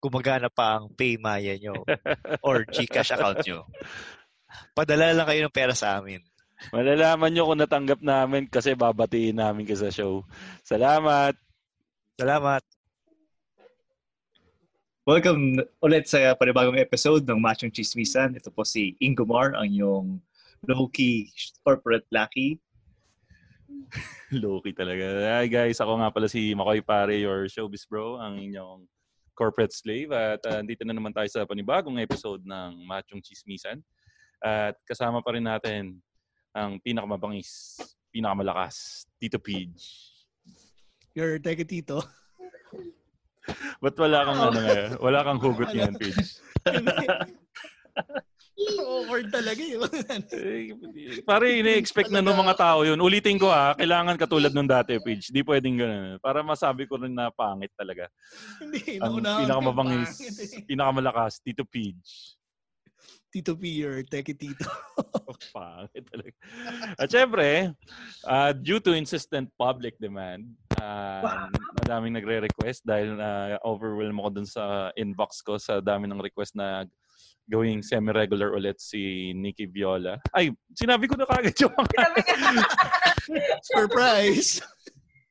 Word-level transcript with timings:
gumagana 0.00 0.48
pa 0.52 0.80
ang 0.80 0.92
Paymaya 0.92 1.56
nyo 1.58 1.82
or 2.46 2.64
GCash 2.68 3.14
account 3.14 3.42
nyo. 3.46 3.66
Padala 4.72 5.12
lang 5.12 5.26
kayo 5.26 5.40
ng 5.46 5.56
pera 5.56 5.74
sa 5.74 5.98
amin. 5.98 6.22
Malalaman 6.72 7.30
nyo 7.32 7.44
kung 7.52 7.60
natanggap 7.60 8.00
namin 8.00 8.48
kasi 8.48 8.72
babatiin 8.72 9.36
namin 9.36 9.68
ka 9.68 9.76
sa 9.76 9.92
show. 9.92 10.24
Salamat! 10.64 11.36
Salamat! 12.16 12.64
Welcome 15.06 15.62
ulit 15.78 16.10
sa 16.10 16.34
panibagong 16.34 16.82
episode 16.82 17.22
ng 17.22 17.38
Machong 17.38 17.70
Chismisan. 17.70 18.34
Ito 18.34 18.50
po 18.50 18.66
si 18.66 18.98
Ingomar, 18.98 19.54
ang 19.54 19.70
iyong 19.70 20.08
low-key 20.66 21.30
corporate 21.62 22.10
lucky. 22.10 22.58
Loki 24.34 24.74
talaga. 24.80 25.38
Hi 25.38 25.46
guys, 25.46 25.78
ako 25.78 26.02
nga 26.02 26.10
pala 26.10 26.26
si 26.26 26.56
Makoy 26.58 26.82
Pare, 26.82 27.14
your 27.14 27.46
showbiz 27.46 27.86
bro, 27.86 28.18
ang 28.18 28.40
inyong 28.40 28.82
corporate 29.36 29.76
slave. 29.76 30.10
At 30.10 30.40
uh, 30.48 30.64
dito 30.64 30.82
na 30.88 30.96
naman 30.96 31.12
tayo 31.12 31.28
sa 31.28 31.44
panibagong 31.44 32.00
episode 32.00 32.40
ng 32.48 32.88
Machong 32.88 33.20
Chismisan. 33.20 33.84
At 34.40 34.80
kasama 34.88 35.20
pa 35.20 35.36
rin 35.36 35.44
natin 35.44 36.00
ang 36.56 36.80
pinakamabangis, 36.80 37.76
pinakamalakas, 38.08 39.04
Tito 39.20 39.36
Pidge. 39.36 40.16
Your 41.12 41.36
teka 41.36 41.64
tito. 41.68 42.00
Ba't 43.80 43.96
wala 43.96 44.18
kang 44.24 44.40
ano 44.40 44.58
ngayon? 44.60 44.90
Wala 45.00 45.18
kang 45.24 45.40
hugot 45.40 45.70
ngayon, 45.72 45.94
Pidge? 46.00 46.40
Awkward 48.88 49.28
talaga 49.28 49.60
yun. 49.60 49.84
Eh, 50.32 50.72
Pare, 51.28 51.46
ini-expect 51.60 52.08
na 52.08 52.24
ng 52.24 52.36
mga 52.36 52.54
tao 52.56 52.88
yun. 52.88 52.96
Ulitin 52.96 53.36
ko 53.36 53.52
ha, 53.52 53.76
kailangan 53.76 54.16
katulad 54.16 54.52
nung 54.56 54.68
dati, 54.68 54.96
Pidge. 54.96 55.28
Di 55.28 55.44
pwedeng 55.44 55.76
ganun. 55.76 56.16
Para 56.24 56.40
masabi 56.40 56.88
ko 56.88 56.96
rin 56.96 57.12
na 57.12 57.28
pangit 57.28 57.70
talaga. 57.76 58.08
Hindi, 58.60 58.96
Ang 58.96 59.20
pinakamabangis, 59.20 60.16
pinakamalakas, 60.64 61.44
Tito 61.44 61.68
Pidge. 61.68 62.36
Tito 63.36 63.52
P, 63.52 63.68
your 63.68 64.00
teki 64.00 64.32
tito. 64.32 64.64
Pangit 65.52 66.08
talaga. 66.08 66.32
At 66.96 67.12
syempre, 67.12 67.74
uh, 68.24 68.50
due 68.56 68.80
to 68.80 68.96
insistent 68.96 69.52
public 69.60 69.92
demand, 70.00 70.48
uh, 70.80 71.44
madaming 71.84 72.16
nagre-request 72.16 72.88
dahil 72.88 73.20
na 73.20 73.60
overwhelm 73.60 74.16
ako 74.24 74.28
dun 74.40 74.48
sa 74.48 74.88
inbox 74.96 75.44
ko 75.44 75.60
sa 75.60 75.84
dami 75.84 76.08
ng 76.08 76.22
request 76.22 76.56
na 76.56 76.88
gawing 77.46 77.82
semi-regular 77.82 78.50
ulit 78.54 78.82
si 78.82 79.30
Nikki 79.32 79.66
Viola. 79.70 80.18
Ay, 80.34 80.50
sinabi 80.74 81.06
ko 81.06 81.14
na 81.14 81.26
kagad 81.26 81.54
yung 81.62 81.74
mga... 81.74 82.02
Surprise! 83.70 84.62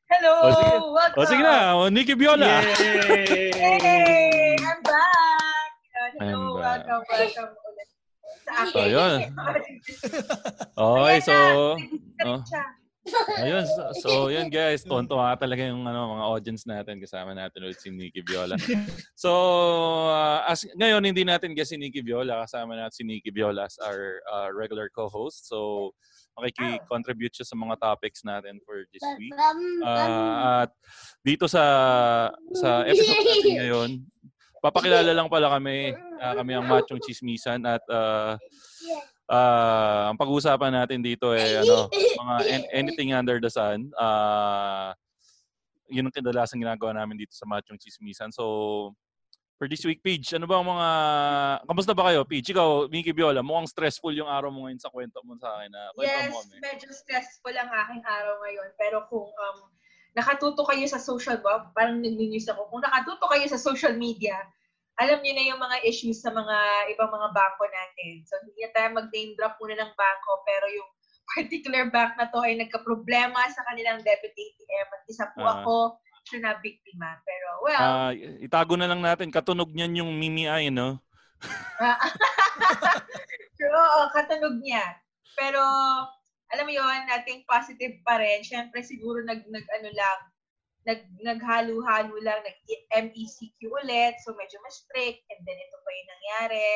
Hello! 0.07 0.33
O, 0.47 0.47
sige. 0.55 0.75
Welcome! 0.79 1.19
O 1.19 1.25
sige 1.27 1.43
na, 1.43 1.55
o, 1.75 1.89
Nikki 1.91 2.15
Viola! 2.15 2.63
Hey! 2.79 4.55
I'm 4.55 4.79
back! 4.79 5.71
Uh, 5.91 6.23
I'm 6.23 6.27
Hello, 6.31 6.55
back. 6.55 6.87
welcome, 6.87 7.03
welcome 7.11 7.51
ulit. 7.51 7.89
Sa 8.45 8.51
akin. 8.63 8.71
So, 8.71 8.79
yun. 8.87 9.19
Okay, 10.75 11.17
so... 11.19 11.35
Oh. 12.23 12.39
Ayun, 13.37 13.65
so, 13.69 13.81
so 14.01 14.09
yun 14.35 14.49
guys, 14.49 14.81
tontuwa 14.81 15.37
talaga 15.37 15.61
yung 15.61 15.85
ano, 15.85 16.17
mga 16.17 16.25
audience 16.25 16.63
natin. 16.65 16.97
Kasama 16.97 17.37
natin 17.37 17.61
ulit 17.61 17.77
si 17.77 17.93
Nikki 17.93 18.25
Viola. 18.25 18.57
So, 19.15 19.31
uh, 20.11 20.43
as 20.45 20.65
ngayon 20.75 21.05
hindi 21.05 21.23
natin 21.23 21.53
guest 21.53 21.71
si 21.73 21.77
Nikki 21.77 22.01
Viola. 22.01 22.43
Kasama 22.45 22.75
natin 22.75 22.95
si 22.97 23.03
Nikki 23.05 23.29
Viola 23.29 23.69
as 23.69 23.77
our 23.81 24.19
uh, 24.25 24.49
regular 24.51 24.89
co-host. 24.89 25.47
So, 25.47 25.91
makiki-contribute 26.35 27.31
siya 27.31 27.47
sa 27.47 27.55
mga 27.55 27.79
topics 27.79 28.25
natin 28.27 28.59
for 28.67 28.83
this 28.91 29.05
week. 29.15 29.31
Uh, 29.85 30.65
at 30.65 30.69
dito 31.23 31.47
sa 31.47 31.63
sa 32.59 32.83
episode 32.83 33.23
natin 33.23 33.53
ngayon, 33.63 33.89
papakilala 34.59 35.11
lang 35.15 35.31
pala 35.31 35.53
kami. 35.55 35.95
Uh, 35.95 36.33
kami 36.35 36.51
ang 36.57 36.67
Machong 36.67 36.99
Chismisan 37.05 37.63
at 37.63 37.83
uh, 37.87 38.35
Ah, 39.25 40.13
ang 40.13 40.17
pag-uusapan 40.21 40.69
natin 40.69 41.01
dito 41.01 41.33
ay 41.33 41.65
ano, 41.65 41.89
mga 42.21 42.35
an- 42.45 42.69
anything 42.69 43.09
under 43.09 43.41
the 43.41 43.49
sun. 43.49 43.89
Ah, 43.97 44.93
yun 45.89 46.05
ang 46.05 46.13
kadalasang 46.13 46.61
ginagawa 46.61 46.93
namin 46.93 47.25
dito 47.25 47.33
sa 47.33 47.45
Machong 47.45 47.77
Chismisan. 47.77 48.29
So, 48.29 48.93
for 49.55 49.65
this 49.69 49.85
week, 49.85 50.01
Page, 50.03 50.33
ano 50.35 50.45
ba 50.45 50.59
ang 50.59 50.67
mga... 50.67 50.87
Kamusta 51.65 51.93
ba 51.93 52.09
kayo, 52.11 52.25
Page? 52.25 52.51
Ikaw, 52.51 52.89
Mickey 52.89 53.13
Viola, 53.13 53.45
mukhang 53.45 53.69
stressful 53.69 54.13
yung 54.13 54.29
araw 54.29 54.49
mo 54.49 54.65
ngayon 54.65 54.81
sa 54.81 54.91
kwento 54.91 55.21
mo 55.23 55.37
sa 55.37 55.57
akin. 55.57 55.69
Na, 55.71 55.93
Yes, 56.01 56.33
mo 56.33 56.41
kami. 56.43 56.57
medyo 56.61 56.89
stressful 56.91 57.53
ang 57.53 57.69
aking 57.69 58.01
araw 58.03 58.35
ngayon. 58.45 58.69
Pero 58.77 58.97
kung 59.07 59.29
um, 59.29 59.57
nakatuto 60.17 60.65
kayo 60.67 60.85
sa 60.89 60.99
social 60.99 61.39
web, 61.41 61.71
parang 61.73 62.01
nag-news 62.01 62.45
ako, 62.49 62.67
kung 62.69 62.81
nakatuto 62.83 63.25
kayo 63.29 63.45
sa 63.47 63.61
social 63.61 63.93
media, 63.95 64.35
alam 64.95 65.19
niyo 65.19 65.33
na 65.35 65.43
yung 65.43 65.59
mga 65.59 65.77
issues 65.83 66.23
sa 66.23 66.31
mga 66.31 66.55
ibang 66.95 67.11
mga 67.11 67.29
bangko 67.35 67.65
natin. 67.67 68.23
So, 68.23 68.39
hindi 68.43 68.63
na 68.63 68.71
tayo 68.71 68.87
mag-name 68.95 69.35
drop 69.35 69.59
muna 69.59 69.75
ng 69.75 69.91
bangko, 69.91 70.31
pero 70.47 70.65
yung 70.71 70.89
particular 71.35 71.91
bank 71.91 72.15
na 72.15 72.31
to 72.31 72.39
ay 72.39 72.55
nagka-problema 72.55 73.41
sa 73.51 73.65
kanilang 73.67 73.99
debit 73.99 74.31
ATM. 74.31 74.87
At 74.87 75.03
isa 75.09 75.25
po 75.35 75.43
Ah. 75.43 75.51
ako 75.59 75.75
siya 76.25 76.39
na 76.41 76.51
biktima. 76.57 77.19
Pero, 77.27 77.47
well, 77.61 77.83
Ah, 78.07 78.11
itago 78.15 78.79
na 78.79 78.87
lang 78.87 79.03
natin. 79.03 79.29
Katunog 79.29 79.75
niyan 79.75 79.99
yung 80.05 80.11
Mimi 80.15 80.47
Ay, 80.47 80.71
no? 80.71 81.03
Pero, 83.59 83.75
oo, 83.75 84.01
katunog 84.15 84.55
niya. 84.59 84.83
Pero, 85.35 85.59
alam 86.53 86.65
mo 86.65 86.71
yun, 86.71 86.99
nating 87.09 87.43
positive 87.43 87.99
pa 88.05 88.15
rin. 88.15 88.41
Siyempre, 88.41 88.79
siguro 88.85 89.19
nag, 89.25 89.43
nag 89.49 89.65
ano 89.81 89.89
lang, 89.91 90.19
nag, 90.85 91.01
naghalo-halo 91.25 92.15
lang, 92.21 92.39
nag-MECQ 92.45 93.59
ulit, 93.65 94.15
so 94.21 94.37
medyo 94.37 94.61
mas 94.61 94.85
strict, 94.85 95.25
and 95.33 95.41
then 95.41 95.57
ito 95.57 95.77
pa 95.81 95.89
yung 95.89 96.11
nangyari. 96.13 96.71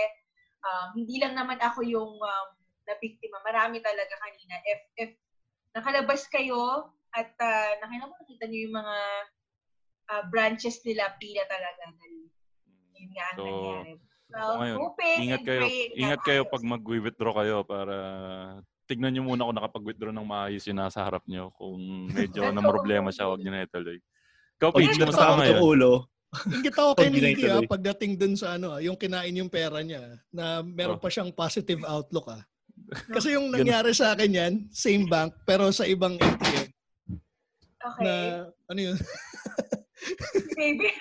Um, 0.60 0.88
hindi 0.98 1.16
lang 1.22 1.34
naman 1.38 1.62
ako 1.62 1.86
yung 1.86 2.18
um, 2.18 2.48
nabiktima. 2.90 3.38
Marami 3.46 3.80
talaga 3.86 4.14
kanina. 4.18 4.58
If, 4.66 4.82
if 4.98 5.12
nakalabas 5.78 6.26
kayo 6.28 6.90
at 7.14 7.32
uh, 7.38 7.72
nakita 7.86 8.10
mo, 8.10 8.14
nakita 8.18 8.46
niyo 8.50 8.60
yung 8.68 8.78
mga 8.82 8.98
uh, 10.10 10.24
branches 10.34 10.82
nila, 10.84 11.14
pila 11.22 11.46
talaga. 11.46 11.94
Yun 12.98 13.12
nga 13.14 13.26
ang 13.32 13.38
So, 13.38 13.46
nangyari. 13.46 13.94
So 14.30 14.38
Well, 14.38 14.58
ngayon, 14.62 14.78
hoping 14.78 15.18
ingat 15.26 15.42
kayo, 15.42 15.66
ingat 15.98 16.22
kayo 16.22 16.42
pag 16.46 16.62
mag-withdraw 16.62 17.34
kayo 17.42 17.58
para 17.66 17.98
tignan 18.90 19.14
nyo 19.14 19.24
muna 19.24 19.46
kung 19.46 19.54
nakapag-withdraw 19.54 20.10
ng 20.10 20.26
maayos 20.26 20.66
yung 20.66 20.82
nasa 20.82 21.06
harap 21.06 21.22
nyo. 21.30 21.54
Kung 21.54 21.78
medyo 22.10 22.42
na 22.50 22.66
problema 22.66 23.14
siya, 23.14 23.30
huwag 23.30 23.40
nyo 23.40 23.54
na 23.54 23.64
ituloy. 23.64 24.02
Ikaw, 24.58 24.70
natakot 24.74 24.98
kumusta 24.98 25.22
ka 25.22 25.30
ang 25.30 25.40
ngayon? 25.40 25.62
ulo. 25.62 25.94
Ingit 26.30 26.76
ako 26.76 26.90
kay 26.94 27.10
Nicky 27.10 27.46
ah, 27.46 27.62
pagdating 27.66 28.14
dun 28.14 28.34
sa 28.34 28.54
ano, 28.54 28.74
ah, 28.74 28.82
yung 28.82 28.94
kinain 28.94 29.34
yung 29.34 29.50
pera 29.50 29.82
niya, 29.82 30.18
na 30.30 30.62
meron 30.62 30.98
Oh. 30.98 31.02
pa 31.02 31.10
siyang 31.10 31.30
positive 31.32 31.82
outlook 31.86 32.30
ah. 32.30 32.42
Kasi 33.16 33.38
yung 33.38 33.50
nangyari 33.50 33.94
sa 33.94 34.14
akin 34.14 34.30
yan, 34.34 34.54
same 34.70 35.06
bank, 35.06 35.34
pero 35.46 35.70
sa 35.70 35.86
ibang 35.86 36.18
ATM 36.18 36.70
Okay. 37.80 38.04
na, 38.04 38.14
ano 38.68 38.80
yun, 38.84 38.98
Baby. 40.54 40.92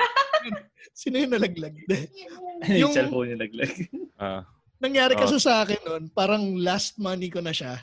sino 1.01 1.19
yung 1.19 1.33
nalaglag? 1.35 1.75
yung 2.71 2.87
Yung- 2.87 2.95
cellphone 2.95 3.35
yung 3.35 3.43
naglag. 3.43 3.75
Ah, 4.15 4.47
Nangyari 4.79 5.19
Oh. 5.19 5.21
kasi 5.21 5.37
sa 5.39 5.63
akin 5.63 5.81
noon, 5.83 6.03
parang 6.11 6.55
last 6.57 6.95
money 6.97 7.27
ko 7.29 7.43
na 7.43 7.51
siya. 7.51 7.83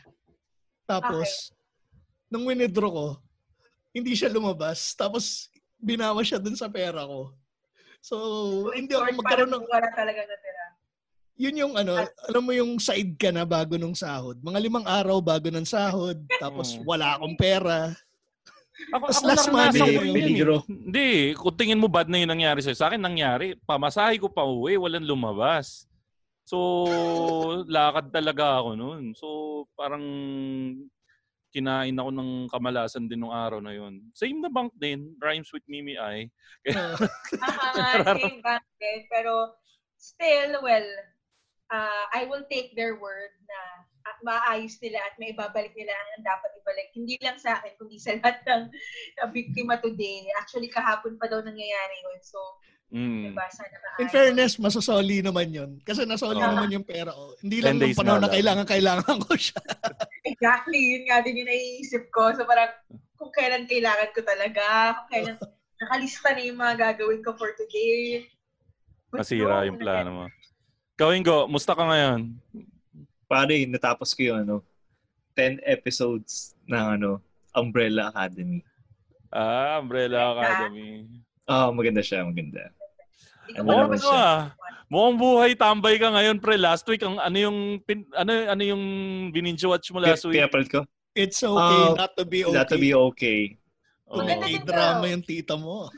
Tapos, 0.87 1.51
nung 2.27 2.47
winidraw 2.47 2.87
ko, 2.87 3.07
hindi 3.91 4.15
siya 4.15 4.31
lumabas. 4.31 4.95
Tapos, 4.95 5.51
binawa 5.75 6.23
siya 6.23 6.39
dun 6.39 6.55
sa 6.55 6.71
pera 6.71 7.03
ko. 7.03 7.35
So, 7.99 8.15
hindi 8.71 8.95
ako 8.95 9.11
magkaroon 9.17 9.51
ng... 9.51 9.65
Wala 9.65 9.89
talaga 9.91 10.21
natira. 10.23 10.65
Yun 11.35 11.59
yung 11.59 11.73
ano, 11.75 11.99
alam 11.99 12.43
mo 12.47 12.55
yung 12.55 12.79
side 12.79 13.19
ka 13.19 13.27
na 13.27 13.43
bago 13.43 13.75
nung 13.75 13.97
sahod. 13.97 14.39
Mga 14.39 14.59
limang 14.61 14.87
araw 14.87 15.19
bago 15.19 15.51
ng 15.51 15.67
sahod. 15.67 16.15
Tapos, 16.39 16.79
Mm. 16.79 16.83
wala 16.87 17.19
akong 17.19 17.35
pera. 17.35 17.91
Ako, 18.91 19.03
Tapos 19.11 19.17
ako 19.19 19.27
last 19.27 19.47
yun 19.47 19.83
eh. 19.83 20.15
peligro. 20.15 20.55
Hindi, 20.67 21.07
kung 21.35 21.55
tingin 21.55 21.79
mo 21.79 21.87
bad 21.87 22.07
na 22.07 22.23
yung 22.23 22.31
nangyari 22.31 22.63
sa'yo. 22.63 22.75
Sa 22.75 22.87
akin 22.87 22.99
nangyari, 22.99 23.55
pamasahe 23.63 24.15
ko 24.15 24.27
pa 24.27 24.43
uwi, 24.43 24.79
walang 24.79 25.03
lumabas. 25.03 25.87
So, 26.45 26.57
lakad 27.65 28.13
talaga 28.13 28.61
ako 28.61 28.77
noon. 28.77 29.17
So, 29.17 29.27
parang 29.73 30.05
kinain 31.49 31.97
ako 31.97 32.09
ng 32.13 32.31
kamalasan 32.53 33.09
din 33.09 33.25
nung 33.25 33.33
araw 33.33 33.63
na 33.63 33.73
yun. 33.73 34.03
Same 34.13 34.43
na 34.43 34.51
bank 34.51 34.75
din, 34.77 35.15
rhymes 35.17 35.49
with 35.49 35.65
Mimi 35.65 35.97
Ay. 35.97 36.29
Uh, 36.69 36.93
Aha, 37.41 38.13
same 38.13 38.45
bank 38.45 38.61
din. 38.77 39.09
Pero 39.09 39.57
still, 39.97 40.61
well, 40.61 40.89
uh, 41.73 42.05
I 42.13 42.29
will 42.29 42.45
take 42.51 42.77
their 42.77 42.99
word 43.01 43.33
na 43.47 43.59
at 44.05 44.17
maayos 44.21 44.77
nila 44.85 45.01
at 45.01 45.17
may 45.17 45.33
ibabalik 45.33 45.73
nila 45.73 45.89
ang 45.89 46.21
dapat 46.21 46.53
ibalik. 46.61 46.93
Hindi 46.93 47.17
lang 47.25 47.41
sa 47.41 47.57
akin, 47.57 47.73
kundi 47.81 47.97
sa 47.97 48.13
lahat 48.21 48.37
ng 48.45 48.69
na 49.17 49.25
biktima 49.33 49.81
today. 49.81 50.29
Actually, 50.37 50.69
kahapon 50.69 51.17
pa 51.17 51.25
daw 51.25 51.41
nangyayari 51.41 51.95
yun. 52.05 52.21
So, 52.21 52.37
Mm. 52.93 53.33
diba, 53.33 53.45
sana 53.49 53.75
maayos. 53.81 53.99
in 53.99 54.07
fairness, 54.13 54.53
masasoli 54.61 55.17
naman 55.25 55.49
yun. 55.49 55.71
Kasi 55.81 56.05
nasoli 56.05 56.37
Oo. 56.37 56.47
naman 56.47 56.69
yung 56.69 56.85
pera 56.85 57.09
ko. 57.11 57.33
Hindi 57.41 57.57
lang 57.59 57.81
days 57.81 57.97
panahon 57.97 58.21
na 58.21 58.29
lang. 58.29 58.35
kailangan-kailangan 58.37 59.17
ko 59.25 59.33
siya. 59.33 59.61
Exactly, 60.31 60.79
yun 60.79 61.03
nga 61.09 61.19
din 61.25 61.41
yung 61.41 61.49
naiisip 61.49 62.07
ko. 62.13 62.31
So 62.37 62.45
parang 62.45 62.71
kung 63.17 63.33
kailan 63.33 63.65
kailangan 63.65 64.09
ko 64.13 64.21
talaga, 64.21 64.65
kung 65.01 65.09
kailan 65.11 65.35
nakalista 65.81 66.29
na 66.31 66.41
yung 66.45 66.59
mga 66.61 66.75
gagawin 66.77 67.21
ko 67.25 67.35
for 67.35 67.51
today. 67.57 68.29
Good 69.11 69.19
Masira 69.25 69.65
yung 69.67 69.79
plano 69.81 70.09
mo. 70.11 70.25
Ikaw, 70.95 71.09
Ingo, 71.11 71.37
musta 71.51 71.75
ka 71.75 71.83
ngayon? 71.83 72.39
Pare, 73.27 73.67
natapos 73.67 74.15
ko 74.15 74.31
yung 74.31 74.39
ano, 74.47 74.55
10 75.35 75.59
episodes 75.67 76.55
ng 76.71 76.85
ano, 77.01 77.19
Umbrella 77.51 78.07
Academy. 78.11 78.63
Ah, 79.27 79.83
Umbrella 79.83 80.31
Academy. 80.31 81.24
Ah, 81.45 81.69
maganda 81.69 82.01
siya, 82.01 82.25
maganda. 82.25 82.73
Ano 83.53 83.69
naman 83.69 83.93
naman 83.93 83.99
siya? 84.01 84.29
Mukhang 84.89 85.17
buhay 85.17 85.51
tambay 85.53 85.95
ka 86.01 86.09
ngayon, 86.09 86.37
pre. 86.41 86.57
Last 86.57 86.85
week, 86.89 87.01
ang 87.05 87.21
ano 87.21 87.37
yung 87.37 87.81
pin, 87.85 88.05
ano 88.17 88.33
ano 88.49 88.61
yung 88.65 88.83
bininge 89.29 89.65
watch 89.65 89.89
mo 89.93 90.01
last 90.01 90.25
week? 90.25 90.41
Pinapalit 90.41 90.69
ko? 90.69 90.81
It's 91.15 91.41
okay 91.41 91.83
Ah, 91.89 91.95
not 91.95 92.11
to 92.17 92.25
be 92.25 92.43
okay. 92.43 92.53
Not 92.53 92.67
to 92.69 92.77
be 92.77 92.91
okay. 92.91 93.41
Oh. 94.05 94.21
Maganda 94.21 94.45
May 94.45 94.57
din 94.57 94.65
drama 94.65 95.05
yung 95.09 95.23
tita 95.25 95.55
mo. 95.57 95.89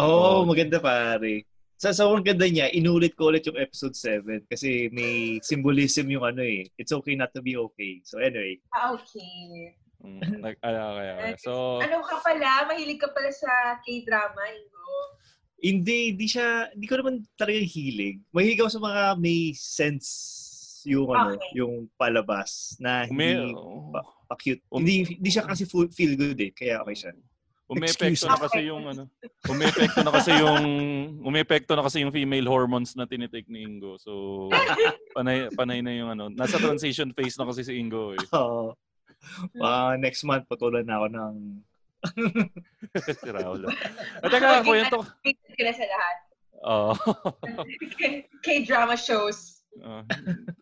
Oo, 0.00 0.04
oh, 0.04 0.40
maganda 0.44 0.80
pare. 0.80 1.48
Sa 1.80 1.92
sobrang 1.92 2.24
ganda 2.24 2.48
niya, 2.48 2.72
inulit 2.72 3.12
ko 3.16 3.28
ulit 3.28 3.44
yung 3.44 3.60
episode 3.60 3.92
7 3.96 4.44
kasi 4.48 4.88
may 4.88 5.38
symbolism 5.44 6.08
yung 6.08 6.24
ano 6.24 6.40
eh. 6.40 6.64
It's 6.80 6.92
okay 6.92 7.16
not 7.16 7.32
to 7.36 7.40
be 7.44 7.56
okay. 7.56 8.00
So 8.04 8.20
anyway, 8.20 8.60
Ah, 8.72 8.96
okay. 8.96 9.76
Mm, 10.04 10.20
nag, 10.38 10.56
kaya, 10.60 10.82
kaya, 10.92 11.12
kaya. 11.16 11.36
So, 11.40 11.80
Ano 11.80 12.04
ka 12.04 12.20
pala? 12.20 12.68
Mahilig 12.68 13.00
ka 13.00 13.08
pala 13.08 13.32
sa 13.32 13.48
K-drama, 13.80 14.42
Ingo. 14.52 14.84
hindi, 15.64 16.12
di 16.12 16.28
siya, 16.28 16.68
hindi 16.76 16.84
ko 16.84 17.00
naman 17.00 17.24
talaga 17.40 17.56
hilig. 17.56 18.20
Mahilig 18.30 18.60
ako 18.60 18.70
sa 18.70 18.82
mga 18.84 19.02
may 19.16 19.56
sense 19.56 20.08
yung 20.84 21.08
ano, 21.08 21.40
Okay. 21.40 21.56
yung 21.56 21.88
palabas 21.96 22.76
na 22.76 23.08
hindi 23.08 23.48
pa 23.88 24.04
cute. 24.36 24.60
Um- 24.68 24.84
hindi 24.84 25.16
hindi 25.16 25.30
siya 25.32 25.48
kasi 25.48 25.64
full, 25.64 25.88
feel 25.88 26.12
good 26.20 26.36
eh, 26.36 26.52
kaya 26.52 26.84
okay 26.84 26.92
siya. 26.92 27.12
umepekto 27.64 28.04
Excuse 28.04 28.28
na 28.28 28.36
kasi 28.36 28.60
yung 28.68 28.84
ano, 28.84 29.08
umepekto 29.48 30.04
na 30.04 30.12
kasi 30.12 30.30
yung 30.36 30.62
umepekto 31.24 31.72
na 31.72 31.80
kasi 31.80 32.04
yung 32.04 32.12
female 32.12 32.44
hormones 32.44 32.92
na 32.92 33.08
tinitake 33.08 33.48
ni 33.48 33.64
Ingo. 33.64 33.96
So, 33.96 34.12
panay 35.16 35.48
panay 35.56 35.80
na 35.80 35.96
yung 35.96 36.12
ano, 36.12 36.28
nasa 36.28 36.60
transition 36.60 37.16
phase 37.16 37.40
na 37.40 37.48
kasi 37.48 37.64
si 37.64 37.72
Ingo 37.80 38.12
eh. 38.12 38.20
Oo. 38.36 38.76
Ah, 39.64 39.94
next 39.96 40.24
month 40.24 40.44
patulan 40.46 40.84
na 40.84 41.00
ako 41.00 41.06
ng 41.12 41.34
si 42.94 43.28
Raul. 43.32 43.64
At 44.20 44.28
teka, 44.28 44.60
Maging 44.60 44.66
kwento. 44.68 44.98
addicted 45.24 45.52
ka 45.56 45.62
na 45.64 45.72
sa 45.72 45.84
lahat. 45.88 46.16
Oo. 46.64 46.92
K-drama 48.44 48.96
shows. 48.96 49.64
Ah. 49.82 50.04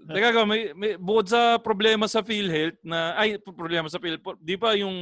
Teka 0.08 0.32
ka, 0.32 0.42
may, 0.48 0.72
may, 0.72 0.96
bukod 0.96 1.28
sa 1.28 1.60
problema 1.60 2.08
sa 2.08 2.24
PhilHealth 2.24 2.80
na, 2.80 3.12
ay, 3.18 3.36
problema 3.42 3.90
sa 3.90 4.00
PhilHealth, 4.00 4.40
di 4.40 4.56
ba 4.56 4.72
yung 4.78 4.94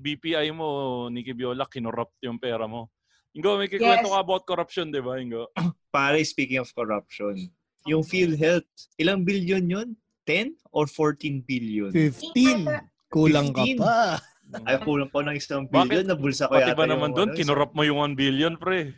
BPI 0.00 0.48
mo, 0.56 1.06
Nikki 1.12 1.36
Biola, 1.36 1.68
kinorrupt 1.68 2.16
yung 2.24 2.40
pera 2.40 2.64
mo? 2.64 2.88
Ingo, 3.36 3.60
may 3.60 3.68
kikwento 3.68 4.08
Yes. 4.08 4.14
ka 4.14 4.24
about 4.24 4.48
corruption, 4.48 4.88
di 4.88 5.04
ba, 5.04 5.20
Ingo? 5.20 5.52
pare 5.94 6.22
speaking 6.24 6.58
of 6.58 6.70
corruption. 6.72 7.36
Yung 7.84 8.02
PhilHealth, 8.02 8.66
ilang 8.96 9.22
billion 9.22 9.62
yun? 9.68 9.88
10 10.26 10.56
or 10.72 10.84
14 10.88 11.44
billion? 11.44 11.88
15. 11.92 12.68
Kulang 13.08 13.50
ka 13.50 13.64
15. 13.64 13.80
pa. 13.80 14.20
Ay, 14.64 14.76
kulang 14.80 15.08
pa 15.08 15.20
ng 15.20 15.36
isang 15.36 15.64
Bakit? 15.64 15.72
billion. 15.84 16.06
Nabulsa 16.08 16.48
ko 16.48 16.56
Pati 16.56 16.72
yata 16.72 16.76
ba 16.76 16.84
naman 16.84 17.12
doon, 17.12 17.32
ano, 17.32 17.36
kinorrupt 17.36 17.74
mo 17.76 17.84
yung 17.84 18.00
1 18.00 18.16
billion, 18.16 18.52
pre? 18.56 18.96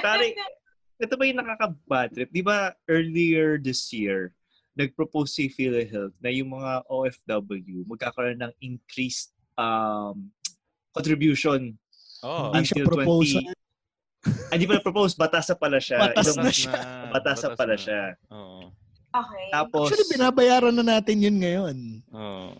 Pare, 0.00 0.34
ito 0.96 1.14
ba 1.14 1.22
yung 1.22 1.38
nakaka-bad 1.38 2.08
trip? 2.10 2.30
Di 2.30 2.42
ba 2.42 2.74
earlier 2.86 3.58
this 3.58 3.86
year, 3.90 4.34
nag-propose 4.74 5.30
si 5.32 5.46
PhilHealth 5.46 6.16
na 6.18 6.30
yung 6.30 6.50
mga 6.50 6.82
OFW 6.86 7.86
magkakaroon 7.86 8.40
ng 8.40 8.52
increased 8.60 9.30
um, 9.54 10.30
contribution 10.90 11.76
Oh, 12.24 12.48
until 12.50 12.88
proposal. 12.88 13.44
20... 13.44 13.54
Ah, 14.50 14.56
Hindi 14.56 14.66
pa 14.66 14.80
na-propose, 14.80 15.14
batas 15.14 15.46
na 15.46 15.54
pala 15.54 15.78
siya. 15.78 15.98
Batas 16.00 16.26
Ilang- 16.26 16.42
na 16.42 16.50
siya. 16.50 16.78
Batas 17.12 17.38
na 17.38 17.48
pala 17.54 17.74
siya. 17.76 18.02
Oo. 18.32 18.72
Okay. 19.06 19.46
Tapos, 19.52 19.86
Actually, 19.88 20.10
binabayaran 20.10 20.74
na 20.74 20.84
natin 20.96 21.22
yun 21.22 21.36
ngayon. 21.38 21.76
Oo. 22.10 22.50
Ah, 22.50 22.52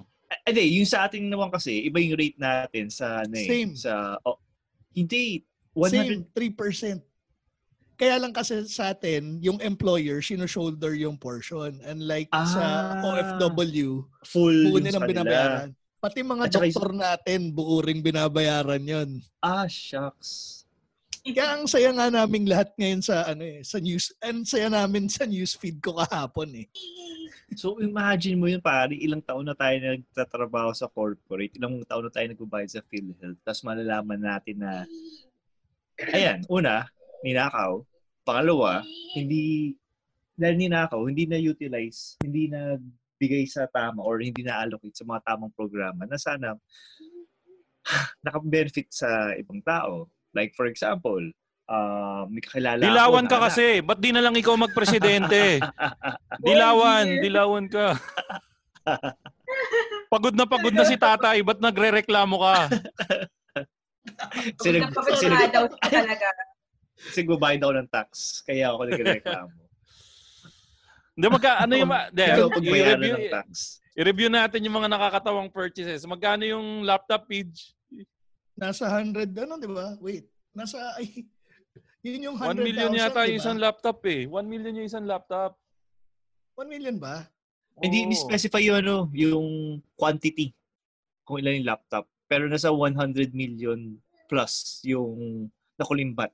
Hindi, 0.45 0.65
yung 0.77 0.89
sa 0.89 1.07
ating 1.09 1.31
naman 1.31 1.49
kasi, 1.49 1.87
iba 1.87 1.97
yung 2.03 2.19
rate 2.19 2.37
natin 2.37 2.91
sa 2.91 3.23
ano 3.25 3.35
eh, 3.39 3.49
Same. 3.49 3.73
Sa, 3.79 4.21
oh, 4.27 4.37
hindi, 4.93 5.41
100, 5.73 5.93
Same, 5.93 6.23
3%. 6.35 7.01
Kaya 7.97 8.21
lang 8.21 8.37
kasi 8.37 8.61
sa 8.69 8.93
atin, 8.93 9.41
yung 9.41 9.57
employer, 9.65 10.21
sino-shoulder 10.21 10.93
yung 11.01 11.17
portion. 11.17 11.81
Unlike 11.81 12.29
sa 12.53 12.65
Ah. 13.01 13.09
OFW, 13.09 14.05
full 14.21 14.69
buo 14.69 14.77
yung 14.77 14.85
nilang 14.85 15.05
sa 15.05 15.09
binabayaran. 15.09 15.69
Pati 15.97 16.21
mga 16.21 16.45
At 16.45 16.53
doktor 16.53 16.93
natin, 16.93 17.57
buo 17.57 17.81
ring 17.81 18.05
binabayaran 18.05 18.85
yon. 18.85 19.25
Ah, 19.41 19.65
shucks. 19.65 20.63
Kaya 21.25 21.59
ang 21.59 21.67
saya 21.67 21.91
nga 21.91 22.07
naming 22.13 22.47
lahat 22.47 22.71
ngayon 22.79 23.03
sa 23.03 23.27
ano 23.27 23.43
eh, 23.43 23.65
sa 23.65 23.81
news, 23.83 24.13
and 24.23 24.47
saya 24.47 24.71
namin 24.71 25.09
sa 25.11 25.27
news 25.27 25.57
feed 25.59 25.81
ko 25.83 25.97
kahapon 25.99 26.53
eh. 26.53 26.69
So 27.55 27.79
imagine 27.79 28.35
mo 28.43 28.51
yun 28.51 28.59
pare, 28.59 28.99
ilang 28.99 29.23
taon 29.23 29.47
na 29.47 29.55
tayo 29.55 29.79
nagtatrabaho 29.79 30.75
sa 30.75 30.91
corporate, 30.91 31.55
ilang 31.55 31.87
taon 31.87 32.11
na 32.11 32.13
tayo 32.13 32.27
nagbabayad 32.27 32.67
sa 32.67 32.83
PhilHealth, 32.91 33.39
tapos 33.47 33.63
malalaman 33.63 34.19
natin 34.19 34.57
na 34.59 34.83
ayan, 36.11 36.43
una, 36.51 36.91
ninakaw. 37.23 37.87
Pangalawa, 38.27 38.83
hindi, 39.15 39.79
dahil 40.35 40.59
ninakaw, 40.59 40.99
hindi 41.07 41.31
na-utilize, 41.31 42.19
hindi 42.27 42.51
na 42.51 42.75
bigay 43.17 43.47
sa 43.49 43.65
tama 43.71 44.05
or 44.05 44.21
hindi 44.21 44.45
na-allocate 44.45 44.99
sa 44.99 45.07
mga 45.09 45.25
tamang 45.25 45.55
programa 45.55 46.05
na 46.05 46.19
sana 46.21 46.59
nakabenefit 48.27 48.93
sa 48.93 49.33
ibang 49.39 49.63
tao. 49.65 50.11
Like 50.37 50.53
for 50.53 50.69
example, 50.69 51.23
uh, 51.67 52.23
may 52.31 52.43
kakilala 52.43 52.81
ako 52.81 52.87
Dilawan 52.87 53.25
na 53.27 53.31
ka 53.31 53.39
kasi. 53.51 53.67
Ba't 53.83 53.99
di 53.99 54.11
na 54.15 54.23
lang 54.23 54.35
ikaw 54.35 54.55
magpresidente? 54.55 55.61
dilawan, 56.47 57.07
dilawan 57.21 57.65
ka. 57.71 57.99
Pagod 60.13 60.35
na 60.39 60.47
pagod 60.47 60.75
na 60.75 60.87
si 60.87 60.95
tatay. 60.95 61.43
Ba't 61.43 61.59
nagre-reklamo 61.59 62.37
ka? 62.39 62.57
Kasi 64.59 64.69
nag- 64.71 64.91
Kapag 64.91 65.05
kasi 65.11 65.27
nag- 65.27 65.53
daw 65.55 65.65
talaga. 65.83 66.27
Nagbabayad 67.17 67.61
ako 67.61 67.73
ng 67.77 67.91
tax. 67.93 68.11
Kaya 68.41 68.73
ako 68.73 68.89
nagreklamo. 68.89 69.53
Hindi, 71.17 71.27
magka, 71.29 71.53
ano 71.65 71.73
yung, 71.77 71.93
de, 72.13 72.25
i-review, 72.73 73.15
ng 73.17 73.29
tax. 73.33 73.81
i-review 73.97 74.29
natin 74.33 74.65
yung 74.65 74.77
mga 74.81 74.89
nakakatawang 74.89 75.49
purchases. 75.53 76.09
Magkano 76.09 76.45
yung 76.45 76.85
laptop 76.89 77.29
page? 77.29 77.77
Nasa 78.57 78.89
100, 78.89 79.29
ano, 79.45 79.61
di 79.61 79.69
ba? 79.69 79.97
Wait. 80.01 80.25
Nasa, 80.57 80.97
ay, 80.97 81.29
yun 82.05 82.33
yung 82.33 82.37
1 82.37 82.61
100,000, 82.61 82.67
million 82.67 82.93
yata 82.93 83.25
di 83.25 83.35
yung 83.35 83.41
isang 83.41 83.59
laptop 83.61 83.99
eh. 84.09 84.29
1 84.29 84.53
million 84.53 84.75
yung 84.77 84.89
isang 84.89 85.07
laptop. 85.07 85.57
1 86.57 86.69
million 86.69 86.97
ba? 86.97 87.29
Hindi 87.77 88.05
Oo. 88.05 88.09
ni-specify 88.09 88.63
yung, 88.65 88.79
ano, 88.81 88.97
yung 89.13 89.49
quantity 89.97 90.57
kung 91.27 91.43
ilan 91.43 91.61
yung 91.61 91.69
laptop. 91.69 92.09
Pero 92.27 92.49
nasa 92.49 92.73
100 92.73 93.37
million 93.37 93.99
plus 94.27 94.83
yung 94.83 95.47
nakulimbat 95.77 96.33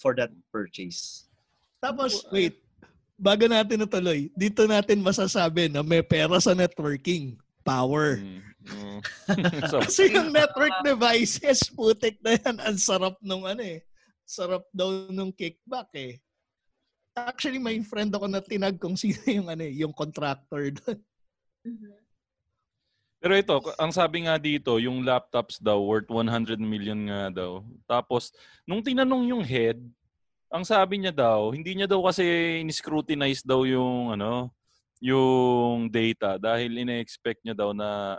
for 0.00 0.16
that 0.16 0.32
purchase. 0.50 1.28
Tapos, 1.80 2.24
wait. 2.32 2.56
Bago 3.20 3.44
natin 3.44 3.84
natuloy, 3.84 4.32
dito 4.32 4.64
natin 4.64 5.04
masasabi 5.04 5.68
na 5.68 5.84
may 5.84 6.00
pera 6.00 6.40
sa 6.40 6.56
networking. 6.56 7.36
Power. 7.60 8.16
Mm, 8.16 8.40
mm. 8.64 9.00
so, 9.70 9.84
Kasi 9.84 10.08
yung 10.08 10.32
network 10.32 10.72
devices, 10.80 11.68
putik 11.68 12.16
na 12.24 12.40
yan. 12.40 12.56
Ang 12.56 12.80
sarap 12.80 13.20
nung 13.20 13.44
ano 13.44 13.60
eh. 13.60 13.84
Sarap 14.30 14.70
daw 14.70 15.10
nung 15.10 15.34
kickback 15.34 15.90
eh. 15.98 16.22
Actually, 17.18 17.58
may 17.58 17.82
friend 17.82 18.14
ako 18.14 18.30
na 18.30 18.38
tinag 18.38 18.78
kung 18.78 18.94
sino 18.94 19.18
yung 19.26 19.50
ano 19.50 19.66
eh, 19.66 19.74
yung 19.74 19.90
contractor 19.90 20.70
doon. 20.78 20.98
Mhm. 21.66 21.98
Pero 23.20 23.34
ito, 23.36 23.60
ang 23.76 23.92
sabi 23.92 24.24
nga 24.24 24.40
dito, 24.40 24.80
yung 24.80 25.04
laptops 25.04 25.60
daw 25.60 25.76
worth 25.76 26.08
100 26.08 26.56
million 26.56 26.96
nga 27.04 27.28
daw. 27.28 27.60
Tapos, 27.84 28.32
nung 28.64 28.80
tinanong 28.80 29.28
yung 29.28 29.44
head, 29.44 29.76
ang 30.48 30.64
sabi 30.64 30.96
niya 30.96 31.12
daw, 31.12 31.52
hindi 31.52 31.76
niya 31.76 31.90
daw 31.90 32.00
kasi 32.00 32.24
in-scrutinize 32.64 33.44
daw 33.44 33.68
yung 33.68 34.16
ano, 34.16 34.48
yung 35.04 35.92
data 35.92 36.40
dahil 36.40 36.80
ine-expect 36.80 37.44
niya 37.44 37.52
daw 37.52 37.76
na 37.76 38.16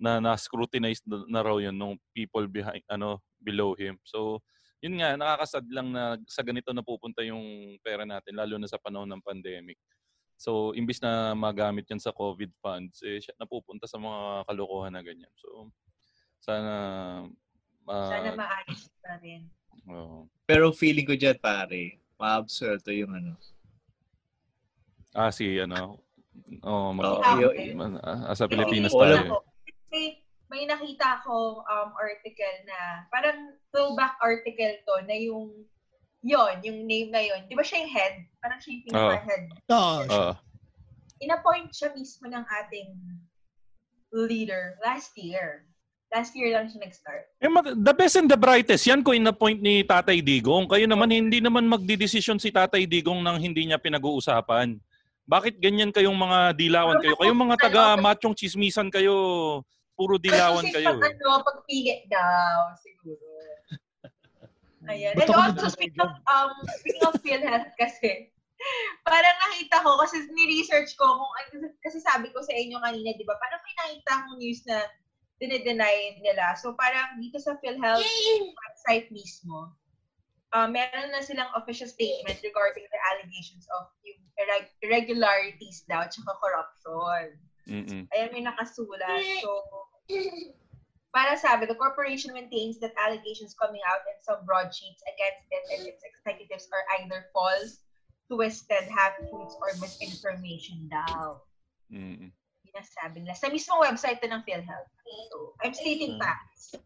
na 0.00 0.22
na-scrutinize 0.22 1.02
na, 1.04 1.26
na 1.26 1.40
raw 1.42 1.58
yun 1.60 1.74
nung 1.76 1.98
people 2.14 2.46
behind 2.46 2.86
ano 2.86 3.18
below 3.42 3.74
him. 3.74 3.98
So, 4.06 4.38
yun 4.80 4.96
nga 4.96 5.12
nakakasad 5.16 5.64
lang 5.68 5.92
na 5.92 6.16
sa 6.24 6.40
ganito 6.40 6.72
na 6.72 6.80
pupunta 6.80 7.20
yung 7.20 7.76
pera 7.80 8.08
natin 8.08 8.32
lalo 8.36 8.56
na 8.56 8.64
sa 8.64 8.80
panahon 8.80 9.08
ng 9.08 9.20
pandemic. 9.20 9.76
So, 10.40 10.72
imbis 10.72 11.04
na 11.04 11.36
magamit 11.36 11.84
yan 11.84 12.00
sa 12.00 12.16
COVID 12.16 12.48
funds, 12.64 13.04
eh, 13.04 13.20
napupunta 13.36 13.84
sa 13.84 14.00
mga 14.00 14.48
kalokohan 14.48 14.88
na 14.88 15.04
ganyan. 15.04 15.28
So, 15.36 15.68
sana... 16.40 16.72
ah, 17.84 18.08
Sana 18.08 18.32
maayos 18.32 18.88
pa 19.04 19.20
rin. 19.20 19.44
oo. 19.84 20.24
Pero 20.48 20.72
feeling 20.72 21.04
ko 21.04 21.12
dyan, 21.12 21.36
pare, 21.36 22.00
maabsuelto 22.16 22.88
yung 22.88 23.12
ano. 23.12 23.36
ah, 25.12 25.28
si 25.28 25.60
ano... 25.60 26.00
Oh, 26.64 26.96
mag, 26.96 27.20
yung- 27.36 27.52
okay. 27.52 27.70
man- 27.76 28.00
ah, 28.00 28.32
sa 28.32 28.48
Pilipinas 28.48 28.96
tayo. 28.96 29.44
May, 29.92 30.19
may 30.50 30.66
nakita 30.66 31.22
akong 31.22 31.62
um, 31.62 31.88
article 31.94 32.56
na 32.66 33.06
parang 33.14 33.54
throwback 33.70 34.18
article 34.18 34.74
to 34.82 34.94
na 35.06 35.14
yung 35.14 35.54
yon 36.26 36.58
yung 36.66 36.84
name 36.84 37.08
na 37.14 37.22
yon. 37.22 37.46
Di 37.46 37.54
ba 37.54 37.62
siya 37.62 37.86
yung 37.86 37.92
head? 37.94 38.14
Parang 38.42 38.58
siya 38.58 38.70
yung 38.74 38.84
pinaka-head. 38.90 39.44
Oo. 39.70 39.98
Oo. 40.10 40.32
Inappoint 41.22 41.70
siya 41.70 41.94
mismo 41.94 42.26
ng 42.26 42.42
ating 42.42 42.90
leader 44.10 44.74
last 44.82 45.14
year. 45.14 45.70
Last 46.10 46.34
year 46.34 46.50
lang 46.50 46.66
siya 46.66 46.82
nag-start. 46.82 47.30
Eh, 47.38 47.46
the 47.78 47.94
best 47.94 48.18
and 48.18 48.26
the 48.26 48.34
brightest, 48.34 48.82
yan 48.82 49.06
ko 49.06 49.14
in-appoint 49.14 49.62
ni 49.62 49.86
Tatay 49.86 50.18
Digong. 50.18 50.66
Kayo 50.66 50.90
naman, 50.90 51.14
hindi 51.14 51.38
naman 51.38 51.70
magdidesisyon 51.70 52.42
si 52.42 52.50
Tatay 52.50 52.90
Digong 52.90 53.22
nang 53.22 53.38
hindi 53.38 53.70
niya 53.70 53.78
pinag-uusapan. 53.78 54.74
Bakit 55.30 55.62
ganyan 55.62 55.94
kayong 55.94 56.18
mga 56.18 56.58
dilawan 56.58 56.98
kayo? 56.98 57.14
Kayong 57.14 57.40
mga 57.46 57.56
taga-machong 57.62 58.34
chismisan 58.34 58.90
kayo, 58.90 59.14
puro 60.00 60.16
dilawan 60.16 60.64
Kasi 60.64 60.80
kayo. 60.80 60.96
pag 60.96 61.12
ano, 61.20 61.44
pagpili 61.44 62.08
daw, 62.08 62.72
siguro. 62.80 63.28
Ayan. 64.88 65.12
And 65.12 65.28
also, 65.28 65.68
speaking 65.68 66.00
of, 66.00 66.16
um, 66.24 66.56
speaking 66.80 67.04
of 67.04 67.20
PhilHealth 67.20 67.68
kasi, 67.76 68.32
parang 69.08 69.36
nakita 69.44 69.84
ko, 69.84 70.00
kasi 70.00 70.24
ni-research 70.32 70.96
ko, 70.96 71.04
kung, 71.04 71.32
ano- 71.36 71.76
kasi 71.84 72.00
sabi 72.00 72.32
ko 72.32 72.40
sa 72.40 72.56
inyo 72.56 72.80
kanina, 72.80 73.12
di 73.12 73.28
ba, 73.28 73.36
parang 73.36 73.60
may 73.60 73.76
nakita 73.84 74.10
akong 74.16 74.40
news 74.40 74.64
na 74.64 74.88
dinedeny 75.36 76.24
nila. 76.24 76.56
So 76.56 76.72
parang 76.72 77.20
dito 77.20 77.36
sa 77.36 77.60
PhilHealth 77.60 78.08
website 78.56 79.12
mismo, 79.12 79.76
uh, 80.56 80.68
meron 80.68 81.12
na 81.12 81.20
silang 81.20 81.52
official 81.56 81.88
statement 81.88 82.40
regarding 82.40 82.88
the 82.88 83.00
allegations 83.12 83.68
of 83.76 83.92
yung 84.04 84.20
irregularities 84.80 85.84
daw, 85.88 86.08
tsaka 86.08 86.32
corruption. 86.40 87.36
Mm-mm. 87.68 88.02
Ayan, 88.12 88.32
may 88.32 88.42
nakasulat. 88.44 89.20
So, 89.44 89.48
para 91.10 91.34
sabi, 91.34 91.66
the 91.66 91.74
corporation 91.74 92.30
maintains 92.32 92.78
that 92.78 92.94
allegations 92.98 93.54
coming 93.58 93.82
out 93.90 94.02
in 94.06 94.16
some 94.22 94.46
broadsheets 94.46 95.02
against 95.10 95.46
it 95.50 95.64
and 95.74 95.80
its 95.86 96.02
executives 96.06 96.70
are 96.70 96.86
either 97.02 97.26
false, 97.34 97.82
twisted, 98.30 98.86
half-truths, 98.86 99.58
or 99.58 99.74
misinformation 99.82 100.86
daw. 100.86 101.42
Mm-mm. 101.90 102.30
Yun 102.30 102.74
ang 102.78 102.86
sabi 102.86 103.16
nila. 103.26 103.34
Sa 103.34 103.50
mismong 103.50 103.82
website 103.82 104.22
to 104.22 104.30
ng 104.30 104.42
PhilHealth. 104.46 104.90
So, 105.02 105.58
I'm 105.66 105.74
stating 105.74 106.22
facts. 106.22 106.78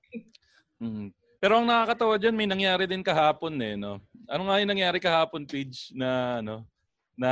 Mm. 0.81 1.13
Pero 1.45 1.61
ang 1.61 1.69
nakakatawa 1.69 2.17
dyan, 2.17 2.33
may 2.33 2.49
nangyari 2.49 2.89
din 2.89 3.05
kahapon 3.05 3.61
eh, 3.61 3.77
no? 3.77 4.01
Ano 4.33 4.49
nga 4.49 4.57
yung 4.65 4.73
nangyari 4.73 4.97
kahapon, 4.97 5.45
Pidge, 5.45 5.93
na, 5.93 6.41
ano, 6.41 6.65
na... 7.21 7.31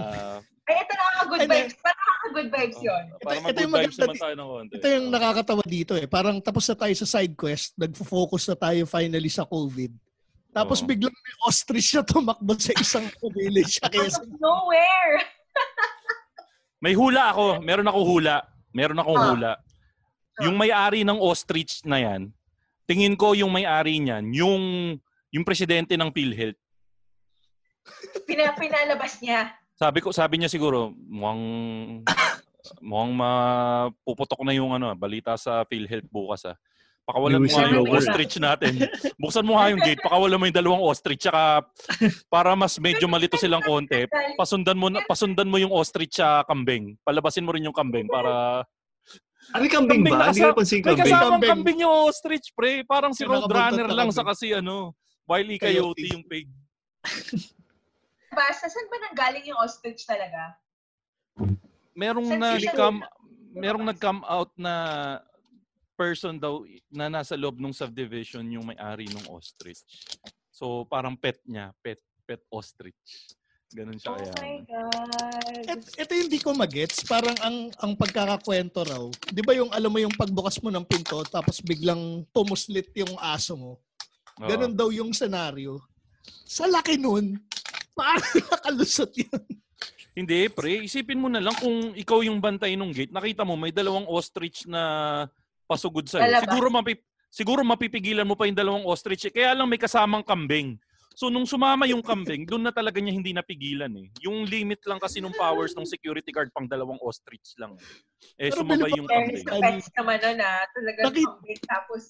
Ay, 0.72 0.80
ito 0.80 0.92
nakaka-good 0.96 1.40
Ay, 1.44 1.48
vibes. 1.52 1.76
Parang 1.84 2.11
nakaka-good 2.32 2.48
vibes 2.50 2.78
yun. 2.80 3.04
Para 3.20 3.36
ito 3.36 3.44
mag-good 3.44 3.60
yung 3.60 3.72
vibes 3.72 3.84
maganda 3.92 4.04
naman 4.08 4.16
tayo 4.18 4.34
ng 4.34 4.48
konti. 4.48 4.72
Ito 4.72 4.86
yung 4.88 5.06
nakakatawa 5.12 5.62
dito 5.68 5.92
eh. 5.94 6.06
Parang 6.08 6.36
tapos 6.40 6.64
na 6.64 6.76
tayo 6.76 6.94
sa 6.96 7.06
side 7.06 7.34
quest, 7.36 7.76
nagfo-focus 7.76 8.42
na 8.48 8.56
tayo 8.56 8.82
finally 8.88 9.28
sa 9.28 9.44
COVID. 9.44 9.92
Tapos 10.52 10.80
Oo. 10.80 10.88
biglang 10.88 11.12
may 11.12 11.36
ostrich 11.48 11.96
na 11.96 12.02
tumakbo 12.04 12.52
sa 12.56 12.72
isang 12.76 13.06
village 13.36 13.80
Out 13.80 13.96
of 13.96 14.28
nowhere. 14.40 15.16
May 16.82 16.98
hula 16.98 17.30
ako. 17.30 17.62
Meron 17.62 17.86
ako 17.86 18.00
hula. 18.02 18.42
Meron 18.74 18.98
akong 18.98 19.20
Ah. 19.22 19.28
hula. 19.30 19.52
Yung 20.42 20.56
may-ari 20.58 21.06
ng 21.06 21.14
ostrich 21.14 21.78
na 21.86 22.02
yan, 22.02 22.34
tingin 22.90 23.14
ko 23.14 23.38
yung 23.38 23.52
may-ari 23.54 24.02
niyan, 24.02 24.32
yung 24.34 24.62
yung 25.30 25.44
presidente 25.46 25.94
ng 25.94 26.10
PhilHealth. 26.10 26.58
Pina, 28.26 28.50
pinalabas 28.58 29.22
niya. 29.22 29.54
Sabi 29.82 29.98
ko, 29.98 30.14
sabi 30.14 30.38
niya 30.38 30.46
siguro, 30.46 30.94
mukhang 31.10 31.42
mukhang 32.86 33.14
mapuputok 33.18 34.46
na 34.46 34.54
yung 34.54 34.70
ano, 34.70 34.94
balita 34.94 35.34
sa 35.34 35.66
PhilHealth 35.66 36.06
bukas 36.06 36.46
ah. 36.46 36.54
Pakawalan 37.02 37.42
mo 37.42 37.50
nga 37.50 37.66
yung 37.66 37.90
ostrich 37.90 38.38
natin. 38.38 38.78
Buksan 39.22 39.42
mo 39.42 39.58
nga 39.58 39.74
yung 39.74 39.82
gate, 39.82 39.98
pakawalan 39.98 40.38
mo 40.38 40.46
yung 40.46 40.54
dalawang 40.54 40.86
ostrich 40.86 41.26
tsaka 41.26 41.66
para 42.30 42.54
mas 42.54 42.78
medyo 42.78 43.10
malito 43.10 43.34
silang 43.34 43.58
konti. 43.58 44.06
Pasundan 44.38 44.78
mo 44.78 44.86
na, 44.86 45.02
pasundan 45.02 45.50
mo 45.50 45.58
yung 45.58 45.74
ostrich 45.74 46.14
sa 46.14 46.46
kambing. 46.46 46.94
Palabasin 47.02 47.42
mo 47.42 47.50
rin 47.50 47.66
yung 47.66 47.74
kambing 47.74 48.06
para 48.06 48.62
Ah, 49.50 49.58
may 49.58 49.66
kambing 49.66 50.06
Kambing 50.06 50.14
ba? 50.14 50.30
Hindi 50.30 50.38
ko 50.38 50.46
kasama- 50.46 50.54
napansin 50.54 50.78
May 50.78 50.86
kambing. 50.86 51.02
kasamang 51.02 51.26
Kambing. 51.34 51.50
kambing 51.50 51.78
yung 51.82 51.94
ostrich, 52.06 52.46
pre. 52.54 52.86
Parang 52.86 53.10
si 53.10 53.26
Roadrunner 53.26 53.90
lang 53.90 54.14
sa 54.14 54.22
kambing. 54.22 54.30
kasi 54.30 54.46
ano, 54.54 54.94
Wiley 55.26 55.58
Coyote 55.58 55.98
Coyote. 55.98 56.14
yung 56.14 56.24
pig. 56.30 56.46
Basta 58.32 58.64
saan 58.66 58.88
ba 58.88 58.96
nanggaling 59.08 59.44
yung 59.52 59.60
ostrich 59.60 60.08
talaga? 60.08 60.56
Merong 61.92 62.28
nag-come 62.40 63.04
lumabas? 63.04 63.20
merong 63.52 63.84
nag-come 63.84 64.22
out 64.24 64.52
na 64.56 64.74
person 65.92 66.40
daw 66.40 66.64
na 66.88 67.12
nasa 67.12 67.36
loob 67.36 67.60
ng 67.60 67.76
subdivision 67.76 68.48
yung 68.48 68.72
may-ari 68.72 69.04
ng 69.12 69.28
ostrich. 69.28 69.84
So 70.48 70.88
parang 70.88 71.14
pet 71.14 71.36
niya, 71.44 71.76
pet 71.84 72.00
pet 72.24 72.40
ostrich. 72.48 72.96
Ganun 73.72 73.96
siya 73.96 74.12
Oh 74.12 74.16
kaya. 74.16 74.32
my 74.40 74.56
God. 74.68 75.64
Et, 75.64 75.80
ito 76.04 76.10
yung 76.12 76.26
hindi 76.28 76.40
ko 76.40 76.52
magets. 76.56 77.04
Parang 77.04 77.36
ang 77.44 77.72
ang 77.80 77.92
pagkakakwento 77.96 78.84
raw. 78.84 79.04
Di 79.28 79.40
ba 79.44 79.52
yung 79.52 79.68
alam 79.72 79.92
mo 79.92 80.00
yung 80.00 80.12
pagbukas 80.16 80.60
mo 80.64 80.72
ng 80.72 80.84
pinto 80.84 81.20
tapos 81.28 81.60
biglang 81.60 82.24
tumuslit 82.32 82.88
yung 82.96 83.12
aso 83.20 83.56
mo. 83.56 83.72
Oo. 84.40 84.48
Ganon 84.48 84.72
daw 84.72 84.88
yung 84.88 85.12
senaryo. 85.12 85.80
Sa 86.48 86.68
laki 86.68 86.96
nun, 87.00 87.36
paano 87.92 88.22
nakalusot 88.50 89.12
yun? 89.14 89.42
Hindi, 90.12 90.46
pre. 90.46 90.84
Isipin 90.84 91.16
mo 91.16 91.26
na 91.26 91.40
lang 91.40 91.56
kung 91.56 91.96
ikaw 91.96 92.20
yung 92.20 92.36
bantay 92.36 92.76
nung 92.76 92.92
gate, 92.92 93.10
nakita 93.10 93.42
mo 93.42 93.56
may 93.56 93.72
dalawang 93.72 94.04
ostrich 94.04 94.68
na 94.68 95.24
pasugod 95.64 96.04
sa'yo. 96.04 96.20
Lalabas. 96.22 96.44
Siguro, 96.44 96.68
mapi- 96.68 97.02
siguro 97.32 97.60
mapipigilan 97.62 98.28
mo 98.28 98.36
pa 98.36 98.44
yung 98.44 98.54
dalawang 98.54 98.84
ostrich. 98.84 99.24
eh. 99.24 99.32
Kaya 99.32 99.56
lang 99.56 99.66
may 99.66 99.80
kasamang 99.80 100.20
kambing. 100.20 100.76
So 101.12 101.28
nung 101.28 101.44
sumama 101.44 101.84
yung 101.84 102.00
kambing, 102.00 102.44
doon 102.44 102.64
na 102.64 102.72
talaga 102.72 102.96
niya 102.96 103.12
hindi 103.12 103.32
napigilan 103.32 103.92
eh. 103.96 104.08
Yung 104.20 104.44
limit 104.44 104.80
lang 104.84 104.96
kasi 104.96 105.20
nung 105.20 105.32
powers 105.32 105.72
ng 105.72 105.84
security 105.84 106.32
guard 106.32 106.48
pang 106.52 106.64
dalawang 106.64 106.96
ostrich 107.00 107.52
lang. 107.56 107.76
Eh 108.36 108.48
Pero 108.48 108.64
sumabay 108.64 108.92
yung 108.96 109.04
kambing. 109.04 109.44
to 109.44 109.60
pets 109.60 109.88
naman 109.92 110.16
nun 110.20 110.40
ah. 110.40 110.64
Talagang 110.72 111.04
Bakit? 111.08 111.24
kambing. 111.24 111.60
Tapos, 111.64 112.02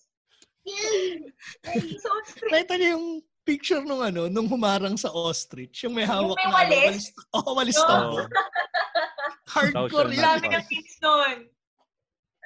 Ay, 1.66 1.98
so 1.98 2.10
strict. 2.24 2.50
Nakita 2.52 2.74
niyo 2.78 2.88
yung 2.94 3.06
picture 3.42 3.82
nung 3.82 4.02
ano, 4.02 4.30
nung 4.30 4.46
humarang 4.46 4.94
sa 4.94 5.10
ostrich, 5.10 5.82
yung 5.82 5.94
may 5.98 6.06
hawak 6.06 6.38
may 6.38 6.46
na 6.46 6.50
ano, 6.50 6.56
walis? 6.58 7.10
Oh, 7.34 7.52
walis 7.58 7.78
tambo. 7.78 8.22
Oo. 8.22 8.26
Hardcore 9.52 10.14
yan. 10.14 10.40
Dami 10.40 10.46
ng 10.48 10.66
tips 10.70 10.96
nun. 11.02 11.36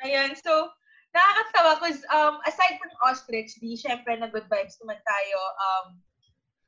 Ayan, 0.02 0.34
so, 0.36 0.72
nakakatawa 1.14 1.70
because 1.80 2.00
um, 2.12 2.42
aside 2.44 2.76
from 2.76 2.92
ostrich, 3.06 3.56
di 3.62 3.78
syempre 3.78 4.18
nag-good 4.18 4.48
vibes 4.50 4.76
naman 4.82 4.98
tayo 5.00 5.38
um, 5.56 5.86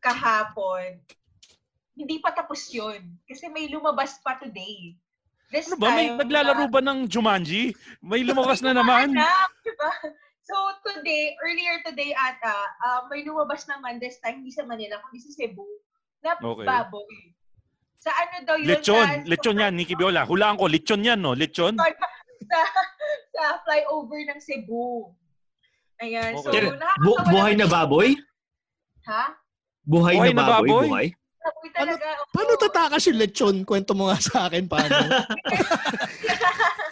kahapon. 0.01 1.03
Hindi 1.99 2.23
pa 2.23 2.31
tapos 2.31 2.71
yun. 2.71 3.19
Kasi 3.27 3.51
may 3.51 3.67
lumabas 3.67 4.23
pa 4.23 4.39
today. 4.39 4.95
This 5.51 5.73
Ano 5.73 5.81
ba? 5.81 5.97
May 5.97 6.13
naglalaro 6.15 6.65
uh, 6.69 6.71
ba 6.71 6.81
ng 6.85 7.09
Jumanji? 7.11 7.75
May 8.05 8.23
lumabas 8.23 8.63
na 8.63 8.77
naman. 8.77 9.17
Anak, 9.17 9.51
diba? 9.65 9.91
So 10.49 10.57
today, 10.83 11.37
earlier 11.45 11.77
today 11.85 12.17
ata, 12.17 12.57
uh, 12.81 13.01
may 13.13 13.21
lumabas 13.21 13.69
naman 13.69 14.01
this 14.01 14.17
time, 14.19 14.41
hindi 14.41 14.49
sa 14.49 14.65
Manila, 14.65 14.97
kundi 15.05 15.21
sa 15.21 15.29
Cebu, 15.37 15.69
na 16.25 16.41
Okay. 16.41 16.65
baboy. 16.65 17.37
Sa 18.01 18.09
ano 18.09 18.49
daw 18.49 18.57
yun? 18.57 18.73
Lechon. 18.73 19.05
sa, 19.05 19.29
Lechon 19.29 19.61
yan, 19.61 19.77
Nikki 19.77 19.93
Biola. 19.93 20.25
Hulaan 20.25 20.57
ko, 20.57 20.65
lechon 20.65 21.05
yan, 21.05 21.21
no? 21.21 21.37
Lechon? 21.37 21.77
sa, 21.77 22.61
sa 23.29 23.45
flyover 23.61 24.25
ng 24.25 24.41
Cebu. 24.41 25.13
Ayan. 26.01 26.33
So, 26.41 26.49
Okay. 26.49 26.65
Bu- 26.65 26.81
nakakatawa 26.81 27.29
buhay 27.29 27.53
na 27.53 27.67
baboy? 27.69 28.09
Ha? 29.05 29.25
Buhay, 29.85 30.15
Buhay 30.17 30.33
na 30.33 30.33
na 30.33 30.45
baboy? 30.49 30.65
baboy? 30.65 30.89
Buhay? 30.89 31.07
Baboy 31.39 31.69
talaga. 31.77 32.07
oo. 32.17 32.33
Paano 32.33 32.53
tatakas 32.57 33.03
yung 33.05 33.21
lechon? 33.21 33.57
Kwento 33.69 33.93
mo 33.93 34.09
nga 34.09 34.17
sa 34.17 34.49
akin 34.49 34.65
paano. 34.65 34.97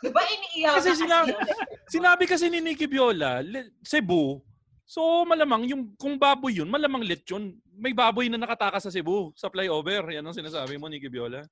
Diba 0.00 0.22
iniiyaw 0.22 0.74
Kasi 0.78 0.90
na 0.90 0.98
sinabi, 0.98 1.30
kasi? 1.34 1.52
sinabi 1.90 2.24
kasi 2.24 2.44
ni 2.46 2.60
Nikki 2.60 2.86
Biola, 2.86 3.42
le- 3.42 3.74
Cebu, 3.82 4.38
so 4.84 5.00
malamang 5.24 5.66
yung 5.66 5.90
kung 5.96 6.14
baboy 6.14 6.54
yun, 6.54 6.70
malamang 6.70 7.02
lechon. 7.02 7.50
May 7.74 7.90
baboy 7.90 8.30
na 8.30 8.38
nakatakas 8.38 8.86
sa 8.86 8.94
Cebu, 8.94 9.34
sa 9.34 9.50
flyover. 9.50 10.06
Yan 10.10 10.22
ang 10.22 10.36
sinasabi 10.36 10.78
mo, 10.78 10.86
Nikki 10.86 11.10
Biola. 11.10 11.42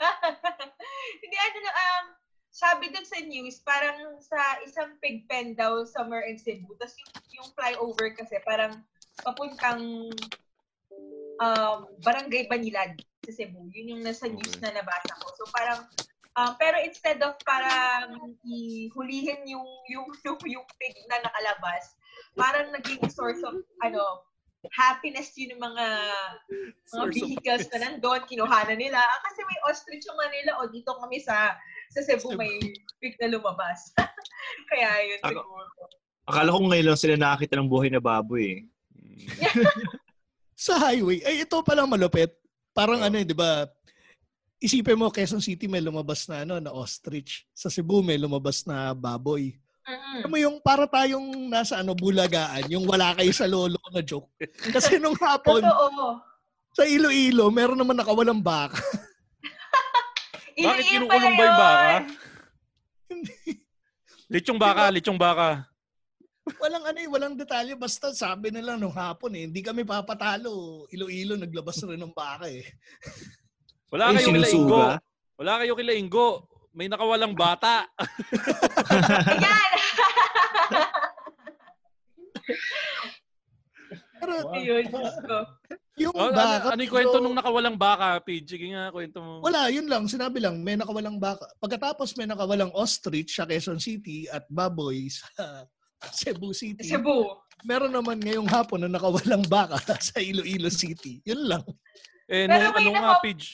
Hindi, 1.22 1.36
ano 1.36 1.58
na, 1.60 1.72
um, 1.72 2.04
sabi 2.50 2.90
dun 2.90 3.06
sa 3.06 3.20
news, 3.22 3.62
parang 3.62 3.96
sa 4.20 4.40
isang 4.60 4.98
pig 4.98 5.24
pen 5.24 5.54
daw 5.54 5.84
somewhere 5.86 6.28
in 6.28 6.36
Cebu. 6.36 6.76
Tapos 6.76 6.92
yung, 6.98 7.12
yung 7.40 7.48
flyover 7.54 8.12
kasi 8.12 8.36
parang 8.44 8.84
papuntang 9.20 10.10
um, 11.40 11.78
Barangay 12.02 12.48
Banilad 12.48 12.96
sa 13.24 13.32
Cebu. 13.32 13.68
Yun 13.70 13.96
yung 13.96 14.02
nasa 14.04 14.28
news 14.28 14.50
Okay. 14.50 14.64
na 14.66 14.76
nabasa 14.76 15.12
ko. 15.16 15.28
So 15.36 15.44
parang, 15.48 15.84
um, 16.36 16.52
pero 16.58 16.76
instead 16.82 17.18
of 17.22 17.34
parang 17.42 18.36
ihulihin 18.44 19.42
yung, 19.46 19.66
yung, 19.88 20.06
yung, 20.22 20.38
yung 20.46 20.66
pig 20.78 20.94
na 21.08 21.22
nakalabas, 21.24 21.96
parang 22.34 22.70
naging 22.74 23.02
source 23.10 23.40
of, 23.42 23.58
ano, 23.82 24.02
happiness 24.76 25.32
yun 25.40 25.56
ng 25.56 25.62
mga 25.62 25.86
mga 26.92 27.06
vehicles 27.16 27.64
na 27.72 27.78
nandun, 27.80 28.20
kinuhanan 28.28 28.76
nila. 28.76 29.00
Ah, 29.00 29.20
kasi 29.24 29.40
may 29.48 29.58
ostrich 29.72 30.04
yung 30.04 30.20
Manila, 30.20 30.60
o 30.60 30.68
dito 30.68 30.92
kami 31.00 31.16
sa 31.16 31.56
sa 31.90 32.00
Cebu 32.04 32.36
may 32.36 32.60
pig 33.00 33.16
na 33.18 33.32
lumabas. 33.32 33.88
Kaya 34.70 34.88
yun 35.08 35.20
Ako- 35.24 35.32
siguro. 35.32 35.70
Akala 36.28 36.54
ko 36.54 36.58
ngayon 36.68 36.86
lang 36.92 37.00
sila 37.00 37.14
nakakita 37.16 37.58
ng 37.58 37.72
buhay 37.72 37.88
na 37.90 37.98
baboy 37.98 38.44
eh. 38.46 38.60
sa 40.68 40.76
highway, 40.78 41.24
ay 41.24 41.42
ito 41.42 41.56
palang 41.64 41.88
malupit. 41.88 42.30
Parang 42.70 43.00
Oh. 43.02 43.06
ano, 43.08 43.16
eh, 43.18 43.26
'di 43.26 43.34
ba? 43.34 43.66
Isipin 44.60 45.00
mo 45.00 45.08
Quezon 45.08 45.40
City 45.40 45.64
may 45.64 45.80
lumabas 45.80 46.28
na 46.28 46.44
ano 46.44 46.60
na 46.60 46.68
ostrich. 46.68 47.48
Sa 47.56 47.72
Cebu 47.72 48.04
may 48.04 48.20
lumabas 48.20 48.68
na 48.68 48.92
baboy. 48.92 49.56
Alam 49.88 50.30
mo 50.30 50.36
yung 50.36 50.56
para 50.60 50.84
tayong 50.84 51.48
nasa 51.48 51.80
ano 51.80 51.96
bulagaan, 51.96 52.68
yung 52.68 52.84
wala 52.84 53.16
kayo 53.16 53.32
sa 53.32 53.48
lolo 53.48 53.80
na 53.88 54.04
joke. 54.04 54.28
Kasi 54.70 55.00
nung 55.00 55.16
hapon 55.16 55.64
Totoo. 55.64 56.20
sa 56.76 56.84
Iloilo, 56.84 57.48
meron 57.48 57.80
naman 57.80 57.96
nakawalang 57.96 58.44
baka. 58.44 58.76
Bakit 60.60 60.84
kinukulong 60.92 61.34
ba 61.34 61.42
yung 61.42 61.58
baka? 61.58 61.94
Lechong 64.30 64.60
baka, 64.60 64.82
lechong 64.92 65.18
baka. 65.18 65.64
walang 66.60 66.84
ano 66.84 66.98
eh, 67.00 67.08
walang 67.08 67.34
detalye. 67.34 67.74
Basta 67.74 68.12
sabi 68.12 68.52
na 68.52 68.60
lang 68.60 68.76
nung 68.76 68.92
hapon 68.92 69.32
eh, 69.34 69.48
hindi 69.48 69.64
kami 69.64 69.88
papatalo. 69.88 70.84
Iloilo 70.92 71.40
naglabas 71.40 71.80
na 71.80 71.96
rin 71.96 72.02
ng 72.04 72.14
baka 72.14 72.46
eh. 72.52 72.62
Wala 73.90 74.02
Ay, 74.06 74.14
kayo 74.16 74.28
kila 74.28 74.46
Ingo. 74.46 74.46
sinusuga? 74.46 74.82
Wala 75.36 75.52
kayo 75.58 75.74
kila 75.74 75.92
Ingo. 75.92 76.28
May 76.70 76.86
nakawalang 76.86 77.34
bata. 77.34 77.90
Ayan! 78.86 79.70
Pero 84.20 84.32
Ayun, 84.52 84.84
Diyos 84.86 85.16
ko. 85.18 85.36
yung 85.96 86.14
Oh, 86.14 86.28
ano, 86.28 86.36
baka... 86.36 86.66
ano 86.70 86.80
yung 86.80 86.92
kwento 86.92 87.16
nung 87.18 87.34
nakawalang 87.34 87.74
baka, 87.74 88.20
Pidge? 88.20 88.54
Sige 88.54 88.68
nga, 88.70 88.88
kwento 88.88 89.18
mo. 89.18 89.40
Wala, 89.40 89.68
yun 89.68 89.88
lang. 89.88 90.04
Sinabi 90.06 90.38
lang, 90.38 90.60
may 90.60 90.76
nakawalang 90.76 91.16
baka. 91.16 91.48
Pagkatapos 91.58 92.14
may 92.14 92.24
nakawalang 92.24 92.70
ostrich 92.72 93.32
sa 93.32 93.44
Quezon 93.44 93.80
City 93.80 94.28
at 94.28 94.44
baboy 94.46 95.08
sa 95.08 95.26
Cebu 96.16 96.52
City. 96.52 96.84
Cebu. 96.86 97.32
Meron 97.60 97.92
naman 97.92 98.16
ngayong 98.16 98.48
hapon 98.48 98.80
na 98.80 98.92
nakawalang 98.92 99.44
baka 99.46 99.80
sa 100.04 100.20
Iloilo 100.20 100.68
City. 100.68 101.20
Yun 101.24 101.48
lang. 101.48 101.64
Eh, 102.24 102.44
Pero 102.44 102.60
nung, 102.62 102.72
may 102.72 102.84
ano 102.86 102.90
nga, 102.94 103.02
naka- 103.16 103.24
Pidge? 103.24 103.48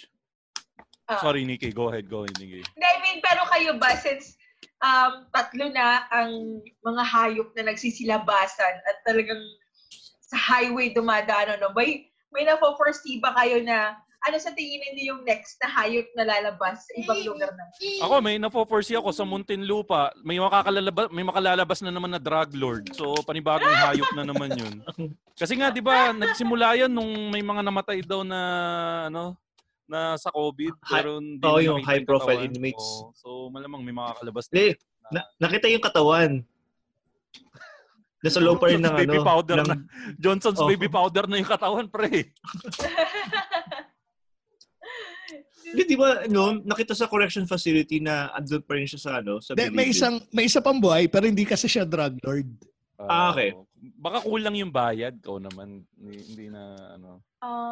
Ah. 1.06 1.22
Sorry, 1.22 1.46
Nikki. 1.46 1.70
Go 1.70 1.88
ahead, 1.88 2.10
go 2.10 2.26
ahead, 2.26 2.34
Nikki. 2.38 2.66
I 2.66 2.98
mean, 3.02 3.22
pero 3.22 3.46
kayo 3.46 3.78
ba, 3.78 3.94
since 3.94 4.34
um, 4.82 5.30
tatlo 5.30 5.70
na 5.70 6.02
ang 6.10 6.58
mga 6.82 7.02
hayop 7.06 7.48
na 7.54 7.70
nagsisilabasan 7.70 8.74
at 8.82 8.96
talagang 9.06 9.38
sa 10.26 10.34
highway 10.34 10.90
dumadaan, 10.90 11.54
ano, 11.54 11.70
may, 11.78 12.10
may 12.34 12.42
na-foresee 12.42 13.22
ba 13.22 13.30
kayo 13.38 13.62
na 13.62 13.94
ano 14.26 14.42
sa 14.42 14.50
tingin 14.50 14.82
niyo 14.98 15.14
yung 15.14 15.22
next 15.22 15.54
na 15.62 15.70
hayop 15.70 16.02
na 16.18 16.26
lalabas 16.26 16.82
sa 16.82 16.92
ibang 16.98 17.22
lugar 17.22 17.54
na? 17.54 17.62
Ako, 18.02 18.18
may 18.18 18.42
napo-foresee 18.42 18.98
ako 18.98 19.14
sa 19.14 19.22
Muntinlupa. 19.22 20.10
May 20.26 20.42
makakalabas, 20.42 21.06
may 21.14 21.22
makalalabas 21.22 21.78
na 21.86 21.94
naman 21.94 22.10
na 22.10 22.18
drug 22.18 22.50
lord. 22.58 22.90
So, 22.98 23.14
panibagong 23.22 23.70
hayop 23.70 24.10
na 24.18 24.26
naman 24.26 24.58
yun. 24.58 24.82
Kasi 25.38 25.54
nga, 25.54 25.70
di 25.70 25.78
ba, 25.78 26.10
nagsimula 26.10 26.74
yan 26.74 26.90
nung 26.90 27.30
may 27.30 27.44
mga 27.44 27.62
namatay 27.62 28.02
daw 28.02 28.26
na, 28.26 28.40
ano, 29.06 29.38
na 29.86 30.14
sa 30.14 30.30
COVID. 30.30 30.74
Pero 30.82 31.18
hindi 31.18 31.40
na 31.40 31.62
yung 31.62 31.78
nakita 31.80 31.90
high-profile 31.90 32.40
katawan. 32.42 32.54
inmates. 32.54 32.86
Oo. 33.00 33.10
so, 33.14 33.28
malamang 33.48 33.82
may 33.82 33.94
makakalabas 33.94 34.50
Hindi, 34.50 34.74
na- 35.08 35.26
nakita 35.38 35.66
yung 35.70 35.84
katawan. 35.84 36.30
Nasa 38.26 38.40
low 38.42 38.58
pa 38.58 38.66
rin 38.68 38.82
ng 38.82 38.96
baby 38.96 39.18
ano. 39.18 39.24
powder 39.24 39.56
ng- 39.62 39.68
na. 39.68 39.76
Johnson's 40.18 40.58
Oh. 40.58 40.66
baby 40.66 40.88
powder 40.88 41.24
na 41.24 41.38
yung 41.38 41.46
katawan, 41.46 41.86
pre. 41.86 42.10
Hindi, 45.66 45.82
di 45.82 45.96
ba, 45.98 46.22
no, 46.30 46.62
nakita 46.62 46.94
sa 46.94 47.10
correction 47.10 47.42
facility 47.42 47.98
na 47.98 48.30
andun 48.30 48.62
pa 48.62 48.78
rin 48.78 48.86
siya 48.86 49.00
sa, 49.02 49.10
ano, 49.18 49.42
sa 49.42 49.58
De, 49.58 49.66
may 49.68 49.90
isang 49.90 50.22
may 50.30 50.46
isa 50.46 50.62
pang 50.62 50.78
buhay 50.78 51.10
pero 51.10 51.26
hindi 51.26 51.42
kasi 51.42 51.66
siya 51.66 51.82
drug 51.82 52.22
lord. 52.22 52.46
Ah, 53.02 53.34
okay. 53.34 53.50
Oo. 53.50 53.66
Baka 53.98 54.22
kulang 54.22 54.54
yung 54.54 54.70
bayad 54.70 55.18
ko 55.20 55.42
naman. 55.42 55.82
Hindi, 55.98 56.16
hindi 56.32 56.46
na, 56.48 56.62
ano. 56.94 57.18
Oh. 57.42 57.65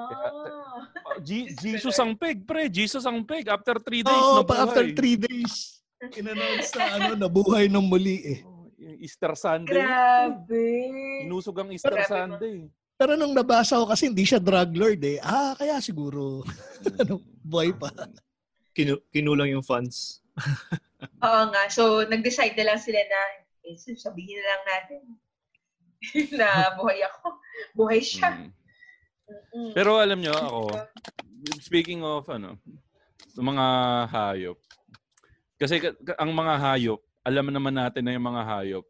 G- 1.25 1.49
Jesus 1.57 1.97
ang 1.97 2.13
peg, 2.15 2.45
pre. 2.45 2.69
Jesus 2.69 3.03
ang 3.03 3.25
peg. 3.25 3.49
After 3.49 3.81
three 3.81 4.05
days, 4.05 4.15
Oo, 4.15 4.45
nabuhay. 4.45 4.61
after 4.61 4.85
three 4.93 5.17
days, 5.17 5.81
in-announce 6.13 6.71
na 6.77 6.85
ano, 6.95 7.09
nabuhay 7.25 7.65
ng 7.67 7.85
muli 7.85 8.17
eh. 8.23 8.39
Oh, 8.45 8.69
Yung 8.77 9.01
Easter 9.01 9.33
Sunday. 9.33 9.81
Grabe. 9.81 10.65
Inusog 11.25 11.57
ang 11.57 11.73
Easter 11.73 11.97
Grabe, 11.97 12.07
Sunday. 12.07 12.57
Pero 12.95 13.17
nung 13.17 13.35
nabasa 13.35 13.81
ko 13.81 13.89
kasi 13.89 14.07
hindi 14.07 14.23
siya 14.23 14.39
drug 14.39 14.71
lord 14.77 15.01
eh. 15.03 15.19
Ah, 15.19 15.57
kaya 15.57 15.81
siguro 15.81 16.45
ano, 17.01 17.19
buhay 17.41 17.73
pa. 17.73 17.91
Kinu- 18.71 19.03
kinulang 19.09 19.51
yung 19.51 19.65
funds. 19.65 20.21
Oo 21.25 21.43
nga. 21.49 21.65
So, 21.69 22.05
nag-decide 22.05 22.55
na 22.55 22.75
lang 22.75 22.81
sila 22.81 23.01
na, 23.01 23.21
eh, 23.65 23.77
sabihin 23.77 24.39
na 24.39 24.47
lang 24.47 24.63
natin 24.69 25.01
na 26.37 26.49
buhay 26.77 27.01
ako. 27.03 27.39
Buhay 27.73 28.01
siya. 28.01 28.31
Mm. 28.37 28.51
Mm-mm. 29.25 29.73
Pero 29.73 29.97
alam 29.97 30.21
nyo, 30.21 30.33
ako, 30.33 30.61
speaking 31.61 32.05
of, 32.05 32.25
ano, 32.29 32.61
mga 33.35 33.67
hayop. 34.09 34.59
Kasi 35.57 35.81
ka- 35.81 35.97
ka- 35.97 36.19
ang 36.21 36.31
mga 36.31 36.55
hayop, 36.61 37.01
alam 37.25 37.49
naman 37.49 37.73
natin 37.73 38.05
na 38.05 38.13
yung 38.13 38.27
mga 38.27 38.43
hayop, 38.45 38.85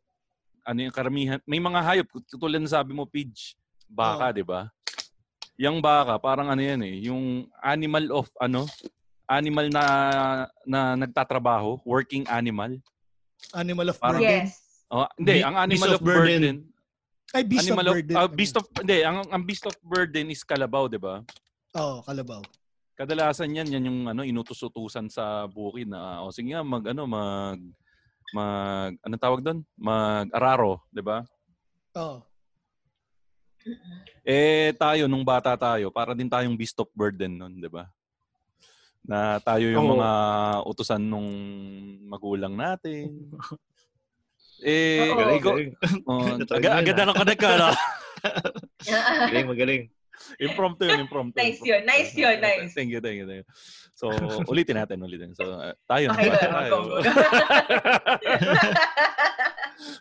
ano 0.64 0.78
yung 0.80 0.94
karamihan, 0.94 1.38
may 1.44 1.60
mga 1.60 1.80
hayop, 1.80 2.06
tulad 2.34 2.58
ng 2.58 2.70
sabi 2.70 2.90
mo, 2.92 3.06
Pidge, 3.06 3.54
baka, 3.86 4.32
Oo. 4.32 4.34
di 4.34 4.42
ba? 4.42 4.66
Yung 5.54 5.78
baka, 5.78 6.18
parang 6.18 6.50
ano 6.50 6.58
yan 6.58 6.82
eh, 6.82 7.06
yung 7.06 7.46
animal 7.62 8.10
of, 8.10 8.26
ano, 8.42 8.66
animal 9.24 9.70
na 9.70 9.84
na 10.66 10.98
nagtatrabaho, 10.98 11.78
working 11.86 12.26
animal. 12.28 12.74
Animal 13.54 13.92
of 13.94 13.96
Parang- 14.00 14.20
burden. 14.20 14.50
Yes. 14.50 14.60
Oh, 14.92 15.08
hindi, 15.16 15.40
Be- 15.40 15.46
ang 15.46 15.56
animal 15.56 15.88
beast 15.90 15.96
of, 15.96 16.02
of 16.02 16.06
burden. 16.06 16.42
burden. 16.42 16.56
Ay, 17.34 17.42
beast 17.42 17.66
animal 17.66 17.90
of 17.90 17.94
burden. 17.98 18.14
ah, 18.14 18.30
beast 18.30 18.54
of, 18.54 18.64
hindi, 18.78 19.02
ang, 19.02 19.26
ang 19.26 19.42
beast 19.42 19.66
of 19.66 19.74
burden 19.82 20.30
is 20.30 20.46
kalabaw, 20.46 20.86
di 20.86 21.02
ba? 21.02 21.18
Oo, 21.74 21.98
kalabaw. 22.06 22.38
Kadalasan 22.94 23.50
yan, 23.50 23.66
yan 23.74 23.90
yung 23.90 24.00
ano, 24.06 24.22
inutos-utusan 24.22 25.10
sa 25.10 25.50
bukid 25.50 25.90
na, 25.90 26.22
o 26.22 26.30
sige 26.30 26.54
nga, 26.54 26.62
mag, 26.62 26.86
ano, 26.86 27.02
mag, 27.10 27.58
mag, 28.30 28.94
anong 29.02 29.18
tawag 29.18 29.42
doon? 29.42 29.66
Mag-araro, 29.74 30.78
di 30.94 31.02
ba? 31.02 31.26
Oo. 31.98 32.22
Eh, 34.22 34.70
tayo, 34.78 35.10
nung 35.10 35.26
bata 35.26 35.58
tayo, 35.58 35.90
para 35.90 36.14
din 36.14 36.30
tayong 36.30 36.54
beast 36.54 36.78
of 36.78 36.86
burden 36.94 37.34
nun, 37.34 37.58
di 37.58 37.66
ba? 37.66 37.90
Na 39.02 39.42
tayo 39.42 39.66
yung 39.74 39.90
Oo. 39.90 39.98
mga 39.98 40.10
utusan 40.70 41.02
nung 41.02 41.28
magulang 42.06 42.54
natin. 42.54 43.10
Eh, 44.64 45.12
Oo. 45.12 45.16
Galing, 45.20 45.38
ikaw, 45.38 45.52
galing. 45.52 45.70
oh, 46.08 46.24
agad, 46.56 46.72
agad 46.72 46.94
na 46.96 47.12
connect 47.12 47.40
ka 47.40 47.48
na. 47.52 47.68
Magaling, 49.28 49.48
magaling. 49.52 49.82
impromptu 50.40 50.88
yun, 50.88 51.04
impromptu. 51.04 51.36
Nice 51.36 51.60
yun, 51.60 51.84
nice 51.84 52.16
yun, 52.16 52.40
nice. 52.40 52.72
Thank 52.72 52.88
you, 52.88 53.00
thank 53.04 53.20
you, 53.20 53.26
thank 53.28 53.44
you. 53.44 53.48
So, 53.92 54.08
ulitin 54.48 54.80
natin, 54.80 55.04
ulitin. 55.04 55.36
So, 55.36 55.44
uh, 55.52 55.76
tayo, 55.84 56.08
nung 56.10 56.16
Okay, 56.16 56.32
bata 56.32 56.48
go, 56.48 56.56
tayo. 56.56 56.70
go, 56.72 56.78
go. 56.80 56.96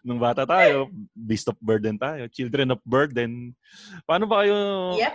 nung 0.07 0.19
bata 0.21 0.43
tayo, 0.47 0.87
beast 1.11 1.51
of 1.51 1.59
burden 1.59 1.99
tayo, 1.99 2.31
children 2.31 2.71
of 2.71 2.79
burden. 2.87 3.51
Paano 4.07 4.23
ba 4.25 4.47
kayo, 4.47 4.55
Yep. 4.95 5.13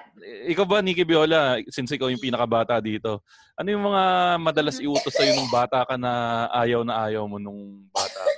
ikaw 0.52 0.64
ba, 0.68 0.84
Nikki 0.84 1.08
Viola, 1.08 1.56
since 1.72 1.88
ikaw 1.90 2.12
yung 2.12 2.20
pinakabata 2.22 2.76
dito, 2.78 3.24
ano 3.56 3.68
yung 3.72 3.84
mga 3.88 4.02
madalas 4.38 4.76
iutos 4.78 5.16
sa'yo 5.16 5.32
nung 5.34 5.50
bata 5.50 5.82
ka 5.88 5.96
na 5.96 6.12
ayaw 6.52 6.84
na 6.84 7.08
ayaw 7.08 7.24
mo 7.26 7.40
nung 7.40 7.88
bata 7.90 8.12
ka? 8.14 8.32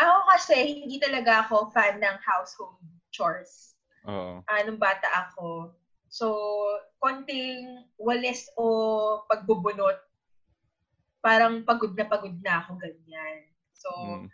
Ako 0.00 0.16
kasi, 0.32 0.56
hindi 0.80 0.96
talaga 0.96 1.44
ako 1.44 1.68
fan 1.76 2.00
ng 2.00 2.16
household 2.24 2.80
chores. 3.12 3.76
Oo. 4.08 4.40
Ah, 4.48 4.64
nung 4.64 4.80
bata 4.80 5.04
ako. 5.28 5.76
So, 6.08 6.26
konting 6.98 7.84
walis 8.00 8.48
o 8.56 8.64
pagbubunot, 9.28 10.00
parang 11.20 11.62
pagod 11.68 11.92
na 11.92 12.08
pagod 12.08 12.32
na 12.40 12.64
ako 12.64 12.80
ganyan. 12.80 13.44
So, 13.76 13.92
Mm. 13.92 14.26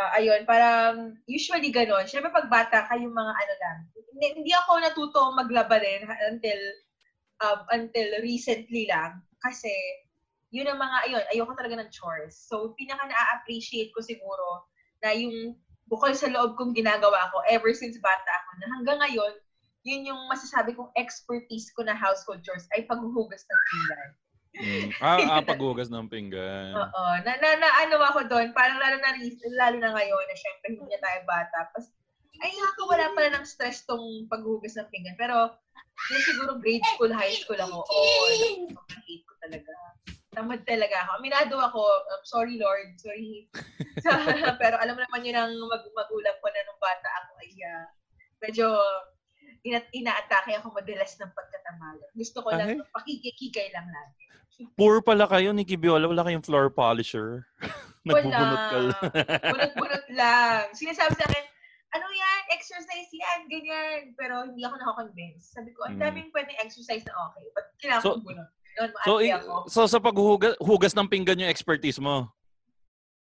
ah, 0.00 0.10
ayun, 0.16 0.42
parang 0.48 1.20
usually 1.28 1.68
ganon. 1.68 2.08
Siyempre 2.08 2.32
pag 2.32 2.48
bata 2.48 2.88
ka, 2.88 2.96
yung 2.96 3.12
mga 3.12 3.32
ano 3.36 3.54
lang. 3.60 3.78
Hindi, 4.16 4.26
hindi 4.40 4.52
ako 4.56 4.70
natuto 4.80 5.20
maglaba 5.36 5.76
rin 5.76 6.08
until 6.32 6.60
um, 7.44 7.60
until 7.76 8.08
recently 8.24 8.88
lang. 8.88 9.20
Kasi, 9.44 9.70
yun 10.52 10.68
ang 10.68 10.80
mga, 10.80 10.96
ayun, 11.08 11.24
ayoko 11.32 11.52
talaga 11.56 11.76
ng 11.80 11.92
chores. 11.92 12.36
So, 12.36 12.72
pinaka 12.76 13.04
na-appreciate 13.04 13.92
ko 13.92 14.00
siguro 14.04 14.68
na 15.00 15.10
yung 15.16 15.56
bukod 15.90 16.14
sa 16.14 16.30
loob 16.30 16.54
kong 16.54 16.76
ginagawa 16.76 17.28
ko 17.34 17.42
ever 17.50 17.74
since 17.74 17.98
bata 17.98 18.30
ako 18.30 18.50
na 18.62 18.66
hanggang 18.78 18.98
ngayon, 19.02 19.32
yun 19.82 20.12
yung 20.12 20.20
masasabi 20.28 20.76
kong 20.76 20.92
expertise 20.94 21.72
ko 21.74 21.82
na 21.82 21.96
household 21.96 22.44
chores 22.44 22.68
ay 22.76 22.84
paghuhugas 22.86 23.42
ng 23.42 23.60
pinggan. 23.66 24.08
Mm. 24.50 24.88
Ah, 24.98 25.38
ah, 25.38 25.42
paghugas 25.42 25.88
ng 25.88 26.10
pinggan. 26.10 26.74
Oo. 26.80 27.04
Na, 27.24 27.32
na, 27.38 27.48
na 27.56 27.68
ano 27.86 27.96
ako 28.02 28.28
doon, 28.28 28.52
parang 28.52 28.76
lalo 28.76 28.98
na, 29.00 29.14
lalo 29.56 29.76
na 29.80 29.90
ngayon 29.94 30.24
na 30.26 30.36
syempre 30.36 30.66
hindi 30.74 30.86
na 30.90 31.00
tayo 31.00 31.20
bata. 31.24 31.58
Pas, 31.72 31.86
ay, 32.40 32.50
nakakawala 32.56 33.14
pala 33.16 33.28
ng 33.36 33.46
stress 33.46 33.84
tong 33.84 34.26
paghugas 34.28 34.76
ng 34.76 34.88
pinggan. 34.90 35.16
Pero, 35.16 35.54
yung 36.10 36.24
siguro 36.24 36.52
grade 36.58 36.84
school, 36.96 37.12
high 37.12 37.36
school 37.36 37.60
ako, 37.60 37.84
oo, 37.84 38.22
sobrang 38.74 39.04
hate 39.06 39.24
ko 39.24 39.34
talaga. 39.44 39.72
Tamad 40.30 40.62
talaga 40.62 40.94
ako. 41.02 41.10
Aminado 41.18 41.54
ako, 41.58 41.82
um, 41.82 42.22
sorry 42.22 42.54
Lord, 42.54 42.94
sorry. 43.02 43.50
Pero 44.62 44.78
alam 44.78 44.94
mo 44.94 45.02
naman 45.02 45.26
yun 45.26 45.34
ang 45.34 45.50
mag 45.66 45.82
magulang 45.90 46.36
ko 46.38 46.46
na 46.46 46.62
nung 46.62 46.78
bata 46.78 47.08
ako 47.18 47.30
ay 47.42 47.50
ah, 47.66 47.86
medyo 48.38 48.66
ina 49.66 49.82
inaatake 49.90 50.54
ako 50.54 50.70
madalas 50.70 51.18
ng 51.18 51.34
pagkatamala. 51.34 52.06
Gusto 52.14 52.46
ko 52.46 52.54
lang, 52.54 52.78
pakikikigay 52.94 53.74
lang 53.74 53.90
lagi. 53.90 54.22
Poor 54.78 55.02
pala 55.02 55.26
kayo, 55.26 55.50
Nikki 55.50 55.74
Viola. 55.74 56.06
Wala 56.06 56.22
kayong 56.22 56.46
floor 56.46 56.70
polisher. 56.70 57.42
Nagbubunot 58.06 58.62
ka 58.70 58.78
lang. 58.80 59.02
Bunot-bunot 59.44 60.06
lang. 60.14 60.62
Sinasabi 60.72 61.12
sa 61.16 61.26
akin, 61.28 61.44
ano 61.90 62.06
yan? 62.06 62.40
Exercise 62.54 63.10
yan, 63.12 63.50
ganyan. 63.50 64.12
Pero 64.16 64.46
hindi 64.46 64.62
ako 64.64 64.78
nakakonvince. 64.78 65.52
Sabi 65.52 65.72
ko, 65.74 65.84
ang 65.84 65.96
Mm. 65.98 66.02
daming 66.06 66.28
pwedeng 66.32 66.60
exercise 66.60 67.04
na 67.04 67.12
okay. 67.28 67.44
Ba't 67.52 67.66
kailangan 67.82 68.02
So- 68.04 68.12
kong 68.16 68.24
bunot? 68.30 68.48
Noon, 68.80 68.92
So, 69.04 69.12
ako. 69.20 69.54
so 69.68 69.80
sa 69.84 69.98
paghugas 70.00 70.56
hugas 70.56 70.96
ng 70.96 71.08
pinggan 71.08 71.40
yung 71.44 71.52
expertise 71.52 72.00
mo. 72.00 72.32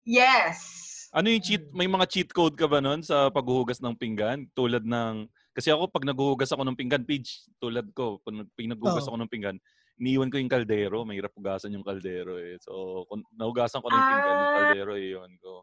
Yes! 0.04 0.82
Ano 1.13 1.30
yung 1.30 1.46
cheat, 1.46 1.70
may 1.70 1.86
mga 1.86 2.10
cheat 2.10 2.30
code 2.34 2.58
ka 2.58 2.66
ba 2.66 2.82
nun 2.82 3.06
sa 3.06 3.30
paghuhugas 3.30 3.78
ng 3.78 3.94
pinggan? 3.94 4.50
Tulad 4.58 4.82
ng, 4.82 5.30
kasi 5.54 5.70
ako 5.70 5.86
pag 5.94 6.10
naghuhugas 6.10 6.50
ako 6.50 6.66
ng 6.66 6.74
pinggan, 6.74 7.06
Pidge, 7.06 7.46
tulad 7.62 7.86
ko, 7.94 8.18
pag 8.26 8.34
pag 8.50 8.66
naghuhugas 8.66 9.06
Oo. 9.06 9.13
ako 9.13 9.18
ng 9.22 9.30
pinggan, 9.30 9.58
iniiwan 10.02 10.34
ko 10.34 10.42
yung 10.42 10.50
kaldero, 10.50 11.06
mahirap 11.06 11.30
hugasan 11.38 11.78
yung 11.78 11.86
kaldero 11.86 12.42
eh. 12.42 12.58
So, 12.66 13.06
kung 13.06 13.22
nahugasan 13.38 13.86
ko 13.86 13.94
ng 13.94 14.06
pinggan, 14.10 14.36
yung 14.42 14.50
Ah. 14.50 14.58
kaldero, 14.58 14.92
iiwan 14.98 15.34
ko. 15.38 15.54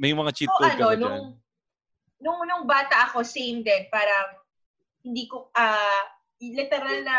May 0.00 0.16
mga 0.16 0.32
cheat 0.32 0.48
So, 0.48 0.56
code 0.64 0.72
ka 0.72 0.76
ano, 0.80 0.88
ba 0.88 0.96
dyan? 0.96 1.04
nung, 1.04 1.28
nung, 2.24 2.40
nung 2.48 2.64
bata 2.64 3.12
ako, 3.12 3.20
same 3.20 3.60
din. 3.60 3.84
Parang, 3.92 4.32
hindi 5.04 5.28
ko, 5.28 5.52
ah, 5.52 6.08
literal 6.40 7.04
na 7.04 7.18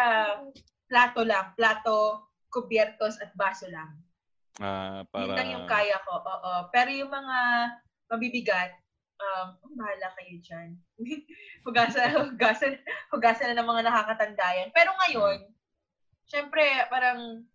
plato 0.88 1.22
lang. 1.24 1.54
Plato, 1.54 2.28
kubyertos, 2.50 3.20
at 3.20 3.32
baso 3.36 3.68
lang. 3.70 3.96
Ah, 4.58 5.06
para... 5.14 5.24
Yun 5.28 5.38
lang 5.38 5.50
yung 5.54 5.68
kaya 5.70 6.02
ko. 6.08 6.18
Oo. 6.18 6.54
Pero 6.74 6.90
yung 6.90 7.12
mga 7.14 7.38
mabibigat, 8.10 8.72
um, 9.22 9.48
oh, 9.62 9.74
bahala 9.78 10.08
kayo 10.18 10.36
dyan. 10.42 10.70
hugasan, 11.68 12.10
hugasan, 12.34 12.74
hugasan 13.14 13.54
na 13.54 13.62
ng 13.62 13.70
mga 13.70 13.86
nakakatanda 13.86 14.48
yan. 14.58 14.70
Pero 14.74 14.90
ngayon, 15.06 15.40
syempre, 16.26 16.64
parang 16.90 17.46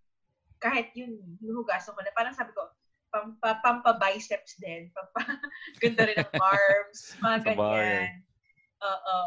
kahit 0.63 0.95
yun, 0.95 1.19
hinuhugasan 1.43 1.97
ko 1.97 2.01
na. 2.05 2.15
Parang 2.15 2.37
sabi 2.37 2.55
ko, 2.55 2.63
pampa, 3.11 3.59
pampa-biceps 3.61 4.63
din. 4.63 4.89
Pampa, 4.95 5.21
ganda 5.83 6.03
rin 6.07 6.17
ng 6.23 6.35
arms. 6.39 7.19
Mga 7.19 7.39
ganyan. 7.51 8.09
Oo. 8.83 9.19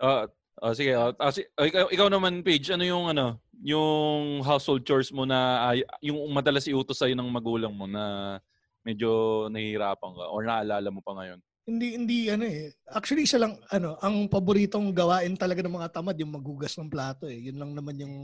Ah, 0.00 0.24
ah, 0.60 0.74
sige. 0.76 0.92
ah, 0.92 1.14
ah, 1.16 1.32
si- 1.32 1.48
ah, 1.56 1.66
ikaw, 1.66 1.88
ikaw 1.88 2.08
naman, 2.12 2.44
Paige, 2.44 2.74
ano 2.74 2.84
yung 2.84 3.04
ano, 3.08 3.38
yung 3.62 4.42
household 4.42 4.82
chores 4.82 5.14
mo 5.14 5.22
na 5.22 5.70
ay, 5.70 5.86
yung 6.02 6.18
madalas 6.34 6.66
iutos 6.66 6.98
sa'yo 6.98 7.14
ng 7.14 7.30
magulang 7.30 7.72
mo 7.72 7.86
na 7.86 8.36
medyo 8.82 9.46
nahihirapan 9.48 10.12
ka 10.12 10.24
or 10.28 10.42
naalala 10.42 10.90
mo 10.90 11.00
pa 11.00 11.14
ngayon? 11.14 11.38
Hindi, 11.62 11.94
hindi, 11.94 12.18
ano 12.26 12.42
eh. 12.42 12.74
Actually, 12.90 13.22
isa 13.22 13.38
lang, 13.38 13.54
ano, 13.70 13.94
ang 14.02 14.26
paboritong 14.26 14.90
gawain 14.90 15.38
talaga 15.38 15.62
ng 15.62 15.78
mga 15.78 15.94
tamad, 15.94 16.18
yung 16.18 16.34
maghugas 16.34 16.74
ng 16.74 16.90
plato 16.90 17.30
eh. 17.30 17.38
Yun 17.38 17.54
lang 17.62 17.70
naman 17.78 18.02
yung 18.02 18.14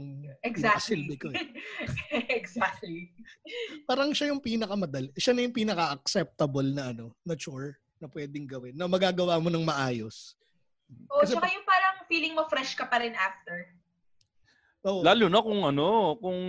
Exactly. 0.43 0.59
pinakasilbi 0.59 1.15
ko 1.15 1.27
eh. 1.31 1.47
exactly. 2.43 3.15
Parang 3.87 4.11
siya 4.11 4.35
yung 4.35 4.43
pinakamadali. 4.43 5.15
Siya 5.15 5.31
na 5.31 5.47
yung 5.47 5.55
pinaka-acceptable 5.55 6.67
na 6.75 6.91
ano, 6.91 7.15
na 7.23 7.39
chore 7.39 7.79
na 7.99 8.11
pwedeng 8.11 8.47
gawin, 8.47 8.75
na 8.75 8.91
magagawa 8.91 9.39
mo 9.39 9.47
ng 9.47 9.63
maayos. 9.63 10.38
O, 11.09 11.21
Kasi 11.21 11.33
tsaka 11.33 11.49
yung 11.53 11.65
parang 11.65 11.95
feeling 12.05 12.33
mo 12.37 12.45
fresh 12.45 12.77
ka 12.77 12.85
pa 12.85 13.01
rin 13.01 13.13
after. 13.17 13.69
Oo. 14.87 15.03
Lalo 15.03 15.27
na 15.27 15.43
kung 15.43 15.61
ano, 15.67 16.15
kung 16.23 16.39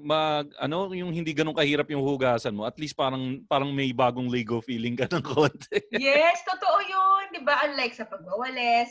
mag 0.00 0.48
ano, 0.56 0.88
yung 0.96 1.12
hindi 1.12 1.36
ganun 1.36 1.52
kahirap 1.52 1.84
yung 1.92 2.00
hugasan 2.00 2.56
mo, 2.56 2.64
at 2.64 2.80
least 2.80 2.96
parang 2.96 3.44
parang 3.44 3.68
may 3.76 3.92
bagong 3.92 4.32
Lego 4.32 4.64
feeling 4.64 4.96
ka 4.96 5.04
ng 5.04 5.20
konti. 5.20 5.84
Yes, 5.92 6.40
totoo 6.48 6.78
yun. 6.80 7.24
Di 7.36 7.40
ba? 7.44 7.60
Unlike 7.68 7.92
sa 7.92 8.08
pagwawalis. 8.08 8.88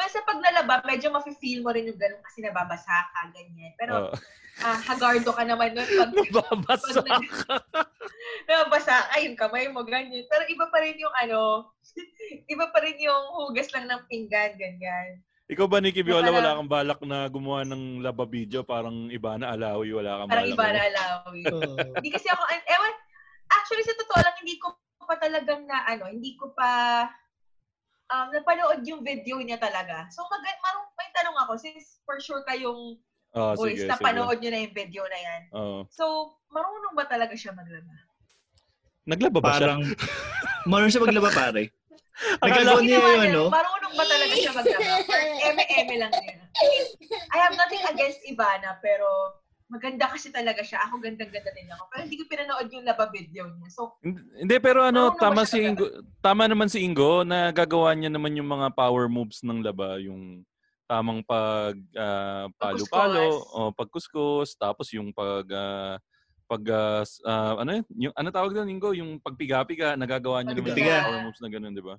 Well, 0.00 0.08
sa 0.08 0.24
paglalaba, 0.24 0.80
medyo 0.88 1.12
mafe-feel 1.12 1.60
mo 1.60 1.76
rin 1.76 1.84
yung 1.84 2.00
ganun 2.00 2.24
kasi 2.24 2.40
nababasa 2.40 2.88
ka, 3.12 3.28
ganyan. 3.36 3.76
Pero, 3.76 4.08
Oo. 4.08 4.16
ah 4.64 4.80
hagardo 4.88 5.28
ka 5.28 5.44
naman 5.44 5.76
nun. 5.76 5.84
Pag, 5.84 6.08
Nababasa 6.32 6.88
pag 6.96 7.20
nag- 7.20 7.28
nababasa 8.48 8.96
ka, 9.12 9.20
yung 9.20 9.36
kamay 9.36 9.68
mo, 9.68 9.84
ganyan. 9.84 10.24
Pero 10.24 10.48
iba 10.48 10.72
pa 10.72 10.80
rin 10.80 10.96
yung 10.96 11.12
ano, 11.12 11.68
iba 12.56 12.72
pa 12.72 12.80
rin 12.80 12.96
yung 12.96 13.24
hugas 13.44 13.68
lang 13.76 13.92
ng 13.92 14.08
pinggan, 14.08 14.56
ganyan. 14.56 15.20
Ikaw 15.52 15.68
ba, 15.68 15.84
Nikki 15.84 16.00
Viola, 16.00 16.32
Parang- 16.32 16.38
wala 16.40 16.56
kang 16.56 16.72
balak 16.72 17.00
na 17.04 17.18
gumawa 17.28 17.60
ng 17.68 18.00
laba 18.00 18.24
video? 18.24 18.64
Parang 18.64 19.12
iba 19.12 19.36
na 19.36 19.52
alawi, 19.52 19.92
wala 19.92 20.24
kang 20.24 20.30
Parang 20.32 20.48
balak. 20.48 20.56
iba 20.56 20.64
no? 20.64 20.72
na 20.72 20.82
alawi. 20.88 21.40
Hindi 21.92 22.08
kasi 22.08 22.26
ako, 22.32 22.42
ewan, 22.48 22.94
actually 23.52 23.84
sa 23.84 24.00
totoo 24.00 24.20
lang, 24.24 24.36
hindi 24.40 24.56
ko 24.56 24.72
pa 25.04 25.20
talagang 25.20 25.68
na, 25.68 25.84
ano, 25.84 26.08
hindi 26.08 26.38
ko 26.40 26.56
pa, 26.56 27.04
um, 28.10 28.26
napanood 28.34 28.82
yung 28.84 29.00
video 29.06 29.38
niya 29.40 29.56
talaga. 29.56 30.10
So, 30.10 30.26
mag, 30.26 30.42
marung, 30.42 30.88
may 30.98 31.08
tanong 31.14 31.36
ako, 31.46 31.52
since 31.56 32.02
for 32.02 32.18
sure 32.18 32.42
kayong 32.44 32.98
Ah, 33.30 33.54
boys, 33.54 33.78
sige, 33.78 33.86
sige. 33.86 33.90
napanood 33.94 34.42
nyo 34.42 34.50
na 34.50 34.60
yung 34.66 34.74
video 34.74 35.06
na 35.06 35.18
yan. 35.22 35.42
Oo. 35.54 35.78
So, 35.86 36.34
marunong 36.50 36.98
ba 36.98 37.06
talaga 37.06 37.38
siya 37.38 37.54
maglaba? 37.54 37.94
Naglaba 39.06 39.38
ba 39.38 39.50
siya? 39.54 39.62
Parang, 39.70 39.80
marunong 40.66 40.90
siya 40.90 41.04
maglaba 41.06 41.30
pare. 41.30 41.62
Nagagawa 42.42 42.82
ko 42.82 42.82
niya 42.82 42.98
niya, 42.98 43.22
ano. 43.30 43.42
Marunong 43.46 43.94
ba 43.94 44.04
talaga 44.04 44.34
siya 44.34 44.52
maglaba? 44.52 44.92
Eme-eme 45.46 45.94
lang 46.02 46.12
niya. 46.18 46.34
I 47.30 47.38
have 47.38 47.54
nothing 47.54 47.80
against 47.86 48.18
Ivana, 48.26 48.82
pero 48.82 49.06
maganda 49.70 50.10
kasi 50.10 50.34
talaga 50.34 50.60
siya. 50.66 50.82
Ako 50.84 50.98
gandang-ganda 50.98 51.54
din 51.54 51.70
ako. 51.70 51.86
Pero 51.88 52.00
hindi 52.04 52.18
ko 52.18 52.24
pinanood 52.26 52.68
yung 52.74 52.84
laba 52.84 53.06
video 53.08 53.46
niya. 53.46 53.70
So, 53.70 53.96
Hindi, 54.02 54.56
pero 54.58 54.82
ano, 54.82 55.14
tama 55.14 55.46
si 55.46 55.62
talaga? 55.62 55.70
Ingo, 55.70 55.84
tama 56.18 56.42
naman 56.50 56.68
si 56.68 56.78
Ingo 56.82 57.22
na 57.22 57.54
gagawa 57.54 57.94
niya 57.94 58.10
naman 58.10 58.34
yung 58.34 58.50
mga 58.50 58.74
power 58.74 59.06
moves 59.06 59.40
ng 59.46 59.62
laba, 59.62 60.02
yung 60.02 60.42
tamang 60.90 61.22
pag 61.22 61.78
ah, 61.94 62.50
palo-palo, 62.58 63.46
o 63.54 63.70
pagkuskus, 63.70 64.58
tapos 64.58 64.90
yung 64.90 65.14
pag 65.14 65.46
ah, 65.54 65.94
pag 66.50 66.62
s- 67.06 67.22
ah, 67.22 67.62
ano 67.62 67.78
yun? 67.78 67.84
Yung 68.10 68.14
ano 68.18 68.28
tawag 68.34 68.50
doon, 68.50 68.74
Ingo, 68.74 68.90
yung 68.90 69.22
pagpiga-piga, 69.22 69.94
nagagawa 69.94 70.42
niya 70.42 70.58
naman 70.58 70.74
yung 70.74 71.06
power 71.06 71.20
moves 71.22 71.38
na 71.38 71.46
ganun, 71.46 71.70
di 71.70 71.84
ba? 71.84 71.94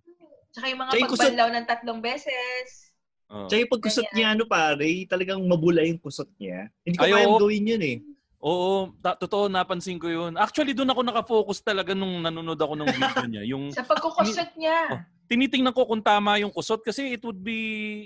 tsaka 0.51 0.67
yung 0.67 0.81
mga 0.84 0.91
Tsaka 0.99 1.07
pagbanlaw 1.07 1.47
ng 1.55 1.65
tatlong 1.65 1.99
beses. 2.03 2.90
Tsaka 3.32 3.58
yung 3.58 3.72
pagkusot 3.72 4.08
niya, 4.12 4.28
ano 4.32 4.44
pare, 4.44 5.08
talagang 5.08 5.39
mabula 5.41 5.82
yung 5.82 5.98
kusot 5.98 6.28
niya. 6.36 6.67
Hindi 6.84 7.00
ko 7.00 7.04
Ay, 7.04 7.12
kayang 7.15 7.39
gawin 7.39 7.63
yun 7.65 7.84
eh. 7.84 7.98
Oo, 8.41 8.89
ta- 8.98 9.15
totoo 9.15 9.48
napansin 9.48 9.96
ko 9.96 10.10
yun. 10.10 10.34
Actually, 10.34 10.74
doon 10.74 10.89
ako 10.89 11.02
nakafocus 11.02 11.62
talaga 11.62 11.94
nung 11.94 12.20
nanonood 12.20 12.58
ako 12.58 12.74
ng 12.74 12.89
video 12.89 13.24
niya. 13.24 13.44
Yung 13.48 13.70
Sa 13.70 13.86
pagkukusot 13.86 14.52
niya. 14.56 15.06
tinitingnan 15.32 15.72
ko 15.72 15.88
kung 15.88 16.04
tama 16.04 16.36
yung 16.44 16.52
kusot 16.52 16.84
kasi 16.84 17.15
it 17.15 17.24
would 17.24 17.39
be 17.39 17.56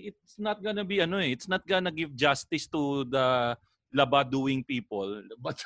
it's 0.05 0.37
not 0.37 0.61
gonna 0.61 0.85
be 0.85 1.01
ano 1.01 1.17
eh 1.17 1.33
it's 1.33 1.49
not 1.49 1.65
gonna 1.65 1.89
give 1.89 2.13
justice 2.13 2.69
to 2.69 3.01
the 3.09 3.57
labaduing 3.89 4.61
people 4.61 5.09
but 5.41 5.57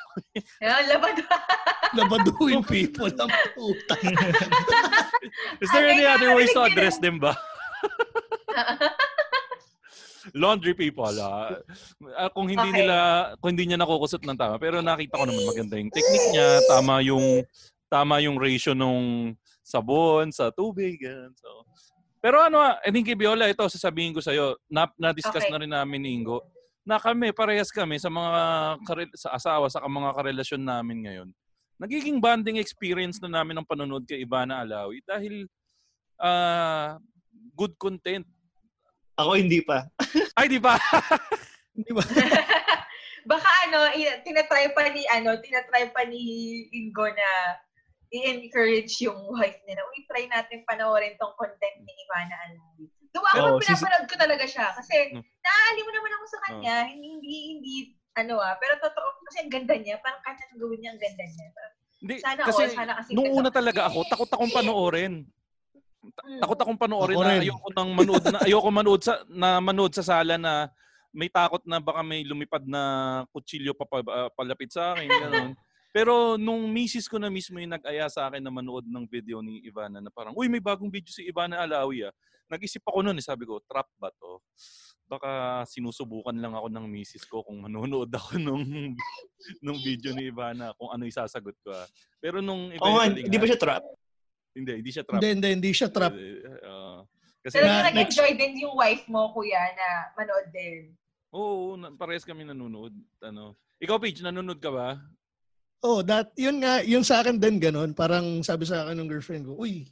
Yan, 0.63 0.88
labad. 0.88 1.19
Labaduin 2.00 2.63
people 2.63 3.12
ang 3.12 3.28
puta. 3.52 3.95
is 5.60 5.67
there 5.74 5.89
any 5.89 6.08
other 6.08 6.32
ways 6.32 6.48
to 6.56 6.63
address 6.63 6.95
them 6.95 7.19
ba 7.19 7.36
laundry 10.34 10.73
people 10.73 11.12
ah. 11.19 11.58
Ah, 12.15 12.29
kung 12.32 12.47
hindi 12.47 12.69
Okay. 12.69 12.84
nila 12.84 12.95
kung 13.39 13.55
hindi 13.55 13.69
niya 13.69 13.79
nakukusot 13.79 14.23
ng 14.23 14.38
tama 14.38 14.55
pero 14.58 14.79
nakita 14.79 15.17
ko 15.17 15.25
naman 15.25 15.43
maganda 15.45 15.75
yung 15.75 15.91
technique 15.91 16.27
niya 16.32 16.60
tama 16.65 16.99
yung 17.01 17.43
tama 17.89 18.21
yung 18.21 18.38
ratio 18.38 18.77
nung 18.77 19.34
sabon 19.65 20.29
sa 20.29 20.49
tubig 20.53 21.01
ganun. 21.01 21.34
so 21.36 21.65
pero 22.19 22.43
ano 22.43 22.60
ah, 22.60 22.75
I 22.84 22.91
think 22.91 23.08
Biola 23.15 23.47
ito 23.47 23.63
sasabihin 23.65 24.12
ko 24.12 24.19
sa 24.19 24.36
iyo 24.36 24.60
na, 24.67 24.91
na-discuss 24.99 25.47
Okay. 25.47 25.53
na 25.55 25.60
rin 25.62 25.71
namin 25.71 25.99
ni 26.03 26.10
Ingo 26.19 26.43
na 26.84 26.99
kami 26.99 27.32
parehas 27.32 27.69
kami 27.69 27.95
sa 28.01 28.10
mga 28.10 28.32
kare- 28.84 29.13
sa 29.15 29.36
asawa 29.36 29.69
sa 29.71 29.84
mga 29.84 30.10
karelasyon 30.15 30.63
namin 30.63 30.97
ngayon 31.05 31.29
nagiging 31.79 32.19
bonding 32.19 32.60
experience 32.60 33.23
na 33.23 33.32
namin 33.32 33.55
ang 33.55 33.67
panonood 33.67 34.03
kay 34.03 34.19
Ivana 34.19 34.67
Alawi 34.67 34.99
dahil 35.08 35.47
ah 36.19 36.99
good 37.55 37.71
content 37.79 38.27
Ako 39.19 39.36
hindi 39.36 39.60
pa. 39.60 39.84
ay 40.39 40.47
di 40.47 40.60
ba 40.60 40.79
Di 41.75 41.91
ba? 41.91 42.03
Baka 43.29 43.49
ano, 43.67 43.91
tinatry 44.23 44.71
pa 44.71 44.88
ni, 44.89 45.03
ano, 45.05 45.36
tinatry 45.43 45.91
pa 45.91 46.01
ni 46.08 46.21
Ingo 46.71 47.05
na 47.05 47.29
i-encourage 48.10 48.95
yung 49.05 49.19
wife 49.29 49.60
nila. 49.67 49.86
Uy, 49.93 50.01
try 50.10 50.25
natin 50.25 50.65
panoorin 50.65 51.13
tong 51.19 51.36
content 51.38 51.77
ni 51.84 51.93
Ivana 51.93 52.36
Alawi. 52.47 52.84
Gawa 53.13 53.29
ko, 53.29 53.38
Oo, 53.38 53.60
sis- 53.62 53.77
pinapanood 53.77 54.05
ko 54.10 54.15
talaga 54.17 54.45
siya. 54.49 54.67
Kasi, 54.73 55.13
Hmm. 55.13 55.21
naaali 55.21 55.82
mo 55.84 55.91
naman 55.93 56.15
ako 56.17 56.25
sa 56.25 56.39
kanya. 56.47 56.75
Hindi, 56.89 57.08
hindi, 57.12 57.36
hindi, 57.53 57.73
ano 58.17 58.41
ah. 58.41 58.58
Pero 58.58 58.82
totoo, 58.82 59.08
kasi 59.29 59.45
ang 59.45 59.51
ganda 59.53 59.75
niya. 59.77 60.01
Parang 60.01 60.21
anong 60.25 60.58
gawin 60.58 60.79
niya, 60.82 60.91
ang 60.95 61.01
ganda 61.01 61.25
niya. 61.25 61.47
Parang, 61.53 61.73
Hindi, 61.99 62.15
Sana 62.23 62.41
kasi 62.47 62.62
all, 62.63 62.71
sana 62.71 62.93
kasi 62.95 63.10
nung 63.12 63.27
una 63.36 63.51
talaga 63.51 63.91
ako, 63.91 64.08
takot 64.08 64.32
akong 64.32 64.53
panoorin. 64.58 65.27
Ta- 66.19 66.27
Mm. 66.27 66.39
Takot 66.43 66.60
akong 66.60 66.79
panoorin 66.79 67.15
Ako 67.15 67.23
na 67.23 67.32
rin. 67.34 67.41
ayoko 67.47 67.67
nang 67.71 67.89
manood 67.91 68.23
na 68.25 68.39
ayoko 68.43 68.69
manood 68.69 69.01
sa 69.01 69.13
na 69.25 69.49
manood 69.58 69.91
sa 69.91 70.03
sala 70.03 70.36
na 70.36 70.67
may 71.10 71.25
takot 71.25 71.63
na 71.63 71.79
baka 71.79 72.03
may 72.03 72.21
lumipad 72.21 72.62
na 72.63 72.82
kutsilyo 73.32 73.71
pa, 73.71 73.88
pa- 73.88 74.03
ah, 74.05 74.29
palapit 74.29 74.69
sa 74.69 74.93
akin 74.93 75.08
ganun. 75.08 75.51
Pero 75.95 76.38
nung 76.38 76.69
misis 76.69 77.10
ko 77.10 77.17
na 77.17 77.32
mismo 77.32 77.58
yung 77.58 77.73
nag-aya 77.73 78.05
sa 78.05 78.27
akin 78.27 78.38
na 78.39 78.51
manood 78.51 78.86
ng 78.86 79.08
video 79.08 79.41
ni 79.41 79.63
Ivana 79.63 79.97
na 79.97 80.12
parang, 80.12 80.38
uy, 80.38 80.45
may 80.45 80.62
bagong 80.62 80.86
video 80.88 81.10
si 81.10 81.25
Ivana 81.25 81.58
Alawi 81.58 82.05
ah. 82.05 82.13
Nag-isip 82.45 82.82
ako 82.84 83.01
noon, 83.01 83.17
eh, 83.17 83.25
sabi 83.25 83.45
ko, 83.45 83.58
trap 83.63 83.89
ba 83.95 84.10
to? 84.12 84.38
Baka 85.05 85.29
sinusubukan 85.65 86.34
lang 86.34 86.53
ako 86.53 86.69
ng 86.69 86.86
misis 86.86 87.25
ko 87.25 87.41
kung 87.41 87.58
manonood 87.60 88.05
ako 88.10 88.38
nung, 88.45 88.62
nung 89.60 89.79
video 89.82 90.13
ni 90.13 90.29
Ivana, 90.29 90.77
kung 90.77 90.93
ano 90.93 91.10
isasagot 91.10 91.58
ko 91.60 91.73
ah. 91.73 91.89
Pero 92.19 92.38
nung 92.38 92.69
Oo 92.69 92.93
nga, 92.93 93.10
eventually 93.10 93.25
hindi 93.25 93.38
ba 93.38 93.47
siya 93.47 93.58
trap? 93.58 93.82
Hindi, 94.53 94.71
hindi 94.81 94.91
siya 94.91 95.03
trap. 95.05 95.19
Hindi, 95.19 95.29
hindi, 95.38 95.49
hindi 95.55 95.71
siya 95.71 95.89
trap. 95.89 96.13
Ah, 96.65 97.01
kasi 97.45 97.53
Pero 97.55 97.65
na- 97.69 97.85
nag-enjoy 97.88 98.31
din 98.35 98.53
yung 98.65 98.75
wife 98.75 99.05
mo, 99.07 99.31
kuya, 99.31 99.62
na 99.77 99.88
manood 100.17 100.47
din. 100.51 100.93
Oo, 101.29 101.77
na, 101.77 101.93
parehas 101.93 102.25
kami 102.25 102.43
nanonood. 102.43 102.93
Ano. 103.21 103.53
Ikaw, 103.79 103.95
Paige, 104.01 104.25
nanonood 104.25 104.59
ka 104.59 104.73
ba? 104.73 104.97
Oh, 105.79 106.03
that 106.03 106.35
yun 106.35 106.59
nga, 106.59 106.83
yun 106.83 107.07
sa 107.07 107.23
akin 107.23 107.39
din 107.39 107.55
ganun. 107.55 107.95
Parang 107.95 108.43
sabi 108.43 108.67
sa 108.67 108.83
akin 108.83 108.99
ng 108.99 109.07
girlfriend 109.07 109.47
ko, 109.47 109.55
uy, 109.55 109.88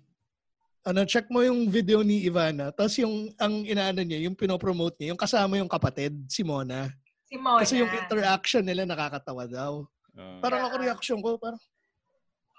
ano, 0.84 1.08
check 1.08 1.32
mo 1.32 1.40
yung 1.44 1.72
video 1.72 2.04
ni 2.04 2.28
Ivana. 2.28 2.76
Tapos 2.76 3.00
yung, 3.00 3.32
ang 3.40 3.64
inaano 3.64 4.04
niya, 4.04 4.28
yung 4.28 4.36
pinopromote 4.36 5.00
niya, 5.00 5.16
yung 5.16 5.22
kasama 5.22 5.56
yung 5.56 5.72
kapatid, 5.72 6.16
si 6.28 6.44
Mona. 6.44 6.92
Si 7.28 7.40
Mona. 7.40 7.64
Kasi 7.64 7.80
yung 7.80 7.92
interaction 7.92 8.64
nila 8.68 8.84
nakakatawa 8.84 9.48
daw. 9.48 9.88
Ah. 10.20 10.40
Parang 10.44 10.68
ako 10.68 10.76
reaction 10.84 11.20
ko, 11.24 11.40
parang, 11.40 11.60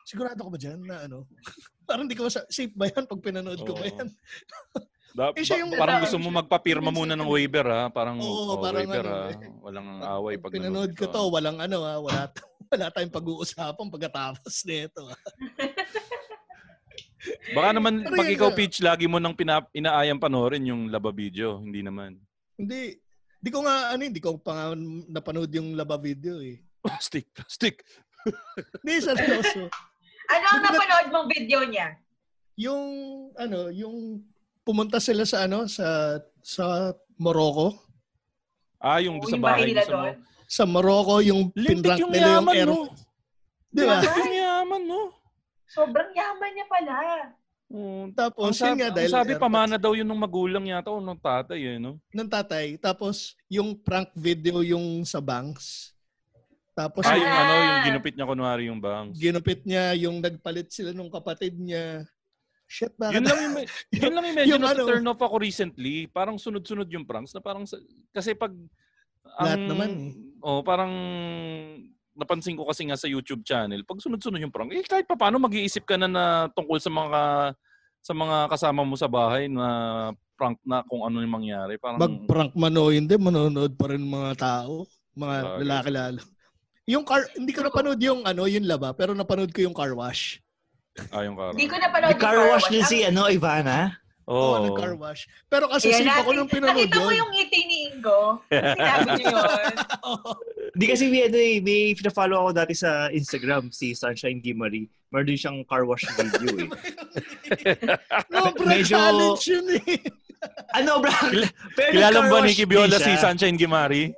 sigurado 0.09 0.41
ko 0.41 0.49
ba 0.49 0.57
dyan 0.57 0.81
na 0.89 1.05
ano? 1.05 1.29
parang 1.89 2.05
hindi 2.05 2.15
ko 2.15 2.29
masa- 2.29 2.45
safe 2.49 2.77
ba 2.77 2.85
yan 2.87 3.09
pag 3.09 3.21
pinanood 3.21 3.61
ko 3.65 3.73
ba 3.73 3.83
Oo. 3.83 3.89
yan? 3.89 4.09
Da- 5.09 5.33
Eh, 5.33 5.41
ba- 5.43 5.57
yung- 5.57 5.73
parang 5.73 6.05
gusto 6.05 6.21
mo 6.21 6.29
magpapirma 6.31 6.93
muna 6.93 7.17
ng 7.17 7.27
waiver 7.27 7.65
ha. 7.67 7.89
Parang 7.89 8.21
Oo, 8.21 8.55
oh, 8.55 8.61
parang 8.61 8.85
waiver 8.85 9.03
ano, 9.03 9.17
ha. 9.17 9.33
eh. 9.33 9.51
Walang 9.59 9.89
away 10.05 10.35
pag 10.37 10.53
pinanood 10.53 10.93
ko 10.95 11.09
to, 11.09 11.33
walang 11.33 11.59
ano 11.59 11.81
ha, 11.83 11.97
wala, 11.99 12.23
wala 12.71 12.87
tayong 12.93 13.11
pag-uusapan 13.11 13.89
pagkatapos 13.89 14.55
nito. 14.63 15.09
Baka 17.51 17.69
naman 17.75 18.05
Pero 18.05 18.15
pag 18.15 18.29
yun 18.31 18.37
ikaw. 18.39 18.51
Peach, 18.55 18.79
lagi 18.79 19.11
mo 19.11 19.19
nang 19.19 19.35
pina, 19.35 19.65
inaayang 19.75 20.23
panoorin 20.23 20.71
yung 20.71 20.87
laba 20.87 21.11
video. 21.11 21.59
Hindi 21.59 21.83
naman. 21.83 22.15
Hindi, 22.55 22.95
hindi 23.43 23.51
ko 23.51 23.65
nga, 23.67 23.91
ano, 23.91 24.03
hindi 24.05 24.21
ko 24.23 24.39
pa 24.39 24.53
nga 24.55 24.65
napanood 25.09 25.51
yung 25.51 25.75
laba 25.75 25.99
video 25.99 26.39
eh. 26.39 26.63
Plastic, 26.79 27.33
plastic. 27.35 27.83
Hindi, 28.81 29.03
seryoso. 29.03 29.67
Ano 30.29 30.45
ang 30.45 30.63
napanood 30.63 31.09
mong 31.13 31.29
video 31.33 31.65
niya? 31.65 31.97
yung, 32.59 32.85
ano, 33.39 33.71
yung 33.71 34.19
pumunta 34.67 34.99
sila 34.99 35.23
sa, 35.23 35.47
ano, 35.47 35.71
sa, 35.71 36.19
sa 36.43 36.91
Morocco. 37.15 37.79
Ah, 38.83 38.99
yung 38.99 39.23
Oo, 39.23 39.31
sa 39.31 39.39
bahay 39.39 39.63
bahay 39.63 39.65
nila 39.71 39.83
doon. 39.87 40.15
Sa 40.51 40.65
Morocco, 40.67 41.23
yung 41.23 41.55
pinrank 41.55 42.03
yung 42.03 42.11
nila 42.11 42.43
yung 42.43 42.51
air. 42.51 42.67
no? 42.67 42.91
Di 43.71 43.83
ba? 43.87 44.03
Yung 44.03 44.35
yaman, 44.35 44.83
no? 44.91 45.15
Sobrang 45.71 46.11
yaman 46.11 46.51
niya 46.51 46.67
pala. 46.67 46.95
Oo. 47.71 48.11
Tapos, 48.17 48.51
Ang 48.51 48.59
sabi, 48.59 48.71
yun 48.75 48.79
nga, 48.83 48.89
ang 48.91 48.97
dahil 48.99 49.11
sabi 49.13 49.33
airpods 49.37 49.45
pamana 49.47 49.77
daw 49.79 49.93
yun 49.95 50.09
ng 50.09 50.19
magulang 50.19 50.65
yata 50.67 50.91
o 50.91 50.99
ng 50.99 51.21
tatay 51.21 51.61
eh, 51.63 51.77
no? 51.79 52.01
ng 52.11 52.31
tatay. 52.31 52.75
Tapos, 52.83 53.39
yung 53.47 53.79
prank 53.79 54.11
video 54.19 54.67
yung 54.67 55.07
sa 55.07 55.23
banks. 55.23 55.95
Tapos, 56.79 57.03
Ah, 57.03 57.13
yung 57.13 57.27
yung 57.27 57.35
Ah. 57.35 57.43
ano, 57.43 57.55
yung 57.59 57.83
ginupit 57.85 58.15
niya 58.15 58.27
kunwari 58.29 58.63
yung 58.71 58.79
bangs. 58.79 59.19
ginupit 59.19 59.61
niya, 59.67 59.99
yung 59.99 60.23
nagpalit 60.23 60.71
sila 60.71 60.95
nung 60.95 61.11
kapatid 61.11 61.59
niya. 61.59 62.07
Shit, 62.65 62.95
bakit? 62.95 63.19
Yun 63.19 63.25
lang 63.25 63.39
yung, 63.41 63.57
yun 63.99 64.13
lang 64.13 64.25
yung 64.25 64.37
medyo 64.37 64.51
Yung 64.55 64.63
ano- 64.63 64.79
na-turn 64.79 65.03
off 65.05 65.19
ako 65.19 65.37
recently. 65.39 66.07
Parang 66.07 66.39
sunod-sunod 66.39 66.87
yung 66.87 67.03
pranks 67.03 67.35
na 67.35 67.41
parang, 67.41 67.67
kasi 68.09 68.31
pag, 68.33 68.55
Lahat 69.29 69.61
naman 69.61 69.91
eh. 69.91 70.13
Oh, 70.41 70.63
parang, 70.63 70.89
napansin 72.15 72.55
ko 72.55 72.65
kasi 72.65 72.87
nga 72.87 72.95
sa 72.95 73.07
YouTube 73.07 73.43
channel, 73.43 73.83
pag 73.83 73.99
sunod-sunod 73.99 74.39
yung 74.39 74.51
prank, 74.51 74.71
eh 74.71 74.83
kahit 74.83 75.05
pa 75.05 75.15
paano 75.15 75.39
mag-iisip 75.39 75.83
ka 75.83 75.95
na 75.95 76.07
na 76.07 76.25
tungkol 76.49 76.79
sa 76.79 76.89
mga, 76.89 77.21
sa 78.01 78.13
mga 78.13 78.37
kasama 78.49 78.83
mo 78.83 78.95
sa 78.95 79.07
bahay 79.07 79.47
na 79.47 79.67
prank 80.35 80.59
na 80.63 80.81
kung 80.83 81.03
ano 81.03 81.19
yung 81.19 81.35
mangyari. 81.35 81.75
Parang, 81.77 81.99
Mag-prank 81.99 82.55
man 82.55 82.75
o 82.75 82.89
hindi, 82.89 83.15
manonood 83.15 83.75
pa 83.75 83.91
rin 83.91 84.01
mga 84.01 84.33
tao. 84.35 84.87
Mga 85.13 85.35
Bagay. 85.37 85.59
lalaki 85.61 85.91
lalo. 85.91 86.21
Yung 86.89 87.05
car, 87.05 87.29
hindi 87.37 87.53
ko 87.53 87.61
napanood 87.61 88.01
yung 88.01 88.25
ano, 88.25 88.49
yung 88.49 88.65
laba, 88.65 88.97
pero 88.97 89.13
napanood 89.13 89.53
ko 89.53 89.61
yung 89.61 89.77
car 89.77 89.93
wash. 89.93 90.41
ah, 91.13 91.21
yung 91.21 91.37
karo. 91.37 91.53
Hindi 91.53 91.69
ko 91.69 91.77
napanood 91.77 92.11
May 92.11 92.19
car 92.19 92.39
wash 92.49 92.67
din 92.67 92.83
si, 92.83 93.05
ano, 93.05 93.29
Ivana? 93.29 94.01
Oo, 94.25 94.37
Oo. 94.37 94.61
nag-car 94.69 94.93
wash. 94.97 95.25
Pero 95.49 95.69
kasi 95.69 95.89
ako 95.89 96.05
natin- 96.05 96.37
nung 96.37 96.49
pinanood 96.49 96.85
Nakita 96.85 97.01
mo 97.01 97.09
yun. 97.09 97.17
yung 97.17 97.31
ngiti 97.33 97.61
ni 97.65 97.77
Ingo. 97.89 98.21
Sinabi 98.49 99.11
niyo 99.17 99.27
yun. 99.33 99.45
Hindi 100.77 100.87
kasi 100.87 101.05
may, 101.09 101.23
ano, 101.25 101.39
eh, 101.39 101.57
may 101.61 101.81
pina-follow 101.93 102.37
ako 102.39 102.51
dati 102.53 102.75
sa 102.77 103.09
Instagram, 103.09 103.69
si 103.71 103.93
Sunshine 103.93 104.37
Gimari. 104.39 104.85
Meron 105.09 105.27
din 105.27 105.37
siyang 105.37 105.59
car 105.65 105.85
wash 105.85 106.05
video 106.13 106.61
eh. 106.61 106.69
no, 108.33 108.53
bro, 108.53 108.65
Medyo- 108.67 108.85
challenge 108.91 109.45
yun 109.49 109.67
eh. 109.81 109.97
ano, 110.73 111.01
bro? 111.01 111.13
Kilala 111.73 112.19
ba 112.23 112.29
wash 112.31 112.49
ni 112.49 112.53
Kibiola 112.55 112.97
si. 112.97 113.13
Sunshine 113.17 113.57
Gimari? 113.57 114.13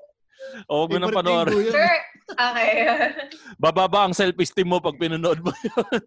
Huwag 0.69 0.89
mo 0.91 0.99
nang 0.99 1.15
panoorin. 1.15 1.71
Sir, 1.71 1.95
Okay. 2.31 2.75
Bababa 3.63 4.07
ang 4.07 4.15
self-esteem 4.15 4.69
mo 4.71 4.79
pag 4.79 4.95
pinanood 4.95 5.43
mo 5.43 5.51
yun. 5.67 5.99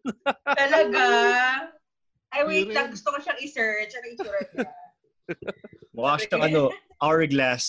Talaga? 0.47 1.03
Ay, 2.31 2.41
wait 2.47 2.71
Hindi 2.71 2.75
lang. 2.79 2.89
Gusto 2.89 3.11
ko 3.11 3.17
siyang 3.19 3.39
i-search. 3.43 3.91
Ano 3.93 4.05
yung 4.07 4.15
itsura 4.15 4.39
niya? 4.39 4.69
Mukha 5.93 6.13
siyang 6.23 6.43
ano, 6.47 6.61
hourglass. 7.03 7.65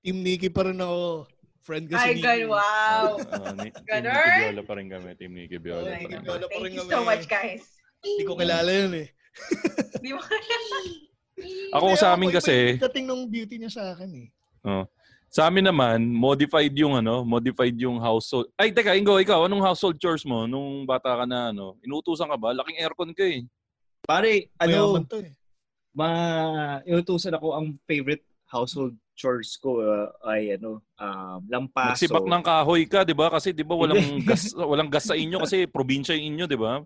Team 0.00 0.22
Nikki 0.24 0.48
pa 0.48 0.70
rin 0.70 0.80
ako. 0.80 1.28
Friend 1.60 1.84
ko 1.90 1.94
si 1.98 2.00
Ay, 2.00 2.12
Nikki. 2.16 2.24
gan, 2.24 2.40
wow. 2.48 3.04
Uh, 3.20 3.52
ni, 3.60 3.68
Team? 3.68 4.02
Nicky 4.06 4.32
Viola 4.40 4.62
pa 4.64 4.72
rin 4.78 4.86
kami. 4.88 5.08
Team 5.18 5.32
Nicky 5.36 5.58
Viola 5.60 5.84
Oh, 5.84 5.92
pa 5.92 6.08
rin 6.08 6.22
kami. 6.24 6.26
Thank 6.48 6.74
you 6.78 6.86
so 6.88 7.00
much, 7.04 7.24
guys. 7.28 7.64
Hindi 8.00 8.22
ko 8.24 8.32
kilala 8.38 8.70
yun 8.72 8.92
eh. 8.96 9.08
Di 10.00 10.10
mo 10.16 10.22
Ako 11.76 11.96
sa 11.96 12.16
amin 12.16 12.32
kasi, 12.32 12.76
Dating 12.80 13.08
nung 13.08 13.28
beauty 13.28 13.60
niya 13.60 13.72
sa 13.72 13.84
akin 13.92 14.08
eh. 14.16 14.28
Oh, 14.64 14.84
sa 15.30 15.46
amin 15.46 15.62
naman, 15.62 16.10
modified 16.10 16.74
yung 16.74 16.98
ano, 16.98 17.22
modified 17.22 17.78
yung 17.78 18.02
household. 18.02 18.50
Ay, 18.58 18.74
teka, 18.74 18.98
Ingo, 18.98 19.14
ikaw, 19.22 19.46
anong 19.46 19.62
household 19.62 19.94
chores 20.02 20.26
mo 20.26 20.42
nung 20.50 20.82
bata 20.82 21.14
ka 21.14 21.22
na 21.22 21.54
ano? 21.54 21.78
Inutusan 21.86 22.26
ka 22.26 22.34
ba? 22.34 22.50
Laking 22.50 22.82
aircon 22.82 23.14
ka 23.14 23.22
eh. 23.22 23.46
Pare, 24.02 24.50
ano, 24.58 24.98
to 25.06 25.22
eh. 25.22 25.30
ma 25.90 26.06
inutusan 26.86 27.34
ako 27.34 27.54
ang 27.54 27.66
favorite 27.86 28.22
household 28.50 28.94
chores 29.14 29.54
ko 29.60 29.84
uh, 29.84 30.10
ay 30.26 30.58
ano, 30.58 30.82
um, 30.98 31.40
lampaso. 31.46 31.94
Nagsibak 31.94 32.26
ng 32.26 32.42
kahoy 32.42 32.82
ka, 32.88 33.06
'di 33.06 33.14
ba? 33.14 33.30
Kasi 33.30 33.54
'di 33.54 33.62
ba 33.62 33.78
walang 33.78 34.24
gas 34.26 34.50
walang 34.56 34.90
gas 34.90 35.06
sa 35.06 35.14
inyo 35.14 35.38
kasi 35.44 35.68
probinsya 35.70 36.18
yung 36.18 36.34
inyo, 36.34 36.44
'di 36.50 36.58
ba? 36.58 36.82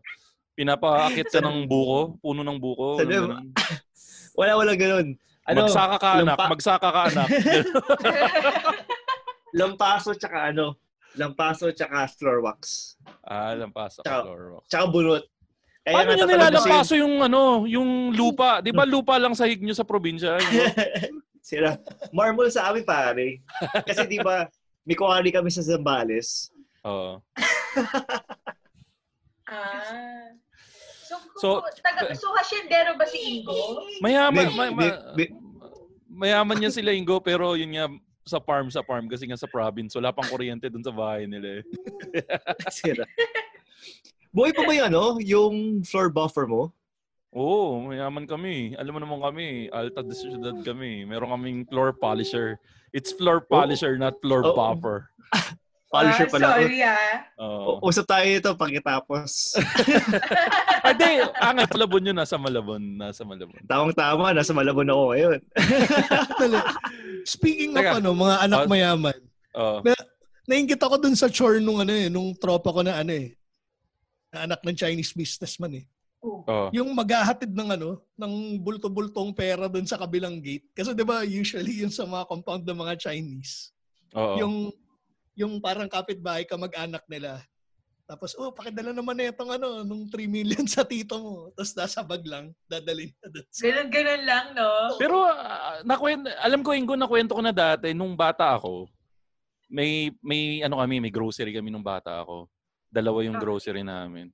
Pinapaakit 0.52 1.32
ka 1.32 1.40
ng 1.40 1.64
buko, 1.64 2.20
puno 2.20 2.44
ng 2.44 2.58
buko. 2.60 3.00
Sa- 3.00 3.08
ganun. 3.08 3.54
Wala, 4.34 4.58
wala 4.58 4.74
ganun. 4.74 5.14
Ano, 5.44 5.68
magsaka 5.68 5.96
ka 6.00 6.10
anak, 6.24 6.38
magsaka 6.48 6.88
ka 6.88 7.00
anak. 7.12 7.28
lampaso 9.58 10.16
tsaka 10.16 10.50
ano, 10.50 10.74
lampaso 11.20 11.68
tsaka 11.70 12.08
floor 12.10 12.40
wax. 12.42 12.94
ah, 13.28 13.52
lampas 13.54 14.00
sa 14.00 14.02
Tsaka- 14.02 14.24
floor 14.24 14.42
wax. 14.58 14.64
Tsaka 14.72 14.84
bunot. 14.88 15.24
Kaya 15.84 15.94
Paano 16.00 16.08
nga 16.08 16.16
nyo 16.16 16.26
nilalampaso 16.32 16.92
yung 16.96 17.14
ano, 17.20 17.42
yung 17.68 18.16
lupa? 18.16 18.64
'Di 18.64 18.72
ba 18.72 18.88
lupa 18.88 19.20
lang 19.20 19.36
sahig 19.36 19.60
nyo 19.60 19.76
sa 19.76 19.84
probinsya? 19.84 20.40
Sila, 21.44 21.76
marble 22.08 22.48
sa 22.48 22.72
amin 22.72 22.88
pare. 22.88 23.44
Kasi 23.84 24.08
di 24.08 24.16
ba, 24.16 24.48
may 24.88 24.96
kuwari 24.96 25.28
kami 25.28 25.52
sa 25.52 25.60
Zambales. 25.60 26.48
Oo. 26.88 27.20
Ah. 29.44 30.32
So, 31.36 31.58
taga, 31.82 32.14
so 32.14 32.30
hasyendero 32.32 32.94
ba 32.94 33.06
si 33.06 33.42
Ingo? 33.42 33.82
Mayaman, 33.98 34.46
may, 34.54 34.68
di- 34.70 34.74
ma- 34.74 34.98
di- 35.18 35.34
mayaman 36.06 36.62
yan 36.62 36.70
sila 36.70 36.94
Ingo, 36.94 37.18
pero 37.18 37.58
yun 37.58 37.74
nga, 37.74 37.90
sa 38.24 38.38
farm, 38.40 38.70
sa 38.70 38.80
farm, 38.80 39.04
kasi 39.04 39.26
nga 39.26 39.36
sa 39.36 39.50
province, 39.50 39.92
wala 39.94 40.08
pang 40.08 40.24
kuryente 40.26 40.70
dun 40.70 40.80
sa 40.80 40.94
bahay 40.94 41.26
nila 41.26 41.60
eh. 41.60 41.62
Sila. 42.72 43.04
Buhay 44.32 44.50
pa 44.50 44.64
ba 44.64 44.72
yung 44.72 44.88
ano, 44.88 45.02
yung 45.20 45.54
floor 45.84 46.08
buffer 46.08 46.48
mo? 46.48 46.72
Oo, 47.34 47.84
mayaman 47.84 48.24
kami. 48.24 48.78
Alam 48.78 48.96
mo 48.96 49.00
naman 49.02 49.20
kami, 49.20 49.46
alta 49.68 50.00
de 50.00 50.14
ciudad 50.14 50.54
kami. 50.62 51.02
Meron 51.04 51.34
kaming 51.34 51.60
floor 51.66 51.92
polisher. 51.92 52.56
It's 52.94 53.10
floor 53.10 53.42
polisher, 53.42 53.98
not 53.98 54.16
floor 54.22 54.40
Oh. 54.46 54.54
buffer. 54.54 55.10
Polisher 55.94 56.26
ah, 56.26 56.32
pala. 56.34 56.46
Sorry 56.58 56.78
ah. 56.82 57.14
Oo. 57.38 57.78
U- 57.78 57.86
Usap 57.86 58.06
tayo 58.10 58.26
ito 58.26 58.50
pagkatapos. 58.52 59.30
Ay, 60.82 60.94
di. 60.98 61.22
Ah, 61.38 61.54
nga, 61.54 61.70
Malabon 61.70 62.02
yun. 62.02 62.16
Nasa 62.18 62.34
Malabon. 62.34 62.82
Nasa 62.98 63.22
Malabon. 63.22 63.62
Tawang-tama, 63.62 64.34
nasa 64.34 64.50
Malabon 64.50 64.90
ako 64.90 65.02
ngayon. 65.14 65.38
Speaking 67.24 67.72
of 67.72 67.84
Teka. 67.84 67.98
ano, 68.02 68.10
mga 68.12 68.36
anak 68.42 68.60
Ah. 68.60 68.68
mayaman, 68.68 69.18
Oo. 69.54 69.78
nainggit 70.44 70.82
ako 70.82 70.98
dun 70.98 71.16
sa 71.16 71.30
chore 71.30 71.62
nung 71.62 71.80
ano 71.80 71.94
eh, 71.94 72.10
nung 72.10 72.34
tropa 72.34 72.68
ko 72.68 72.82
na 72.82 73.00
ano 73.00 73.14
eh, 73.14 73.32
na 74.28 74.44
anak 74.44 74.60
ng 74.60 74.76
Chinese 74.76 75.14
businessman 75.14 75.78
eh. 75.78 75.84
Oo. 76.20 76.72
Yung 76.72 76.90
maghahatid 76.90 77.52
ng 77.52 77.76
ano, 77.76 78.00
ng 78.16 78.32
bulto-bultong 78.58 79.30
pera 79.30 79.68
dun 79.68 79.84
sa 79.84 79.96
kabilang 79.96 80.40
gate. 80.40 80.64
Kasi 80.72 80.92
'di 80.92 81.04
ba 81.04 81.20
usually 81.22 81.84
yung 81.84 81.92
sa 81.92 82.04
mga 82.04 82.24
compound 82.26 82.64
ng 82.64 82.80
mga 82.80 82.94
Chinese, 82.98 83.70
Oo. 84.12 84.36
yung 84.40 84.54
yung 85.34 85.58
parang 85.58 85.90
kapitbahay 85.90 86.46
ka 86.46 86.54
mag-anak 86.54 87.02
nila. 87.10 87.42
Tapos, 88.04 88.36
oh, 88.36 88.52
pakidala 88.52 88.92
naman 88.92 89.16
na 89.16 89.32
itong 89.32 89.56
ano, 89.56 89.80
nung 89.80 90.04
3 90.12 90.28
million 90.28 90.68
sa 90.68 90.84
tito 90.84 91.16
mo. 91.16 91.34
Tapos 91.56 91.72
nasa 91.72 92.04
bag 92.04 92.20
lang, 92.28 92.52
dadalhin 92.68 93.08
na 93.24 93.40
sa... 93.48 93.64
Ganun-ganun 93.64 94.22
lang, 94.28 94.46
no? 94.52 94.68
Pero 95.00 95.24
ah, 95.24 95.80
nakwent, 95.88 96.28
alam 96.36 96.60
ko 96.60 96.76
Ingo 96.76 97.00
nakwento 97.00 97.32
ko 97.32 97.40
na 97.40 97.54
dati 97.54 97.96
nung 97.96 98.12
bata 98.12 98.60
ako. 98.60 98.92
May 99.72 100.12
may 100.20 100.60
ano 100.60 100.78
kami, 100.78 101.00
may 101.00 101.08
grocery 101.08 101.56
kami 101.56 101.72
nung 101.72 101.82
bata 101.82 102.20
ako. 102.20 102.46
Dalawa 102.92 103.24
yung 103.24 103.40
grocery 103.40 103.80
namin. 103.80 104.28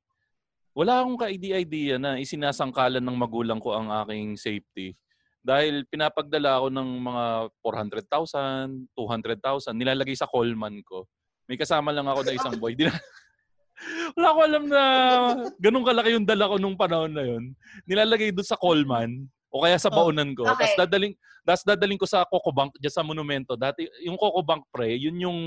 Wala 0.75 1.01
akong 1.01 1.19
ka-idea 1.23 1.97
na 1.97 2.19
isinasangkalan 2.19 3.03
ng 3.03 3.17
magulang 3.17 3.63
ko 3.63 3.79
ang 3.79 3.89
aking 4.03 4.35
safety. 4.35 4.99
Dahil 5.41 5.89
pinapagdala 5.89 6.61
ako 6.61 6.69
ng 6.69 6.89
mga 7.01 7.25
400,000, 7.65 8.93
200,000, 8.93 9.73
nilalagay 9.73 10.13
sa 10.13 10.29
Coleman 10.29 10.85
ko. 10.85 11.09
May 11.49 11.57
kasama 11.57 11.91
lang 11.91 12.05
ako 12.07 12.21
na 12.23 12.37
isang 12.37 12.57
boy. 12.61 12.77
Di 12.77 12.85
na, 12.87 12.93
wala 14.17 14.37
ko 14.37 14.41
alam 14.45 14.65
na 14.69 14.83
ganun 15.57 15.87
kalaki 15.87 16.13
yung 16.13 16.29
dala 16.29 16.45
ko 16.53 16.61
nung 16.61 16.77
panahon 16.77 17.11
na 17.17 17.25
yun. 17.25 17.57
Nilalagay 17.89 18.37
doon 18.37 18.45
sa 18.45 18.61
Coleman 18.61 19.25
o 19.49 19.65
kaya 19.65 19.81
sa 19.81 19.89
Oh, 19.89 19.97
baunan 20.07 20.37
ko. 20.37 20.45
okay. 20.45 20.69
Tapos 20.69 20.77
dadaling, 20.87 21.13
tapos 21.43 21.65
dadaling 21.65 21.99
ko 21.99 22.07
sa 22.07 22.23
Coco 22.29 22.53
Bank 22.53 22.77
dyan 22.77 22.93
sa 22.93 23.03
monumento. 23.03 23.57
Dati, 23.57 23.89
yung 24.05 24.21
Coco 24.21 24.45
Bank 24.45 24.69
pre, 24.69 24.95
yun 24.95 25.17
yung 25.19 25.41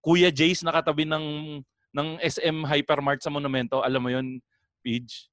Kuya 0.00 0.32
Jace 0.32 0.64
na 0.64 0.72
katabi 0.72 1.04
ng 1.04 1.60
ng 1.92 2.08
SM 2.24 2.64
Hypermart 2.64 3.20
sa 3.20 3.28
monumento. 3.28 3.84
Alam 3.84 4.00
mo 4.00 4.08
yun, 4.08 4.40
Pidge? 4.80 5.28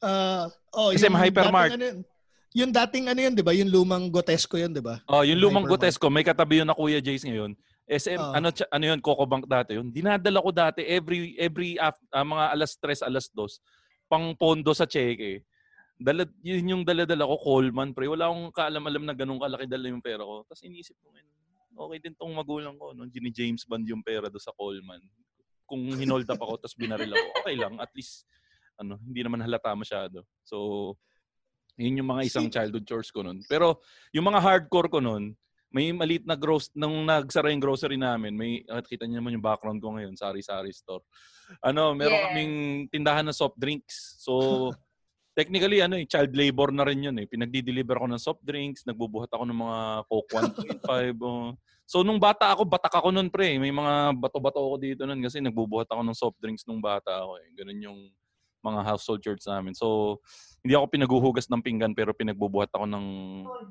Ah, 0.00 0.48
oh, 0.72 0.96
SM 0.96 1.12
yung 1.12 1.20
Hypermart. 1.20 1.76
ano 1.76 2.15
yung 2.56 2.72
dating 2.72 3.12
ano 3.12 3.20
yun, 3.20 3.36
'di 3.36 3.44
ba? 3.44 3.52
Yung 3.52 3.68
lumang 3.68 4.08
Gotesco 4.08 4.56
yun, 4.56 4.72
'di 4.72 4.80
ba? 4.80 5.04
Oh, 5.04 5.20
yung 5.20 5.36
lumang. 5.36 5.68
Gotesco, 5.68 6.08
may 6.08 6.24
katabi 6.24 6.64
yun 6.64 6.68
na 6.68 6.72
Kuya 6.72 7.04
Jace 7.04 7.28
ngayon. 7.28 7.52
SM, 7.86 8.18
Oo. 8.18 8.34
ano, 8.34 8.50
tsa- 8.50 8.66
ano 8.72 8.84
yun, 8.88 8.98
Coco 8.98 9.22
Bank 9.28 9.46
dati 9.46 9.78
yun. 9.78 9.94
Dinadala 9.94 10.42
ko 10.42 10.50
dati 10.50 10.82
every, 10.82 11.38
every 11.38 11.78
af, 11.78 11.94
ah, 12.10 12.26
mga 12.26 12.44
alas 12.50 12.74
3, 12.82 12.98
alas 13.06 13.30
2, 13.30 13.62
pang 14.10 14.34
pondo 14.34 14.74
sa 14.74 14.90
cheque. 14.90 15.46
Dala, 15.94 16.26
yun 16.42 16.66
yung 16.66 16.82
dala-dala 16.82 17.22
ko, 17.30 17.38
Coleman, 17.38 17.94
pre. 17.94 18.10
Wala 18.10 18.26
akong 18.26 18.50
kaalam-alam 18.50 19.06
na 19.06 19.14
ganun 19.14 19.38
kalaki 19.38 19.70
dala 19.70 19.86
yung 19.86 20.02
pera 20.02 20.26
ko. 20.26 20.42
Tapos 20.44 20.66
inisip 20.66 20.98
ko, 20.98 21.14
"Man, 21.14 21.24
okay 21.78 21.98
din 22.02 22.14
tong 22.18 22.34
magulang 22.34 22.74
ko. 22.74 22.90
No? 22.90 23.06
Gini 23.06 23.30
James 23.30 23.62
Bond 23.68 23.86
yung 23.86 24.02
pera 24.02 24.26
do 24.26 24.40
sa 24.42 24.50
Coleman. 24.56 25.00
Kung 25.62 25.86
hinold 25.94 26.26
up 26.26 26.42
ako, 26.42 26.58
tapos 26.58 26.74
binaril 26.74 27.14
ako, 27.14 27.26
okay 27.44 27.54
lang. 27.54 27.78
At 27.78 27.92
least, 27.94 28.26
ano, 28.80 28.98
hindi 28.98 29.22
naman 29.22 29.46
halata 29.46 29.70
masyado. 29.78 30.26
So, 30.42 30.94
yun 31.76 32.00
yung 32.00 32.10
mga 32.10 32.26
isang 32.28 32.48
childhood 32.48 32.88
chores 32.88 33.12
ko 33.12 33.20
nun. 33.20 33.44
Pero, 33.46 33.84
yung 34.16 34.26
mga 34.28 34.40
hardcore 34.40 34.88
ko 34.88 34.98
nun, 35.00 35.36
may 35.68 35.92
maliit 35.92 36.24
na 36.24 36.38
gross 36.38 36.72
nung 36.72 37.04
nagsara 37.04 37.52
yung 37.52 37.60
grocery 37.60 38.00
namin, 38.00 38.32
may 38.32 38.64
at 38.64 38.88
kita 38.88 39.04
niyo 39.04 39.20
naman 39.20 39.36
yung 39.36 39.44
background 39.44 39.76
ko 39.84 39.92
ngayon, 39.92 40.16
sari-sari 40.16 40.72
store. 40.72 41.04
Ano, 41.60 41.92
meron 41.92 42.16
Yeah. 42.16 42.24
kaming 42.32 42.54
tindahan 42.88 43.26
ng 43.28 43.36
soft 43.36 43.60
drinks. 43.60 44.16
So 44.24 44.32
technically 45.36 45.84
ano, 45.84 46.00
eh, 46.00 46.08
child 46.08 46.32
labor 46.32 46.72
na 46.72 46.86
rin 46.88 47.04
'yun 47.04 47.16
eh. 47.20 47.28
Pinagdi-deliver 47.28 48.00
ako 48.00 48.06
ng 48.08 48.22
soft 48.22 48.40
drinks, 48.40 48.88
nagbubuhat 48.88 49.28
ako 49.28 49.44
ng 49.44 49.58
mga 49.58 49.78
Coke 50.08 50.30
1.5. 50.32 51.20
oh. 51.28 51.52
So 51.84 52.00
nung 52.00 52.18
bata 52.18 52.56
ako, 52.56 52.64
batak 52.64 52.96
ako 52.96 53.12
nun 53.12 53.28
pre. 53.28 53.60
May 53.60 53.70
mga 53.70 54.16
bato-bato 54.16 54.58
ako 54.64 54.76
dito 54.80 55.02
nun 55.04 55.20
kasi 55.20 55.44
nagbubuhat 55.44 55.92
ako 55.92 56.02
ng 56.02 56.16
soft 56.16 56.38
drinks 56.40 56.64
nung 56.64 56.80
bata 56.80 57.20
ako 57.20 57.36
eh. 57.36 57.46
Ganun 57.52 57.80
yung 57.84 57.98
mga 58.66 58.82
household 58.82 59.22
chores 59.22 59.46
namin. 59.46 59.72
So 59.72 60.18
hindi 60.66 60.74
ako 60.74 60.90
pinaguhugas 60.90 61.46
ng 61.46 61.62
pinggan 61.62 61.94
pero 61.94 62.10
pinagbubuhat 62.10 62.74
ako 62.74 62.90
ng 62.90 63.06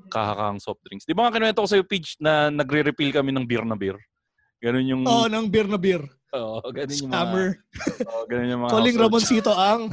kahakang 0.08 0.56
soft 0.56 0.80
drinks. 0.88 1.04
Di 1.04 1.12
ba 1.12 1.28
nga 1.28 1.36
kinuwento 1.36 1.60
ko 1.60 1.68
sa'yo, 1.68 1.84
Peach, 1.84 2.16
na 2.16 2.48
nagre-refill 2.48 3.12
kami 3.12 3.36
ng 3.36 3.44
beer 3.44 3.68
na 3.68 3.76
beer? 3.76 4.00
Ganun 4.64 4.88
yung... 4.88 5.02
Oh, 5.04 5.28
ng 5.28 5.52
beer 5.52 5.68
na 5.68 5.76
beer. 5.76 6.00
Oo, 6.32 6.64
ganun 6.72 6.96
yung 6.96 7.12
mga... 7.12 7.20
Scammer. 7.20 7.48
Oo, 8.08 8.24
ganun 8.24 8.48
yung 8.48 8.62
mga 8.64 8.72
Calling 8.72 8.96
household 8.96 9.12
Ramoncito 9.12 9.52
ang. 9.52 9.92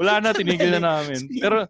Wala 0.00 0.24
na, 0.24 0.32
tinigil 0.32 0.72
na 0.80 0.80
namin. 0.80 1.20
Pero 1.44 1.68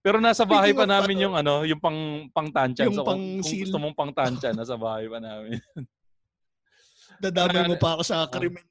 pero 0.00 0.24
nasa 0.24 0.48
bahay 0.48 0.72
pa 0.72 0.88
namin 0.88 1.20
yung 1.20 1.36
ano, 1.36 1.68
yung 1.68 1.76
pang 1.76 2.24
pang 2.32 2.48
tansyan. 2.48 2.88
yung 2.88 2.96
So, 2.96 3.04
kung, 3.04 3.12
pang 3.12 3.44
kung 3.44 3.44
seal. 3.44 3.68
gusto 3.68 3.76
mong 3.76 3.92
pang 3.92 4.08
tansyan, 4.16 4.56
nasa 4.56 4.72
bahay 4.80 5.04
pa 5.04 5.20
namin. 5.20 5.60
Dadamay 7.22 7.68
mo 7.68 7.76
pa 7.76 8.00
ako 8.00 8.02
sa 8.08 8.24
krimen. 8.24 8.64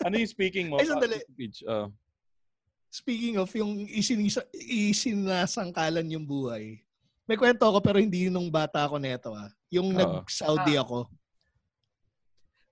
Ano 0.00 0.14
yung 0.14 0.30
speaking 0.30 0.66
mo? 0.70 0.78
Ay, 0.78 0.86
sandali. 0.86 1.18
Peach, 1.34 1.62
ah. 1.66 1.90
Speaking 2.88 3.36
of 3.36 3.50
yung 3.52 3.84
isinisa, 3.84 4.40
isinasangkalan 4.56 6.08
yung 6.08 6.24
buhay. 6.24 6.80
May 7.28 7.36
kwento 7.36 7.60
ako 7.60 7.84
pero 7.84 8.00
hindi 8.00 8.32
nung 8.32 8.48
bata 8.48 8.80
ako 8.82 8.96
neto 8.96 9.36
ah. 9.36 9.52
Yung 9.68 9.92
Oo. 9.92 9.98
nag-Saudi 10.24 10.74
Ah. 10.74 10.82
ako. 10.82 11.04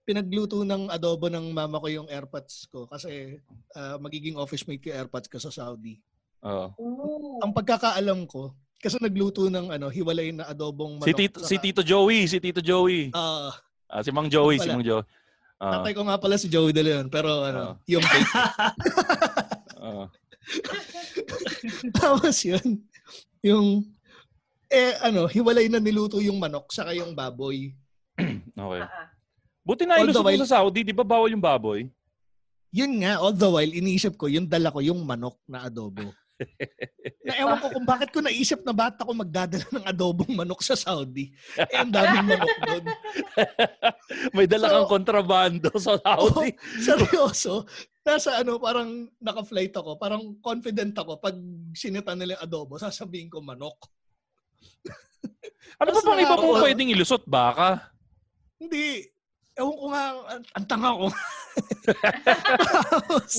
Pinagluto 0.06 0.62
ng 0.62 0.86
adobo 0.86 1.26
ng 1.26 1.50
mama 1.50 1.82
ko 1.82 1.90
yung 1.90 2.08
airpods 2.08 2.70
ko 2.70 2.86
kasi 2.86 3.42
ah, 3.74 3.98
magiging 3.98 4.38
office 4.38 4.62
mate 4.64 4.80
ko 4.80 4.94
airpods 4.94 5.26
ko 5.26 5.36
sa 5.36 5.50
Saudi. 5.50 5.98
Oo. 6.40 6.66
Ooh. 6.78 7.38
Ang 7.42 7.52
pagkakaalam 7.52 8.24
ko, 8.26 8.54
Kasi 8.76 9.00
nagluto 9.00 9.48
ng 9.48 9.72
ano, 9.72 9.88
hiwalay 9.88 10.36
na 10.36 10.46
adobong 10.46 11.00
manok. 11.00 11.08
Si 11.08 11.16
Tito, 11.16 11.38
si 11.42 11.56
Tito 11.56 11.80
Joey, 11.80 12.28
si 12.28 12.36
Tito 12.38 12.60
Joey. 12.60 13.08
Ah, 13.10 13.50
Ah, 13.88 14.04
si 14.04 14.12
Mang 14.12 14.28
Joey, 14.28 14.60
si. 14.60 14.68
Mang 14.68 14.84
Joey. 14.84 15.00
Ah, 15.56 15.80
tatay 15.80 15.96
ko 15.96 16.04
nga 16.04 16.20
pala 16.20 16.36
si 16.36 16.52
Joey 16.52 16.76
De 16.76 16.84
Leon, 16.84 17.08
pero 17.08 17.40
ano, 17.40 17.80
yung 17.88 18.04
fake. 18.04 18.28
ah. 19.80 20.06
Tapos 21.96 22.36
yun, 22.44 22.84
yung, 23.40 23.80
eh 24.68 25.00
ano, 25.00 25.24
hiwalay 25.24 25.72
na 25.72 25.80
niluto 25.80 26.20
yung 26.20 26.36
manok 26.36 26.68
saka 26.68 26.92
yung 26.92 27.16
baboy. 27.16 27.72
okay. 28.20 28.82
Ah, 28.84 28.90
ah. 28.90 29.08
Buti 29.66 29.82
na 29.82 29.98
ilusot 29.98 30.22
mo 30.22 30.28
while- 30.30 30.44
sa 30.44 30.60
Saudi, 30.60 30.86
di 30.86 30.94
ba 30.94 31.02
bawal 31.02 31.32
yung 31.32 31.42
baboy? 31.42 31.88
Yun 32.70 33.00
nga, 33.00 33.16
all 33.18 33.32
the 33.32 33.48
while, 33.48 33.72
iniisip 33.72 34.20
ko, 34.20 34.28
yung 34.28 34.44
dala 34.44 34.68
ko, 34.68 34.84
yung 34.84 35.00
manok 35.02 35.40
na 35.48 35.64
adobo. 35.66 36.12
Na 37.22 37.32
ewan 37.36 37.56
ko 37.58 37.66
kung 37.74 37.86
bakit 37.86 38.08
ko 38.10 38.20
naisip 38.20 38.60
na 38.60 38.70
bata 38.70 39.02
ko 39.02 39.12
magdadala 39.12 39.64
ng 39.72 39.84
adobong 39.84 40.32
manok 40.32 40.60
sa 40.60 40.76
Saudi. 40.76 41.32
Eh, 41.56 41.74
ang 41.74 41.88
daming 41.88 42.28
manok 42.28 42.56
doon. 42.62 42.84
May 44.36 44.44
dala 44.44 44.66
So- 44.66 44.74
kang 44.74 44.90
kontrabando 45.00 45.70
sa 45.76 45.96
Saudi. 46.04 46.52
Seryoso. 46.78 47.64
Nasa 48.02 48.38
ano, 48.38 48.56
parang 48.56 48.88
naka-flight 49.18 49.72
ako. 49.72 49.96
Parang 49.96 50.22
confident 50.38 50.92
ako. 50.92 51.18
Pag 51.18 51.34
sinita 51.72 52.12
nila 52.12 52.36
yung 52.36 52.44
adobo, 52.44 52.76
sasabihin 52.76 53.26
ko 53.26 53.40
manok. 53.40 53.74
ano 55.76 55.88
ba 55.88 55.92
Tapos 55.92 56.04
bang 56.06 56.22
iba 56.22 56.36
nakaka- 56.36 56.62
pwedeng 56.62 56.92
ilusot? 56.92 57.22
Baka? 57.26 57.90
Hindi. 58.56 59.08
Ewan 59.56 59.72
ko 59.72 59.86
nga, 59.88 60.04
ang, 60.28 60.42
ang 60.52 60.66
tanga 60.68 60.90
ko. 60.92 61.06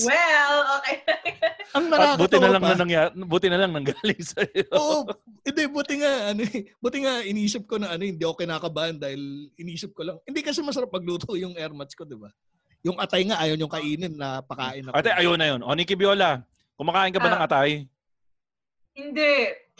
Well, 0.02 0.54
okay. 0.80 0.96
ang 1.78 1.86
At 1.94 2.18
buti 2.18 2.34
na 2.36 2.50
nakakatawa 2.50 2.50
lang 2.50 2.62
pa, 2.62 2.68
na 2.68 2.80
nangyari, 2.82 3.08
buti 3.14 3.46
na 3.46 3.58
lang 3.62 3.70
nanggaling 3.70 4.22
sa 4.22 4.42
iyo. 4.42 4.66
Oo, 4.80 5.06
hindi, 5.46 5.62
buti 5.70 5.94
nga, 6.02 6.34
ano 6.34 6.42
eh, 6.42 6.74
buti 6.76 6.98
nga 7.06 7.22
iniisip 7.22 7.70
ko 7.70 7.78
na 7.78 7.94
ano, 7.94 8.02
hindi 8.02 8.18
ako 8.18 8.34
kinakabahan 8.34 8.98
dahil 8.98 9.20
iniisip 9.54 9.94
ko 9.94 10.02
lang. 10.02 10.16
Hindi 10.26 10.42
kasi 10.42 10.58
masarap 10.58 10.90
pagluto 10.90 11.38
yung 11.38 11.54
air 11.54 11.70
mats 11.70 11.94
ko, 11.94 12.02
di 12.02 12.18
ba? 12.18 12.34
Yung 12.82 12.98
atay 12.98 13.22
nga, 13.26 13.38
ayaw 13.38 13.54
niyong 13.54 13.70
kainin 13.70 14.14
na 14.14 14.42
pakain 14.42 14.86
ako. 14.86 14.94
Ate, 14.98 15.10
ayun 15.14 15.38
na 15.38 15.46
yun. 15.50 15.60
O, 15.62 15.74
Nikki 15.74 15.94
Biola, 15.94 16.42
kumakain 16.74 17.14
ka 17.14 17.22
ba 17.22 17.30
Ah. 17.30 17.34
ng 17.38 17.44
atay? 17.44 17.70
Hindi. 18.94 19.34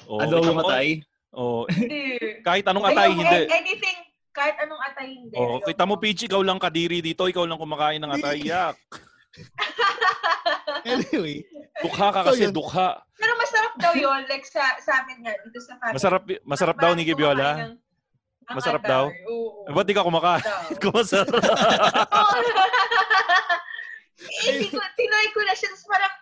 O, 0.06 0.22
Adobo 0.22 0.46
ikaw- 0.46 0.58
matay. 0.62 0.86
O, 1.28 1.42
Hindi. 1.66 2.02
kahit 2.42 2.64
anong 2.64 2.86
atay, 2.86 3.10
Ayoko, 3.10 3.18
hindi. 3.18 3.40
a- 3.42 3.50
Anything, 3.52 3.98
kahit 4.38 4.54
anong 4.60 4.82
atay, 4.84 5.08
hindi. 5.10 5.34
O, 5.34 5.58
Ayoko. 5.58 5.66
kita 5.66 5.82
mo, 5.82 5.98
Peach, 5.98 6.22
ikaw 6.22 6.38
lang 6.40 6.56
kadiri 6.56 7.02
dito. 7.02 7.26
Ikaw 7.26 7.42
lang 7.42 7.58
kumakain 7.58 7.98
ng 7.98 8.12
atay. 8.12 8.38
Yak. 8.40 8.78
Anyway, 10.80 11.42
Dukha 11.78 12.06
ka 12.08 12.20
So, 12.22 12.26
kasi, 12.32 12.42
yun. 12.44 12.54
dukha. 12.54 13.02
Pero 13.14 13.32
masarap 13.34 13.74
daw 13.76 13.92
yun. 13.92 14.24
Like 14.26 14.46
sa, 14.46 14.62
sa 14.78 15.02
amin 15.02 15.20
nga, 15.20 15.34
dito 15.42 15.58
sa 15.58 15.74
family. 15.76 15.94
Masarap, 15.94 16.22
masarap 16.44 16.76
daw, 16.76 16.88
Marami 16.88 16.98
Nikki 16.98 17.12
kumakain 17.12 17.34
Biola. 17.34 17.50
ng- 17.60 17.76
ang 18.48 18.56
Masarap 18.56 18.80
atay. 18.80 18.88
daw? 18.88 19.04
Oo. 19.28 19.68
Eh, 19.68 19.72
ba't 19.72 19.84
di 19.84 19.92
ka 19.92 20.00
kumakain? 20.00 20.42
Kung 20.80 20.94
masarap. 20.94 21.28
eh, 24.18 24.48
hindi 24.48 24.66
ko, 24.68 24.78
tinoy 24.94 25.26
ko 25.30 25.40
na 25.42 25.52
siya. 25.52 25.68
Tapos 25.68 25.84
parang, 25.84 26.14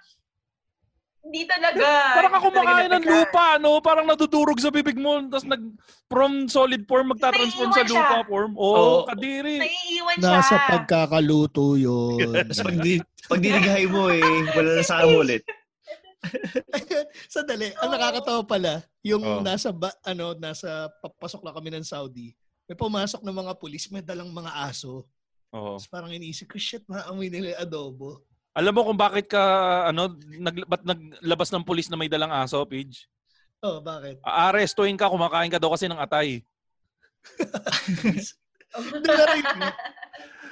hindi 1.26 1.42
talaga. 1.42 1.82
Parang 2.14 2.32
talaga 2.38 2.46
kumakain 2.46 2.92
ng 2.94 3.04
lupa, 3.04 3.46
no? 3.58 3.82
Parang 3.82 4.06
nadudurog 4.06 4.62
sa 4.62 4.70
bibig 4.70 4.94
mo. 4.94 5.18
Tapos 5.26 5.42
nag, 5.42 5.62
from 6.06 6.46
solid 6.46 6.86
form, 6.86 7.10
magta-transform 7.10 7.70
sa 7.74 7.82
lupa 7.82 8.18
siya. 8.22 8.28
form. 8.30 8.52
Oo, 8.54 9.02
Oo. 9.02 9.10
kadiri. 9.10 9.58
Naiiwan 9.58 10.16
siya. 10.22 10.30
nasa 10.38 10.54
pagkakaluto 10.64 11.74
yun. 11.74 12.22
Tapos 12.46 12.62
pag, 12.62 12.76
di, 12.78 12.94
pag 13.26 13.40
dinighay 13.42 13.84
mo 13.90 14.06
eh, 14.08 14.22
wala 14.54 14.70
na 14.78 14.84
sa 14.86 15.02
mo 15.02 15.18
ulit. 15.26 15.42
Sandali, 17.32 17.70
ang 17.78 17.90
nakakatawa 17.90 18.42
pala, 18.42 18.72
yung 19.02 19.22
Oh. 19.22 19.42
nasa, 19.42 19.70
ba, 19.70 19.90
ano, 20.02 20.34
nasa 20.34 20.90
papasok 21.02 21.42
na 21.42 21.54
kami 21.54 21.70
ng 21.74 21.86
Saudi, 21.86 22.34
may 22.66 22.74
pumasok 22.74 23.22
ng 23.22 23.36
mga 23.36 23.52
pulis, 23.58 23.86
may 23.90 24.02
dalang 24.02 24.30
mga 24.30 24.50
aso. 24.62 25.06
Oo. 25.54 25.78
Tapos 25.78 25.86
parang 25.86 26.10
iniisip 26.10 26.50
ko, 26.50 26.58
shit, 26.58 26.82
maamoy 26.86 27.30
nila 27.30 27.54
yung 27.54 27.62
adobo. 27.62 28.22
Alam 28.56 28.72
mo 28.72 28.88
kung 28.88 28.96
bakit 28.96 29.28
ka, 29.28 29.44
ano, 29.92 30.16
nag, 30.16 30.64
ba't 30.64 30.80
naglabas 30.80 31.52
ng 31.52 31.60
pulis 31.60 31.92
na 31.92 32.00
may 32.00 32.08
dalang 32.08 32.32
aso, 32.32 32.56
Pidge? 32.64 33.04
Oh, 33.60 33.84
bakit? 33.84 34.16
Aarestuin 34.24 34.96
ka, 34.96 35.12
kumakain 35.12 35.52
ka 35.52 35.60
daw 35.60 35.76
kasi 35.76 35.84
ng 35.84 36.00
atay. 36.00 36.40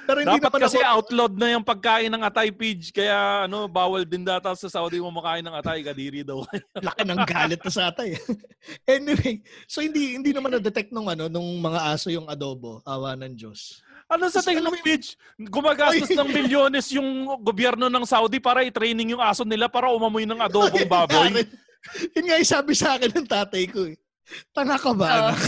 Pero, 0.05 0.21
hindi- 0.21 0.37
Dapat 0.37 0.53
naman 0.53 0.69
kasi 0.69 0.77
ako, 0.85 0.93
outlawed 0.93 1.33
na 1.33 1.57
yung 1.57 1.65
pagkain 1.65 2.13
ng 2.13 2.21
atay, 2.21 2.53
Pidge. 2.53 2.93
Kaya, 2.93 3.49
ano, 3.49 3.65
bawal 3.65 4.05
din 4.05 4.21
data 4.21 4.53
sa 4.53 4.69
Saudi 4.69 5.01
mo 5.01 5.09
makain 5.09 5.41
ng 5.41 5.57
atay. 5.57 5.81
Kadiri 5.81 6.21
daw. 6.21 6.45
laki 6.85 7.09
ng 7.09 7.25
galit 7.25 7.57
na 7.65 7.71
sa 7.73 7.89
atay. 7.89 8.13
anyway, 8.85 9.41
so 9.65 9.81
hindi 9.81 10.13
hindi 10.13 10.29
naman 10.29 10.53
na-detect 10.53 10.93
nung 10.93 11.09
ano 11.09 11.25
nung 11.25 11.57
mga 11.57 11.89
aso 11.89 12.13
yung 12.13 12.29
adobo, 12.29 12.85
awa 12.85 13.17
ng 13.17 13.33
Diyos. 13.33 13.81
Ano 14.05 14.23
sa 14.29 14.41
tingin 14.45 14.63
mo, 14.63 14.73
Pidge? 14.79 15.17
Gumagastos 15.37 16.13
ng 16.13 16.29
milyones 16.29 16.87
yung 16.93 17.25
gobyerno 17.41 17.89
ng 17.89 18.05
Saudi 18.05 18.37
para 18.37 18.61
i-training 18.61 19.17
yung 19.17 19.23
aso 19.23 19.41
nila 19.41 19.65
para 19.65 19.89
umamoy 19.89 20.29
ng 20.29 20.39
adobong 20.39 20.85
baboy. 20.85 21.45
Yun 22.13 22.25
nga 22.25 22.37
yung 22.37 22.49
sabi 22.49 22.73
sa 22.77 22.97
akin 22.97 23.11
ng 23.13 23.27
tatay 23.29 23.65
ko 23.69 23.89
eh. 23.89 23.97
Tanga 24.53 24.77
ka 24.77 24.91
ba, 24.93 25.05
Oo. 25.05 25.17
anak? 25.33 25.41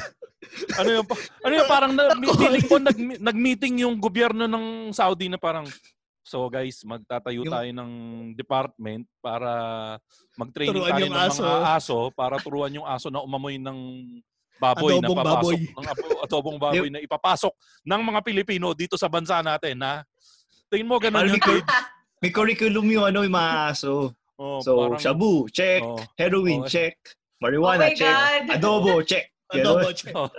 ano 0.80 0.89
yung, 1.01 1.08
ano 1.43 1.53
yung 1.53 1.70
parang 1.70 1.91
na, 1.97 2.14
feeling 2.38 2.66
ko 2.66 2.76
nag, 2.78 2.97
nag-meeting 3.20 3.84
yung 3.86 3.97
gobyerno 3.97 4.45
ng 4.45 4.93
Saudi 4.93 5.28
na 5.30 5.38
parang 5.41 5.66
So 6.28 6.43
guys, 6.51 6.84
magtatayo 6.84 7.47
Yung- 7.47 7.55
tayo 7.55 7.72
ng 7.72 7.91
department 8.36 9.08
para 9.24 9.47
mag-training 10.36 10.76
tayo 10.84 11.08
ng 11.08 11.16
aso. 11.16 11.39
mga 11.39 11.70
aso 11.72 11.97
para 12.12 12.36
turuan 12.43 12.76
yung 12.76 12.84
aso 12.84 13.08
na 13.08 13.24
umamoy 13.24 13.55
ng 13.55 13.80
baboy 14.58 14.91
na 14.93 14.99
Adobong 14.99 15.18
papasok 15.18 15.38
baboy. 15.38 15.58
ng 15.64 15.88
abo- 15.88 16.22
adobong 16.22 16.58
baboy 16.58 16.88
na 16.89 16.99
ipapasok 16.99 17.53
ng 17.84 18.01
mga 18.03 18.20
Pilipino 18.22 18.68
dito 18.72 18.95
sa 18.95 19.08
bansa 19.08 19.39
natin 19.39 19.78
na 19.78 20.01
tingin 20.68 20.86
mo 20.86 20.97
ganun 20.97 21.26
yung 21.26 21.34
may, 21.34 21.41
cur- 21.41 21.66
may 22.20 22.32
curriculum 22.32 22.86
yung 22.88 23.05
ano, 23.05 23.22
yung 23.22 23.34
mga 23.34 23.51
aso. 23.72 24.12
oh, 24.36 24.60
So, 24.60 24.89
parang- 24.89 24.99
shabu, 24.99 25.45
check. 25.47 25.82
oh, 25.82 25.97
Heroin, 26.16 26.62
Oh. 26.62 26.68
check. 26.68 26.97
Oh 26.99 27.16
Marijuana, 27.39 27.86
my 27.86 27.93
check. 27.93 28.10
God. 28.10 28.41
Adobo, 28.51 28.93
check. 29.01 29.26
Adobo, 29.53 29.89
check. 29.91 30.14
oh. 30.14 30.30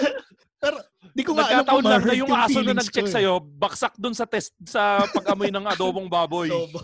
Pero 0.60 0.76
di 1.10 1.20
ko 1.20 1.32
nga 1.32 1.44
alam 1.50 1.64
kung 1.64 1.84
na 1.84 2.12
yung 2.12 2.32
aso 2.32 2.60
na 2.60 2.72
nag-check 2.72 3.04
eh. 3.04 3.14
sa'yo, 3.16 3.36
baksak 3.40 3.92
dun 3.96 4.12
sa 4.12 4.24
test 4.24 4.52
sa 4.62 5.04
pag-amoy 5.06 5.48
ng 5.48 5.64
adobong 5.66 6.08
baboy. 6.08 6.48
Adobo. 6.48 6.80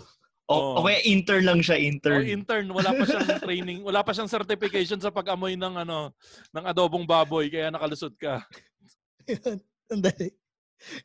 O, 0.51 0.75
o 0.77 0.83
kaya 0.83 0.99
intern 1.03 1.43
lang 1.47 1.59
siya, 1.59 1.77
Oh, 1.77 1.87
intern. 1.87 2.23
intern, 2.27 2.65
wala 2.69 2.91
pa 2.91 3.03
siyang 3.03 3.27
training, 3.47 3.79
wala 3.81 4.03
pa 4.03 4.11
siyang 4.11 4.27
certification 4.27 4.99
sa 4.99 5.07
pag-amoy 5.09 5.55
ng 5.55 5.73
ano, 5.79 6.11
ng 6.51 6.65
adobong 6.67 7.07
baboy 7.07 7.47
kaya 7.47 7.71
nakalusot 7.71 8.11
ka. 8.15 8.43
Yun. 9.25 9.57
Sandali. 9.87 10.27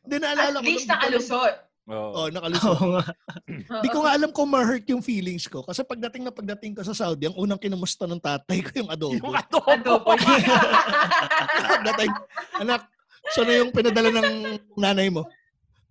Hindi 0.03 0.15
At 0.15 0.21
naalala 0.21 0.57
ko. 0.59 0.65
least 0.65 0.83
nung- 0.83 0.93
nakalusot. 0.93 1.55
Oo. 1.87 2.11
Oh, 2.13 2.27
nakalusot. 2.27 2.67
Oo 2.67 2.87
nga. 2.93 3.03
Di 3.83 3.89
ko 3.89 4.03
nga 4.03 4.11
alam 4.11 4.29
kung 4.29 4.49
ma-hurt 4.49 4.83
yung 4.85 4.99
feelings 4.99 5.47
ko. 5.47 5.63
Kasi 5.63 5.81
pagdating 5.81 6.27
na 6.27 6.35
pagdating 6.35 6.75
ko 6.75 6.83
sa 6.83 6.91
Saudi, 6.91 7.25
ang 7.25 7.37
unang 7.37 7.55
kinamusta 7.55 8.03
ng 8.03 8.19
tatay 8.19 8.59
ko 8.59 8.71
yung 8.75 8.91
adobo. 8.91 9.15
Yung 9.23 9.31
adobo. 9.31 9.71
Adobo. 9.71 10.11
Pagdating, 11.71 12.11
anak, 12.59 12.81
so 13.31 13.43
na 13.43 13.53
yung 13.55 13.71
pinadala 13.71 14.09
ng 14.11 14.29
nanay 14.75 15.07
mo? 15.07 15.23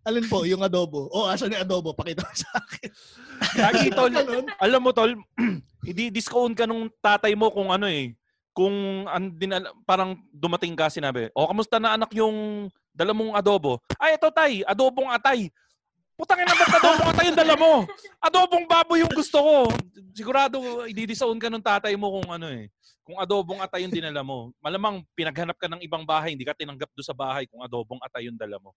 Alin 0.07 0.23
po, 0.31 0.47
yung 0.47 0.63
adobo. 0.63 1.11
O, 1.11 1.27
asan 1.27 1.51
yung 1.51 1.67
adobo? 1.67 1.91
Pakita 1.91 2.23
mo 2.23 2.31
sa 2.31 2.51
akin. 2.63 2.89
Lagi 3.67 3.91
tol, 3.99 4.13
alam 4.63 4.81
mo 4.81 4.95
tol, 4.95 5.11
i-discount 5.91 6.55
ka 6.55 6.63
nung 6.63 6.87
tatay 7.03 7.35
mo 7.35 7.51
kung 7.51 7.75
ano 7.75 7.91
eh, 7.91 8.15
kung 8.55 9.05
an, 9.11 9.35
dinala, 9.35 9.75
parang 9.83 10.15
dumating 10.31 10.79
ka 10.79 10.87
sinabi, 10.87 11.27
o 11.35 11.51
kamusta 11.51 11.83
na 11.83 11.99
anak 11.99 12.15
yung 12.15 12.71
dala 12.95 13.11
mong 13.11 13.35
adobo? 13.35 13.83
Ay, 13.99 14.15
ito 14.15 14.31
tay, 14.31 14.63
adobong 14.63 15.11
atay. 15.11 15.51
Putang 16.17 16.41
ina 16.41 16.55
ba't 16.55 16.81
adobong 16.81 17.09
atay 17.13 17.25
yung 17.29 17.39
dala 17.43 17.55
mo? 17.59 17.73
Adobong 18.23 18.65
baboy 18.65 19.05
yung 19.05 19.13
gusto 19.13 19.37
ko. 19.43 19.69
Sigurado, 20.17 20.87
i-disown 20.89 21.37
ka 21.37 21.51
nung 21.51 21.61
tatay 21.61 21.93
mo 21.99 22.09
kung 22.23 22.31
ano 22.31 22.49
eh. 22.49 22.73
Kung 23.05 23.21
adobong 23.21 23.61
atay 23.61 23.85
yung 23.85 23.93
dinala 23.93 24.25
mo. 24.25 24.55
Malamang 24.63 25.05
pinaghanap 25.13 25.59
ka 25.61 25.69
ng 25.69 25.85
ibang 25.85 26.09
bahay, 26.09 26.33
hindi 26.33 26.47
ka 26.49 26.57
tinanggap 26.57 26.89
doon 26.95 27.07
sa 27.07 27.13
bahay 27.13 27.45
kung 27.45 27.61
adobong 27.61 28.01
atay 28.01 28.33
yung 28.33 28.39
dala 28.39 28.57
mo. 28.57 28.73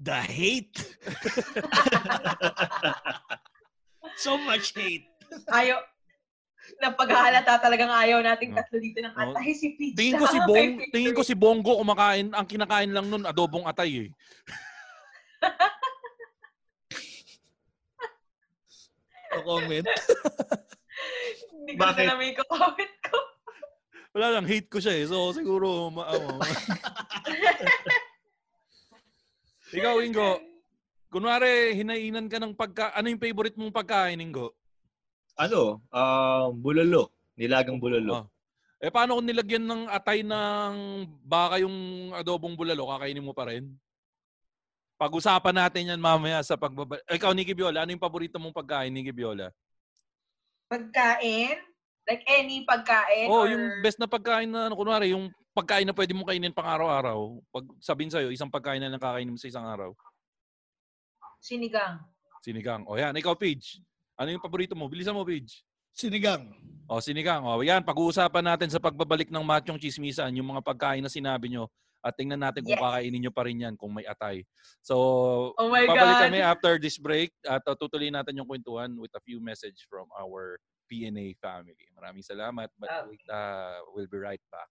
The 0.00 0.16
hate. 0.16 0.80
so 4.24 4.40
much 4.40 4.72
hate. 4.72 5.04
Ayaw. 5.52 5.76
Napaghahalata 6.80 7.60
talagang 7.60 7.90
ayaw 7.90 8.22
nating 8.24 8.56
tatlo 8.56 8.78
dito 8.80 9.02
ng 9.02 9.12
Oo. 9.12 9.34
atay 9.34 9.52
si 9.52 9.74
Peach. 9.76 9.96
Tingin 9.98 10.16
ko 10.16 10.26
si 10.30 10.38
Bong, 10.46 10.70
tingin 10.94 11.14
ko 11.16 11.22
si 11.26 11.34
Bongo 11.34 11.76
kumakain, 11.82 12.30
ang 12.32 12.46
kinakain 12.46 12.94
lang 12.94 13.10
nun 13.10 13.26
adobong 13.26 13.66
atay 13.68 14.06
eh. 14.06 14.08
No 19.30 19.46
comment. 19.46 19.86
Hindi 21.54 21.78
ko 21.78 21.86
Bakit? 21.86 22.02
na 22.02 22.18
namin 22.18 22.34
comment 22.34 22.94
ko. 23.06 23.18
Wala 24.10 24.26
lang, 24.34 24.46
hate 24.50 24.66
ko 24.66 24.82
siya 24.82 24.98
eh. 24.98 25.06
So 25.06 25.30
siguro, 25.30 25.86
ma- 25.94 26.10
ano. 26.14 26.42
Ikaw, 29.70 30.02
Ingo, 30.02 30.42
kunwari, 31.10 31.78
hinainan 31.78 32.26
ka 32.26 32.42
ng 32.42 32.54
pagka... 32.58 32.90
Ano 32.94 33.06
yung 33.06 33.22
favorite 33.22 33.54
mong 33.54 33.74
pagkain, 33.74 34.18
Ingo? 34.18 34.50
Ano? 35.38 35.78
Um, 35.94 36.58
bulalo. 36.58 37.14
Nilagang 37.38 37.78
bulalo. 37.78 38.12
Oh. 38.12 38.26
Eh, 38.80 38.90
paano 38.90 39.20
kung 39.20 39.28
nilagyan 39.28 39.62
ng 39.68 39.82
atay 39.92 40.24
ng 40.24 40.72
baka 41.22 41.60
yung 41.60 42.10
adobong 42.16 42.56
bulalo, 42.56 42.88
kakainin 42.90 43.22
mo 43.22 43.30
pa 43.36 43.46
rin? 43.46 43.70
Pag-usapan 44.98 45.56
natin 45.56 45.94
yan 45.94 46.00
mamaya 46.02 46.42
sa 46.42 46.58
pagbaba... 46.58 46.98
Ikaw, 47.06 47.30
Nikki 47.32 47.54
Biola, 47.54 47.86
ano 47.86 47.94
yung 47.94 48.02
paborito 48.02 48.42
mong 48.42 48.56
pagkain, 48.56 48.90
Nikki 48.90 49.14
Biola? 49.14 49.54
Pagkain? 50.66 51.56
Like 52.10 52.24
any 52.26 52.66
pagkain? 52.66 53.28
Oh, 53.30 53.46
or... 53.46 53.48
yung 53.48 53.64
best 53.86 54.02
na 54.02 54.10
pagkain 54.10 54.50
na, 54.50 54.66
ano, 54.66 54.74
kunwari, 54.74 55.14
yung 55.14 55.30
pagkain 55.50 55.86
na 55.86 55.94
pwede 55.94 56.14
mong 56.14 56.28
kainin 56.30 56.54
pang 56.54 56.66
araw-araw. 56.66 57.42
Pag 57.50 57.64
sabihin 57.82 58.10
sa'yo, 58.10 58.30
isang 58.30 58.50
pagkain 58.50 58.78
na 58.78 58.90
lang 58.90 59.02
kakainin 59.02 59.34
mo 59.34 59.40
sa 59.40 59.50
isang 59.50 59.66
araw. 59.66 59.90
Sinigang. 61.40 62.00
Sinigang. 62.44 62.82
O 62.86 62.96
yan, 62.96 63.16
ikaw, 63.16 63.34
Pidge. 63.36 63.80
Ano 64.16 64.28
yung 64.32 64.42
paborito 64.44 64.76
mo? 64.76 64.86
Bilisan 64.88 65.16
mo, 65.16 65.24
Pidge. 65.24 65.64
Sinigang. 65.92 66.52
O, 66.86 67.00
sinigang. 67.00 67.42
O, 67.44 67.60
yan, 67.64 67.82
pag-uusapan 67.82 68.44
natin 68.44 68.68
sa 68.70 68.80
pagbabalik 68.80 69.28
ng 69.28 69.44
Machong 69.44 69.80
Chismisan, 69.80 70.32
yung 70.36 70.48
mga 70.54 70.62
pagkain 70.64 71.02
na 71.02 71.10
sinabi 71.12 71.50
nyo, 71.52 71.66
at 72.00 72.16
tingnan 72.16 72.40
natin 72.40 72.64
kung 72.64 72.72
Yes. 72.76 72.80
kakainin 72.80 73.20
nyo 73.20 73.32
pa 73.32 73.42
rin 73.44 73.60
yan 73.60 73.74
kung 73.76 73.92
may 73.92 74.08
atay. 74.08 74.40
So, 74.80 74.96
Oh 75.60 75.68
my 75.68 75.84
babalik 75.84 76.16
God. 76.16 76.24
kami 76.32 76.38
after 76.40 76.72
this 76.80 76.96
break 76.96 77.28
at 77.44 77.60
uh, 77.68 77.76
tutuloy 77.76 78.08
natin 78.08 78.40
yung 78.40 78.48
kwentuhan 78.48 78.88
with 78.96 79.12
a 79.12 79.20
few 79.20 79.36
message 79.36 79.84
from 79.84 80.08
our 80.16 80.56
PNA 80.88 81.36
family. 81.44 81.92
Maraming 81.92 82.24
salamat, 82.24 82.72
but 82.80 82.88
Ah. 82.88 83.04
wait, 83.04 83.20
uh, 83.28 83.84
we'll 83.92 84.08
be 84.08 84.16
right 84.16 84.40
back. 84.48 84.68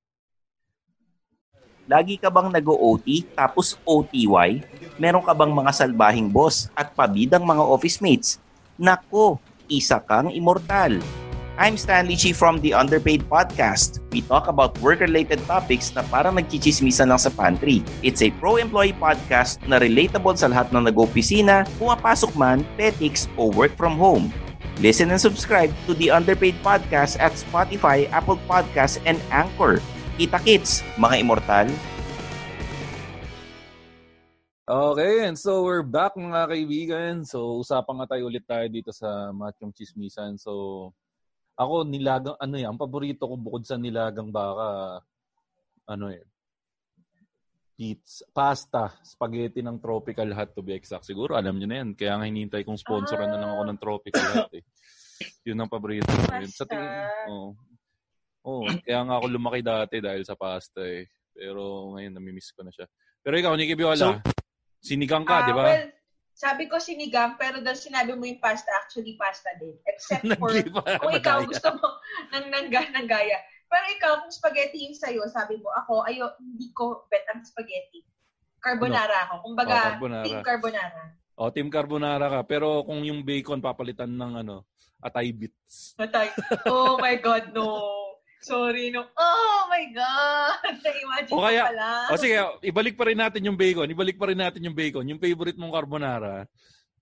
Lagi 1.89 2.21
ka 2.21 2.29
bang 2.29 2.53
nag-OT 2.53 3.33
tapos 3.33 3.73
OTY? 3.81 4.61
Meron 5.01 5.25
ka 5.25 5.33
bang 5.33 5.49
mga 5.49 5.73
salbahing 5.73 6.29
boss 6.29 6.69
at 6.77 6.93
pabidang 6.93 7.41
mga 7.41 7.65
office 7.65 7.97
mates? 7.97 8.37
Nako, 8.77 9.41
isa 9.65 9.97
kang 9.97 10.29
immortal. 10.29 11.01
I'm 11.57 11.81
Stanley 11.81 12.13
Chi 12.13 12.29
from 12.29 12.61
the 12.61 12.77
Underpaid 12.77 13.25
Podcast. 13.25 14.05
We 14.13 14.21
talk 14.21 14.45
about 14.45 14.77
work-related 14.85 15.41
topics 15.49 15.89
na 15.97 16.05
parang 16.13 16.37
nagchichismisan 16.37 17.09
lang 17.09 17.17
sa 17.17 17.33
pantry. 17.33 17.81
It's 18.05 18.21
a 18.21 18.29
pro-employee 18.37 19.01
podcast 19.01 19.57
na 19.65 19.81
relatable 19.81 20.37
sa 20.37 20.53
lahat 20.53 20.69
ng 20.69 20.93
nag-opisina, 20.93 21.65
pumapasok 21.81 22.37
man, 22.37 22.61
petics, 22.77 23.25
o 23.33 23.49
work 23.49 23.73
from 23.73 23.97
home. 23.97 24.29
Listen 24.77 25.09
and 25.09 25.17
subscribe 25.17 25.73
to 25.89 25.97
the 25.97 26.13
Underpaid 26.13 26.53
Podcast 26.61 27.17
at 27.17 27.33
Spotify, 27.33 28.05
Apple 28.13 28.37
Podcasts, 28.45 29.01
and 29.09 29.17
Anchor. 29.33 29.81
Kita 30.19 30.35
kits, 30.43 30.83
mga 30.99 31.23
immortal. 31.23 31.71
Okay, 34.67 35.23
and 35.23 35.39
so 35.39 35.63
we're 35.63 35.79
back 35.79 36.19
mga 36.19 36.43
kaibigan. 36.51 37.23
So 37.23 37.63
usapan 37.63 38.03
nga 38.03 38.11
tayo 38.11 38.27
ulit 38.27 38.43
tayo 38.43 38.67
dito 38.67 38.91
sa 38.91 39.31
Machong 39.31 39.71
Chismisan. 39.71 40.35
So 40.35 40.91
ako 41.55 41.87
nilagang 41.87 42.35
ano 42.35 42.59
yan, 42.59 42.75
ang 42.75 42.81
paborito 42.83 43.31
ko 43.31 43.39
bukod 43.39 43.63
sa 43.63 43.79
nilagang 43.79 44.27
baka 44.27 44.99
ano 45.87 46.11
eh 46.11 46.27
pizza, 47.79 48.27
pasta, 48.35 48.91
spaghetti 48.99 49.63
ng 49.63 49.79
Tropical 49.79 50.35
Hut 50.35 50.51
to 50.51 50.59
be 50.59 50.75
exact. 50.75 51.07
Siguro 51.07 51.39
alam 51.39 51.55
niyo 51.55 51.71
na 51.71 51.79
yan. 51.79 51.95
Kaya 51.95 52.19
nga 52.19 52.27
hinintay 52.27 52.67
kong 52.67 52.75
sponsoran 52.75 53.31
na 53.31 53.39
lang 53.39 53.55
ako 53.55 53.63
ng 53.71 53.79
Tropical 53.79 54.27
Hut 54.35 54.51
eh. 54.59 54.63
Yun 55.47 55.63
ang 55.63 55.71
paborito 55.71 56.11
ko. 56.11 56.27
Sa 56.51 56.67
tingin, 56.67 56.91
oh. 57.31 57.55
Oh, 58.49 58.65
kaya 58.85 59.05
nga 59.05 59.15
ako 59.21 59.25
lumaki 59.29 59.61
dati 59.61 60.01
dahil 60.01 60.25
sa 60.25 60.33
pasta 60.33 60.81
eh. 60.81 61.05
Pero 61.37 61.93
ngayon 61.93 62.17
namimiss 62.17 62.49
ko 62.49 62.65
na 62.65 62.73
siya. 62.73 62.89
Pero 63.21 63.37
ikaw, 63.37 63.53
Nikki 63.53 63.77
Biola, 63.77 64.17
sinigang 64.81 65.21
ka, 65.21 65.43
Ah, 65.43 65.45
di 65.45 65.53
ba? 65.53 65.63
Well, 65.69 65.87
sabi 66.33 66.65
ko 66.71 66.79
sinigang, 66.81 67.35
pero 67.37 67.59
dahil 67.61 67.77
sinabi 67.77 68.15
mo 68.15 68.25
yung 68.25 68.41
pasta, 68.41 68.71
actually 68.81 69.13
pasta 69.19 69.53
din. 69.59 69.75
Except 69.85 70.23
for, 70.41 70.49
kung 71.03 71.13
ikaw 71.13 71.43
gusto 71.45 71.69
mo 71.77 71.87
ng, 72.33 72.47
ng, 72.49 72.67
ng 72.73 73.07
gaya. 73.07 73.37
Pero 73.69 73.85
ikaw, 73.93 74.11
kung 74.25 74.33
spaghetti 74.33 74.89
yung 74.89 74.97
sa'yo, 74.97 75.21
sabi 75.29 75.61
mo, 75.61 75.69
ako, 75.85 76.01
ayo, 76.09 76.33
hindi 76.41 76.73
ko 76.73 77.05
bet 77.11 77.27
ang 77.29 77.45
spaghetti. 77.45 78.01
Carbonara 78.59 79.29
ako. 79.29 79.35
Kumbaga, 79.45 79.75
Oh, 79.77 79.85
carbonara. 79.93 80.25
team 80.25 80.41
carbonara. 80.41 81.03
O, 81.39 81.51
team 81.53 81.69
carbonara 81.69 82.25
ka. 82.27 82.39
Pero 82.49 82.83
kung 82.83 83.03
yung 83.05 83.21
bacon 83.21 83.61
papalitan 83.61 84.09
ng 84.09 84.41
ano, 84.41 84.65
atay 84.99 85.31
bits. 85.31 85.95
Matay. 85.95 86.27
Oh 86.67 86.99
my 86.99 87.15
God, 87.19 87.51
no. 87.55 87.67
Sorry, 88.39 88.87
no. 88.89 89.03
Oh 89.19 89.67
my 89.67 89.83
God. 89.91 90.63
Na-imagine 90.83 91.35
O 91.35 91.43
kaya, 91.43 91.63
pala. 91.67 92.07
o 92.07 92.15
sige, 92.15 92.39
ibalik 92.63 92.95
pa 92.95 93.11
rin 93.11 93.19
natin 93.19 93.43
yung 93.43 93.59
bacon. 93.59 93.91
Ibalik 93.91 94.15
pa 94.15 94.31
rin 94.31 94.39
natin 94.39 94.63
yung 94.63 94.75
bacon. 94.75 95.03
Yung 95.11 95.19
favorite 95.19 95.59
mong 95.59 95.75
carbonara, 95.75 96.47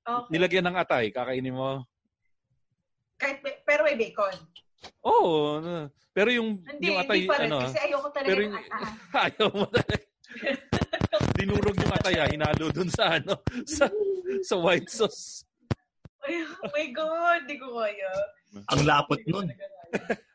Okay. 0.08 0.40
nilagyan 0.40 0.64
ng 0.66 0.78
atay, 0.80 1.12
kakainin 1.12 1.52
mo. 1.52 1.84
Kahit, 3.20 3.44
pero 3.68 3.84
may 3.84 4.00
bacon. 4.00 4.32
Oo. 5.04 5.60
ano. 5.60 5.92
pero 6.16 6.32
yung, 6.32 6.64
Hindi, 6.64 6.86
yung 6.90 6.98
atay, 7.04 7.18
hindi 7.22 7.30
pa 7.30 7.38
rin. 7.44 7.50
ano, 7.52 7.58
kasi 7.68 7.80
ayoko 7.84 8.08
talaga 8.10 8.30
pero 8.32 8.40
ng 8.40 8.46
yung, 8.48 8.56
atay. 8.56 8.82
ayaw 9.28 9.48
mo 9.52 9.66
talaga. 9.68 10.06
Dinurog 11.38 11.78
yung 11.78 11.94
atay, 11.94 12.16
ah, 12.18 12.30
hinalo 12.32 12.66
dun 12.72 12.90
sa, 12.90 13.20
ano, 13.20 13.36
sa, 13.68 13.86
sa 14.42 14.56
white 14.58 14.88
sauce. 14.88 15.44
Ay, 16.24 16.40
oh 16.42 16.70
my 16.72 16.88
God. 16.96 17.40
Hindi 17.46 17.56
ko 17.60 17.68
kaya. 17.78 18.12
Ang 18.54 18.82
lapot 18.88 19.22
nun. 19.28 19.48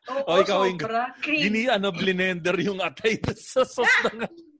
Oo, 0.09 0.27
O, 0.27 0.41
ikaw, 0.41 0.67
sobra. 0.67 1.15
Cream. 1.23 1.47
Gini, 1.47 1.61
ano, 1.69 1.93
blender 1.93 2.57
yung 2.59 2.83
atay 2.83 3.17
sa 3.39 3.63
sauce 3.63 4.09
ng 4.09 4.21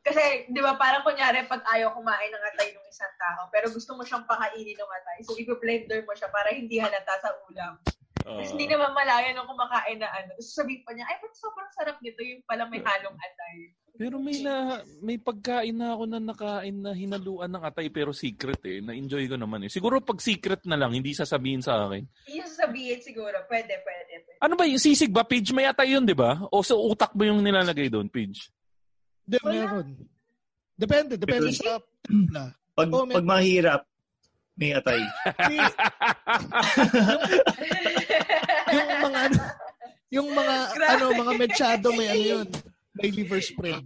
Kasi, 0.00 0.48
di 0.48 0.60
ba, 0.64 0.80
parang 0.80 1.04
kunyari, 1.04 1.44
pag 1.44 1.60
ayaw 1.76 1.92
kumain 1.92 2.32
ng 2.32 2.44
atay 2.54 2.72
ng 2.72 2.88
isang 2.88 3.12
tao, 3.20 3.52
pero 3.52 3.68
gusto 3.68 3.92
mo 3.92 4.00
siyang 4.00 4.24
pakainin 4.24 4.72
ng 4.72 4.92
atay, 4.96 5.18
so 5.28 5.36
i-blender 5.36 6.00
mo 6.08 6.16
siya 6.16 6.32
para 6.32 6.48
hindi 6.56 6.80
halata 6.80 7.20
sa 7.20 7.30
ulam. 7.52 7.76
Ah. 8.24 8.36
Tapos 8.36 8.52
hindi 8.56 8.68
naman 8.68 8.96
malaya 8.96 9.32
nung 9.36 9.48
kumakain 9.48 10.00
na 10.00 10.08
ano. 10.08 10.32
Tapos 10.36 10.56
sabihin 10.56 10.84
pa 10.88 10.96
niya, 10.96 11.04
ay, 11.04 11.16
ba't 11.20 11.34
sobrang 11.36 11.72
sarap 11.76 11.96
nito 12.00 12.20
yung 12.24 12.40
pala 12.48 12.64
may 12.68 12.80
halong 12.80 13.16
atay. 13.16 13.76
Pero 13.96 14.16
may 14.16 14.40
na 14.40 14.80
may 15.00 15.20
pagkain 15.20 15.76
na 15.76 15.92
ako 15.92 16.02
na 16.08 16.18
nakain 16.18 16.76
na 16.80 16.96
hinaluan 16.96 17.52
ng 17.52 17.62
atay 17.62 17.92
pero 17.92 18.10
secret 18.10 18.60
eh. 18.64 18.80
Na-enjoy 18.80 19.28
ko 19.28 19.36
naman 19.36 19.66
eh. 19.66 19.70
Siguro 19.70 20.00
pag 20.00 20.16
secret 20.18 20.64
na 20.64 20.76
lang, 20.76 20.96
hindi 20.96 21.12
sasabihin 21.12 21.60
sa 21.60 21.84
akin. 21.84 22.04
Yung 22.32 22.48
sasabihin 22.48 23.00
siguro, 23.04 23.36
pwede, 23.46 23.76
pwede, 23.84 24.12
pwede. 24.24 24.40
Ano 24.40 24.56
ba 24.56 24.64
yung 24.64 24.80
sisig 24.80 25.12
ba? 25.12 25.20
Page 25.22 25.52
may 25.52 25.68
atay 25.68 25.92
yun, 25.92 26.08
di 26.08 26.16
ba? 26.16 26.40
O 26.48 26.64
sa 26.64 26.72
utak 26.74 27.12
mo 27.12 27.28
yung 27.28 27.44
nilalagay 27.44 27.92
doon, 27.92 28.08
Page? 28.08 28.48
Hindi, 29.28 29.38
meron. 29.44 29.86
Depende, 30.74 31.14
depende 31.20 31.52
Because- 31.52 31.60
sa. 31.60 32.56
Pag, 32.72 32.88
Oh, 32.96 33.04
pag 33.04 33.26
mahirap, 33.26 33.84
may 34.56 34.72
atay. 34.72 35.04
Yung- 38.72 38.88
yung 38.88 39.00
mga 39.04 39.18
ano, 39.20 39.38
yung 40.10 40.28
mga 40.32 40.54
Grabe. 40.72 40.90
ano, 40.90 41.04
mga 41.12 41.32
mechado 41.36 41.86
may 41.92 42.08
ano 42.08 42.24
yun. 42.40 42.48
May 43.00 43.10
liver 43.10 43.40
spread. 43.40 43.82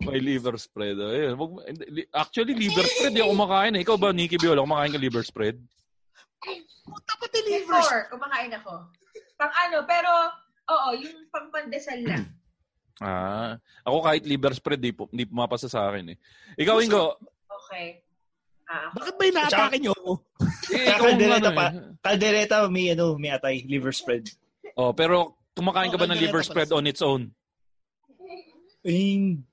May 0.00 0.18
liver 0.18 0.56
spread. 0.56 0.96
Ayun. 0.96 1.34
Wag- 1.36 1.62
li- 1.86 2.10
Actually, 2.10 2.56
liver 2.56 2.82
spread, 2.82 3.14
di 3.14 3.22
ako 3.22 3.30
kumakain 3.32 3.76
eh. 3.76 3.84
Ikaw 3.84 3.96
ba, 3.96 4.10
Nikki 4.10 4.36
Biola, 4.36 4.64
kumakain 4.64 4.90
ka 4.90 4.98
liver 4.98 5.22
spread? 5.22 5.56
Puta 6.84 7.12
pati 7.16 7.38
liver 7.46 7.72
Before, 7.72 8.04
kumakain 8.10 8.52
ako. 8.52 8.72
Pang 9.34 9.54
ano, 9.54 9.86
pero, 9.88 10.10
oo, 10.66 10.88
yung 10.94 11.28
pang 11.28 11.48
pandesal 11.48 12.00
lang. 12.02 12.24
Ah. 13.02 13.58
Ako 13.82 14.06
kahit 14.06 14.22
liver 14.22 14.54
spread, 14.54 14.78
di, 14.78 14.94
po, 14.94 15.10
di 15.10 15.26
pumapasa 15.26 15.66
sa 15.66 15.90
akin 15.90 16.14
eh. 16.14 16.16
Ikaw, 16.54 16.78
Ingo, 16.78 17.18
Okay. 17.50 18.06
Ah, 18.70 18.86
ako. 18.86 18.94
Bakit 18.96 19.14
ba 19.18 19.24
inaatake 19.26 19.76
nyo? 19.82 19.94
eh, 20.70 20.94
ikaw 20.94 21.02
ang 21.02 21.18
Kaldereta 21.18 21.38
ano 21.42 21.58
pa. 21.58 21.66
eh. 21.66 21.90
Kaldereta, 21.98 22.56
may 22.70 22.94
ano, 22.94 23.18
may 23.18 23.34
atay, 23.34 23.66
liver 23.66 23.90
spread. 23.90 24.30
Oh, 24.78 24.94
pero 24.94 25.34
kumakain 25.58 25.90
ka 25.90 25.98
ba 25.98 26.06
ng 26.06 26.22
liver 26.22 26.46
spread 26.46 26.70
on 26.70 26.86
its 26.86 27.02
own? 27.02 27.34
In, 28.84 29.44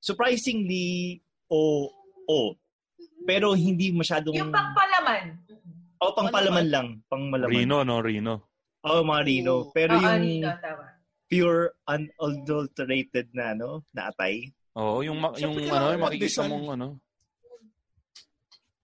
surprisingly, 0.00 1.20
o, 1.52 1.88
o. 2.28 2.56
Pero 3.24 3.52
hindi 3.52 3.92
masyadong... 3.92 4.36
Yung 4.36 4.52
pangpalaman. 4.52 5.40
O, 6.00 6.12
pang 6.12 6.28
palaman 6.28 6.66
lang. 6.68 6.86
Pang 7.08 7.28
malaman. 7.28 7.52
Rino, 7.52 7.76
no? 7.84 8.00
Rino. 8.00 8.34
Oo, 8.84 9.00
mga 9.00 9.22
Rino. 9.24 9.54
Pero 9.72 9.96
Oo, 9.96 10.04
yung 10.04 10.20
Rino, 10.20 10.50
tama. 10.60 10.84
pure 11.28 11.72
unadulterated 11.88 13.32
na, 13.32 13.56
no, 13.56 13.80
na 13.96 14.12
atay. 14.12 14.52
Oo, 14.76 15.00
yung, 15.00 15.16
ma- 15.16 15.36
yung 15.40 15.56
ano, 15.56 15.60
kailangan 15.64 15.92
yung 15.96 16.04
makikita 16.04 16.42
mong 16.44 16.68
ano. 16.76 16.86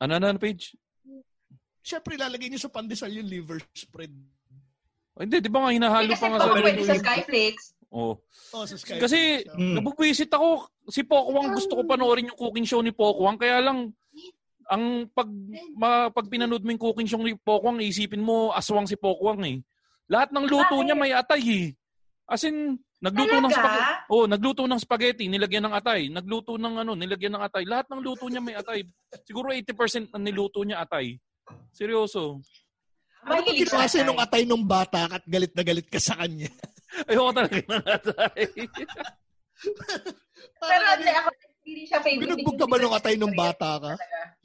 Ano 0.00 0.12
na, 0.16 0.32
Page? 0.40 0.72
Siyempre, 1.84 2.16
ilalagay 2.16 2.48
nyo 2.48 2.60
sa 2.60 2.72
pandesal 2.72 3.12
yung 3.12 3.28
liver 3.28 3.60
spread. 3.76 4.12
Oh, 5.16 5.20
hindi, 5.20 5.40
di 5.44 5.52
ba 5.52 5.68
nga 5.68 5.74
hinahalo 5.76 6.12
kasi 6.16 6.22
pa 6.24 6.28
nga 6.32 6.38
sa 6.40 6.52
pwede 6.56 6.82
sa 6.86 6.96
Skyflakes. 6.96 7.64
Oh. 7.90 8.14
Oh, 8.54 8.62
sa. 8.66 8.78
Kasi 8.78 9.42
Mm. 9.50 9.82
nabubwisit 9.82 10.30
ako. 10.30 10.70
Si 10.86 11.02
Pokwang 11.02 11.50
gusto 11.50 11.74
ko 11.74 11.82
panoorin 11.82 12.30
yung 12.30 12.38
cooking 12.38 12.66
show 12.66 12.78
ni 12.80 12.94
Pokwang. 12.94 13.34
Kaya 13.34 13.58
lang, 13.58 13.90
ang 14.70 15.10
pag, 15.10 15.26
ma, 15.74 16.06
pag 16.08 16.30
pinanood 16.30 16.62
mo 16.62 16.70
yung 16.70 16.78
cooking 16.78 17.10
show 17.10 17.18
ni 17.18 17.34
Pokwang, 17.34 17.82
isipin 17.82 18.22
mo, 18.22 18.54
aswang 18.54 18.86
si 18.86 18.94
Pokwang 18.94 19.42
eh. 19.42 19.58
Lahat 20.06 20.30
ng 20.30 20.46
luto 20.46 20.70
Bakit? 20.78 20.86
niya 20.86 20.94
may 20.94 21.10
atay 21.10 21.42
eh. 21.42 21.66
As 22.30 22.46
in, 22.46 22.78
nagluto 23.02 23.42
ng 23.42 23.50
Talaga? 23.50 23.58
spaghetti. 23.58 24.06
Oh, 24.06 24.24
nagluto 24.30 24.62
ng 24.70 24.78
spaghetti, 24.78 25.24
nilagyan 25.26 25.66
ng 25.66 25.74
atay. 25.74 26.00
Nagluto 26.06 26.54
ng 26.54 26.74
ano, 26.86 26.94
nilagyan 26.94 27.34
ng 27.34 27.42
atay. 27.42 27.66
Lahat 27.66 27.90
ng 27.90 28.02
luto 28.02 28.30
niya 28.30 28.38
may 28.38 28.54
atay. 28.54 28.86
Siguro 29.26 29.50
80% 29.50 30.14
ng 30.14 30.22
niluto 30.22 30.62
niya 30.62 30.86
atay. 30.86 31.18
Seryoso. 31.74 32.38
Ano 33.26 33.42
ba 33.42 33.50
ginawa 33.50 33.84
sa'yo 33.84 34.04
nung 34.06 34.22
atay 34.22 34.42
nung 34.46 34.62
bata 34.62 35.10
at 35.10 35.26
galit 35.26 35.50
na 35.58 35.66
galit 35.66 35.90
ka 35.90 35.98
sa 35.98 36.14
kanya? 36.14 36.46
Ayoko 37.06 37.30
talaga 37.32 37.58
ng 37.60 37.86
atay. 37.86 38.42
Pero 40.60 40.84
hindi 40.96 41.12
ako, 41.12 41.28
hindi 41.64 41.82
siya 41.86 42.00
favorite. 42.02 42.26
Binugbog 42.26 42.56
ka 42.58 42.66
ba 42.66 42.76
nung 42.80 42.96
atay 42.96 43.14
nung 43.16 43.36
bata 43.36 43.70
ka? 43.78 43.92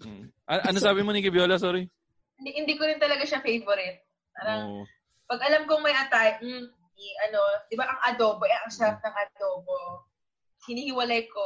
Mm. 0.04 0.26
A- 0.46 0.66
ano 0.70 0.78
sabi 0.78 1.02
mo 1.02 1.10
ni 1.16 1.24
Viola? 1.26 1.58
Sorry. 1.58 1.88
Hindi, 2.36 2.52
hindi 2.52 2.74
ko 2.76 2.84
rin 2.86 3.00
talaga 3.00 3.24
siya 3.24 3.40
favorite. 3.40 4.04
Parang, 4.36 4.62
Oo. 4.68 4.84
pag 5.26 5.40
alam 5.48 5.64
kong 5.66 5.84
may 5.84 5.96
atay, 5.96 6.38
mm, 6.44 6.66
i- 7.00 7.18
ano, 7.28 7.40
di 7.72 7.76
ba 7.80 7.88
ang 7.88 8.00
adobo, 8.12 8.44
eh, 8.44 8.56
ang 8.60 8.72
sarap 8.72 9.00
ng 9.00 9.16
adobo. 9.16 10.04
Hinihiwalay 10.68 11.32
ko, 11.32 11.44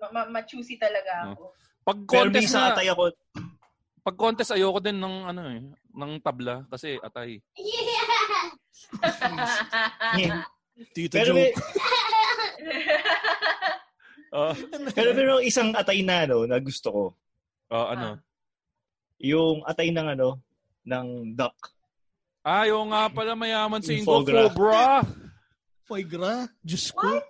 ma- 0.00 0.12
ma- 0.12 0.30
ma-choosy 0.40 0.80
talaga 0.80 1.28
ako. 1.30 1.52
Pag 1.84 1.98
Pero 2.08 2.28
contest 2.28 2.52
na, 2.56 2.72
atay 2.72 2.88
ako, 2.88 3.02
pag 4.00 4.16
contest 4.16 4.56
ayoko 4.56 4.80
din 4.80 4.96
ng 4.96 5.16
ano 5.28 5.42
eh, 5.52 5.60
ng 5.92 6.12
tabla 6.24 6.64
kasi 6.72 6.96
atay. 7.00 7.40
Tito 10.94 11.12
pero, 11.12 11.32
Joe. 11.32 11.36
may, 11.36 11.52
Oh, 14.30 14.54
pero 14.96 15.10
meron 15.10 15.42
isang 15.42 15.74
atay 15.74 16.06
na, 16.06 16.22
ano, 16.22 16.46
na 16.46 16.62
gusto 16.62 16.88
ko. 16.90 17.04
oh 17.74 17.86
ano? 17.90 18.22
Yung 19.18 19.66
atay 19.66 19.90
ng, 19.90 20.08
ano, 20.16 20.38
ng 20.86 21.34
duck. 21.34 21.74
Ah, 22.40 22.64
yung 22.64 22.94
nga 22.94 23.10
pala 23.10 23.36
mayaman 23.36 23.82
gras. 23.82 24.06
Cobra. 24.06 25.02
Foie 25.84 26.06
gras? 26.06 26.46
Diyos 26.62 26.94
ko. 26.94 27.20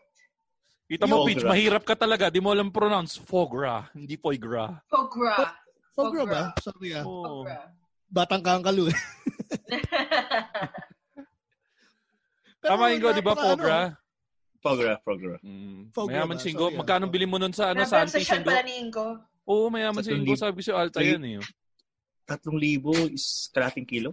Kita 0.86 1.08
mo, 1.08 1.24
Peach, 1.24 1.42
mahirap 1.42 1.82
ka 1.88 1.96
talaga. 1.96 2.28
Di 2.28 2.38
mo 2.38 2.52
alam 2.52 2.68
pronounce. 2.68 3.16
Foie 3.16 3.48
gras, 3.48 3.88
hindi 3.96 4.20
foie 4.20 4.38
gras. 4.38 4.76
Fogra. 4.92 5.56
Foie 5.96 6.12
gras 6.12 6.28
ba? 6.28 6.42
Sorry 6.60 6.94
ah. 6.94 7.02
Oh. 7.02 7.42
Fogra. 7.42 7.72
Batang 8.10 8.44
kangkalo 8.44 8.92
eh. 8.92 8.98
Pero 12.60 12.76
Tama 12.76 12.92
Ingo, 12.92 13.08
di 13.16 13.24
ba, 13.24 13.32
foie 13.32 13.56
gras? 13.56 13.96
Fogra, 14.60 15.00
fogra. 15.00 15.40
Mm. 15.40 15.88
Mayaman 15.96 16.36
si 16.36 16.52
Ingo. 16.52 16.68
Magkano 16.68 17.08
bili 17.08 17.24
mo 17.24 17.40
nun 17.40 17.56
sa 17.56 17.72
ano, 17.72 17.88
sa 17.88 18.04
shop 18.04 18.44
Ingo? 18.44 18.48
pala 18.52 18.60
ni 18.60 18.74
Ingo. 18.76 19.08
Oo, 19.48 19.72
mayaman 19.72 20.04
si 20.04 20.12
Ingo. 20.12 20.36
Sabi 20.36 20.60
ko 20.60 20.76
Alta 20.76 21.00
yan 21.00 21.24
eh. 21.24 21.40
Tatlong 22.28 22.60
libo 22.60 22.92
is 23.08 23.48
kalating 23.56 23.88
kilo. 23.88 24.12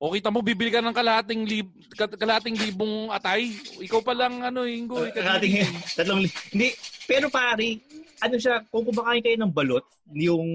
O 0.00 0.14
kita 0.14 0.32
mo, 0.32 0.40
bibili 0.40 0.72
ka 0.72 0.80
ng 0.80 0.96
kalating, 0.96 1.44
lib, 1.44 1.68
kalating 1.92 2.56
libong 2.56 3.12
atay. 3.12 3.52
Ikaw 3.84 4.00
pa 4.00 4.16
lang, 4.16 4.40
ano, 4.40 4.64
Ingo. 4.64 5.04
ikaw 5.04 5.26
Kalating, 5.26 5.60
tatlong 5.98 6.24
libo. 6.24 6.38
Hindi, 6.54 6.72
pero 7.04 7.26
pare, 7.28 7.84
ano 8.22 8.34
siya, 8.40 8.64
kung 8.72 8.86
kumakain 8.88 9.20
kayo 9.20 9.36
ng 9.42 9.52
balot, 9.52 9.84
yung 10.14 10.46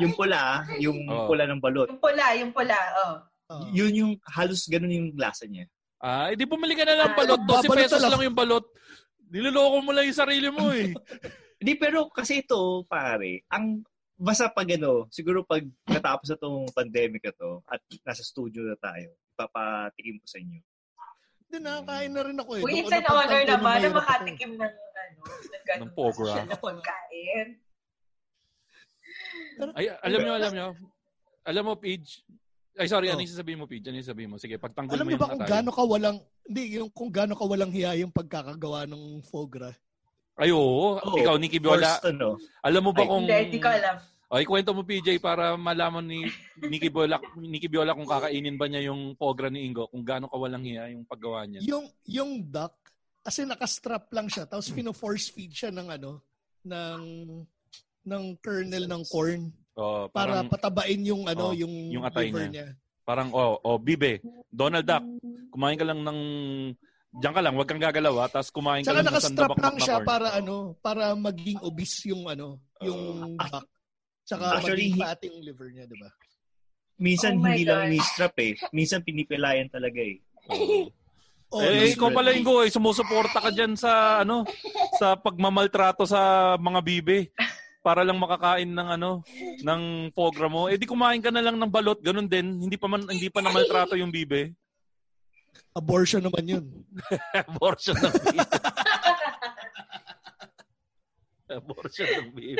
yung 0.00 0.14
pula, 0.16 0.64
yung 0.80 1.04
Oo. 1.10 1.28
pula 1.28 1.44
ng 1.44 1.60
balot, 1.60 1.90
Yung 1.92 2.00
pula, 2.00 2.24
yung 2.40 2.52
pula, 2.54 2.78
oh. 3.04 3.16
Ah. 3.46 3.62
yun 3.70 3.94
yung 3.94 4.12
halos 4.26 4.66
ganun 4.66 4.90
yung 4.90 5.08
lasa 5.14 5.46
niya. 5.46 5.70
Ah, 5.96 6.28
edi 6.28 6.44
bumili 6.44 6.76
ka 6.76 6.84
na 6.84 6.94
ng 6.98 7.12
Ah, 7.12 7.16
balot. 7.16 7.40
12 7.40 7.48
babalot 7.48 7.76
pesos 7.78 7.96
talaga. 7.96 8.12
lang 8.12 8.22
yung 8.26 8.36
balot. 8.36 8.66
Niloloko 9.26 9.76
mo 9.80 9.90
lang 9.90 10.04
yung 10.06 10.16
sarili 10.18 10.48
mo 10.48 10.70
eh. 10.70 10.92
Hindi, 11.60 11.72
pero 11.74 12.06
kasi 12.12 12.44
ito, 12.44 12.84
pare, 12.84 13.42
ang 13.48 13.80
basta 14.14 14.48
pag 14.48 14.68
ano, 14.70 15.08
siguro 15.08 15.40
pag 15.42 15.64
natapos 15.88 16.28
na 16.28 16.36
itong 16.36 16.68
pandemic 16.70 17.24
na 17.24 17.32
to 17.32 17.64
at 17.64 17.80
nasa 18.04 18.20
studio 18.20 18.60
na 18.62 18.76
tayo, 18.76 19.16
ipapatikim 19.32 20.20
ko 20.20 20.26
sa 20.28 20.38
inyo. 20.38 20.60
Hindi, 21.46 21.56
nakakain 21.58 22.12
na 22.12 22.22
rin 22.22 22.38
ako 22.38 22.50
eh. 22.54 22.62
Uy, 22.62 22.72
it's 22.76 22.88
ko 22.88 22.96
an 22.96 23.06
honor 23.08 23.40
na 23.40 23.56
mahirap 23.56 23.88
ako. 23.88 23.98
makatikim 23.98 24.52
ng, 24.52 24.74
ano, 24.76 25.20
ng 25.24 25.64
ganun 25.64 25.88
Ng 25.88 25.92
na 26.44 26.58
pagkain. 26.58 27.48
Ay, 29.72 29.86
alam 30.04 30.18
nyo, 30.20 30.32
alam 30.36 30.52
nyo. 30.52 30.68
Alam 31.46 31.62
mo, 31.64 31.74
Pidge. 31.78 32.20
Ay, 32.76 32.92
sorry, 32.92 33.08
Oh. 33.08 33.16
ano 33.16 33.24
yung 33.24 33.32
sasabihin 33.32 33.58
mo, 33.58 33.64
Pidge? 33.64 33.88
Ano 33.88 33.96
yung 33.96 34.06
sasabihin 34.06 34.30
mo? 34.30 34.36
Sige, 34.36 34.60
pagtanggol 34.60 35.00
Alam 35.00 35.04
mo 35.08 35.12
yung 35.16 35.22
ba 35.24 35.32
kung 35.32 35.48
gaano 35.48 35.70
ka 35.72 35.82
walang, 35.82 36.16
hindi, 36.44 36.62
yung 36.76 36.90
kung 36.92 37.08
gaano 37.08 37.32
ka 37.32 37.44
walang 37.48 37.72
hiya 37.72 37.96
yung 37.96 38.12
pagkakagawa 38.12 38.84
ng 38.84 39.24
foie 39.24 39.48
gras. 39.48 39.76
Ay, 40.36 40.52
oo. 40.52 41.00
Oo, 41.00 41.16
Ikaw, 41.16 41.40
Nikki 41.40 41.56
Biola. 41.56 41.96
First, 41.96 42.12
ano, 42.12 42.36
Alam 42.60 42.82
mo 42.84 42.90
ba 42.92 43.00
Ay, 43.00 43.08
kung... 43.08 43.24
Hindi, 43.24 43.40
hindi 43.48 43.60
ko 43.64 43.68
alam. 43.72 43.96
Ay, 44.26 44.42
kwento 44.44 44.74
mo, 44.76 44.82
PJ, 44.84 45.22
para 45.24 45.56
malaman 45.56 46.04
ni 46.04 46.28
Nikki 46.60 46.92
Biola, 46.92 47.16
Nikki 47.40 47.68
Biola 47.72 47.96
kung 47.96 48.04
kakainin 48.04 48.60
ba 48.60 48.68
niya 48.68 48.92
yung 48.92 49.16
pogra 49.16 49.48
ni 49.48 49.64
Ingo, 49.64 49.88
kung 49.88 50.04
gaano 50.04 50.28
kawalang 50.28 50.66
hiya 50.66 50.92
yung 50.92 51.08
paggawa 51.08 51.48
niya. 51.48 51.64
Yung, 51.64 51.88
yung 52.04 52.44
duck, 52.44 52.76
kasi 53.24 53.48
nakastrap 53.48 54.12
lang 54.12 54.28
siya, 54.28 54.44
tapos 54.44 54.68
pino-force 54.68 55.32
feed 55.32 55.54
siya 55.56 55.72
ng 55.72 55.88
ano, 55.88 56.20
ng, 56.66 57.02
ng 58.04 58.24
kernel 58.44 58.84
ng 58.84 59.02
corn 59.08 59.48
Oh, 59.76 60.08
para 60.08 60.40
parang, 60.40 60.48
patabain 60.48 61.00
yung 61.04 61.28
ano, 61.28 61.52
Oh, 61.52 61.54
yung, 61.54 61.92
yung 61.92 62.00
atay 62.02 62.32
liver 62.32 62.48
niya. 62.48 62.50
niya. 62.50 62.68
parang, 63.04 63.28
oh, 63.30 63.60
oh, 63.60 63.76
bibe, 63.76 64.18
Donald 64.48 64.82
Duck, 64.82 65.04
kumain 65.48 65.76
ka 65.76 65.84
lang 65.84 66.00
ng, 66.00 66.18
diyan 67.12 67.30
ka 67.30 67.40
lang, 67.40 67.54
wag 67.54 67.68
kang 67.68 67.78
gagalaw, 67.78 68.14
ha, 68.18 68.26
tapos 68.26 68.48
kumain 68.50 68.80
ka 68.80 68.88
Tsaka 68.88 68.96
lang 68.96 69.04
ng 69.04 69.12
nakastrap 69.12 69.50
lang 69.54 69.76
siya 69.78 69.96
corn. 69.96 70.06
para 70.06 70.26
ano, 70.32 70.54
para 70.80 71.02
maging 71.12 71.60
obese 71.60 72.08
yung 72.08 72.24
ano, 72.24 72.56
yung 72.80 73.36
duck. 73.38 73.68
Tsaka 74.24 74.58
Actually, 74.58 74.90
maging 74.90 74.98
fat 74.98 75.20
yung 75.22 75.38
liver 75.38 75.68
niya, 75.70 75.84
di 75.84 75.96
ba? 75.96 76.10
minsan 76.96 77.36
Oh 77.36 77.44
hindi 77.44 77.62
lang 77.62 77.80
God. 77.82 77.92
ni-strap 77.92 78.34
eh. 78.40 78.52
Minsan 78.70 79.04
pinipilayan 79.04 79.68
talaga 79.68 80.00
eh. 80.00 80.16
Oh, 81.46 81.62
eh, 81.62 81.86
yung- 81.86 81.94
ikaw 81.94 82.10
pala, 82.10 82.32
Ingo, 82.32 82.58
eh, 82.58 82.72
sumusuporta 82.72 83.38
ka 83.38 83.50
dyan 83.50 83.76
sa, 83.76 83.92
ano, 84.18 84.42
sa 84.96 85.14
pagmamaltrato 85.14 86.02
sa 86.02 86.18
mga 86.56 86.80
bibe 86.82 87.18
para 87.86 88.02
lang 88.02 88.18
makakain 88.18 88.66
ng 88.66 88.88
ano 88.98 89.22
ng 89.62 90.10
program 90.10 90.50
mo. 90.50 90.62
Eh 90.66 90.74
di 90.74 90.90
kumain 90.90 91.22
ka 91.22 91.30
na 91.30 91.38
lang 91.38 91.54
ng 91.54 91.70
balot, 91.70 92.02
ganun 92.02 92.26
din. 92.26 92.58
Hindi 92.66 92.74
pa 92.74 92.90
man 92.90 93.06
hindi 93.06 93.30
pa 93.30 93.38
namaltrato 93.38 93.94
yung 93.94 94.10
bibe. 94.10 94.50
abortion 95.70 96.26
naman 96.26 96.44
yun. 96.50 96.64
Abortion 97.46 97.94
ng 97.94 98.14
bibe. 98.26 98.42
Abortion 101.62 102.08
ng 102.10 102.28
bibe. 102.34 102.58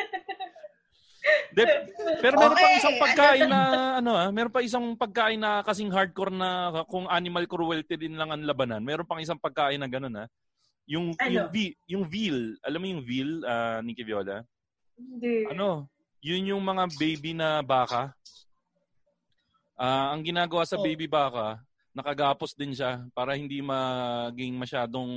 De, 1.50 1.62
pero 2.22 2.38
meron 2.38 2.54
pa 2.54 2.62
Okay, 2.70 2.78
isang 2.78 2.96
pagkain 3.02 3.48
na 3.50 3.60
ano 3.98 4.14
ah, 4.14 4.30
meron 4.30 4.52
pa 4.54 4.62
isang 4.62 4.94
pagkain 4.94 5.42
na 5.42 5.66
kasing 5.66 5.90
hardcore 5.90 6.30
na 6.30 6.70
kung 6.86 7.10
animal 7.10 7.50
cruelty 7.50 7.98
din 7.98 8.14
lang 8.14 8.30
ang 8.30 8.46
labanan. 8.46 8.78
Meron 8.78 9.08
pang 9.08 9.18
isang 9.18 9.40
pagkain 9.42 9.82
na 9.82 9.90
ganun 9.90 10.22
ah. 10.22 10.30
Yung 10.86 11.18
Ano? 11.18 11.50
yung 11.50 11.50
yung 11.90 12.04
veal, 12.06 12.54
alam 12.62 12.78
mo 12.78 12.86
yung 12.86 13.02
veal, 13.02 13.42
ah, 13.42 13.82
Nikki 13.82 14.06
Viola? 14.06 14.46
Hindi. 14.96 15.44
Ano? 15.52 15.86
Yun 16.24 16.56
yung 16.56 16.64
mga 16.64 16.84
baby 16.96 17.36
na 17.36 17.60
baka. 17.60 18.10
Ah, 19.76 20.16
ang 20.16 20.24
ginagawa 20.24 20.64
sa 20.64 20.80
Oh. 20.80 20.82
baby 20.82 21.04
baka, 21.04 21.60
nakagapos 21.92 22.56
din 22.56 22.72
siya 22.72 23.04
para 23.12 23.36
hindi 23.36 23.60
maging 23.60 24.56
masyadong 24.56 25.12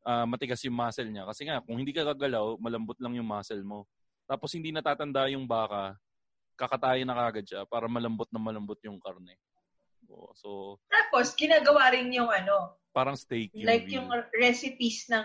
ah, 0.00 0.24
matigas 0.24 0.64
yung 0.64 0.76
muscle 0.76 1.08
niya. 1.08 1.28
Kasi 1.28 1.44
nga, 1.44 1.60
kung 1.60 1.76
hindi 1.76 1.92
ka 1.92 2.00
gagalaw, 2.12 2.56
malambot 2.56 2.96
lang 3.00 3.16
yung 3.16 3.28
muscle 3.28 3.60
mo. 3.60 3.84
Tapos 4.24 4.48
hindi 4.56 4.72
natatanda 4.72 5.28
yung 5.28 5.44
baka, 5.44 5.92
kakatayin 6.56 7.04
na 7.04 7.12
kagad 7.12 7.44
siya 7.44 7.60
para 7.68 7.84
malambot 7.84 8.24
na 8.32 8.40
malambot 8.40 8.80
yung 8.80 8.96
karne. 8.96 9.36
Oo, 10.08 10.32
So, 10.32 10.48
Tapos, 10.88 11.36
ginagawa 11.36 11.92
rin 11.92 12.08
yung 12.16 12.28
ano, 12.28 12.80
parang 12.90 13.12
steak 13.14 13.52
yung 13.52 13.68
like 13.68 13.86
veal. 13.86 14.00
yung 14.00 14.08
recipes 14.34 15.04
ng 15.08 15.24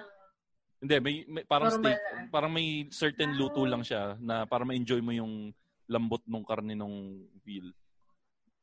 Hindi, 0.85 1.01
may, 1.01 1.15
may 1.25 1.43
parang 1.49 1.73
Normal 1.73 1.81
steak, 1.81 1.97
na. 1.97 2.29
parang 2.29 2.51
may 2.53 2.67
certain 2.93 3.33
luto 3.33 3.65
lang 3.65 3.81
siya 3.81 4.13
na 4.21 4.45
para 4.45 4.61
ma-enjoy 4.61 5.01
mo 5.01 5.09
yung 5.09 5.49
lambot 5.89 6.21
ng 6.29 6.45
karne 6.45 6.77
ng 6.77 6.93
veal. 7.41 7.73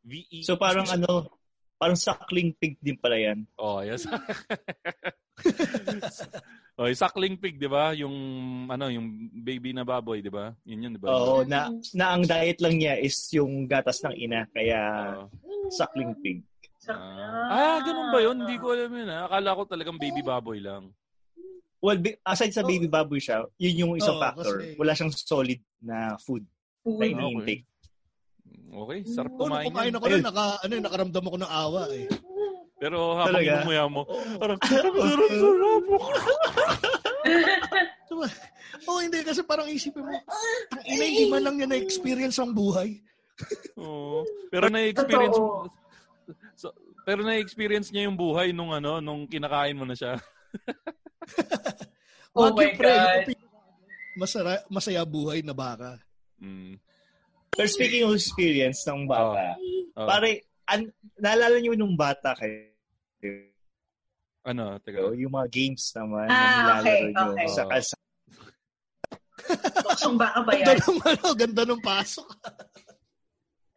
V-E. 0.07 0.47
So 0.47 0.55
parang 0.55 0.87
ano, 0.87 1.35
parang 1.83 1.99
suckling 1.99 2.55
pig 2.55 2.79
din 2.79 2.95
pala 2.95 3.19
yan. 3.19 3.43
Oh, 3.59 3.83
yes. 3.83 4.07
oh, 6.79 6.87
yung 6.87 7.03
suckling 7.03 7.35
pig, 7.35 7.59
'di 7.59 7.67
ba? 7.67 7.91
Yung 7.99 8.15
ano, 8.71 8.87
yung 8.87 9.27
baby 9.43 9.75
na 9.75 9.83
baboy, 9.83 10.23
'di 10.23 10.31
ba? 10.31 10.55
Yun 10.63 10.87
yun, 10.87 10.93
'di 10.95 11.03
ba? 11.03 11.11
Oo, 11.11 11.43
na, 11.43 11.75
na 11.91 12.15
ang 12.15 12.23
diet 12.23 12.63
lang 12.63 12.79
niya 12.79 13.03
is 13.03 13.19
yung 13.35 13.67
gatas 13.67 13.99
ng 14.07 14.15
ina, 14.15 14.47
kaya 14.55 14.79
Oo. 15.11 15.27
suckling 15.75 16.15
pig. 16.23 16.39
Ah, 16.87 17.51
ah, 17.51 17.79
ganun 17.83 18.11
ba 18.11 18.19
yun? 18.23 18.37
Hindi 18.43 18.59
ko 18.59 18.75
alam 18.75 18.91
yun. 18.91 19.11
ah. 19.11 19.31
Akala 19.31 19.55
ko 19.55 19.63
talagang 19.67 19.99
baby 19.99 20.23
baboy 20.23 20.59
lang. 20.59 20.91
Well, 21.83 21.99
aside 22.23 22.55
sa 22.55 22.63
baby 22.63 22.87
baboy 22.87 23.19
siya, 23.19 23.43
yun 23.59 23.75
yung 23.77 23.93
isang 23.99 24.15
Oo, 24.15 24.23
factor. 24.23 24.55
kasi- 24.63 24.79
Wala 24.79 24.93
siyang 24.95 25.11
solid 25.13 25.59
na 25.83 26.15
food 26.17 26.47
na 26.87 26.95
food. 26.95 27.11
ini-intake. 27.11 27.65
Okay, 28.73 28.99
sarap 29.05 29.31
Oh, 29.35 29.45
nung 29.45 29.59
kumain 29.59 29.67
kumain 29.67 29.91
yan. 29.91 29.99
ako 29.99 30.07
nun, 30.07 30.23
naka, 30.23 30.45
ano, 30.63 30.73
nakaramdam 30.79 31.25
ako 31.27 31.37
ng 31.43 31.53
awa 31.53 31.83
eh. 31.91 32.07
Pero 32.79 32.99
habang 33.15 33.35
Talaga? 33.35 33.51
inumuya 33.61 33.85
mo, 33.87 34.01
parang, 34.39 34.59
sarap, 34.63 34.95
sarap, 34.95 35.31
sarap. 35.31 35.83
Oh, 38.83 38.99
hindi 38.99 39.23
kasi 39.23 39.47
parang 39.47 39.71
isipin 39.71 40.03
mo, 40.03 40.11
ang 40.11 40.83
ina, 40.85 41.05
hindi 41.07 41.25
man 41.31 41.43
lang 41.43 41.55
niya 41.55 41.69
na-experience 41.71 42.35
ang 42.39 42.51
buhay. 42.51 42.99
Oo. 43.79 44.27
Pero 44.51 44.67
na-experience 44.67 45.39
Totoo. 45.39 45.71
So, 46.55 46.75
pero 47.03 47.23
na-experience 47.23 47.91
niya 47.91 48.11
yung 48.11 48.19
buhay 48.19 48.51
nung 48.51 48.75
ano, 48.75 48.99
nung 48.99 49.27
kinakain 49.27 49.79
mo 49.79 49.87
na 49.87 49.95
siya. 49.95 50.19
Oh 52.33 52.49
Wag 52.49 52.57
my 52.57 52.71
God. 52.73 53.29
masara, 54.17 54.65
masaya 54.69 55.05
buhay 55.05 55.45
na 55.45 55.53
baka. 55.53 56.01
Mm. 56.41 56.81
Pero 57.53 57.69
speaking 57.69 58.09
of 58.09 58.17
experience 58.17 58.81
ng 58.89 59.05
bata, 59.05 59.57
Oh. 59.93 60.09
pare, 60.09 60.49
an, 60.65 60.89
naalala 61.21 61.61
niyo 61.61 61.77
nung 61.77 61.93
bata 61.93 62.33
kayo, 62.33 62.73
Ano, 64.43 64.81
teka. 64.81 65.13
yung 65.13 65.31
mga 65.31 65.49
games 65.53 65.93
naman 65.93 66.27
Ah, 66.27 66.33
na 66.33 66.49
nilalaro 66.81 66.81
okay, 66.81 67.03
okay. 67.13 67.49
sa 67.53 67.63
kalsada. 67.69 68.01
Luksong 69.85 70.17
baka 70.17 70.39
ba 70.41 70.51
Ganda 70.57 70.73
yan? 70.73 70.81
ng, 70.81 70.99
ano, 71.05 71.25
ganda 71.37 71.63
ng 71.69 71.83
pasok. 71.85 72.27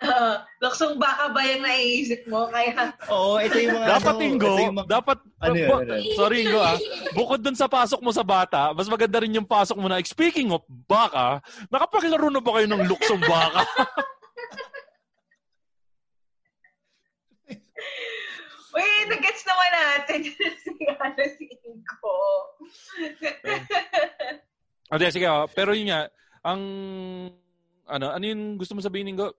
Oo. 0.11 0.31
luksong 0.61 0.95
baka 0.97 1.29
ba 1.29 1.41
yung 1.45 1.63
naiisip 1.63 2.25
mo? 2.25 2.45
Kaya, 2.47 2.93
Oo, 3.09 3.37
ito 3.37 3.57
yung 3.57 3.77
mga 3.77 3.87
Dapat 3.97 4.13
ano, 4.13 4.23
Ingo, 4.23 4.53
mga- 4.55 4.89
dapat, 4.89 5.17
Ano 5.41 5.55
yun, 5.55 5.69
ano 5.71 5.93
yun? 5.97 6.15
sorry 6.15 6.37
Ingo 6.45 6.59
ah, 6.59 6.77
bukod 7.13 7.41
dun 7.41 7.57
sa 7.57 7.65
pasok 7.65 8.01
mo 8.01 8.11
sa 8.11 8.21
bata, 8.21 8.71
mas 8.71 8.85
maganda 8.85 9.19
rin 9.19 9.35
yung 9.35 9.47
pasok 9.47 9.77
mo 9.77 9.87
na, 9.87 10.01
speaking 10.01 10.49
of 10.51 10.61
baka, 10.67 11.41
nakapakilaro 11.69 12.29
na 12.29 12.41
ba 12.41 12.51
kayo 12.57 12.67
ng 12.69 12.85
luksong 12.85 13.21
baka? 13.21 13.61
wait, 18.75 19.05
nag-gets 19.07 19.43
naman 19.45 19.69
natin 19.71 20.19
si, 20.63 20.71
ano, 20.99 21.21
si 21.37 21.45
Inko. 21.63 22.15
Okay, 24.85 25.09
sige 25.09 25.25
ah. 25.25 25.47
pero 25.49 25.73
yun 25.73 25.89
nga, 25.89 26.07
ang, 26.45 26.61
ano, 27.87 28.05
ano 28.11 28.23
yung 28.25 28.57
gusto 28.59 28.75
mo 28.75 28.81
sabihin 28.83 29.15
Ingo? 29.15 29.33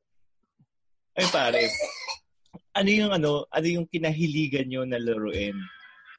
Ay 1.16 1.26
pare, 1.32 1.64
ano 2.76 2.90
yung 2.92 3.12
ano, 3.12 3.48
ano 3.48 3.66
yung 3.66 3.88
kinahiligan 3.88 4.68
nyo 4.68 4.84
na 4.84 5.00
laruin 5.00 5.56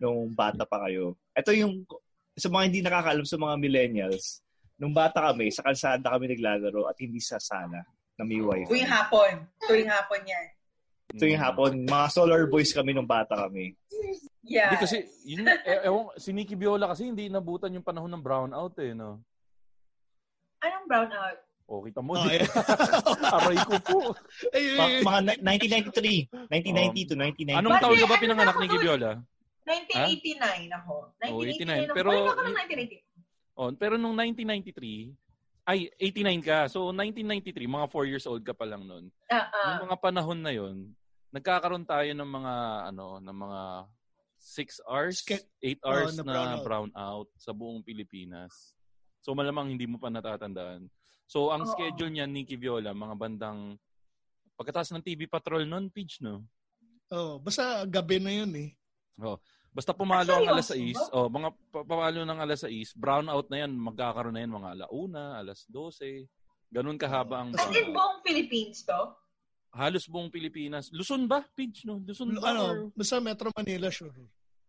nung 0.02 0.34
bata 0.34 0.66
pa 0.66 0.90
kayo? 0.90 1.14
Ito 1.38 1.54
yung, 1.54 1.86
sa 2.34 2.50
mga 2.50 2.64
hindi 2.66 2.82
nakakaalam 2.82 3.26
sa 3.30 3.38
mga 3.38 3.56
millennials, 3.62 4.42
nung 4.82 4.94
bata 4.94 5.30
kami, 5.30 5.54
sa 5.54 5.62
kalsada 5.62 6.18
kami 6.18 6.34
naglalaro 6.34 6.90
at 6.90 6.98
hindi 6.98 7.22
sa 7.22 7.38
sala 7.38 7.86
na 8.18 8.24
may 8.26 8.42
wifi. 8.42 8.74
Tuwing 8.74 8.90
hapon. 8.90 9.46
Tuwing 9.70 9.90
hapon 9.90 10.22
yan. 10.26 10.48
Ito 11.14 11.24
yung 11.24 11.40
hapon, 11.40 11.72
mga 11.88 12.08
solar 12.12 12.44
boys 12.50 12.74
kami 12.76 12.92
nung 12.92 13.08
bata 13.08 13.48
kami. 13.48 13.78
Yeah. 14.44 14.74
Hindi 14.74 14.82
kasi, 14.82 14.98
yun, 15.24 15.48
eh, 15.48 15.88
ewan, 15.88 16.12
si 16.20 16.36
Nikki 16.36 16.58
Viola 16.58 16.90
kasi 16.92 17.08
hindi 17.08 17.32
nabutan 17.32 17.72
yung 17.72 17.86
panahon 17.86 18.12
ng 18.12 18.26
brownout 18.26 18.76
eh, 18.82 18.92
no? 18.92 19.24
Anong 20.60 20.90
brownout? 20.90 21.47
O, 21.68 21.84
kita 21.84 22.00
mo. 22.00 22.16
Oh, 22.16 22.24
yeah. 22.24 22.48
Aray 23.36 23.60
ko 23.60 23.76
po. 23.84 24.00
Ay, 24.56 24.80
Ma- 25.04 25.20
mga 25.20 25.20
ni- 25.36 25.40
1993, 25.92 26.48
1990 26.48 27.12
to 27.12 27.16
1990. 27.20 27.60
Anong 27.60 27.76
taon 27.78 27.92
ka 27.94 28.08
ba 28.08 28.16
Ano 28.16 28.24
pinanganak, 28.24 28.56
doon? 28.56 28.80
Viola? 28.80 29.12
1989 29.68 30.72
ako. 30.74 30.94
1989 31.20 31.28
Oh, 31.28 31.42
89. 31.44 31.68
ako. 31.84 31.92
Pero- 31.92 32.12
Pero, 32.12 32.12
ako 32.26 32.42
ng 32.42 32.56
1989. 32.56 33.04
Oh, 33.58 33.70
pero 33.74 33.96
nung 33.98 34.16
1993, 34.16 35.12
ay, 35.68 35.80
89 36.00 36.40
ka. 36.40 36.58
So, 36.72 36.96
1993, 36.96 37.68
mga 37.68 37.88
4 37.92 38.08
years 38.08 38.24
old 38.24 38.40
ka 38.42 38.56
pa 38.56 38.64
lang 38.64 38.88
noon. 38.88 39.12
Ah, 39.28 39.52
ah. 39.52 39.68
Yung 39.76 39.92
mga 39.92 40.00
panahon 40.00 40.40
na 40.40 40.56
yon 40.56 40.96
nagkakaroon 41.28 41.84
tayo 41.84 42.08
ng 42.08 42.30
mga, 42.32 42.54
ano, 42.88 43.20
ng 43.20 43.36
mga 43.36 43.62
6 44.40 44.80
hours, 44.88 45.20
Ske- 45.20 45.44
8 45.60 45.84
hours 45.84 46.16
na 46.16 46.24
na 46.24 46.32
brownout. 46.32 46.64
brown 46.64 46.92
out 46.96 47.28
sa 47.36 47.52
buong 47.52 47.84
Pilipinas. 47.84 48.72
So, 49.20 49.36
malamang 49.36 49.68
hindi 49.68 49.84
mo 49.84 50.00
pa 50.00 50.08
natatandaan. 50.08 50.88
So, 51.28 51.52
ang 51.52 51.68
Oo. 51.68 51.72
schedule 51.76 52.10
niya, 52.10 52.26
Nikki 52.26 52.56
Viola, 52.56 52.96
mga 52.96 53.16
bandang, 53.20 53.76
pagkatapos 54.56 54.96
ng 54.96 55.04
TV 55.04 55.28
Patrol 55.28 55.68
noon, 55.68 55.92
Peach, 55.92 56.24
no? 56.24 56.48
oh, 57.12 57.40
basta 57.40 57.84
gabi 57.88 58.20
na 58.20 58.32
yun 58.32 58.52
eh. 58.56 58.70
Basta 59.72 59.94
pumalo 59.94 60.34
ang 60.34 60.50
alas 60.50 60.74
seryoso 60.74 61.14
6, 61.14 61.16
oh, 61.16 61.30
mga 61.30 61.50
pumalo 61.70 62.20
ng 62.26 62.40
alas 62.42 62.66
6, 62.66 62.98
brown 62.98 63.30
out 63.30 63.46
na 63.54 63.62
yan, 63.62 63.72
magkakaroon 63.78 64.34
na 64.34 64.42
yan 64.42 64.54
mga 64.56 64.70
alauna, 64.74 65.38
alas 65.38 65.70
12. 65.70 66.26
Ganun 66.74 66.98
kahaba 66.98 67.46
ang 67.46 67.54
in 67.54 67.56
brownout. 67.56 67.94
buong 67.94 68.18
Philippines 68.26 68.84
to? 68.84 69.00
Halos 69.72 70.10
buong 70.10 70.34
Pilipinas. 70.34 70.90
Luzon 70.90 71.30
ba, 71.30 71.46
Pidge, 71.54 71.86
no? 71.86 72.02
Luzon 72.02 72.34
ba? 72.34 72.50
Ano, 72.50 72.64
or- 72.66 72.90
basta 72.98 73.22
Metro 73.22 73.54
Manila, 73.54 73.88
sure. 73.94 74.16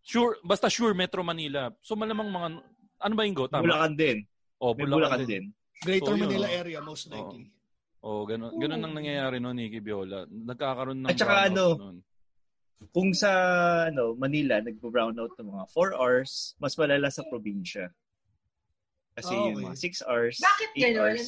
Sure, 0.04 0.36
basta 0.44 0.68
sure, 0.68 0.92
Metro 0.92 1.24
Manila. 1.24 1.72
So 1.80 1.96
malamang 1.96 2.28
mga, 2.28 2.48
ano 3.02 3.14
ba 3.16 3.22
yung 3.24 3.36
go? 3.36 3.48
Tama? 3.48 3.64
Bulacan 3.64 3.94
din. 3.96 4.18
Oh, 4.60 4.76
May 4.76 4.84
Bulacan, 4.84 5.24
Bulacan 5.24 5.24
din. 5.24 5.44
Greater 5.78 6.14
So, 6.14 6.18
Manila 6.18 6.46
oh. 6.46 6.58
area, 6.58 6.78
most 6.80 7.06
likely. 7.06 7.50
Oh, 7.98 8.22
ganun, 8.24 8.54
ganun 8.56 8.78
ang 8.80 8.94
nangyayari 8.94 9.38
no, 9.38 9.50
Nikki 9.50 9.78
Viola. 9.78 10.22
Nagkakaroon 10.24 11.02
ng 11.02 11.10
At 11.10 11.18
saka 11.18 11.50
ano, 11.50 11.64
nun. 11.74 11.98
Kung 12.88 13.10
sa 13.10 13.30
ano 13.90 14.14
Manila, 14.14 14.62
nagpo-brownout 14.62 15.34
ng 15.34 15.48
mga 15.50 15.64
4 15.66 15.98
hours, 15.98 16.30
mas 16.56 16.78
malala 16.78 17.10
sa 17.10 17.26
probinsya. 17.26 17.90
Kasi 19.12 19.34
Ah, 19.34 19.50
yung 19.50 19.58
okay. 19.58 19.66
mga 19.66 19.76
6 19.98 20.06
hours, 20.06 20.36
Bakit 20.38 20.68
8 20.70 20.78
gano'n? 20.78 20.94
hours. 20.96 21.26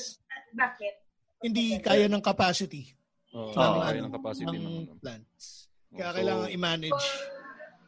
Bakit? 0.50 0.94
Hindi 1.42 1.64
kaya 1.80 2.06
ng 2.06 2.22
capacity 2.22 2.94
Oh, 3.30 3.50
Oo. 3.50 3.54
kaya 3.54 4.02
ng 4.02 4.10
capacity 4.12 4.46
ng 4.48 4.58
ng 4.58 4.78
ano. 4.84 4.94
plants. 4.98 5.70
Oh, 5.88 5.96
Kaya 5.96 6.06
so- 6.06 6.16
kailangan 6.18 6.48
i-manage. 6.50 7.04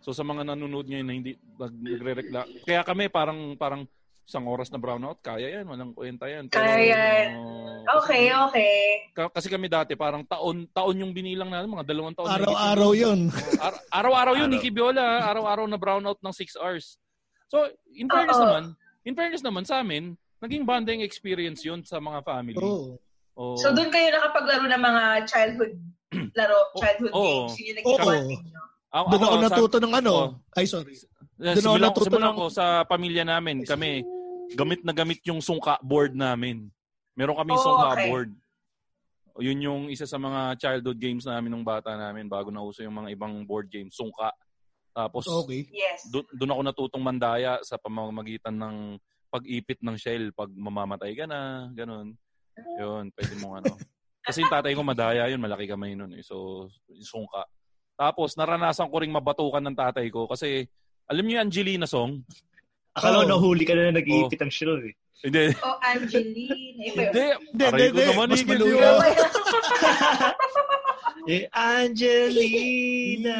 So 0.02 0.10
sa 0.10 0.22
mga 0.22 0.42
nanonood 0.44 0.86
ngayon 0.86 1.06
na 1.06 1.14
hindi 1.14 1.32
nag- 1.56 1.78
nagre-rekla 1.78 2.40
kaya 2.66 2.82
kami 2.82 3.06
parang 3.06 3.54
parang 3.54 3.86
isang 4.22 4.46
oras 4.46 4.70
na 4.70 4.78
brownout, 4.78 5.18
kaya 5.18 5.50
yan, 5.50 5.66
walang 5.66 5.92
kwenta 5.92 6.24
yan. 6.24 6.46
Kaya 6.46 6.78
yan. 6.78 7.26
oh, 7.36 7.82
Okay, 7.98 8.30
okay. 8.30 8.74
Ka- 9.10 9.28
kasi 9.28 9.50
kami 9.50 9.66
dati 9.66 9.92
parang 9.92 10.22
taon 10.22 10.70
taon 10.70 11.02
yung 11.02 11.10
binilang 11.10 11.50
natin, 11.50 11.66
mga 11.68 11.84
dalawang 11.84 12.14
taon. 12.14 12.30
Araw-araw 12.30 12.90
yun. 12.94 13.26
higit. 13.28 13.58
Ar- 13.58 13.82
araw-araw 13.92 14.34
yun, 14.38 14.46
Araw. 14.46 14.54
Nikki 14.54 14.70
Viola. 14.70 15.26
Araw-araw 15.26 15.66
na 15.66 15.76
brownout 15.76 16.22
ng 16.22 16.30
6 16.30 16.54
hours. 16.56 16.96
So, 17.50 17.66
in 17.92 18.06
fairness 18.06 18.38
Oo. 18.38 18.46
naman, 18.46 18.64
in 19.02 19.14
fairness 19.14 19.42
naman 19.42 19.66
sa 19.66 19.82
amin, 19.82 20.14
naging 20.38 20.62
bonding 20.62 21.02
experience 21.02 21.62
yun 21.62 21.82
sa 21.82 21.98
mga 21.98 22.22
family. 22.22 22.56
Oo. 22.56 22.96
Oh. 23.32 23.56
So 23.56 23.72
doon 23.72 23.88
kayo 23.88 24.12
nakapaglaro 24.12 24.68
ng 24.68 24.82
mga 24.82 25.02
childhood 25.24 25.72
laro, 26.38 26.68
childhood 26.76 27.12
Oo. 27.12 27.48
games. 27.48 27.52
Yun 27.56 27.66
yung 27.66 27.76
Oo. 27.82 27.90
naging 27.90 28.06
bonding 28.06 28.42
nyo. 28.46 28.62
Ako- 28.92 29.08
Doon 29.08 29.22
ako 29.24 29.34
sa- 29.34 29.44
natuto 29.48 29.76
ng 29.80 29.94
ano. 29.96 30.12
Oo. 30.12 30.28
Ay, 30.52 30.64
sorry. 30.68 30.92
Simulan, 31.42 31.90
natuto 31.90 32.06
simulan 32.06 32.34
ko 32.38 32.46
sa 32.46 32.86
pamilya 32.86 33.26
namin, 33.26 33.66
kami, 33.66 34.06
gamit 34.54 34.80
na 34.86 34.94
gamit 34.94 35.18
yung 35.26 35.42
sungka 35.42 35.74
board 35.82 36.14
namin. 36.14 36.70
Meron 37.18 37.34
kami 37.34 37.52
Oh, 37.52 37.60
sungka 37.60 37.88
okay. 37.92 38.06
board. 38.08 38.30
O, 39.34 39.40
Yun 39.42 39.58
yung 39.64 39.82
isa 39.90 40.06
sa 40.06 40.20
mga 40.20 40.54
childhood 40.60 41.00
games 41.00 41.24
namin 41.26 41.50
nung 41.50 41.66
bata 41.66 41.96
namin 41.96 42.28
bago 42.30 42.52
nauso 42.52 42.84
yung 42.84 42.94
mga 42.94 43.16
ibang 43.16 43.42
board 43.42 43.66
games, 43.68 43.96
sungka. 43.96 44.30
Tapos, 44.92 45.24
Okay. 45.26 45.66
Yes. 45.72 46.04
doon 46.12 46.52
ako 46.52 46.60
natutong 46.62 47.02
mandaya 47.02 47.58
sa 47.64 47.80
pamamagitan 47.80 48.54
ng 48.54 48.76
pag-ipit 49.32 49.80
ng 49.80 49.96
shell 49.96 50.28
pag 50.36 50.52
mamamatay 50.52 51.16
ka 51.16 51.24
na, 51.24 51.72
ganun. 51.72 52.12
Yun, 52.76 53.08
pwede 53.16 53.34
mong 53.40 53.64
ano. 53.64 53.72
Kasi 54.28 54.44
yung 54.44 54.52
tatay 54.52 54.76
ko 54.76 54.84
madaya 54.84 55.26
yun, 55.26 55.40
malaki 55.40 55.64
kamay 55.66 55.96
nun 55.96 56.12
eh. 56.14 56.22
So, 56.22 56.68
sungka. 57.00 57.48
Tapos, 57.96 58.36
naranasan 58.36 58.86
ko 58.92 59.00
ring 59.00 59.10
mabatukan 59.10 59.64
ng 59.64 59.74
tatay 59.74 60.06
ko 60.12 60.28
kasi, 60.30 60.68
alam 61.06 61.22
niyo 61.22 61.34
yung 61.36 61.44
Angelina 61.46 61.86
song? 61.86 62.22
Akala 62.92 63.22
ko 63.22 63.24
Oo. 63.24 63.32
nahuli 63.32 63.64
ka 63.64 63.72
na 63.72 63.90
nag-iipit 63.90 64.38
ang 64.38 64.52
shell 64.52 64.76
eh. 64.82 64.92
Hindi. 65.22 65.54
Oh, 65.56 65.78
yun. 65.80 66.50
Hindi. 66.82 67.24
Hindi, 67.54 67.82
hindi, 67.88 68.02
mas 68.10 68.42
eh. 68.42 68.46
Gilio. 68.50 68.90
Eh, 71.22 71.46
Angelina. 71.54 73.38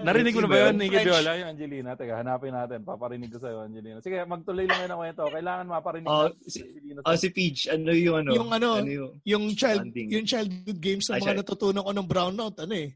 Narinig 0.00 0.32
mo 0.32 0.40
na 0.40 0.48
ba 0.48 0.56
yun, 0.64 0.80
French. 0.80 1.04
Viola, 1.04 1.30
yung 1.36 1.50
Angelina? 1.52 1.90
Teka, 1.92 2.14
hanapin 2.16 2.56
natin. 2.56 2.80
Paparinig 2.80 3.28
ko 3.28 3.38
sa'yo, 3.38 3.68
Angelina. 3.68 4.00
Sige, 4.00 4.24
magtuloy 4.24 4.64
lang 4.64 4.80
yun 4.80 4.90
ang 4.90 5.00
kwento. 5.04 5.22
Kailangan 5.28 5.66
maparinig 5.68 6.08
Oh, 6.08 6.32
si- 6.42 6.64
Angelina. 6.64 6.98
Oh, 7.04 7.12
si 7.14 7.28
Peach, 7.28 7.68
ano 7.68 7.92
yung 7.92 8.16
ano? 8.18 8.30
Yung 8.32 8.48
ano, 8.48 8.68
yung... 8.80 9.12
Yung 9.22 9.44
child 9.52 9.84
Bonding. 9.84 10.08
yung 10.08 10.24
childhood 10.24 10.78
games 10.80 11.04
Ah, 11.06 11.12
na 11.12 11.20
mga 11.20 11.24
child- 11.28 11.40
natutunan 11.44 11.84
ko 11.84 11.92
ng 11.92 12.08
brownout, 12.08 12.56
ano 12.58 12.74
eh. 12.74 12.88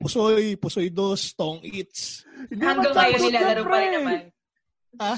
Pusoy, 0.00 0.56
Pusoy 0.56 0.88
Dos, 0.88 1.36
Tong 1.36 1.60
Eats. 1.60 2.24
Hanggang 2.48 2.96
ngayon 2.96 3.20
nilalaro 3.20 3.62
pa 3.68 3.76
rin 3.84 3.92
naman. 4.00 4.20
Ha? 4.96 5.14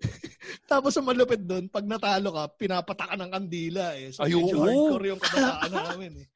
Tapos 0.70 0.92
ang 0.96 1.08
malupit 1.08 1.40
doon, 1.40 1.72
pag 1.72 1.88
natalo 1.88 2.36
ka, 2.36 2.44
pinapatakan 2.60 3.16
ng 3.24 3.32
kandila 3.32 3.96
eh. 3.96 4.12
So, 4.12 4.28
Ay, 4.28 4.36
medyo 4.36 4.60
oo. 4.60 4.64
hardcore 4.68 5.06
yung 5.08 5.20
kabataan 5.24 5.72
namin 5.88 6.12
eh. 6.20 6.26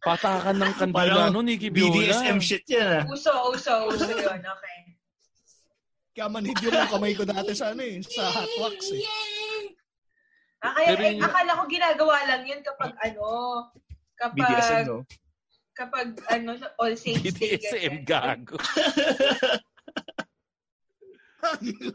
Patakan 0.00 0.56
ng 0.56 0.74
kandila, 0.78 1.26
Parang 1.26 1.34
no, 1.34 1.42
Nicky 1.42 1.68
Viola? 1.74 1.92
BDSM 1.92 2.38
shit 2.38 2.64
yan 2.70 3.02
ah. 3.02 3.04
Uso, 3.10 3.34
uso, 3.50 3.74
uso 3.90 4.06
yun. 4.06 4.40
Okay. 4.40 4.78
Kaya 6.14 6.26
manhid 6.30 6.58
yung 6.62 6.88
kamay 6.88 7.12
ko 7.18 7.26
dati 7.26 7.52
sa 7.52 7.74
ano 7.74 7.82
eh, 7.82 7.98
sa 8.00 8.30
hot 8.30 8.52
wax 8.62 8.94
eh. 8.94 9.02
Ah, 10.62 10.72
kaya, 10.76 10.88
Pero 10.94 11.02
eh, 11.02 11.18
akala 11.18 11.50
ko 11.58 11.62
ginagawa 11.68 12.16
lang 12.30 12.42
yun 12.46 12.60
kapag 12.62 12.92
ano, 13.00 13.26
kapag, 14.16 14.38
BDSM, 14.38 14.84
no? 14.86 15.04
Kapag 15.80 16.12
ano, 16.28 16.60
All 16.76 16.92
Saints 16.92 17.32
Day. 17.32 17.56
BDSM 17.56 18.04
gago. 18.04 18.60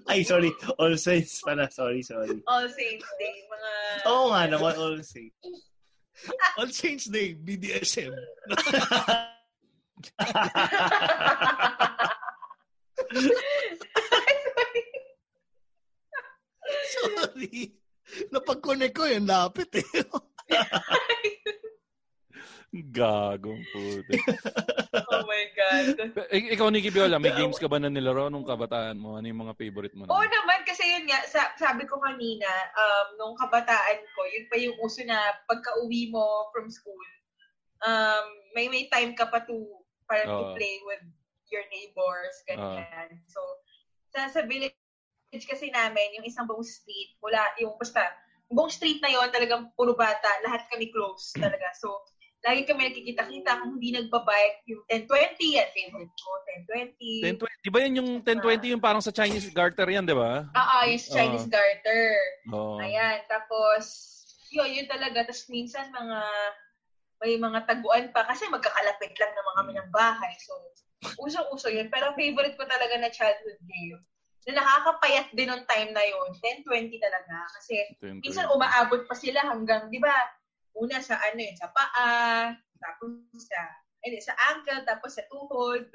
Ay, 0.09 0.25
sorry. 0.25 0.49
All 0.81 0.97
Saints 0.97 1.45
pala. 1.45 1.69
Sorry, 1.69 2.01
sorry. 2.01 2.41
All 2.49 2.65
Saints 2.65 3.05
Day. 3.21 3.45
Mga... 3.45 3.71
Oo 4.09 4.33
nga 4.33 4.49
naman, 4.49 4.73
All 4.73 4.97
Saints. 5.05 5.37
All 6.57 6.73
Saints 6.73 7.05
Day, 7.13 7.37
BDSM. 7.37 8.09
Sorry. 16.95 17.69
Napag-connect 18.33 18.95
ko 18.95 19.05
yun, 19.05 19.29
lapit 19.29 19.69
eh. 19.77 19.85
Gagong 22.75 23.63
puto. 23.71 24.11
oh 25.11 25.23
my 25.23 25.45
God. 25.55 25.85
Ik- 26.27 26.51
ikaw, 26.59 26.67
Nikki 26.67 26.91
Biola, 26.91 27.23
may 27.23 27.31
games 27.31 27.55
ka 27.55 27.71
ba 27.71 27.79
na 27.79 27.87
nilaro 27.87 28.27
nung 28.27 28.43
kabataan 28.43 28.99
mo? 28.99 29.15
Ano 29.15 29.31
yung 29.31 29.47
mga 29.47 29.55
favorite 29.55 29.95
mo? 29.95 30.03
Oo 30.11 30.25
Na? 30.25 30.27
naman, 30.27 30.59
kasi 30.67 30.83
yun 30.83 31.07
nga, 31.07 31.23
sa, 31.23 31.55
sabi 31.55 31.87
ko 31.87 31.95
kanina, 32.03 32.47
um, 32.75 33.07
nung 33.15 33.35
kabataan 33.39 33.99
ko, 34.11 34.21
yun 34.27 34.45
pa 34.51 34.55
yung 34.59 34.75
uso 34.83 35.07
na 35.07 35.19
pagka-uwi 35.47 36.11
mo 36.11 36.51
from 36.51 36.67
school, 36.67 36.99
um, 37.87 38.25
may 38.51 38.67
may 38.67 38.91
time 38.91 39.15
ka 39.15 39.31
pa 39.31 39.39
to, 39.47 39.55
para 40.03 40.27
to 40.27 40.51
Oo. 40.51 40.55
play 40.59 40.75
with 40.83 41.03
your 41.47 41.63
neighbors, 41.71 42.35
ganyan. 42.43 43.23
So, 43.31 43.39
sa, 44.11 44.27
sa 44.27 44.41
village 44.43 44.75
kasi 45.31 45.71
namin, 45.71 46.19
yung 46.19 46.27
isang 46.27 46.47
buong 46.47 46.63
street, 46.63 47.15
wala, 47.23 47.39
yung 47.59 47.75
basta, 47.79 48.03
buong 48.51 48.71
street 48.71 48.99
na 49.01 49.11
yon 49.11 49.31
talagang 49.31 49.71
puro 49.75 49.95
bata, 49.97 50.27
lahat 50.45 50.67
kami 50.71 50.91
close 50.91 51.31
talaga. 51.43 51.71
So, 51.79 52.03
lagi 52.45 52.61
kami 52.69 52.81
nakikita-kita 52.85 53.57
kung 53.57 53.81
hindi 53.81 53.89
nagbabike, 53.89 54.61
yung 54.69 54.85
1020, 54.85 55.57
yan, 55.57 55.67
favorite 55.73 56.13
ko, 56.13 56.29
1020. 56.69 57.41
1020, 57.41 57.65
di 57.65 57.71
ba 57.73 57.79
yan 57.81 57.97
yung 57.97 58.09
1020 58.21 58.73
yung 58.77 58.83
parang 58.85 59.01
sa 59.01 59.09
Chinese 59.09 59.49
garter 59.49 59.89
yan, 59.89 60.05
di 60.05 60.13
ba? 60.13 60.45
Ah, 60.53 60.79
ah, 60.79 60.83
yung 60.85 61.01
Chinese 61.01 61.49
Oo. 61.49 61.53
garter. 61.57 62.13
Oo. 62.53 62.77
Ayan, 62.77 63.25
tapos, 63.25 63.83
yun, 64.53 64.69
yun 64.69 64.85
talaga. 64.85 65.25
Tapos 65.25 65.49
minsan 65.49 65.89
mga, 65.89 66.19
may 67.25 67.33
mga 67.41 67.59
taguan 67.65 68.13
pa 68.13 68.29
kasi 68.29 68.45
magkakalapit 68.53 69.17
lang 69.17 69.33
naman 69.33 69.53
kami 69.57 69.71
ng 69.81 69.89
bahay. 69.89 70.33
So, 70.45 70.53
usong-uso 71.25 71.73
yun. 71.73 71.89
Pero 71.89 72.13
favorite 72.13 72.53
ko 72.53 72.69
talaga 72.69 72.93
na 73.01 73.09
childhood 73.09 73.57
game. 73.65 73.97
Na 74.45 74.61
nakakapayat 74.61 75.33
din 75.33 75.49
nung 75.49 75.65
time 75.65 75.89
na 75.97 76.05
yun. 76.05 76.29
10-20 76.37 77.01
talaga. 77.01 77.35
Kasi 77.57 77.73
10-20. 77.97 78.21
minsan 78.21 78.45
umaabot 78.53 79.01
pa 79.09 79.17
sila 79.17 79.41
hanggang, 79.49 79.89
di 79.89 79.97
ba, 79.97 80.13
una 80.75 80.99
sa 80.99 81.15
ano 81.19 81.39
yun, 81.39 81.55
sa 81.55 81.71
paa, 81.71 82.51
tapos 82.79 83.09
sa, 83.39 83.59
hindi, 84.03 84.19
sa 84.19 84.35
ankle, 84.53 84.83
tapos 84.83 85.15
sa 85.15 85.23
tuhod, 85.31 85.87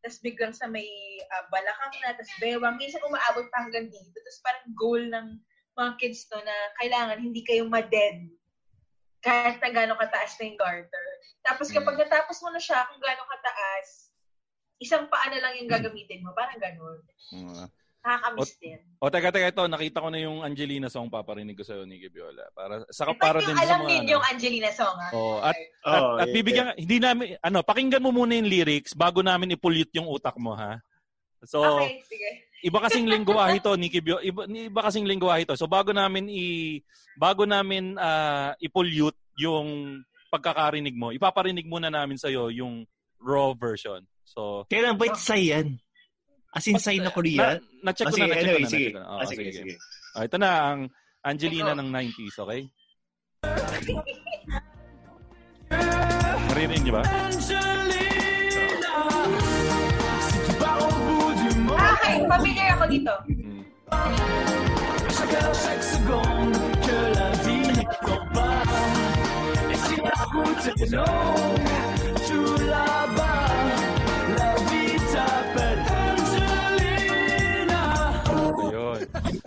tapos 0.00 0.18
biglang 0.24 0.52
sa 0.52 0.68
may 0.68 0.86
ah, 1.32 1.44
balakang 1.48 1.94
na, 2.00 2.16
tapos 2.16 2.32
bewang. 2.40 2.76
Minsan 2.76 3.04
umaabot 3.04 3.48
pa 3.52 3.64
hanggang 3.64 3.88
dito. 3.88 4.16
Tapos 4.16 4.40
parang 4.44 4.66
goal 4.76 5.02
ng 5.08 5.26
mga 5.76 5.90
kids 6.00 6.28
to 6.28 6.36
na 6.40 6.56
kailangan 6.80 7.20
hindi 7.20 7.40
kayo 7.44 7.64
ma-dead 7.68 8.28
kahit 9.20 9.60
na 9.60 9.68
gano'ng 9.68 10.00
kataas 10.00 10.32
na 10.40 10.48
yung 10.48 10.60
garter. 10.60 11.06
Tapos 11.44 11.68
kapag 11.68 11.96
natapos 12.00 12.40
mo 12.40 12.48
na 12.52 12.60
siya 12.60 12.88
kung 12.88 13.00
gano'ng 13.00 13.28
kataas, 13.28 14.08
isang 14.80 15.12
paa 15.12 15.28
na 15.28 15.40
lang 15.44 15.60
yung 15.60 15.68
gagamitin 15.68 16.24
mo. 16.24 16.32
Parang 16.32 16.56
gano'n. 16.56 17.00
Nakakamiss 18.00 18.56
din. 18.56 18.80
O, 18.96 19.12
teka, 19.12 19.28
teka, 19.28 19.52
ito. 19.52 19.64
Nakita 19.68 20.00
ko 20.00 20.08
na 20.08 20.20
yung 20.24 20.40
Angelina 20.40 20.88
song 20.88 21.12
paparinig 21.12 21.52
ko 21.52 21.64
sa'yo, 21.64 21.84
Nikki 21.84 22.08
Biola. 22.08 22.48
Para, 22.56 22.88
saka 22.88 23.12
Ba't 23.12 23.20
para 23.20 23.38
yung 23.44 23.48
din 23.52 23.56
sa 23.56 23.64
alam 23.68 23.80
mga... 23.84 23.88
din 23.92 24.00
ano. 24.00 24.12
yung 24.16 24.24
Angelina 24.24 24.70
song, 24.72 24.96
ha? 24.96 25.08
Oh, 25.12 25.36
at, 25.44 25.56
Oh, 25.84 25.92
at, 25.92 26.00
at 26.24 26.28
yeah, 26.28 26.34
bibigyan, 26.36 26.68
hindi 26.80 26.96
namin, 26.96 27.26
ano, 27.44 27.58
pakinggan 27.60 28.00
mo 28.00 28.10
muna 28.12 28.40
yung 28.40 28.48
lyrics 28.48 28.96
bago 28.96 29.20
namin 29.20 29.52
i-pollute 29.52 29.92
yung 30.00 30.08
utak 30.08 30.36
mo, 30.40 30.56
ha? 30.56 30.80
So, 31.44 31.60
Okay, 31.60 32.00
sige. 32.08 32.28
iba 32.64 32.78
kasing 32.80 33.08
lingwahe 33.08 33.60
to, 33.64 33.76
Nikki 33.76 34.00
Bio, 34.00 34.16
iba, 34.20 34.48
iba 34.48 34.80
kasing 34.80 35.04
lingwahe 35.04 35.44
to. 35.44 35.56
So, 35.60 35.68
bago 35.68 35.92
namin 35.92 36.28
i, 36.32 36.80
bago 37.20 37.44
namin 37.44 38.00
ah, 38.00 38.56
i-pollute 38.64 39.16
yung 39.36 40.00
pagkakarinig 40.32 40.96
mo, 40.96 41.12
ipaparinig 41.12 41.68
muna 41.68 41.92
namin 41.92 42.16
sa'yo 42.16 42.48
yung 42.48 42.88
raw 43.20 43.52
version. 43.52 44.00
So, 44.24 44.64
Kailan 44.72 44.96
ba 44.96 45.10
it's 45.12 45.28
yan? 45.28 45.76
As 46.50 46.66
in 46.66 46.78
Sai 46.82 46.98
na 46.98 47.10
Korea? 47.14 47.38
na, 47.38 47.48
na-check 47.86 48.10
ko 48.10 48.16
Ah, 48.18 48.26
na, 48.26 48.26
sige, 48.26 48.34
na-check 48.34 48.50
ko 48.50 48.58
na, 48.58 48.66
sige. 48.66 48.88
na-check 48.90 48.90
ko 48.90 48.98
na. 48.98 49.06
Oo, 49.06 49.18
Ah, 49.22 49.26
sige, 49.26 49.42
sige, 49.46 49.52
sige. 49.54 49.74
Ah, 50.18 50.22
ito 50.26 50.36
na, 50.36 50.50
ang 50.66 50.80
Angelina 51.22 51.72
ng 51.78 51.88
90s, 51.88 52.36
okay? 52.42 52.60
Maririnig 56.50 56.82
niyo 56.82 56.94
ba? 56.98 57.02
Okay, 61.70 62.16
familiar 62.26 62.68
ako 62.74 62.84
dito. 62.90 63.12
Mm. 63.30 63.62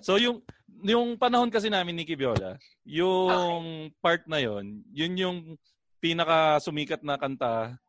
So 0.02 0.20
yung 0.20 0.44
yung 0.84 1.16
panahon 1.16 1.48
kasi 1.48 1.72
namin 1.72 1.96
ni 1.96 2.04
Kibiola, 2.04 2.60
yung 2.84 3.90
part 4.04 4.28
na 4.28 4.44
yon, 4.44 4.84
yun 4.92 5.14
yung 5.16 5.38
pinaka 6.04 6.60
sumikat 6.60 7.00
na 7.00 7.16
kanta 7.16 7.80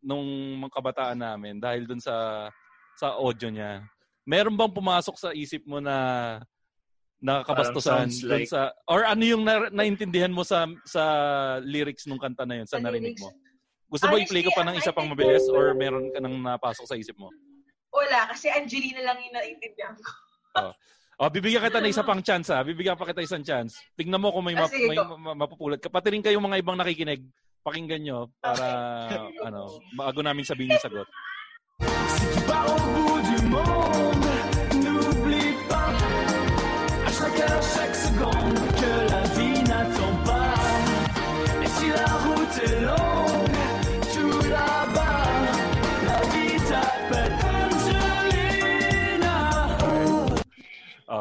nung 0.00 0.24
mga 0.64 0.72
kabataan 0.72 1.20
namin 1.20 1.60
dahil 1.60 1.84
dun 1.84 2.00
sa 2.00 2.48
sa 2.96 3.20
audio 3.20 3.52
niya. 3.52 3.84
Meron 4.24 4.56
bang 4.56 4.72
pumasok 4.72 5.16
sa 5.20 5.30
isip 5.36 5.60
mo 5.68 5.84
na 5.84 6.40
nakakabastusan 7.20 8.08
dun 8.24 8.44
like- 8.44 8.48
sa 8.48 8.72
or 8.88 9.04
ano 9.04 9.24
yung 9.24 9.44
na, 9.44 9.68
naintindihan 9.68 10.32
mo 10.32 10.44
sa 10.44 10.68
sa 10.88 11.04
lyrics 11.60 12.08
nung 12.08 12.20
kanta 12.20 12.48
na 12.48 12.64
yun 12.64 12.68
sa 12.68 12.80
narinig 12.80 13.20
mo? 13.20 13.28
Gusto 13.88 14.08
mo 14.08 14.16
i-play 14.16 14.42
ko 14.42 14.50
pa 14.56 14.64
ng 14.64 14.80
isa 14.80 14.90
pang 14.96 15.06
mabilis 15.06 15.44
or 15.52 15.76
meron 15.76 16.08
ka 16.10 16.18
nang 16.18 16.40
napasok 16.40 16.88
sa 16.88 16.96
isip 16.96 17.14
mo? 17.20 17.28
Wala, 17.94 18.26
kasi 18.32 18.50
Angelina 18.50 19.06
lang 19.06 19.22
yung 19.22 19.34
naiintindihan 19.38 19.94
ko. 19.94 20.10
Oh, 20.58 20.74
bibigyan 21.30 21.62
kita 21.62 21.78
ng 21.78 21.90
isa 21.90 22.02
pang 22.02 22.18
chance 22.18 22.50
ha. 22.50 22.66
Bibigyan 22.66 22.98
pa 22.98 23.06
kita 23.06 23.22
isang 23.22 23.46
chance. 23.46 23.78
Tingnan 23.94 24.18
mo 24.18 24.34
kung 24.34 24.42
may, 24.42 24.58
Ah, 24.58 24.66
map, 24.66 24.70
sige, 24.70 24.90
may 24.90 24.98
ma- 24.98 25.38
mapupulot 25.38 25.78
ka. 25.78 25.86
Pati 25.86 26.10
rin 26.10 26.22
kayo 26.22 26.42
mga 26.42 26.58
ibang 26.58 26.74
nakikinig. 26.74 27.22
Pakinggan 27.64 28.02
nyo 28.04 28.18
para 28.38 28.66
ano, 29.40 29.80
bago 29.94 30.20
namin 30.20 30.44
sabihin 30.44 30.74
yung 30.74 30.84
sagot. 30.84 31.08
Oh, 33.54 34.33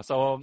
so 0.03 0.37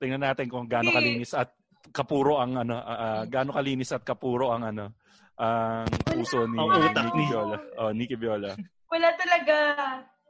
tingnan 0.00 0.24
natin 0.24 0.50
kung 0.50 0.66
gaano 0.66 0.90
kalinis 0.90 1.32
at 1.32 1.52
kapuro 1.92 2.40
ang 2.40 2.58
ano, 2.58 2.80
ah, 2.80 2.98
ah, 2.98 3.22
gaano 3.24 3.52
kalinis 3.52 3.92
at 3.92 4.02
kapuro 4.02 4.50
ang 4.50 4.66
ano, 4.66 4.90
ang 5.38 5.86
puso 6.02 6.48
ni 6.48 6.58
Ang 6.58 6.90
utak 6.90 7.12
ni- 7.14 7.28
Viola. 7.28 7.56
Oh, 7.78 7.90
Nicky 7.94 8.16
Viola. 8.16 8.56
Wala 8.90 9.08
talaga. 9.14 9.56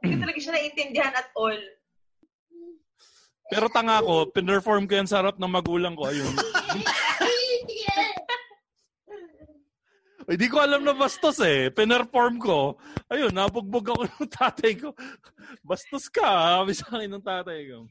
Hindi 0.01 0.21
talaga 0.21 0.37
siya 0.37 0.53
naiintindihan 0.53 1.13
at 1.13 1.29
all. 1.33 1.57
Pero 3.45 3.69
tanga 3.69 4.01
ko, 4.01 4.25
pinerform 4.33 4.89
ko 4.89 4.93
yan 4.97 5.05
sa 5.05 5.21
harap 5.21 5.37
ng 5.37 5.49
magulang 5.49 5.93
ko. 5.93 6.09
Ayun. 6.09 6.33
Hindi 10.25 10.49
ko 10.49 10.57
alam 10.57 10.81
na 10.81 10.97
bastos 10.97 11.37
eh. 11.45 11.69
Pinerform 11.69 12.41
ko. 12.41 12.81
Ayun, 13.13 13.29
nabugbog 13.29 13.85
ako 13.93 14.01
ng 14.09 14.29
tatay 14.33 14.73
ko. 14.73 14.89
Bastos 15.61 16.09
ka, 16.09 16.25
sabi 16.57 16.73
sa 16.73 16.97
akin 16.97 17.13
ng 17.13 17.21
tatay 17.21 17.69
ko. 17.69 17.85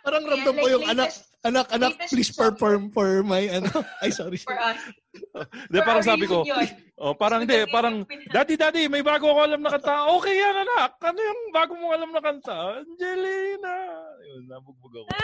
Parang 0.00 0.22
Yeah, 0.22 0.30
ramdam 0.32 0.54
ko 0.54 0.62
like 0.62 0.72
yung 0.72 0.84
anak, 0.86 1.08
latest- 1.08 1.24
anak, 1.42 1.66
anak, 1.70 1.92
latest 1.94 2.10
please 2.10 2.30
perform 2.30 2.82
for 2.88 3.20
my, 3.22 3.42
ano, 3.50 3.68
ay 4.02 4.10
sorry. 4.10 4.38
For 4.38 4.56
us. 4.56 4.80
Hindi, 5.12 5.76
For 5.76 5.84
parang 5.84 6.04
sabi 6.04 6.24
ko, 6.24 6.44
oh, 7.02 7.12
parang 7.12 7.40
hindi, 7.42 7.58
Kasi 7.58 7.70
parang, 7.70 7.94
yung 8.02 8.28
Daddy, 8.28 8.54
daddy, 8.54 8.82
may 8.86 9.00
bago 9.00 9.28
ako 9.28 9.40
alam 9.42 9.60
na 9.60 9.70
kanta. 9.70 10.08
Okay 10.16 10.34
yan, 10.34 10.56
anak. 10.58 10.90
Ano 11.00 11.18
yung 11.18 11.40
bago 11.50 11.72
mong 11.74 11.94
alam 11.94 12.10
na 12.10 12.20
kanta? 12.20 12.56
Angelina. 12.78 13.74
Ayun, 14.18 14.42
nabugbog 14.46 14.94
ako. 14.96 15.08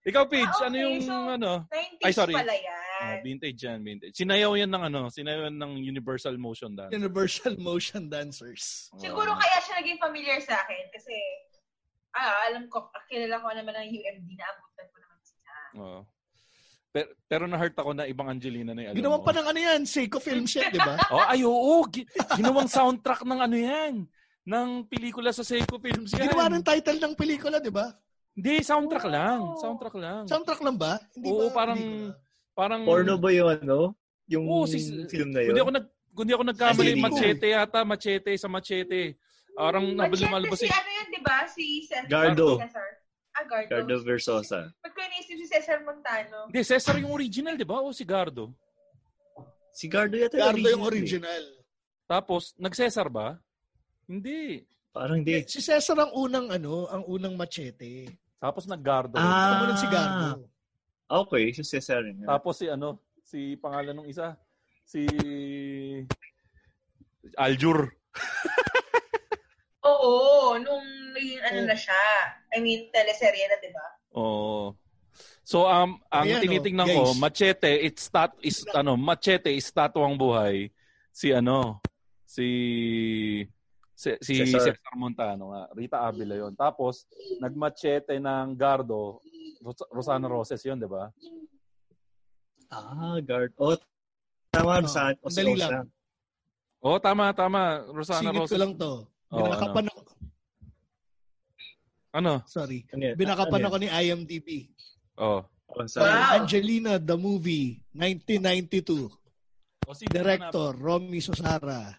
Ikaw, 0.00 0.24
Paige, 0.26 0.48
Ah, 0.56 0.64
ano 0.64 0.74
okay. 0.74 0.80
yung, 0.80 0.96
So, 1.04 1.12
ano? 1.12 1.50
90s 1.68 2.04
Ay, 2.08 2.12
sorry. 2.16 2.32
pala 2.32 2.56
yan. 2.56 2.88
Oh, 3.00 3.16
vintage 3.20 3.60
yan, 3.60 3.78
vintage. 3.80 4.14
Sinayaw 4.14 4.56
yan 4.56 4.68
ng 4.68 4.84
ano, 4.88 5.08
sinayaw 5.08 5.44
yan 5.46 5.56
ng 5.56 5.72
Universal 5.78 6.36
Motion 6.36 6.72
Dance. 6.72 6.88
Universal 6.90 7.54
Motion 7.60 8.08
Dancers. 8.08 8.88
Siguro 8.96 9.36
kaya 9.36 9.56
siya 9.60 9.76
naging 9.76 10.00
familiar 10.00 10.40
sa 10.40 10.56
akin 10.56 10.88
kasi 10.88 11.12
ah, 12.12 12.46
alam 12.46 12.66
ko, 12.66 12.78
kilala 13.06 13.38
ko 13.38 13.46
naman 13.50 13.72
ng 13.72 13.88
UMD 13.92 14.28
na 14.32 14.46
abutan 14.48 14.86
ko 14.86 14.96
naman 14.98 15.18
siya. 15.20 15.54
Oo. 15.76 16.00
Pero, 16.90 17.08
pero 17.24 17.44
na-hurt 17.46 17.76
ako 17.76 17.90
na 17.92 18.04
ibang 18.04 18.26
Angelina 18.26 18.74
na 18.74 18.82
yung 18.82 18.90
alam 18.90 18.98
Ginawan 18.98 19.20
mo. 19.22 19.24
pa 19.24 19.32
ng 19.32 19.46
ano 19.46 19.60
yan, 19.60 19.80
Seiko 19.84 20.18
Films 20.18 20.50
yan, 20.50 20.70
di 20.70 20.80
ba? 20.80 20.98
Oh, 21.14 21.22
ay, 21.22 21.40
oo. 21.42 21.86
Gi- 21.86 22.06
ginawang 22.34 22.66
soundtrack 22.66 23.22
ng 23.22 23.40
ano 23.40 23.56
yan. 23.56 23.94
Ng 24.42 24.68
pelikula 24.84 25.30
sa 25.30 25.46
Seiko 25.46 25.78
Films 25.78 26.10
yan. 26.12 26.26
Ginawa 26.26 26.50
ng 26.50 26.66
title 26.66 26.98
ng 26.98 27.14
pelikula, 27.14 27.62
di 27.62 27.70
ba? 27.70 27.94
Hindi, 28.34 28.58
soundtrack 28.60 29.06
Oh. 29.06 29.12
lang. 29.12 29.38
Soundtrack 29.56 29.94
lang. 29.96 30.22
Soundtrack 30.26 30.60
lang 30.60 30.76
ba? 30.76 30.98
Hindi 31.14 31.28
Oo, 31.28 31.46
ba? 31.46 31.54
parang, 31.54 31.78
Hindi 31.78 32.10
parang, 32.52 32.80
Porno 32.82 33.14
ba 33.16 33.30
yun, 33.30 33.54
ano? 33.56 33.94
Yung 34.26 34.44
Oo, 34.46 34.66
si- 34.66 35.06
film 35.06 35.30
na 35.30 35.42
yun? 35.42 35.54
Kundi 35.54 35.62
ako 35.62 35.72
nag 35.72 35.86
kundi 36.10 36.32
ako 36.34 36.42
nagkamali, 36.44 36.90
Hindi 36.90 37.02
machete 37.02 37.46
yata, 37.48 37.80
machete 37.82 38.30
sa 38.34 38.46
machete. 38.46 39.14
Parang 39.52 39.82
Machete 39.86 40.26
nabalumalo 40.26 40.54
si 40.54 40.66
ano 40.66 40.90
ba? 41.22 41.46
Si 41.48 41.84
Cesar. 41.86 42.08
Gardo. 42.08 42.58
Cesar. 42.60 42.88
Ah, 43.30 43.44
Gardo. 43.46 43.70
Gardo 43.70 43.94
Versosa. 44.02 44.60
Ba't 44.82 44.92
ko 44.92 45.00
iniisip 45.00 45.36
si 45.38 45.46
Cesar 45.46 45.78
Montano? 45.86 46.50
Hindi, 46.50 46.60
Cesar 46.66 46.98
yung 46.98 47.14
original, 47.14 47.54
di 47.54 47.66
ba? 47.66 47.78
O 47.80 47.94
si 47.94 48.02
Gardo? 48.02 48.52
Si 49.70 49.86
Gardo 49.86 50.18
yata 50.18 50.36
Gardo 50.36 50.66
yung 50.66 50.84
eh. 50.84 50.90
original. 50.90 51.44
Tapos, 52.10 52.58
nag-Cesar 52.58 53.06
ba? 53.06 53.38
Hindi. 54.10 54.66
Parang 54.90 55.22
hindi. 55.22 55.46
Si 55.46 55.62
Cesar 55.62 55.94
ang 56.02 56.10
unang 56.18 56.50
ano, 56.50 56.90
ang 56.90 57.06
unang 57.06 57.38
machete. 57.38 58.10
Tapos 58.42 58.66
nag-Gardo. 58.66 59.14
Ah. 59.14 59.54
Sumunod 59.54 59.78
si 59.78 59.86
Gardo. 59.86 60.50
Okay, 61.10 61.44
si 61.54 61.62
Cesar 61.62 62.02
rin. 62.02 62.22
Tapos 62.26 62.58
si 62.58 62.66
ano, 62.66 63.02
si 63.22 63.54
pangalan 63.58 64.02
ng 64.02 64.08
isa, 64.10 64.34
si 64.82 65.06
Aljur. 67.38 67.94
Oo, 69.90 70.58
nung 70.58 70.86
naging 71.20 71.40
ano 71.44 71.60
na 71.68 71.76
siya. 71.76 72.00
I 72.56 72.58
mean, 72.64 72.88
teleserye 72.88 73.44
na, 73.44 73.56
di 73.60 73.70
ba? 73.70 73.86
Oo. 74.16 74.72
So 75.44 75.66
um 75.66 75.98
ang 76.08 76.26
Ayan, 76.30 76.40
tinitingnan 76.40 76.88
oh, 76.88 76.94
ko, 76.94 77.02
guys. 77.12 77.20
Machete 77.20 77.72
it's 77.82 78.08
stat 78.08 78.32
is 78.40 78.64
ano, 78.72 78.96
Machete 78.96 79.52
is 79.52 79.66
statwang 79.68 80.16
buhay. 80.16 80.70
Si 81.12 81.34
ano, 81.34 81.82
si 82.24 82.46
si, 83.92 84.14
si 84.22 84.32
Cesar. 84.46 84.72
Cesar 84.72 84.94
Montano 84.96 85.50
nga, 85.52 85.62
Rita 85.74 85.98
Avila 86.06 86.38
'yon. 86.38 86.54
Tapos 86.56 87.04
nagmachete 87.42 88.16
ng 88.16 88.54
Gardo, 88.54 89.18
Ros- 89.60 89.90
Rosana 89.90 90.30
Roses 90.30 90.62
'yon, 90.62 90.78
'di 90.78 90.88
ba? 90.88 91.10
Ah, 92.70 93.18
Guard. 93.18 93.50
Oh, 93.58 93.74
tama 94.54 94.78
Oh, 94.78 94.86
sa 94.86 95.10
ang 95.10 95.34
dali 95.34 95.58
lang. 95.58 95.90
Oh, 96.78 96.96
tama 97.02 97.34
tama, 97.34 97.82
Rosana 97.90 98.30
Singit 98.30 98.40
Roses. 98.46 98.54
ko 98.54 98.58
lang 98.62 98.72
to. 98.78 98.92
Oo, 99.34 99.38
Binakapan 99.50 99.84
ako. 99.90 100.00
Ano? 102.10 102.42
Sorry. 102.46 102.82
Ano 102.90 103.02
yan? 103.06 103.14
Binakapan 103.14 103.60
Ano 103.62 103.66
ako 103.68 103.76
ni 103.78 103.88
IMDb. 103.88 104.48
Oh. 105.16 105.46
Oh, 105.70 105.86
sorry. 105.86 106.10
Wow. 106.10 106.34
Angelina, 106.42 106.92
the 106.98 107.14
movie, 107.14 107.78
1992. 107.94 109.06
O 109.86 109.94
si 109.94 110.06
Director, 110.06 110.74
Romy 110.74 111.22
Sosara. 111.22 111.94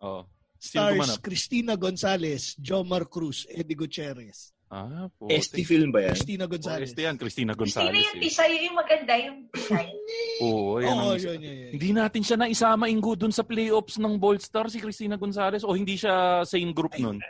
Oh. 0.00 0.28
Stars? 0.60 1.20
Cristina 1.20 1.76
Gonzalez, 1.76 2.56
Jomar 2.56 3.08
Cruz, 3.08 3.44
Eddie 3.48 3.76
Gutierrez. 3.76 4.52
Ah, 4.74 5.06
po. 5.12 5.28
ST 5.28 5.60
film 5.62 5.92
ba 5.92 6.02
yan? 6.02 6.16
Cristina 6.16 6.44
Oh, 6.44 6.50
Gonzalez. 6.50 6.88
ST 6.90 6.98
yan, 6.98 7.16
Cristina 7.20 7.52
Sino 7.52 7.60
Gonzalez. 7.62 7.94
yung 8.00 8.16
Eh. 8.16 8.22
tisay? 8.26 8.52
Yung 8.64 8.76
maganda, 8.76 9.12
yung 9.14 9.38
tisay. 9.52 9.86
Oo, 10.44 10.80
yan 10.80 10.88
Oo, 10.90 11.12
ang 11.12 11.16
isa. 11.20 11.30
yun, 11.30 11.40
yun, 11.40 11.56
yun. 11.62 11.70
Hindi 11.78 11.88
natin 11.92 12.22
siya 12.24 12.36
naisama 12.40 12.88
Ingo 12.88 13.12
dun 13.14 13.30
sa 13.30 13.44
playoffs 13.44 14.00
ng 14.00 14.16
Bold 14.18 14.40
Star, 14.40 14.66
si 14.68 14.80
Cristina 14.80 15.14
Gonzalez, 15.14 15.62
o 15.62 15.72
hindi 15.76 15.94
siya 15.94 16.42
same 16.42 16.72
group 16.72 16.96
nun? 16.98 17.20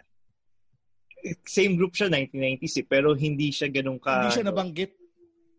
Same 1.49 1.81
group 1.81 1.97
siya, 1.97 2.13
1990s 2.13 2.75
eh, 2.81 2.87
pero 2.87 3.17
hindi 3.17 3.49
siya 3.49 3.73
ganun 3.73 3.97
ka... 3.97 4.29
Hindi 4.29 4.37
siya 4.37 4.49
nabanggit. 4.53 4.93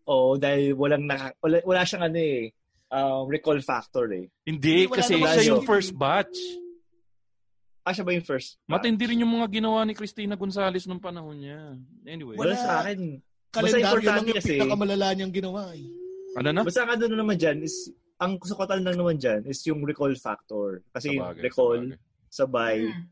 Oo, 0.06 0.38
dahil 0.38 0.78
walang 0.78 1.02
naka, 1.02 1.34
wala, 1.42 1.58
wala 1.66 1.82
siyang 1.82 2.04
ano 2.06 2.18
eh, 2.22 2.54
um, 2.94 3.26
recall 3.26 3.58
factor 3.58 4.06
eh. 4.14 4.30
Hindi, 4.46 4.86
Hindi, 4.86 4.94
kasi 4.94 5.18
siya 5.18 5.50
yung 5.50 5.66
first 5.66 5.90
batch. 5.90 6.38
Ah, 7.86 7.94
siya 7.94 8.02
ba 8.02 8.14
yung 8.14 8.26
first? 8.26 8.58
Matindi 8.66 9.06
rin 9.06 9.22
yung 9.22 9.30
mga 9.30 9.62
ginawa 9.62 9.86
ni 9.86 9.94
Cristina 9.94 10.34
Gonzalez 10.34 10.90
nung 10.90 10.98
panahon 10.98 11.38
niya. 11.38 11.74
Anyway. 12.02 12.34
Wala, 12.34 12.54
Wala. 12.54 12.58
sa 12.58 12.72
akin. 12.82 13.22
Kalendaryo 13.54 13.78
lang 13.78 13.90
importante 13.94 14.26
yung 14.26 14.38
kasi, 14.42 14.52
pinakamalala 14.58 15.06
niyang 15.14 15.34
ginawa. 15.34 15.62
Eh. 15.70 15.86
Ano 16.36 16.48
na? 16.52 16.60
basta 16.66 16.82
ka 16.84 16.94
doon 16.98 17.14
naman 17.14 17.36
dyan 17.38 17.58
is, 17.62 17.88
ang 18.18 18.36
sukatan 18.42 18.82
lang 18.84 18.98
naman 18.98 19.16
dyan 19.16 19.46
is 19.46 19.62
yung 19.70 19.80
recall 19.86 20.12
factor. 20.18 20.82
Kasi 20.92 21.14
Sabagay, 21.14 21.42
recall, 21.46 21.82
sabagay. 21.86 21.96
sabay, 22.28 22.76
Hmm. 22.90 23.04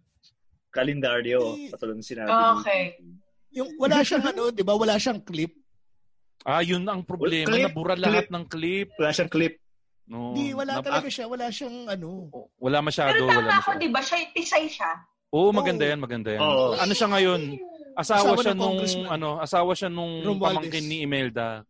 Kalendaryo, 0.74 1.38
katulad 1.70 1.94
ng 1.94 2.04
sinabi. 2.04 2.30
Okay. 2.60 2.82
Yung 3.54 3.70
wala 3.78 4.02
siyang 4.02 4.26
ano, 4.26 4.50
'di 4.50 4.60
ba? 4.60 4.74
Wala 4.74 4.98
siyang 4.98 5.22
clip. 5.22 5.54
Ah, 6.42 6.60
yun 6.60 6.82
ang 6.84 7.00
problema. 7.00 7.48
Clip, 7.48 7.70
Nabura 7.70 7.94
clip. 7.94 8.04
lahat 8.04 8.26
ng 8.28 8.44
clip. 8.44 8.88
Wala 8.98 9.10
siyang 9.14 9.30
clip. 9.30 9.54
No, 10.04 10.36
Hindi, 10.36 10.52
wala 10.52 10.76
Nap- 10.76 10.84
talaga 10.84 11.08
siya. 11.08 11.24
Wala 11.24 11.48
siyang 11.48 11.88
ano. 11.88 12.28
Wala 12.60 12.84
masyado. 12.84 13.16
Pero 13.16 13.24
wala 13.24 13.40
tama 13.40 13.56
ako, 13.56 13.70
masyado. 13.70 13.80
di 13.80 13.88
ba? 13.88 14.00
Siya, 14.04 14.16
tisay 14.36 14.66
siya. 14.68 14.90
Oo, 15.32 15.48
maganda 15.48 15.82
Oo. 15.82 15.90
yan, 15.90 16.00
maganda 16.02 16.28
yan. 16.28 16.40
Oo. 16.44 16.76
Ano 16.76 16.92
siya 16.92 17.08
ngayon? 17.08 17.40
Asawa, 17.94 18.20
Asawa 18.20 18.36
siya 18.36 18.52
ng 18.52 18.60
nung 18.60 18.78
ano, 19.08 19.28
asawa 19.40 19.72
siya 19.72 19.88
nung 19.88 20.12
Romualdez. 20.20 20.60
pamangkin 20.60 20.84
ni 20.84 20.96
Imelda. 21.00 21.62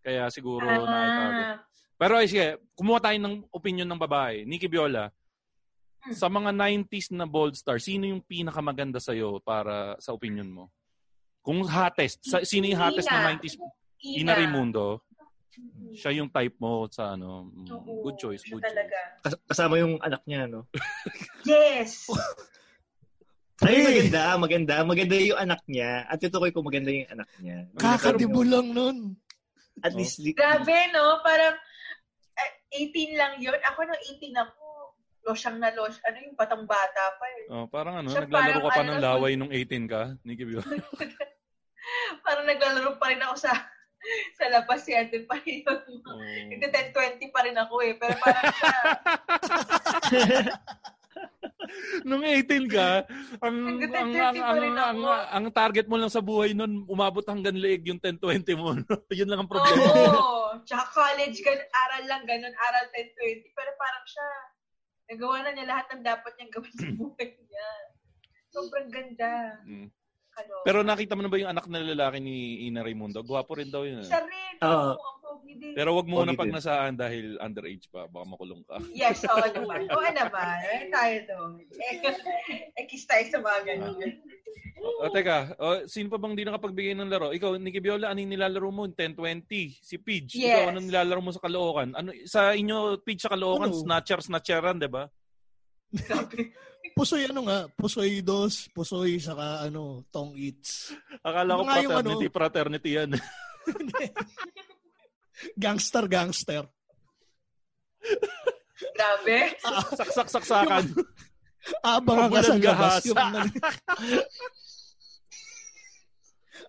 Kaya 0.00 0.30
siguro. 0.30 0.64
Ah, 0.64 1.60
Pero 1.94 2.16
ay 2.16 2.26
sige, 2.26 2.46
kumuha 2.72 3.02
tayo 3.02 3.18
ng 3.18 3.44
opinion 3.50 3.84
ng 3.84 4.00
babae. 4.00 4.46
Nikki 4.46 4.64
Viola, 4.66 5.04
Hmm. 5.04 5.23
Sa 6.12 6.28
mga 6.28 6.50
90s 6.52 7.08
na 7.10 7.24
bold 7.24 7.54
star, 7.54 7.78
sino 7.78 8.04
yung 8.04 8.20
pinakamaganda 8.20 8.98
sa'yo 8.98 9.40
para 9.40 9.96
sa 9.96 10.12
opinion 10.12 10.46
mo? 10.46 10.64
Kung 11.40 11.62
hottest, 11.62 12.20
sa, 12.20 12.40
sino 12.42 12.66
yung 12.66 12.76
hottest 12.78 13.06
na 13.06 13.20
Ina. 13.22 13.30
90s? 13.38 13.54
Ina. 13.56 14.16
Ina 14.20 14.32
Raimundo. 14.34 15.00
Siya 15.94 16.10
yung 16.12 16.28
type 16.28 16.58
mo 16.58 16.90
sa 16.90 17.14
ano. 17.14 17.46
mm, 17.46 17.70
Oo, 17.70 18.02
Good 18.02 18.18
choice, 18.18 18.42
good 18.44 18.58
choice. 18.58 18.66
talaga. 18.66 18.98
Kas- 19.22 19.42
Kasama 19.46 19.78
yung 19.78 19.96
anak 19.98 20.20
niya, 20.24 20.44
no? 20.44 20.66
Yes. 21.46 22.10
Ay, 23.62 23.78
Eh. 23.78 23.84
maganda, 23.86 24.22
maganda. 24.36 24.74
Maganda 24.82 25.14
yung 25.14 25.38
anak 25.38 25.62
niya. 25.64 26.04
At 26.04 26.18
tutukoy 26.18 26.50
ko 26.50 26.58
maganda 26.60 26.90
yung 26.90 27.06
anak 27.08 27.30
niya. 27.38 27.70
Kakadibo 27.78 28.42
lang 28.42 28.74
nun. 28.74 29.14
At 29.80 29.94
Oh. 29.94 29.96
least, 29.96 30.18
Grabe, 30.34 30.74
no? 30.90 31.22
Parang 31.22 31.54
eh, 32.34 32.50
18 32.82 33.14
lang 33.14 33.38
yun. 33.38 33.54
Ako 33.62 33.86
nung 33.86 34.02
18 34.10 34.34
ako, 34.34 34.63
losyang 35.24 35.58
na 35.58 35.72
los. 35.72 35.96
Ano 36.04 36.16
yung 36.20 36.36
batang 36.36 36.68
bata 36.68 37.02
pa 37.16 37.26
eh. 37.40 37.44
Oh, 37.50 37.66
parang 37.66 38.04
ano, 38.04 38.08
Siya 38.12 38.28
naglalaro 38.28 38.60
parang 38.60 38.64
ka 38.64 38.76
pa 38.76 38.82
ano, 38.84 38.92
ng 38.92 39.02
laway 39.02 39.32
nung 39.36 39.52
18 39.52 39.90
ka, 39.90 40.02
Nikki 40.22 40.44
Viola. 40.44 40.64
Parang 42.24 42.48
naglalaro 42.48 42.96
pa 42.96 43.12
rin 43.12 43.20
ako 43.20 43.44
sa 43.44 43.52
sa 44.36 44.44
labas. 44.48 44.84
Doon 44.84 45.24
pa 45.28 45.36
rin 45.44 45.64
yun. 45.64 45.80
Oh. 46.08 46.20
Nagka 46.56 46.96
10-20 46.96 47.28
pa 47.28 47.44
rin 47.44 47.56
ako 47.56 47.74
eh. 47.84 47.92
Pero 47.96 48.14
parang 48.20 48.44
siya, 48.52 48.72
Nung 52.06 52.22
18 52.22 52.70
ka, 52.70 53.02
ang 53.42 53.80
ang 53.80 53.80
10:30 53.80 54.20
ang, 54.20 54.36
ang, 54.38 54.76
ang, 54.76 55.00
ang 55.32 55.44
target 55.50 55.88
mo 55.88 55.96
lang 55.98 56.12
sa 56.12 56.22
buhay 56.22 56.54
nun, 56.54 56.86
umabot 56.86 57.24
hanggang 57.26 57.56
leeg 57.56 57.88
yung 57.88 57.98
10-20 57.98 58.58
mo. 58.58 58.76
Yun 59.18 59.30
lang 59.30 59.40
ang 59.44 59.50
problema. 59.50 59.82
Oo. 59.82 60.62
Tsaka 60.62 60.84
college, 60.94 61.42
gan 61.42 61.58
aral 61.58 62.04
lang 62.06 62.22
ganun, 62.28 62.54
aral 62.54 62.86
10-20. 62.94 63.56
Pero 63.56 63.70
parang 63.74 64.06
siya, 64.06 64.28
nagawa 65.10 65.36
na 65.44 65.50
niya 65.54 65.66
lahat 65.68 65.86
ng 65.92 66.02
dapat 66.04 66.32
niyang 66.36 66.52
gawin 66.54 66.74
sa 66.74 66.86
buhay 66.98 67.28
niya. 67.36 67.68
Sobrang 68.52 68.88
ganda. 68.92 69.58
Mm. 69.66 69.88
Ano? 70.34 70.54
Pero 70.62 70.78
nakita 70.82 71.14
mo 71.14 71.22
na 71.22 71.30
ba 71.30 71.38
yung 71.38 71.52
anak 71.52 71.66
na 71.66 71.78
lalaki 71.78 72.18
ni 72.18 72.66
Ina 72.66 72.82
Raimundo? 72.82 73.22
Gwapo 73.22 73.54
rin 73.54 73.70
daw 73.70 73.82
yun. 73.82 74.02
eh. 74.02 74.06
Isa 74.06 74.18
rin. 74.20 74.54
Din. 75.54 75.70
Pero 75.70 75.94
wag 75.94 76.08
mo 76.10 76.18
na 76.18 76.26
Pogi 76.26 76.34
din. 76.34 76.40
pagnasaan 76.42 76.92
dahil 76.94 77.38
underage 77.38 77.86
pa. 77.86 78.10
Baka 78.10 78.26
makulong 78.26 78.66
ka. 78.66 78.82
Yes, 78.90 79.22
oo 79.22 79.38
naman. 79.54 79.86
Oo 79.86 80.08
naman. 80.10 80.56
Eh, 80.66 80.90
tayo 80.90 81.16
doon. 81.30 81.50
Eh, 81.70 81.94
eh, 82.74 82.84
kiss 82.90 83.06
tayo 83.06 83.22
sa 83.28 83.38
mga 83.38 83.60
ganun. 83.64 83.94
O, 84.82 85.08
teka, 85.08 85.54
o, 85.56 85.86
sino 85.86 86.10
pa 86.10 86.18
bang 86.18 86.34
di 86.34 86.42
nakapagbigay 86.42 86.92
ng 86.92 87.06
laro? 87.06 87.30
Ikaw, 87.30 87.54
Nikki 87.56 87.78
Viola, 87.78 88.10
ano 88.10 88.18
yung 88.18 88.34
nilalaro 88.34 88.68
mo? 88.68 88.82
10-20. 88.84 89.78
Si 89.78 89.96
Pidge. 89.96 90.42
Yes. 90.42 90.50
Ikaw, 90.50 90.64
ano 90.68 90.78
nilalaro 90.82 91.20
mo 91.22 91.30
sa 91.30 91.40
Caloocan? 91.40 91.94
Ano, 91.94 92.10
sa 92.26 92.50
inyo, 92.50 92.98
Pidge 92.98 93.22
sa 93.22 93.30
Caloocan, 93.30 93.70
Ano? 93.70 93.78
snatcher, 93.78 94.20
snatcheran, 94.20 94.76
di 94.76 94.90
ba? 94.90 95.06
Pusoy 96.94 97.26
ano 97.26 97.42
nga, 97.50 97.66
Pusoy 97.74 98.22
dos, 98.22 98.70
Pusoy 98.70 99.18
saka 99.18 99.66
ano, 99.66 100.06
Tong 100.14 100.38
Eats. 100.38 100.94
Akala 101.26 101.58
ko 101.58 101.66
Ano 101.66 101.68
nga 101.68 101.82
yung 101.82 101.90
fraternity, 101.90 102.26
fraternity 102.30 102.90
yan. 102.94 103.10
Gangster, 105.58 106.06
gangster. 106.06 106.64
Grabe. 108.94 109.38
Saksak-saksakan. 109.98 110.84
Abangan 111.96 112.30
ka 112.30 112.42
sa 112.44 112.54
labas. 112.60 113.02
Yung, 113.08 113.18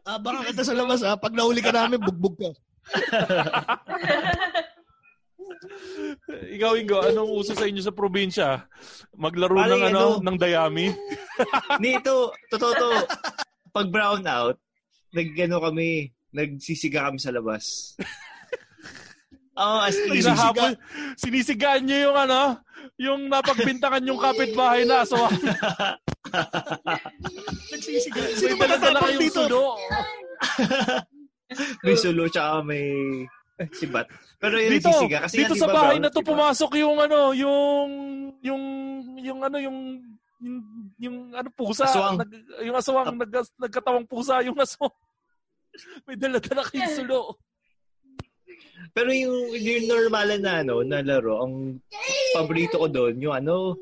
Abangan 0.06 0.46
kita 0.50 0.64
sa 0.66 0.74
labas 0.74 1.02
ha. 1.04 1.14
Pag 1.20 1.36
nahuli 1.36 1.62
ka 1.62 1.70
namin, 1.70 2.00
bugbog 2.02 2.36
ka. 2.40 2.50
Ikaw, 6.30 6.72
Ingo, 6.80 7.00
anong 7.04 7.32
uso 7.32 7.54
sa 7.56 7.68
inyo 7.68 7.82
sa 7.82 7.96
probinsya? 7.96 8.66
Maglaro 9.16 9.56
Bali, 9.56 9.72
ng 9.76 9.84
ano, 9.92 10.06
ano? 10.20 10.24
ng 10.24 10.38
dayami? 10.38 10.92
Hindi, 11.78 11.90
ito, 12.00 12.32
totoo 12.52 12.72
to. 12.76 12.90
Pag 13.72 13.88
brown 13.92 14.24
out, 14.28 14.58
nag-ano 15.12 15.60
kami, 15.64 16.12
nagsisiga 16.32 17.08
kami 17.12 17.20
sa 17.20 17.32
labas. 17.32 17.96
Oo, 19.56 19.78
as 19.80 19.96
in. 19.96 20.20
Hinahabol, 20.20 20.76
sinisigaan 21.16 21.88
nyo 21.88 22.12
yung 22.12 22.18
ano, 22.20 22.42
yung 23.00 23.22
napagbintangan 23.32 24.04
yung 24.08 24.20
kapitbahay 24.20 24.84
na 24.84 25.08
aswang. 25.08 25.32
Nagsisigaw. 27.72 28.24
May 28.24 28.36
Sino 28.36 28.56
ba 28.60 28.66
tatapang 28.68 29.04
kayong 29.08 29.24
dito? 29.24 29.42
sulo. 29.48 29.64
may 31.86 31.96
sulo, 31.96 32.24
tsaka 32.28 32.64
may 32.68 32.86
sibat. 33.72 34.08
Pero 34.40 34.56
yun, 34.60 34.72
Dito, 34.76 34.90
nagsisiga. 34.92 35.18
Kasi 35.26 35.36
dito 35.42 35.56
sa 35.56 35.68
bahay 35.72 35.98
brown, 35.98 36.04
na 36.04 36.10
to 36.12 36.22
di 36.22 36.26
ba? 36.26 36.30
pumasok 36.36 36.72
yung 36.82 36.98
ano, 37.00 37.20
yung 37.32 37.90
yung 38.44 38.64
yung 39.22 39.40
ano 39.42 39.58
yung 39.58 39.78
yung, 40.44 40.58
yung 41.00 41.18
ano 41.32 41.50
pusa, 41.56 41.88
Aswang. 41.88 42.20
Nag, 42.20 42.32
yung 42.62 42.76
aswang 42.76 43.16
nag, 43.16 43.32
nagkatawang 43.58 44.08
pusa 44.08 44.44
yung 44.44 44.60
aswang. 44.60 44.94
May 46.06 46.16
dala-dala 46.20 46.64
kayong 46.68 46.96
sulo. 47.04 47.40
Pero 48.96 49.12
yung, 49.12 49.52
yung 49.56 49.88
normal 49.92 50.40
na, 50.40 50.64
ano, 50.64 50.86
na 50.86 51.04
laro, 51.04 51.44
ang 51.44 51.82
paborito 52.32 52.80
ko 52.80 52.88
doon, 52.88 53.20
yung 53.20 53.36
ano, 53.36 53.76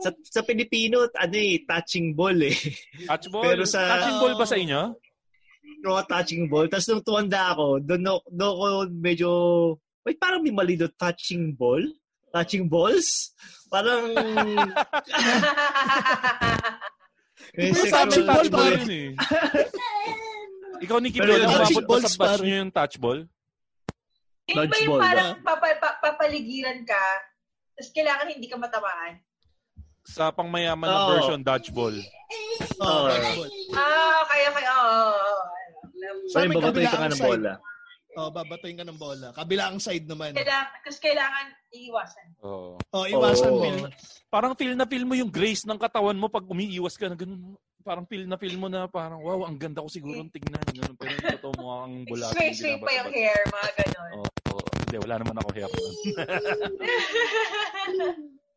sa, 0.00 0.10
sa 0.24 0.40
Pilipino, 0.42 1.06
ano 1.06 1.36
eh, 1.36 1.62
touching 1.62 2.16
ball 2.16 2.34
eh. 2.42 2.56
Touch 3.06 3.30
ball? 3.30 3.44
Pero 3.44 3.62
sa, 3.68 4.00
Touching 4.00 4.18
ball 4.18 4.34
ba 4.34 4.46
sa 4.48 4.56
inyo? 4.58 4.80
Yung 5.80 5.96
touching 6.04 6.44
ball. 6.44 6.68
Tapos 6.68 6.86
nung 6.88 7.00
tuwanda 7.04 7.56
ako, 7.56 7.80
doon 7.80 8.00
no, 8.04 8.20
doon 8.28 8.52
ko 8.52 8.66
medyo, 8.92 9.30
wait, 10.04 10.20
parang 10.20 10.44
may 10.44 10.52
mali 10.52 10.76
doon, 10.76 10.92
touching 11.00 11.56
ball? 11.56 11.80
Touching 12.30 12.68
balls? 12.68 13.32
Parang, 13.72 14.12
may 17.56 17.70
Pero 17.72 17.80
sexual 17.82 18.26
touch 18.28 18.50
ball 18.50 18.50
ball. 18.52 18.72
yun 18.76 18.90
eh. 18.92 19.08
Ikaw, 20.80 20.96
Nicky 21.00 21.18
Pero 21.20 21.32
Bell, 21.36 21.44
yung 21.44 21.84
ba 21.84 21.88
balls, 21.88 22.04
sa 22.08 22.16
batch 22.16 22.40
nyo 22.40 22.56
yung 22.60 22.72
touch 22.72 22.96
ball? 22.96 23.20
Yung 24.48 24.56
ba 24.56 24.62
yung 24.64 24.68
Dodgeball 24.70 25.00
parang 25.00 25.30
papa- 25.44 25.78
pa- 25.80 25.98
papaligiran 26.02 26.82
ka, 26.88 27.04
tapos 27.76 27.90
kailangan 27.92 28.32
hindi 28.32 28.48
ka 28.48 28.56
matamaan? 28.56 29.20
Sa 30.08 30.32
pangmayaman 30.32 30.88
na 30.88 30.96
Oo. 30.96 31.10
version, 31.14 31.40
dodgeball. 31.44 31.96
Oo. 32.80 33.06
Ah, 33.76 34.20
kaya, 34.26 34.48
kaya, 34.50 34.70
oo. 34.72 34.88
Oh, 34.88 35.12
oh, 35.12 35.40
Sorry, 36.00 36.30
Sa 36.32 36.38
amin, 36.46 36.56
babatoy 36.56 36.86
ka 36.86 36.96
nga 36.98 37.10
ng 37.12 37.22
bola. 37.22 37.52
Oh, 38.18 38.26
babatoyin 38.34 38.74
ka 38.74 38.82
ng 38.82 38.98
bola. 38.98 39.30
Kabilang 39.30 39.78
side 39.78 40.02
naman. 40.10 40.34
Kailangan, 40.34 40.82
tapos 40.82 40.98
kailangan 40.98 41.46
iiwasan. 41.70 42.26
Oo. 42.42 42.74
Oh, 42.90 43.06
iwasan 43.06 43.52
Oo. 43.54 43.62
mo. 43.62 43.86
Parang 44.26 44.58
feel 44.58 44.74
na 44.74 44.82
feel 44.82 45.06
mo 45.06 45.14
yung 45.14 45.30
grace 45.30 45.62
ng 45.62 45.78
katawan 45.78 46.18
mo 46.18 46.26
pag 46.26 46.42
umiiwas 46.42 46.98
ka 46.98 47.06
na 47.06 47.14
ganun. 47.14 47.54
Parang 47.86 48.04
feel 48.10 48.26
na 48.26 48.34
feel 48.34 48.58
mo 48.58 48.66
na 48.66 48.90
parang, 48.90 49.22
wow, 49.22 49.46
ang 49.46 49.56
ganda 49.56 49.78
ko 49.80 49.88
siguro 49.88 50.26
tingnan. 50.26 50.58
Ganun. 50.74 50.98
Pero 50.98 51.10
yung 51.14 51.26
totoo 51.38 51.54
mo 51.62 51.86
ang 51.86 52.02
bulati. 52.10 52.34
Straight, 52.34 52.56
straight 52.58 52.82
pa 52.82 52.90
yung 52.98 53.14
hair, 53.14 53.38
mga 53.46 53.70
ganon. 53.78 54.10
Oo. 54.18 54.28
oo. 54.58 54.70
Hindi, 54.74 54.96
wala 55.06 55.14
naman 55.22 55.36
ako 55.38 55.48
hair. 55.54 55.70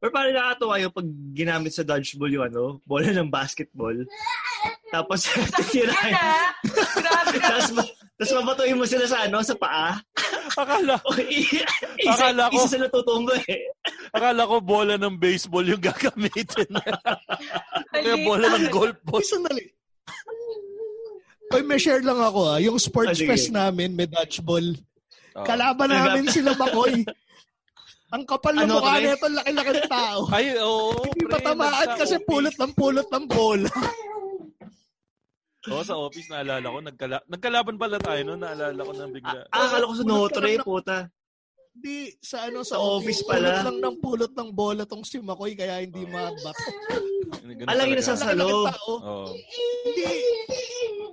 Pero 0.03 0.11
parang 0.11 0.35
nakakatawa 0.35 0.83
yung 0.83 0.91
pag 0.91 1.07
ginamit 1.31 1.71
sa 1.71 1.87
dodgeball 1.87 2.33
yung 2.33 2.43
ano, 2.51 2.63
bola 2.83 3.07
ng 3.07 3.31
basketball. 3.31 3.95
Tapos, 4.93 5.25
titirahin. 5.25 6.13
Yan 6.13 6.21
ah! 6.21 6.53
Grabe 6.93 7.35
tapos, 7.35 7.65
tapos 8.13 8.31
mabatuin 8.37 8.77
mo 8.77 8.85
sila 8.85 9.09
sa 9.09 9.25
ano, 9.25 9.41
sa 9.41 9.57
paa. 9.57 9.97
Akala, 10.53 11.01
O, 11.01 11.17
isa, 11.17 11.65
Akala 12.29 12.45
ko- 12.47 12.61
isa 12.61 12.69
sila 12.69 12.85
tutumbo 12.87 13.33
eh. 13.43 13.73
akala 14.13 14.45
ko 14.45 14.61
bola 14.61 14.93
ng 14.95 15.17
baseball 15.17 15.65
yung 15.65 15.81
gagamitin. 15.81 16.69
Kaya 17.91 18.15
bola 18.21 18.53
ng 18.53 18.69
golf 18.69 18.93
ball. 19.01 19.17
Uy, 19.17 19.25
sandali. 19.25 19.65
Uy, 21.49 21.61
may 21.63 21.77
share 21.77 22.01
lang 22.01 22.17
ako 22.17 22.39
ah. 22.47 22.57
Yung 22.57 22.77
sports 22.77 23.17
Ah, 23.17 23.27
fest 23.27 23.49
namin, 23.49 23.93
may 23.93 24.05
dodgeball. 24.05 24.77
Oo. 25.33 25.41
Kalaban 25.41 25.89
namin 25.97 26.29
sila 26.29 26.53
Makoy. 26.53 27.01
Ang 28.13 28.29
kapal 28.29 28.53
ng 28.53 28.69
Ano, 28.69 28.77
mukha 28.77 29.01
nito, 29.01 29.25
laki-laki 29.27 29.71
ng 29.73 29.89
tao. 29.89 30.19
Ay, 30.29 30.53
oo. 30.55 30.93
Hindi 31.01 31.25
pre, 31.25 31.33
matamaan 31.33 31.73
nagsa- 31.73 31.97
kasi 31.97 32.15
pulot 32.21 32.53
ng 32.53 32.73
pulot 32.73 33.07
ng 33.09 33.25
bola. 33.25 33.69
Oo, 35.72 35.84
sa 35.84 35.95
office 35.95 36.28
naalala 36.28 36.68
ko. 36.68 36.80
Nagkala- 36.84 37.26
nagkalaban 37.26 37.78
pala 37.80 37.95
tayo 37.95 38.22
noon. 38.28 38.41
Naalala 38.43 38.82
ko 38.84 38.91
na 38.91 39.07
bigla. 39.07 39.39
Ah, 39.47 39.72
akala 39.72 39.88
ko 39.88 39.93
sa 39.95 40.03
Notre, 40.03 40.49
puta. 40.59 40.97
Hindi, 41.74 42.14
sa 42.22 42.38
ano, 42.45 42.61
sa, 42.61 42.78
Sa 42.78 42.84
office 42.84 43.24
pala. 43.24 43.49
Pulot 43.49 43.66
lang 43.66 43.80
ng 43.82 43.97
pulot 43.97 44.34
ng 44.36 44.49
bola 44.53 44.84
tong 44.86 45.01
si 45.01 45.18
Makoy, 45.18 45.55
kaya 45.55 45.82
hindi 45.82 46.05
mabato. 46.05 46.70
Ganun 47.41 47.66
Alang 47.66 47.89
yun 47.89 48.03
sa 48.03 48.14
salo. 48.14 48.70
Ng. 48.70 48.78
Oo. 48.91 49.34
Hindi. 49.88 50.05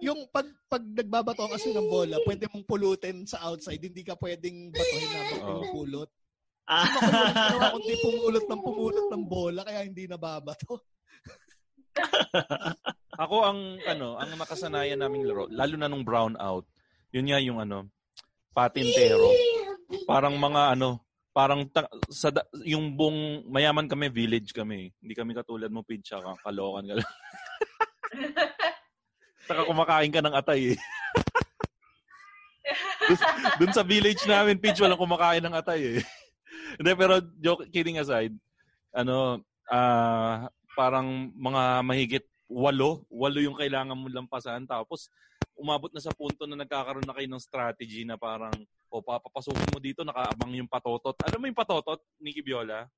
Yung 0.04 0.28
pag, 0.28 0.44
pag 0.68 0.84
nagbabato 0.84 1.48
ka 1.48 1.56
kasi 1.56 1.72
ng 1.72 1.88
bola, 1.88 2.20
pwede 2.26 2.44
mong 2.50 2.66
pulutin 2.68 3.24
sa 3.24 3.40
outside. 3.48 3.80
Hindi 3.80 4.04
ka 4.04 4.16
pwedeng 4.20 4.68
batuhin 4.68 5.08
na 5.08 5.20
Oo. 5.20 5.30
pinupulot. 5.64 6.10
Ah, 6.68 6.86
Ginawa 6.86 7.74
kundi 7.74 7.94
pumulot 7.98 8.44
ng 8.46 8.62
pumulot 8.62 9.06
ng 9.10 9.24
bola, 9.26 9.60
kaya 9.64 9.80
hindi 9.82 10.04
nababato. 10.04 10.76
Ako 13.22 13.36
ang 13.44 13.60
ano, 13.84 14.16
ang 14.16 14.30
nakasanayan 14.38 15.00
naming 15.00 15.28
laro, 15.28 15.44
lalo 15.52 15.74
na 15.76 15.90
nung 15.90 16.06
brown 16.06 16.34
out. 16.40 16.64
Yun 17.12 17.28
nga 17.28 17.40
yung 17.42 17.58
ano, 17.60 17.90
patintero. 18.54 19.28
Parang 20.06 20.38
mga 20.38 20.78
ano, 20.78 21.02
parang 21.30 21.66
ta- 21.70 21.90
sa 22.10 22.34
da- 22.34 22.46
yung 22.66 22.94
buong 22.94 23.50
mayaman 23.50 23.86
kami, 23.86 24.10
village 24.10 24.54
kami. 24.54 24.90
Hindi 24.98 25.14
kami 25.14 25.34
katulad 25.34 25.70
mo, 25.70 25.86
Pidge, 25.86 26.10
tsaka 26.10 26.34
kalokan 26.42 26.90
ka 26.90 26.94
lang. 26.98 27.10
Saka 29.50 29.66
kumakain 29.66 30.14
ka 30.14 30.22
ng 30.22 30.36
atay 30.36 30.74
eh. 30.74 30.78
dun, 33.10 33.18
dun 33.58 33.72
sa 33.74 33.82
village 33.82 34.22
namin, 34.26 34.62
Pidge, 34.62 34.78
walang 34.78 35.00
kumakain 35.00 35.42
ng 35.42 35.54
atay 35.54 35.98
eh. 35.98 36.02
Hindi, 36.78 36.92
pero 36.94 37.18
joke, 37.42 37.66
kidding 37.70 37.98
aside, 37.98 38.30
ano, 38.94 39.42
ah, 39.66 40.46
parang 40.74 41.30
mga 41.34 41.62
mahigit 41.82 42.24
walo, 42.50 43.06
walo 43.06 43.38
yung 43.38 43.54
kailangan 43.54 43.94
mo 43.94 44.10
lampasan. 44.10 44.66
Tapos, 44.66 45.06
umabot 45.54 45.92
na 45.94 46.02
sa 46.02 46.10
punto 46.10 46.48
na 46.48 46.58
nagkakaroon 46.58 47.06
na 47.06 47.14
kayo 47.14 47.28
ng 47.30 47.42
strategy 47.42 48.02
na 48.02 48.18
parang, 48.18 48.52
o 48.90 48.98
papapasukin 48.98 49.70
mo 49.70 49.78
dito, 49.78 50.02
nakaabang 50.02 50.58
yung 50.58 50.66
patotot. 50.66 51.14
Alam 51.22 51.38
mo 51.38 51.46
yung 51.46 51.58
patotot, 51.58 52.02
Nikki 52.18 52.42
Viola? 52.42 52.90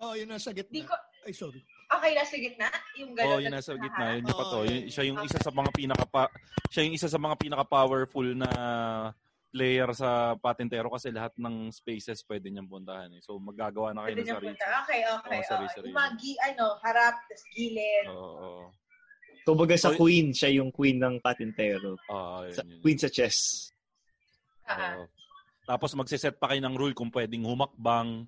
Oh, 0.00 0.16
yun 0.16 0.26
nasa 0.26 0.50
Di 0.50 0.64
gitna. 0.64 0.88
ko, 0.90 0.94
Ay, 1.24 1.32
sorry. 1.32 1.60
okay, 1.88 2.12
nasa 2.16 2.34
gitna? 2.36 2.68
Yung 2.98 3.12
Oo, 3.12 3.16
gano'n. 3.16 3.34
oh, 3.36 3.40
yun 3.40 3.52
nasa 3.54 3.72
gitna. 3.76 4.06
Yun 4.16 4.24
yung 4.24 4.32
Oo, 4.34 4.40
pato. 4.42 4.58
yun. 4.64 4.72
Yun, 4.72 4.84
siya 4.90 5.04
yung 5.06 5.20
isa 5.22 5.38
sa 5.40 5.52
mga 5.54 5.70
pinaka 5.72 6.04
siya 6.72 6.82
yung 6.84 6.94
isa 6.98 7.08
sa 7.08 7.20
mga 7.20 7.36
pinaka 7.38 7.64
powerful 7.64 8.26
na 8.34 8.48
player 9.54 9.86
sa 9.94 10.34
patintero 10.34 10.90
kasi 10.90 11.14
lahat 11.14 11.30
ng 11.38 11.70
spaces 11.70 12.26
pwede 12.26 12.50
niyang 12.50 12.66
puntahan 12.66 13.06
eh. 13.14 13.22
So 13.22 13.38
magagawa 13.38 13.94
na 13.94 14.02
kayo 14.02 14.10
Pwede 14.10 14.18
ng 14.18 14.26
niyang 14.26 14.38
sarili. 14.42 14.50
punta. 14.58 14.68
Okay, 14.82 15.00
okay. 15.06 15.38
Oh, 15.38 15.44
sarili-sarili. 15.46 15.86
Yung 15.86 15.98
mga 16.02 16.10
gi- 16.18 16.40
ano, 16.42 16.66
harap, 16.82 17.14
tapos 17.30 17.44
gilid. 17.54 18.06
Oo, 18.10 18.34
oo. 18.34 18.64
kumbaga 19.46 19.78
sa 19.78 19.94
queen, 19.94 20.34
siya 20.34 20.50
yung 20.58 20.74
queen 20.74 20.98
ng 20.98 21.22
patintero. 21.22 21.94
Oo, 22.10 22.36
Sa, 22.50 22.66
yun, 22.66 22.74
yun. 22.74 22.80
queen 22.82 22.98
sa 22.98 23.06
chess. 23.06 23.70
Ah, 24.66 24.98
Oo. 24.98 25.06
Tapos 25.64 25.94
magsiset 25.94 26.34
pa 26.36 26.50
kayo 26.50 26.60
ng 26.60 26.74
rule 26.74 26.92
kung 26.92 27.08
pwedeng 27.14 27.46
humakbang 27.46 28.26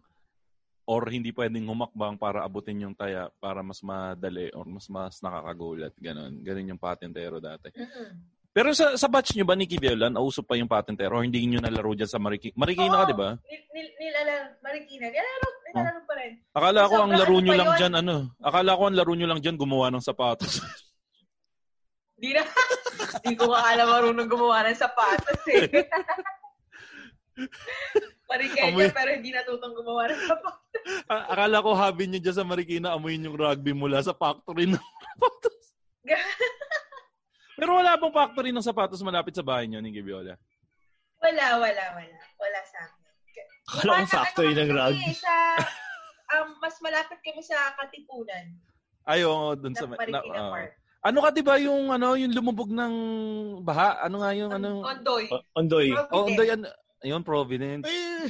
or 0.86 1.02
hindi 1.10 1.34
pwedeng 1.34 1.66
humakbang 1.66 2.14
para 2.16 2.46
abutin 2.46 2.86
yung 2.86 2.94
taya 2.94 3.28
para 3.42 3.60
mas 3.66 3.82
madali 3.82 4.48
or 4.54 4.64
mas 4.70 4.86
mas 4.86 5.18
nakakagulat. 5.18 5.90
Ganon. 5.98 6.38
Ganon 6.46 6.70
yung 6.70 6.80
patintero 6.80 7.42
dati. 7.42 7.74
mm-mm. 7.74 8.35
Pero 8.56 8.72
sa 8.72 8.96
sa 8.96 9.04
batch 9.12 9.36
nyo 9.36 9.44
ba, 9.44 9.52
Nikki 9.52 9.76
Viola, 9.76 10.08
nauso 10.08 10.40
pa 10.40 10.56
yung 10.56 10.64
patintero 10.64 11.20
or 11.20 11.28
hindi 11.28 11.44
nyo 11.44 11.60
nalaro 11.60 11.92
dyan 11.92 12.08
sa 12.08 12.16
Marikina? 12.16 12.56
Marikina 12.56 12.96
ka, 12.96 13.04
Oo, 13.04 13.10
di 13.12 13.16
ba? 13.20 13.28
Nil, 13.36 13.62
nil, 13.68 13.88
nilalaro, 14.00 14.48
Marikina. 14.64 15.06
Nilalaro, 15.12 15.48
nilalaro 15.60 16.00
pa 16.08 16.14
rin. 16.16 16.32
Akala 16.56 16.88
ko 16.88 16.94
ang 17.04 17.12
laro 17.12 17.36
nyo 17.36 17.52
lang 17.52 17.68
yun? 17.68 17.76
dyan, 17.76 17.94
ano? 18.00 18.16
Akala 18.40 18.80
ko 18.80 18.82
ang 18.88 18.96
laro 18.96 19.12
nyo 19.12 19.28
lang 19.28 19.40
dyan 19.44 19.60
gumawa 19.60 19.92
ng 19.92 20.00
sapatos. 20.00 20.64
Di 22.24 22.32
na. 22.32 22.48
Di 23.20 23.36
ko 23.36 23.52
akala 23.52 23.84
marunong 23.84 24.24
gumawa 24.24 24.64
ng 24.72 24.78
sapatos 24.80 25.40
eh. 25.52 25.68
Marikenya 28.32 28.72
Amoy- 28.72 28.88
pero 28.88 29.12
hindi 29.12 29.36
natutong 29.36 29.76
gumawa 29.76 30.08
ng 30.08 30.22
sapatos. 30.24 30.80
Akala 31.04 31.60
ko 31.60 31.76
hobby 31.76 32.08
nyo 32.08 32.24
dyan 32.24 32.36
sa 32.40 32.48
Marikina, 32.48 32.96
amuyin 32.96 33.28
yung 33.28 33.36
rugby 33.36 33.76
mula 33.76 34.00
sa 34.00 34.16
factory 34.16 34.64
ng 34.64 34.80
sapatos. 34.80 35.76
Pero 37.56 37.80
wala 37.80 37.96
bang 37.96 38.12
factory 38.12 38.50
ng 38.52 38.62
sapatos 38.64 39.00
malapit 39.00 39.32
sa 39.32 39.42
bahay 39.42 39.64
nyo, 39.66 39.80
Nikki 39.80 40.04
Viola? 40.04 40.36
wala, 41.16 41.46
wala, 41.58 41.84
wala. 41.96 42.18
Wala 42.38 42.60
sa 42.68 42.78
amin. 42.86 43.04
Akala 43.66 43.82
ko 43.82 43.90
Wala, 43.90 44.06
factory 44.06 44.52
ng 44.54 44.68
kami, 44.70 44.78
rugby. 44.78 45.12
Sa, 45.16 45.34
um, 46.36 46.48
mas 46.62 46.76
malapit 46.78 47.18
kami 47.24 47.42
sa 47.42 47.56
Katipunan. 47.74 48.46
Ayo, 49.06 49.56
dun 49.58 49.74
Ng 49.74 49.78
sa... 49.80 49.86
Marikina 49.90 50.22
na-. 50.22 50.52
Park. 50.52 50.72
ano 51.06 51.18
ka 51.22 51.30
'di 51.30 51.42
ba 51.46 51.54
yung 51.62 51.94
ano 51.94 52.18
yung 52.18 52.34
lumubog 52.34 52.66
ng 52.66 52.94
baha? 53.62 54.02
Ano 54.02 54.22
nga 54.26 54.30
yung 54.34 54.50
ano? 54.50 54.82
Ondoy. 54.82 55.24
O- 55.30 55.44
Ondoy. 55.54 55.88
Oh, 55.94 56.26
Ondoy 56.26 56.48
ano? 56.50 56.66
Ayun, 57.06 57.22
Providence. 57.22 57.86
Eh, 57.86 58.26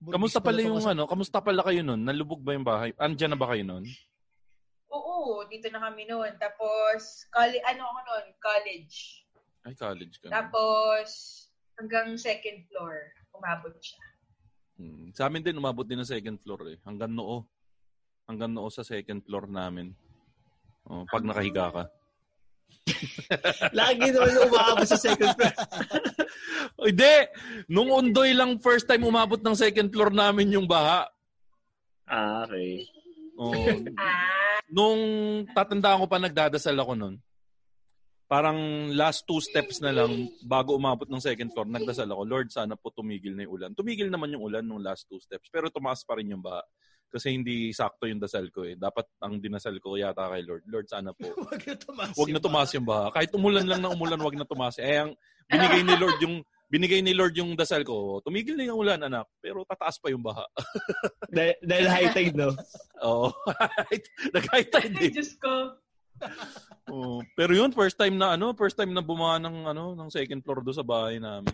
Kamusta 0.00 0.40
pala 0.40 0.64
yung 0.64 0.80
ano? 0.80 1.04
Kamusta 1.04 1.44
pala 1.44 1.60
kayo 1.60 1.84
nun? 1.84 2.00
Nalubog 2.00 2.40
ba 2.40 2.56
yung 2.56 2.64
bahay? 2.64 2.96
Andiyan 2.96 3.36
na 3.36 3.40
ba 3.40 3.52
kayo 3.52 3.64
nun? 3.68 3.84
Oo, 5.20 5.44
dito 5.44 5.68
na 5.68 5.84
kami 5.84 6.08
noon. 6.08 6.32
Tapos, 6.40 7.28
colle- 7.28 7.60
ano 7.62 7.84
ako 7.84 7.98
noon? 8.02 8.26
College. 8.40 8.96
Ay, 9.62 9.76
college 9.76 10.16
ka. 10.18 10.26
na. 10.26 10.32
Tapos, 10.40 11.08
hanggang 11.76 12.16
second 12.16 12.64
floor, 12.66 12.96
umabot 13.36 13.76
siya. 13.76 14.00
Hmm. 14.80 15.12
Sa 15.12 15.28
amin 15.28 15.44
din, 15.44 15.60
umabot 15.60 15.84
din 15.84 16.00
ng 16.00 16.08
second 16.08 16.40
floor 16.40 16.72
eh. 16.72 16.78
Hanggang 16.82 17.12
noo. 17.12 17.44
Hanggang 18.24 18.48
noo 18.48 18.72
sa 18.72 18.80
second 18.80 19.20
floor 19.20 19.44
namin. 19.44 19.92
Oh, 20.88 21.04
pag 21.04 21.20
nakahiga 21.20 21.68
ka. 21.68 21.84
Lagi 23.76 24.08
naman 24.08 24.48
umaabot 24.48 24.88
sa 24.88 24.96
second 24.96 25.36
floor. 25.36 25.52
Hindi! 26.88 27.14
Nung 27.68 27.92
undoy 27.92 28.32
lang 28.32 28.56
first 28.56 28.88
time 28.88 29.04
umabot 29.04 29.36
ng 29.36 29.52
second 29.52 29.92
floor 29.92 30.08
namin 30.08 30.56
yung 30.56 30.64
baha. 30.64 31.04
Ah, 32.08 32.48
okay. 32.48 32.88
Oh, 33.36 33.52
Ah, 33.94 34.39
nung 34.70 35.00
tatandaan 35.50 36.00
ko 36.02 36.06
pa 36.06 36.18
nagdadasal 36.22 36.78
ako 36.78 36.94
nun. 36.96 37.16
parang 38.30 38.86
last 38.94 39.26
two 39.26 39.42
steps 39.42 39.82
na 39.82 39.90
lang 39.90 40.30
bago 40.46 40.78
umabot 40.78 41.10
ng 41.10 41.18
second 41.18 41.50
floor, 41.50 41.66
nagdasal 41.66 42.06
ako, 42.06 42.22
Lord, 42.22 42.48
sana 42.54 42.78
po 42.78 42.94
tumigil 42.94 43.34
na 43.34 43.42
yung 43.42 43.58
ulan. 43.58 43.70
Tumigil 43.74 44.06
naman 44.06 44.30
yung 44.30 44.46
ulan 44.46 44.62
nung 44.62 44.78
last 44.78 45.10
two 45.10 45.18
steps, 45.18 45.50
pero 45.50 45.66
tumaas 45.66 46.06
pa 46.06 46.14
rin 46.14 46.30
yung 46.30 46.38
baha. 46.38 46.62
Kasi 47.10 47.34
hindi 47.34 47.74
sakto 47.74 48.06
yung 48.06 48.22
dasal 48.22 48.46
ko 48.54 48.62
eh. 48.62 48.78
Dapat 48.78 49.18
ang 49.18 49.42
dinasal 49.42 49.82
ko 49.82 49.98
yata 49.98 50.30
kay 50.30 50.46
Lord. 50.46 50.62
Lord, 50.70 50.86
sana 50.86 51.10
po. 51.10 51.26
Huwag 51.42 51.58
na 51.66 51.74
tumaas. 51.74 52.14
Huwag 52.14 52.30
na 52.30 52.38
tumaas 52.38 52.70
yung 52.70 52.86
baha. 52.86 53.06
Kahit 53.10 53.34
umulan 53.34 53.66
lang 53.66 53.82
ng 53.82 53.92
umulan, 53.98 54.22
huwag 54.22 54.38
na 54.38 54.46
tumaas. 54.46 54.78
Eh, 54.78 54.94
ang 54.94 55.18
binigay 55.50 55.82
ni 55.82 55.94
Lord 55.98 56.22
yung 56.22 56.46
binigay 56.70 57.02
ni 57.02 57.10
Lord 57.12 57.34
yung 57.34 57.58
dasal 57.58 57.82
ko. 57.82 58.22
Tumigil 58.22 58.54
na 58.54 58.70
yung 58.70 58.78
ulan, 58.78 59.02
anak. 59.02 59.26
Pero 59.42 59.66
tataas 59.66 59.98
pa 59.98 60.08
yung 60.08 60.22
baha. 60.22 60.46
dahil, 61.34 61.58
dahil 61.60 61.86
high 61.90 62.10
tide, 62.14 62.36
no? 62.38 62.54
Oo. 63.06 63.34
Nag-high 64.34 64.66
tide 64.70 64.94
Ay, 64.94 65.10
eh. 65.10 65.12
Diyos 65.12 65.34
ko. 65.36 65.74
Oo. 66.94 67.26
Pero 67.34 67.52
yun, 67.52 67.74
first 67.74 67.98
time 67.98 68.14
na 68.14 68.38
ano, 68.38 68.54
first 68.54 68.78
time 68.78 68.94
na 68.94 69.02
bumaha 69.02 69.42
ng 69.42 69.66
ano, 69.66 69.98
ng 69.98 70.08
second 70.14 70.40
floor 70.46 70.62
do 70.62 70.70
sa 70.70 70.86
bahay 70.86 71.18
namin. 71.18 71.50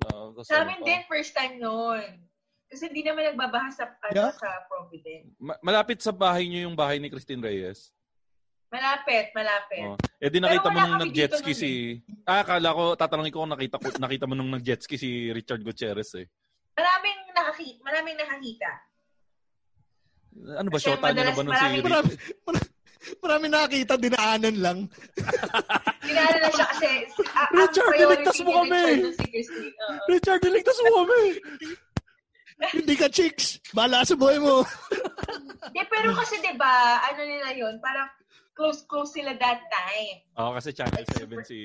Uh, 0.00 0.32
Sa 0.44 0.64
amin 0.64 0.80
din, 0.84 1.00
first 1.08 1.32
time 1.32 1.56
noon. 1.56 2.24
Kasi 2.70 2.86
hindi 2.86 3.02
naman 3.02 3.34
nagbabaha 3.34 3.68
sa, 3.74 3.84
ano, 3.88 4.14
Yeah? 4.14 4.32
sa 4.36 4.48
Providence. 4.70 5.34
Ma- 5.42 5.58
malapit 5.60 5.98
sa 5.98 6.14
bahay 6.14 6.46
niyo 6.46 6.70
yung 6.70 6.76
bahay 6.78 7.02
ni 7.02 7.10
Christine 7.10 7.42
Reyes. 7.42 7.90
Malapit, 8.70 9.34
malapit. 9.34 9.82
Oh. 9.82 9.98
Eh 10.22 10.30
di 10.30 10.38
nakita 10.38 10.70
Pero 10.70 10.78
mo 10.78 10.86
nung 10.86 11.02
nag-jet 11.02 11.32
ski 11.42 11.52
si... 11.58 11.70
Ah, 12.22 12.46
akala 12.46 12.70
ko, 12.70 12.94
tatanungin 12.94 13.34
ko 13.34 13.42
kung 13.42 13.50
nakita, 13.50 13.82
ko, 13.82 13.86
nakita 13.98 14.24
mo 14.30 14.34
nung 14.38 14.54
nag-jet 14.54 14.86
ski 14.86 14.94
si 14.94 15.34
Richard 15.34 15.66
Gutierrez 15.66 16.14
eh. 16.14 16.30
Maraming 16.78 17.18
nakakita. 17.34 17.78
Maraming 17.82 18.16
nakakita. 18.16 18.70
Ano 20.54 20.68
ba, 20.70 20.78
Kasi 20.78 20.86
shota 20.86 21.06
niya 21.10 21.24
na 21.26 21.34
ba 21.34 21.42
nung 21.42 21.58
si 21.58 21.66
Richard? 21.66 21.90
Marami, 21.90 22.12
marami, 23.18 23.46
nakakita, 23.50 23.92
dinaanan 23.98 24.56
lang. 24.62 24.78
Kinala 26.06 26.36
na 26.38 26.50
siya 26.54 26.66
kasi 26.70 26.86
ang 26.86 27.50
Richard, 27.50 27.94
niligtas 27.98 28.38
mo 28.46 28.50
kami! 28.62 28.82
Richard 30.06 30.40
niligtas 30.46 30.78
mo 30.86 30.90
kami! 31.02 31.22
Hindi 32.70 32.94
ka 32.94 33.08
chicks. 33.08 33.58
Bala 33.72 34.04
sa 34.04 34.14
buhay 34.14 34.36
mo. 34.36 34.62
Di, 35.72 35.80
pero 35.88 36.12
kasi 36.12 36.36
'di 36.44 36.60
ba, 36.60 37.00
ano 37.08 37.20
nila 37.24 37.48
'yon, 37.56 37.80
parang 37.80 38.04
close 38.60 38.84
close 38.84 39.16
sila 39.16 39.32
that 39.40 39.64
time. 39.72 40.20
Oo, 40.36 40.52
kasi 40.52 40.76
Channel 40.76 41.04
7 41.08 41.32
si 41.48 41.58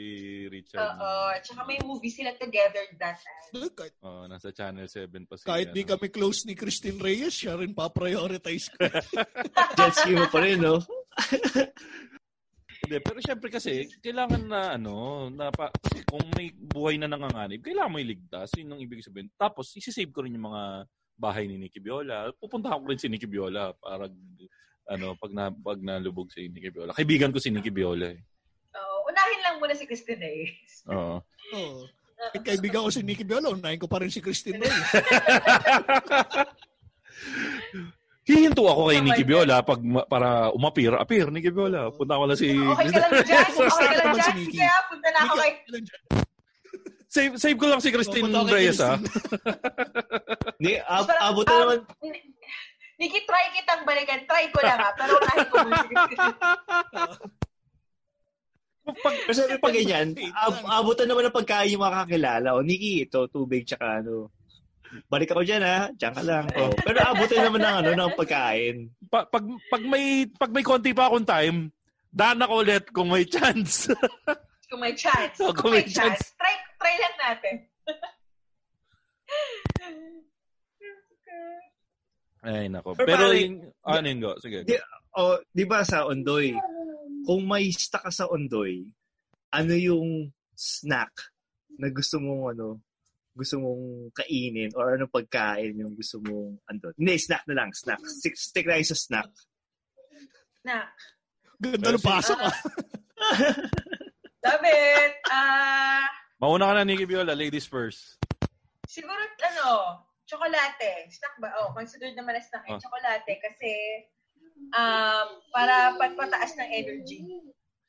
Richard. 0.47 0.95
Oo, 0.95 1.35
tsaka 1.43 1.67
may 1.67 1.75
movie 1.83 2.07
sila 2.07 2.31
together 2.39 2.87
that 2.95 3.19
time. 3.19 3.67
kahit, 3.75 3.99
Oo, 3.99 4.23
nasa 4.31 4.55
Channel 4.55 4.87
7 4.87 5.27
pa 5.27 5.35
si... 5.35 5.43
kahit 5.43 5.75
di 5.75 5.83
ano. 5.83 5.99
kami 5.99 6.07
close 6.07 6.47
ni 6.47 6.55
Christine 6.55 6.95
Reyes, 6.95 7.35
siya 7.35 7.59
rin 7.59 7.75
pa-prioritize 7.75 8.71
ko. 8.71 8.87
Jet 9.75 9.93
ski 9.99 10.15
mo 10.15 10.31
pa 10.31 10.39
rin, 10.39 10.63
no? 10.63 10.79
Hindi, 12.85 12.97
pero 13.03 13.19
syempre 13.19 13.51
kasi, 13.51 13.91
kailangan 13.99 14.43
na 14.47 14.61
ano, 14.79 15.27
na 15.27 15.51
pa, 15.51 15.67
kasi 15.75 15.99
kung 16.07 16.23
may 16.31 16.55
buhay 16.55 16.95
na 16.95 17.11
nanganganib, 17.11 17.59
kailangan 17.59 17.91
mo 17.91 17.99
iligtas. 17.99 18.55
Yun 18.55 18.71
ang 18.71 18.79
ibig 18.79 19.03
sabihin. 19.03 19.27
Tapos, 19.35 19.75
isisave 19.75 20.15
ko 20.15 20.23
rin 20.23 20.37
yung 20.37 20.47
mga 20.47 20.87
bahay 21.17 21.49
ni 21.49 21.59
Nicky 21.59 21.83
Viola. 21.83 22.31
Pupuntahan 22.39 22.79
ko 22.79 22.87
rin 22.87 23.01
si 23.01 23.11
Nicky 23.11 23.27
Viola 23.27 23.73
para 23.75 24.07
ano, 24.85 25.17
pag, 25.17 25.31
na, 25.33 25.49
pag 25.49 25.79
nalubog 25.81 26.29
si 26.29 26.45
Nicky 26.49 26.69
Viola. 26.69 26.93
Kaibigan 26.93 27.33
ko 27.33 27.41
si 27.41 27.49
Nicky 27.49 27.73
Viola 27.73 28.13
eh. 28.13 28.19
Oo, 28.77 29.09
unahin 29.09 29.39
lang 29.41 29.55
muna 29.57 29.73
si 29.73 29.89
Christine 29.89 30.21
Reyes. 30.21 30.85
Oo. 30.89 31.17
Oo. 31.57 31.81
Kahit 32.15 32.43
kaibigan 32.47 32.85
ko 32.85 32.89
si 32.93 33.01
Nicky 33.03 33.25
Viola, 33.27 33.51
unahin 33.51 33.81
ko 33.81 33.89
pa 33.89 33.99
rin 34.01 34.13
si 34.13 34.21
Christine 34.21 34.61
Reyes. 34.61 34.73
Hihinto 38.25 38.65
ako 38.65 38.89
kay 38.89 39.05
Nicky 39.05 39.21
Viola 39.21 39.61
pag 39.61 39.77
para 40.09 40.49
umapir. 40.49 40.89
Apir, 40.97 41.29
Nicky 41.29 41.53
Viola. 41.53 41.93
Punta 41.93 42.17
ko 42.17 42.25
lang 42.25 42.39
si... 42.39 42.57
Okay 42.57 42.89
ka 42.89 42.99
lang 43.05 43.21
dyan. 43.21 43.45
Okay 43.69 43.85
ka 43.85 43.93
lang 43.93 44.05
naman 44.09 44.17
si 44.17 44.25
dyan. 44.25 44.37
Nikki. 44.41 44.57
Kaya 44.57 44.77
punta 44.89 45.07
na 45.13 45.19
ako 45.21 45.33
kay... 45.37 45.51
save, 47.05 47.33
save 47.37 47.57
ko 47.61 47.65
lang 47.69 47.81
si 47.81 47.89
Christine 47.93 48.33
Reyes 48.49 48.81
ah. 48.81 48.97
Hindi, 50.57 50.73
ab- 50.81 51.19
abot 51.21 51.45
na 51.45 51.55
naman. 51.61 51.79
Nikki, 52.95 53.27
try 53.27 53.51
kitang 53.51 53.83
balikan. 53.83 54.23
Try 54.23 54.47
ko 54.49 54.59
lang 54.63 54.79
ha. 54.79 54.89
Pero 54.95 55.19
unahin 55.19 55.47
ko 55.51 55.55
muna. 55.59 55.83
Pag, 58.85 59.15
Kasi 59.25 59.41
pag 59.57 59.73
ganyan, 59.73 60.13
ab- 60.37 60.61
abutan 60.61 61.09
naman 61.09 61.25
ng 61.27 61.35
pagkain 61.35 61.73
yung 61.73 61.81
makakilala. 61.81 62.53
O, 62.53 62.61
Nikki, 62.61 63.03
ito, 63.03 63.25
tubig, 63.27 63.65
tsaka 63.65 63.99
ano. 63.99 64.29
Balik 65.09 65.33
ako 65.33 65.41
dyan, 65.41 65.65
ha? 65.65 65.89
Diyan 65.91 66.13
ka 66.13 66.23
lang. 66.23 66.45
O, 66.53 66.69
pero 66.85 67.01
abutin 67.01 67.43
naman 67.43 67.65
ng, 67.65 67.75
ano, 67.81 67.91
ng 67.97 68.15
pagkain. 68.15 68.75
pa- 69.09 69.27
pag, 69.27 69.43
pag 69.67 69.83
may 69.83 70.29
pag 70.29 70.53
may 70.53 70.63
konti 70.63 70.93
pa 70.93 71.09
akong 71.09 71.25
time, 71.25 71.73
daan 72.13 72.39
ako 72.39 72.61
ulit 72.61 72.85
kung 72.93 73.09
may 73.11 73.25
chance. 73.25 73.89
Kung 74.65 74.81
may 74.81 74.97
chance. 74.97 75.37
Oh, 75.45 75.53
Kung 75.53 75.77
may 75.77 75.85
chance. 75.85 76.33
Try, 76.41 76.53
try 76.81 76.95
lang 76.97 77.15
natin. 77.21 77.55
Ay, 82.45 82.69
nako. 82.69 82.93
Pero 82.93 83.09
Pero, 83.09 83.25
pare, 83.25 83.41
yung, 83.41 83.57
ano 83.81 84.05
yun, 84.05 84.19
go? 84.21 84.31
Sige. 84.37 84.61
Di, 84.61 84.77
o, 85.17 85.41
di 85.49 85.65
ba 85.65 85.81
sa 85.81 86.05
Ondoy, 86.05 86.53
kung 87.25 87.41
may 87.49 87.73
stuck 87.73 88.05
ka 88.05 88.13
sa 88.13 88.29
Ondoy, 88.29 88.85
ano 89.49 89.73
yung 89.73 90.29
snack 90.53 91.09
na 91.81 91.89
gusto 91.89 92.21
mong 92.21 92.53
ano, 92.53 92.85
gusto 93.35 93.59
mong 93.59 94.15
kainin 94.15 94.71
or 94.79 94.95
ano 94.95 95.09
pagkain 95.11 95.75
yung 95.75 95.97
gusto 95.97 96.21
mong 96.23 96.61
andon? 96.69 96.95
Hindi, 96.95 97.17
snack 97.19 97.43
na 97.49 97.55
lang, 97.57 97.69
snack. 97.73 97.99
Stick, 98.07 98.37
stick 98.37 98.69
tayo 98.69 98.85
sa 98.85 98.95
snack. 98.95 99.29
Na. 100.63 100.85
Ganda 101.59 101.97
ng 101.97 102.03
pasok 102.03 102.39
ah. 102.39 102.55
David, 104.45 105.11
ah, 105.33 106.05
Mauna 106.37 106.69
ka 106.69 106.73
na, 106.77 106.83
Nicky 106.85 107.09
Viola. 107.09 107.33
Ladies 107.33 107.65
first. 107.65 108.21
siguro, 108.85 109.17
ano, 109.17 110.03
tsokolate. 110.25 111.09
Snack 111.09 111.35
ba? 111.39 111.49
Oh, 111.61 111.71
considered 111.71 112.17
naman 112.17 112.35
na 112.37 112.43
snack 112.43 112.65
yung 112.67 112.77
Oh. 112.77 112.81
tsokolate 112.81 113.33
kasi 113.39 113.71
um, 114.73 115.27
para 115.53 115.93
pagpataas 115.95 116.57
ng 116.57 116.69
energy. 116.69 117.21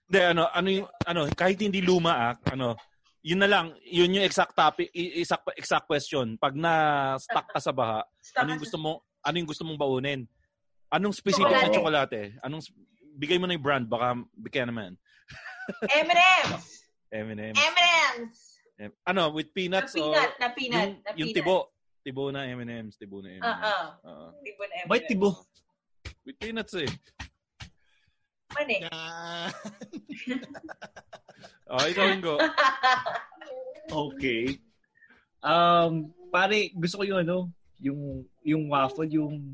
Hindi, 0.07 0.21
ano, 0.23 0.47
ano 0.53 0.69
yung, 0.71 0.89
ano, 1.03 1.21
kahit 1.35 1.59
hindi 1.59 1.83
luma, 1.83 2.13
ah, 2.15 2.35
ano, 2.53 2.79
yun 3.27 3.43
na 3.43 3.51
lang, 3.51 3.75
yun 3.83 4.15
yung 4.15 4.23
exact 4.23 4.55
topic, 4.55 4.87
exact, 4.95 5.51
exact 5.59 5.91
question. 5.91 6.39
Pag 6.39 6.55
na-stuck 6.55 7.51
ka 7.51 7.59
sa 7.59 7.75
baha, 7.75 8.07
ano 8.39 8.49
yung 8.55 8.63
gusto 8.63 8.79
mo, 8.79 9.03
ano 9.27 9.35
yung 9.35 9.51
gusto 9.51 9.67
mong 9.67 9.81
baunin? 9.83 10.23
Anong 10.95 11.11
specific 11.11 11.51
na 11.51 11.67
tsokolate? 11.67 12.39
Anong, 12.47 12.63
bigay 13.19 13.35
mo 13.43 13.51
na 13.51 13.59
yung 13.59 13.67
brand, 13.67 13.87
baka 13.91 14.15
bigyan 14.39 14.71
naman. 14.71 14.95
M&M's! 15.91 16.87
M&M. 17.11 17.51
M&M's! 17.51 18.39
Ano, 19.03 19.35
with 19.35 19.51
Na 19.51 19.55
peanuts 19.59 19.99
peanut, 19.99 20.31
o 20.31 20.39
na 20.39 20.49
peanut, 20.55 20.79
yung, 20.79 20.93
na 21.03 21.11
yung 21.19 21.31
peanut. 21.35 21.37
tibo? 21.43 21.57
Tibo 22.07 22.31
na 22.31 22.47
M&M's, 22.47 22.95
tibo 22.95 23.19
na 23.19 23.35
M&M's. 23.35 23.43
Oo. 23.43 23.83
Oo. 24.07 24.27
Tibo 24.47 24.63
na 24.63 24.75
M&M's. 24.79 24.91
Bakit 24.95 25.05
tibo? 25.11 25.29
With 26.23 26.39
peanuts 26.39 26.79
eh. 26.79 26.87
Mani. 28.55 28.87
Ah, 28.95 29.51
Oh, 31.67 31.83
ikaw 31.83 32.15
yung 32.15 32.23
go. 32.23 32.39
Okay. 33.91 34.63
Um, 35.43 36.15
pare, 36.31 36.71
gusto 36.79 37.03
ko 37.03 37.05
yung 37.11 37.27
ano, 37.27 37.51
yung 37.83 38.23
yung 38.47 38.71
waffle, 38.71 39.11
yung 39.11 39.51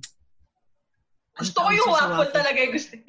Gusto 1.32 1.64
ko 1.64 1.72
yung 1.72 1.88
waffle 1.88 2.36
talaga 2.36 2.58
yung 2.60 2.76
gusto 2.76 3.00
ko. 3.00 3.08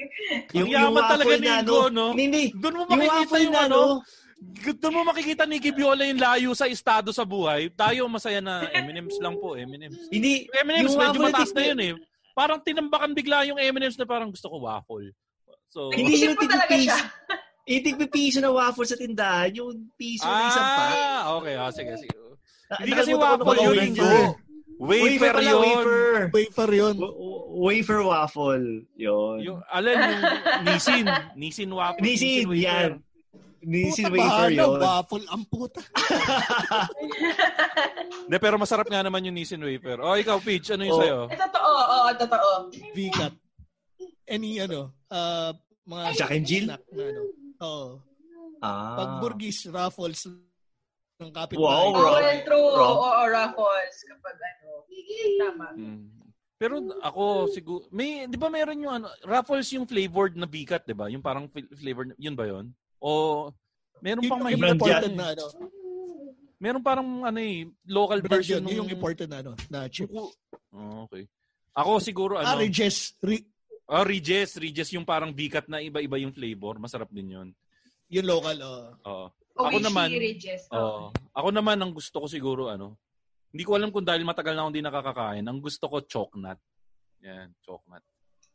Yung, 0.56 0.72
yaman 0.72 1.04
talaga 1.04 1.36
ni 1.36 1.52
Igo, 1.52 1.92
no? 1.92 2.16
Hindi, 2.16 2.56
Doon 2.56 2.80
mo 2.80 2.88
yung 2.88 2.96
makikita 2.96 3.20
waffle 3.28 3.44
yung 3.44 3.56
na, 3.60 3.68
ano, 3.68 4.00
ano, 4.00 4.23
doon 4.80 4.94
mo 4.96 5.02
makikita 5.12 5.44
ni 5.44 5.60
Gibiola 5.60 6.08
yung 6.08 6.20
layo 6.20 6.50
sa 6.56 6.68
estado 6.68 7.12
sa 7.12 7.28
buhay. 7.28 7.68
Tayo 7.74 8.08
masaya 8.08 8.40
na 8.40 8.68
M&M's 8.72 9.20
lang 9.20 9.36
po, 9.40 9.56
M&M's. 9.56 10.08
Hindi, 10.08 10.48
M&M's 10.52 10.94
yung 10.94 11.00
medyo 11.00 11.20
mataas 11.20 11.52
na 11.52 11.64
yun 11.68 11.80
eh. 11.80 11.94
Parang 12.34 12.60
tinambakan 12.64 13.12
bigla 13.14 13.46
yung 13.46 13.60
M&M's 13.60 14.00
na 14.00 14.08
parang 14.08 14.32
gusto 14.32 14.48
ko 14.48 14.64
waffle. 14.64 15.12
So, 15.70 15.90
Hindi 15.90 16.18
siya. 16.18 16.38
tigpipiso. 16.38 17.02
Yung 17.64 17.80
tigpipiso 17.80 18.38
na 18.44 18.52
waffle 18.52 18.84
sa 18.84 19.00
tindahan, 19.00 19.48
yung 19.56 19.88
piso 19.96 20.28
na 20.28 20.52
isang 20.52 20.68
pack. 20.68 20.92
Ah, 21.00 21.24
okay. 21.40 21.56
Ah, 21.56 21.72
sige, 21.72 21.96
sige. 21.96 22.12
Na- 22.68 22.76
Hindi 22.84 22.92
kasi 22.92 23.12
waffle 23.16 23.56
yun, 23.56 23.72
wafer. 23.72 23.88
Igo. 23.88 24.12
Wafer 24.84 25.32
pala, 25.32 25.48
yun. 25.48 25.62
Wafer. 25.64 26.04
wafer 26.36 26.70
yun. 26.76 26.96
Wafer 27.56 28.00
waffle. 28.04 28.66
Yun. 29.00 29.38
Yung, 29.48 29.60
alam, 29.72 29.96
yung 29.96 30.24
Nisin. 30.68 31.06
Nisin 31.40 31.72
waffle. 31.72 32.04
Nisin, 32.04 32.52
wafer. 32.52 32.60
yan. 32.68 32.92
Nisin 33.64 34.12
Puta, 34.12 34.16
wafer 34.20 34.50
bahala, 34.52 34.60
yun. 34.60 34.80
Waffle 34.80 35.26
ang 35.32 35.44
puta. 35.48 35.82
Hindi, 38.28 38.38
pero 38.40 38.56
masarap 38.60 38.88
nga 38.88 39.04
naman 39.04 39.24
yung 39.24 39.36
Nisin 39.36 39.64
wafer. 39.64 40.00
Oh, 40.00 40.16
ikaw, 40.16 40.40
Peach, 40.40 40.72
ano 40.72 40.84
yung 40.84 40.96
Oh. 40.96 41.02
sa'yo? 41.02 41.20
Eh, 41.32 41.40
totoo, 41.40 41.72
oo, 41.72 42.10
totoo. 42.16 42.50
Vikat. 42.92 43.34
Any 44.24 44.60
ano, 44.60 44.96
uh, 45.12 45.52
mga 45.84 46.04
Jack 46.16 46.32
and 46.32 46.46
Jill? 46.48 46.68
snack 46.72 46.84
na 46.92 47.04
ano. 47.04 47.22
Oo. 47.60 47.88
Ah. 48.64 48.96
Pag 48.96 49.12
Burgis, 49.20 49.68
Raffles 49.68 50.24
ng 51.20 51.32
kapitbahay. 51.32 51.60
Wow, 51.60 51.88
Oo, 51.92 52.00
Rob. 52.00 52.16
well, 52.16 52.40
true. 52.48 52.72
Oo, 52.80 52.96
oo, 53.04 53.24
Raffles. 53.28 53.96
Kapag 54.08 54.36
ano. 54.40 54.70
Tama. 55.40 55.68
Mm. 55.76 56.04
Pero 56.56 56.80
ako 57.04 57.52
siguro 57.52 57.84
may 57.92 58.24
'di 58.24 58.40
ba 58.40 58.48
meron 58.48 58.80
yung 58.80 58.94
ano 58.96 59.12
Ruffles 59.28 59.68
yung 59.76 59.84
flavored 59.84 60.40
na 60.40 60.48
bikat 60.48 60.88
'di 60.88 60.96
ba? 60.96 61.12
Yung 61.12 61.20
parang 61.20 61.52
fl- 61.52 61.68
flavored 61.76 62.16
yun 62.16 62.40
ba 62.40 62.48
'yon? 62.48 62.72
O 63.04 63.52
meron 64.00 64.24
pang 64.32 64.40
Yung 64.48 64.64
mahirap 64.64 65.12
na 65.12 65.36
ano. 65.36 65.46
Meron 66.64 66.80
parang 66.80 67.28
ano 67.28 67.40
eh, 67.44 67.68
local 67.84 68.24
Brand 68.24 68.40
version 68.40 68.64
yun, 68.64 68.64
nung... 68.64 68.78
yung 68.88 68.90
imported 68.96 69.28
na 69.28 69.44
ano, 69.44 69.52
na 69.68 69.92
chip. 69.92 70.08
Oh, 70.16 70.32
okay. 71.04 71.28
Ako 71.76 72.00
siguro 72.00 72.40
Ah, 72.40 72.56
ano... 72.56 72.64
Regis. 72.64 73.20
Re- 73.20 73.44
Oh, 73.84 74.08
Regis. 74.08 74.56
Regis 74.56 74.96
yung 74.96 75.04
parang 75.04 75.36
bikat 75.36 75.68
na 75.68 75.84
iba-iba 75.84 76.16
yung 76.16 76.32
flavor. 76.32 76.80
Masarap 76.80 77.12
din 77.12 77.36
yun. 77.36 77.48
yung 78.08 78.28
local, 78.30 78.56
oh. 78.64 78.84
Oo. 79.04 79.26
Oishi 79.60 79.68
Ako 79.70 79.78
naman, 79.84 80.08
Regis. 80.08 80.62
Oo. 80.72 81.12
ako 81.36 81.50
naman 81.52 81.78
ang 81.84 81.92
gusto 81.92 82.24
ko 82.24 82.28
siguro 82.32 82.72
ano. 82.72 82.96
Hindi 83.52 83.64
ko 83.68 83.76
alam 83.78 83.92
kung 83.92 84.08
dahil 84.08 84.24
matagal 84.26 84.56
na 84.56 84.66
akong 84.66 84.72
hindi 84.74 84.88
nakakakain. 84.88 85.46
Ang 85.46 85.60
gusto 85.62 85.86
ko 85.92 86.00
choknut. 86.08 86.58
Yan, 87.22 87.52
choknut. 87.62 88.02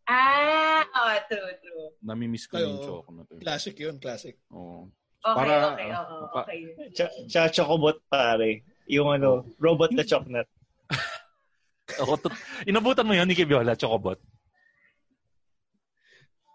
Ah, 0.08 0.80
oh, 0.82 1.12
true, 1.28 1.52
true. 1.60 1.88
Namimiss 2.00 2.48
ko 2.48 2.56
Ay, 2.56 2.64
yung 2.64 2.80
oo. 2.80 2.84
choknut. 3.04 3.28
eh. 3.28 3.40
Classic 3.44 3.76
yun, 3.76 4.00
classic. 4.00 4.40
Oo. 4.48 4.88
Okay, 5.20 5.36
Para, 5.36 5.52
okay, 5.76 5.88
oo, 5.92 6.16
pa- 6.32 6.46
okay. 6.46 6.58
Ch- 6.96 7.16
Ch- 7.28 7.52
Chocobot 7.52 8.00
pare. 8.08 8.64
Yung 8.88 9.12
ano, 9.12 9.44
robot 9.60 9.92
na 9.92 10.00
chocnut. 10.02 10.48
Ako, 12.00 12.16
to, 12.16 12.28
inabutan 12.64 13.04
mo 13.04 13.12
yun, 13.12 13.28
Nikki 13.28 13.44
Viola, 13.44 13.76
chocobot. 13.76 14.16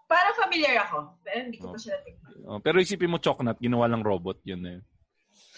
Para 0.04 0.30
familiar 0.36 0.84
ako. 0.84 1.16
Pero 1.22 1.38
hindi 1.40 1.56
ko 1.58 1.70
Oh. 1.70 1.74
pa 1.74 1.78
siya 1.78 1.94
natikman. 1.96 2.32
Oh, 2.44 2.58
pero 2.60 2.76
isipin 2.78 3.08
mo 3.08 3.18
choknut, 3.18 3.56
ginawa 3.56 3.86
lang 3.86 4.02
robot 4.02 4.38
yun 4.42 4.60
na 4.60 4.70
yun. 4.78 4.84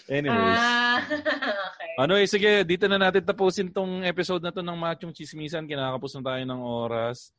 Anyways. 0.07 0.61
Ah, 0.63 0.97
okay. 1.67 1.91
Ano 1.99 2.13
eh, 2.15 2.23
sige, 2.25 2.63
dito 2.63 2.87
na 2.87 2.95
natin 2.95 3.21
tapusin 3.21 3.67
tong 3.69 4.05
episode 4.05 4.39
na 4.39 4.55
to 4.55 4.63
ng 4.63 4.77
Machong 4.77 5.11
Chismisan. 5.11 5.67
Kinakapos 5.67 6.15
na 6.15 6.31
tayo 6.31 6.43
ng 6.47 6.61
oras. 6.63 7.35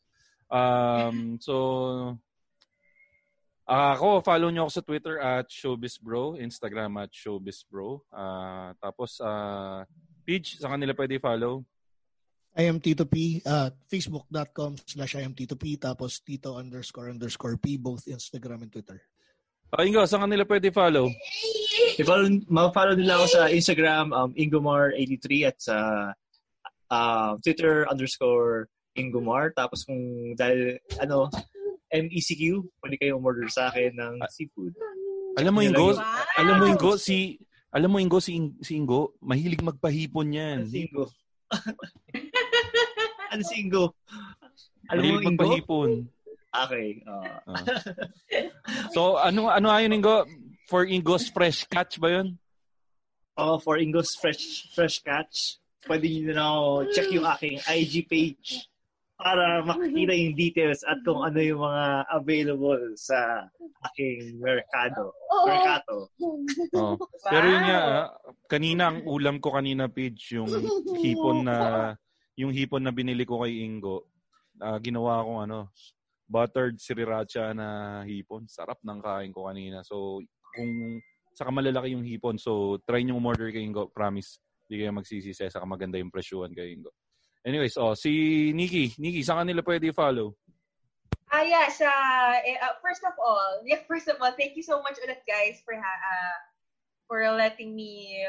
Um, 0.49 1.37
so, 1.41 2.17
ah, 3.69 3.93
ako, 3.93 4.25
follow 4.25 4.49
nyo 4.49 4.67
ako 4.67 4.73
sa 4.73 4.85
Twitter 4.85 5.17
at 5.21 5.47
showbizbro, 5.53 6.41
Instagram 6.41 6.97
at 7.05 7.13
showbizbro. 7.13 8.01
Ah, 8.13 8.73
tapos, 8.81 9.21
uh, 9.21 9.85
page, 10.25 10.57
sa 10.61 10.73
kanila 10.73 10.97
pwede 10.97 11.21
follow. 11.21 11.65
I 12.59 12.67
am 12.67 12.81
Tito 12.81 13.07
P, 13.07 13.39
uh, 13.47 13.71
facebook.com 13.87 14.83
slash 14.83 15.15
I 15.15 15.23
am 15.23 15.37
Tito 15.37 15.55
P, 15.55 15.79
tapos 15.79 16.19
Tito 16.25 16.59
underscore 16.59 17.13
underscore 17.13 17.61
P, 17.61 17.79
both 17.79 18.09
Instagram 18.09 18.67
and 18.67 18.73
Twitter. 18.73 18.99
Ah, 19.69 19.85
Ingo, 19.85 20.01
sa 20.09 20.19
kanila 20.19 20.49
pwede 20.49 20.73
follow. 20.73 21.13
I-follow, 22.01 22.25
ma-follow 22.49 22.97
nila 22.97 23.21
ako 23.21 23.27
sa 23.29 23.43
Instagram, 23.53 24.17
um, 24.17 24.33
Ingomar83 24.33 25.27
at 25.45 25.57
sa 25.61 25.77
uh, 26.89 27.37
Twitter 27.45 27.85
underscore 27.85 28.73
Ingomar. 28.99 29.55
Tapos 29.55 29.87
kung 29.87 29.99
dahil, 30.35 30.83
ano, 30.99 31.31
MECQ, 31.89 32.67
pwede 32.85 32.97
kayong 33.01 33.25
order 33.25 33.49
sa 33.49 33.73
akin 33.73 33.97
ng 33.97 34.15
seafood. 34.29 34.75
Alam 35.39 35.55
mo, 35.55 35.61
Ingo, 35.63 35.95
yun. 35.95 36.03
alam 36.37 36.55
mo, 36.59 36.65
Ingo, 36.67 36.93
si, 36.99 37.39
alam 37.71 37.89
mo, 37.89 37.97
Ingo, 38.03 38.19
si, 38.19 38.37
si 38.61 38.77
Ingo, 38.77 39.15
mahilig 39.23 39.63
magpahipon 39.63 40.35
yan. 40.35 40.59
Ano 40.67 40.71
si 40.71 40.79
Ingo? 40.85 41.05
ano 43.33 43.43
si 43.47 43.55
Ingo? 43.63 43.85
Alam 44.91 45.01
mo 45.01 45.09
Mahilig 45.09 45.25
Ingo? 45.25 45.31
magpahipon. 45.33 45.91
Okay. 46.49 46.89
ah. 47.05 47.45
Ah. 47.45 47.63
So, 48.97 49.21
ano 49.21 49.53
ano 49.53 49.69
ayon 49.69 49.93
Ingo? 49.93 50.25
For 50.69 50.85
Ingo's 50.85 51.29
fresh 51.33 51.65
catch 51.69 52.01
ba 52.01 52.09
'yun? 52.13 52.37
Oh, 53.37 53.61
for 53.61 53.79
Ingo's 53.79 54.13
fresh 54.17 54.69
fresh 54.73 55.01
catch, 55.05 55.61
pwede 55.89 56.09
nyo 56.09 56.33
na 56.35 56.45
ako 56.49 56.65
check 56.93 57.09
yung 57.13 57.27
aking 57.29 57.57
IG 57.65 57.95
page 58.09 58.69
para 59.19 59.67
makita 59.67 60.15
yung 60.15 60.39
details 60.39 60.87
at 60.87 61.03
kung 61.03 61.27
ano 61.27 61.43
yung 61.43 61.59
mga 61.59 62.07
available 62.15 62.95
sa 62.95 63.51
aking 63.91 64.39
merkado. 64.39 65.11
Mercato. 65.43 66.07
Oh. 66.79 66.95
Pero 67.27 67.47
yun 67.51 67.65
nga, 67.67 67.83
ah, 67.83 68.07
kanina 68.47 68.95
ang 68.95 69.03
ulam 69.11 69.43
ko 69.43 69.59
kanina 69.59 69.91
page 69.91 70.39
yung 70.39 70.47
hipon 71.03 71.43
na 71.43 71.57
yung 72.39 72.55
hipon 72.55 72.87
na 72.87 72.95
binili 72.95 73.27
ko 73.27 73.43
kay 73.43 73.67
Ingo. 73.67 74.07
Ah, 74.63 74.79
ginawa 74.79 75.27
kong 75.27 75.51
ano, 75.51 75.75
buttered 76.31 76.79
sriracha 76.79 77.51
na 77.51 78.01
hipon. 78.07 78.47
Sarap 78.47 78.79
ng 78.87 79.03
kain 79.03 79.35
ko 79.35 79.51
kanina. 79.51 79.83
So, 79.83 80.23
kung 80.55 81.03
saka 81.35 81.51
malalaki 81.51 81.99
yung 81.99 82.07
hipon, 82.07 82.39
so 82.39 82.79
try 82.87 83.03
nyo 83.03 83.19
umorder 83.19 83.51
kay 83.51 83.67
Ingo. 83.67 83.91
Promise, 83.91 84.39
hindi 84.71 84.87
kayo 84.87 84.95
magsisisi. 84.95 85.51
Saka 85.51 85.67
maganda 85.67 85.99
yung 85.99 86.15
presyuhan 86.15 86.55
kay 86.55 86.79
Ingo. 86.79 86.95
Anyways, 87.45 87.79
oh, 87.79 87.95
si 87.95 88.11
Nikki. 88.53 88.93
Nikki, 88.99 89.23
saan 89.23 89.47
kanila 89.47 89.63
pwede 89.63 89.95
follow? 89.95 90.35
Ah, 91.29 91.45
yeah, 91.45 91.69
sa, 91.69 91.89
eh, 92.41 92.57
uh, 92.57 92.77
first 92.81 93.05
of 93.05 93.13
all, 93.21 93.61
yeah, 93.69 93.85
first 93.85 94.09
of 94.09 94.17
all, 94.19 94.33
thank 94.35 94.57
you 94.57 94.65
so 94.65 94.81
much 94.81 94.97
ulit 95.05 95.21
guys 95.29 95.61
for, 95.61 95.77
ha, 95.77 95.85
uh, 95.85 96.37
for 97.05 97.21
letting 97.37 97.77
me 97.77 98.25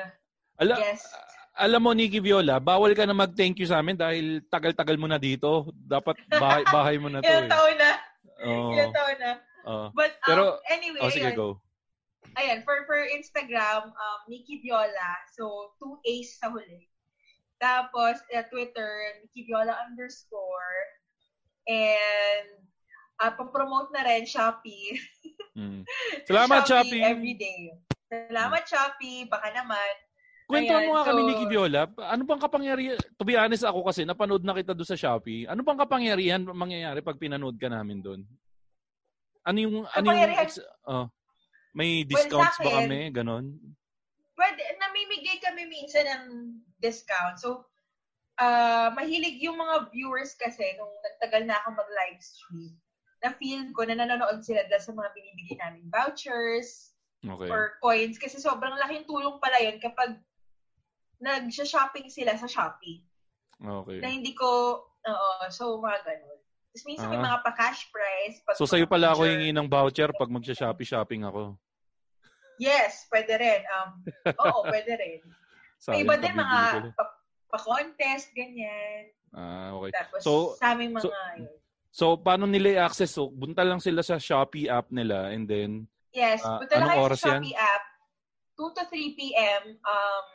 Ala, 0.59 0.75
guest. 0.75 1.07
alam 1.55 1.79
mo, 1.79 1.95
Nikki 1.95 2.19
Viola, 2.19 2.59
bawal 2.59 2.91
ka 2.91 3.07
na 3.07 3.15
mag-thank 3.15 3.55
you 3.59 3.67
sa 3.67 3.79
amin 3.79 3.95
dahil 3.95 4.43
tagal-tagal 4.51 4.99
mo 4.99 5.07
na 5.07 5.15
dito. 5.15 5.71
Dapat 5.73 6.15
bahay, 6.27 6.63
bahay 6.75 6.95
mo 6.99 7.07
na 7.07 7.23
to. 7.23 7.27
Ilang 7.27 7.47
Eh. 7.47 7.51
taon 7.51 7.75
na. 7.79 7.91
Oo. 8.43 8.69
Ilang 8.75 8.91
taon 8.93 9.17
na. 9.19 9.31
Oo. 9.63 9.87
But, 9.95 10.13
um, 10.23 10.27
Pero, 10.27 10.43
anyway, 10.67 10.99
oh, 10.99 11.11
sige, 11.11 11.31
ayun. 11.31 11.39
go. 11.39 11.49
Ayan, 12.35 12.61
for, 12.67 12.83
for 12.83 12.99
Instagram, 13.09 13.89
um, 13.95 14.19
Nikki 14.27 14.59
Viola. 14.59 15.11
So, 15.33 15.71
two 15.79 15.97
A's 16.03 16.35
sa 16.35 16.51
huli. 16.51 16.83
Tapos, 17.59 18.15
uh, 18.31 18.43
Twitter, 18.47 19.19
Nikki 19.21 19.43
Viola 19.43 19.75
underscore. 19.83 20.79
And, 21.67 22.63
uh, 23.19 23.31
papromote 23.35 23.91
na 23.91 24.07
rin, 24.07 24.23
Shopee. 24.23 24.95
Mm. 25.59 25.83
Salamat, 26.27 26.63
Shopee. 26.63 27.03
Every 27.03 27.35
day. 27.35 27.75
Salamat, 28.07 28.63
Shopee. 28.63 29.27
Baka 29.27 29.51
naman. 29.51 29.91
Kwento 30.49 30.73
Ayan, 30.73 30.87
mo 30.89 30.91
nga 30.97 31.05
kami, 31.13 31.21
so- 31.21 31.27
Nikki 31.29 31.45
Viola. 31.45 31.81
Ano 32.09 32.21
bang 32.25 32.41
kapangyarihan? 32.41 32.97
To 33.19 33.23
be 33.27 33.37
honest 33.37 33.67
ako 33.67 33.85
kasi, 33.85 34.01
napanood 34.01 34.41
na 34.41 34.57
kita 34.57 34.73
doon 34.73 34.89
sa 34.89 34.97
Shopee. 34.97 35.45
Ano 35.45 35.61
bang 35.61 35.77
kapangyarihan 35.77 36.41
mangyayari 36.47 37.05
pag 37.05 37.21
pinanood 37.21 37.59
ka 37.61 37.69
namin 37.69 38.01
doon? 38.01 38.21
Ano 39.45 39.57
yung... 39.61 39.75
Ano 39.93 40.09
yung 40.09 40.33
oh, 40.89 41.05
may 41.77 42.01
Well, 42.01 42.09
discounts 42.17 42.57
ba 42.57 42.65
akin- 42.65 42.89
kami? 42.89 42.99
Ganon? 43.13 43.45
Pwede, 44.33 44.63
kami 45.59 45.67
minsan 45.69 46.07
ng 46.07 46.25
discount. 46.79 47.35
So, 47.35 47.67
ah 48.39 48.95
mahilig 48.95 49.43
yung 49.43 49.59
mga 49.59 49.91
viewers 49.91 50.31
kasi 50.33 50.63
nung 50.79 50.87
nagtagal 51.03 51.43
na 51.43 51.59
ako 51.59 51.75
mag-live 51.75 52.23
stream, 52.23 52.71
na 53.19 53.35
feel 53.35 53.67
ko 53.75 53.83
na 53.83 53.99
nanonood 53.99 54.39
sila 54.39 54.63
dahil 54.63 54.79
sa 54.79 54.95
mga 54.95 55.11
binibigay 55.11 55.59
namin 55.59 55.83
vouchers 55.91 56.95
Okay. 57.19 57.51
or 57.51 57.75
coins. 57.83 58.15
Kasi 58.15 58.39
sobrang 58.39 58.79
laking 58.79 59.03
tulong 59.03 59.43
pala 59.43 59.59
yun 59.59 59.75
kapag 59.75 60.15
nag-shopping 61.19 62.07
sila 62.07 62.39
sa 62.39 62.47
Shopee. 62.47 63.03
Okay. 63.59 63.99
Na 63.99 64.07
hindi 64.07 64.31
ko, 64.31 64.47
oo, 64.87 65.29
so 65.51 65.75
mga 65.77 65.99
ganun. 65.99 66.39
Tapos 66.71 66.83
minsan 66.87 67.11
may 67.11 67.19
Ah. 67.19 67.27
mga 67.27 67.39
pa-cash 67.43 67.91
prize. 67.91 68.39
Pag 68.47 68.55
So, 68.55 68.63
sa'yo 68.63 68.87
pala 68.87 69.11
ako 69.11 69.27
feature. 69.27 69.35
hingi 69.35 69.51
ng 69.51 69.67
voucher 69.67 70.09
pag 70.15 70.31
magsha-shopping-shopping 70.31 71.27
ako. 71.27 71.59
Yes, 72.55 73.03
pwede 73.11 73.35
rin. 73.35 73.61
Um, 73.67 73.89
oo, 74.39 74.59
pwede 74.71 74.95
rin. 74.95 75.19
May 75.87 76.03
iba 76.03 76.19
din 76.19 76.35
mga 76.35 76.59
pa-contest, 77.49 78.29
ganyan. 78.35 79.09
Ah, 79.33 79.73
okay. 79.73 79.91
Tapos 79.95 80.21
So, 80.21 80.33
sa 80.59 80.73
aming 80.75 80.93
mga, 80.97 81.03
so, 81.05 81.09
so, 81.89 82.05
paano 82.19 82.45
nila 82.45 82.83
i-access? 82.83 83.15
So, 83.15 83.31
bunta 83.31 83.65
lang 83.65 83.81
sila 83.81 84.03
sa 84.05 84.21
Shopee 84.21 84.69
app 84.69 84.91
nila 84.93 85.33
and 85.33 85.49
then, 85.49 85.87
yes, 86.13 86.43
ah, 86.45 86.61
punta 86.61 86.75
lang 86.77 86.89
kayo 86.93 87.15
sa 87.17 87.37
yan? 87.37 87.41
Shopee 87.41 87.57
app, 87.57 87.85
2 88.59 88.75
to 88.77 88.83
3 88.91 89.17
p.m. 89.17 89.63
Um, 89.81 90.27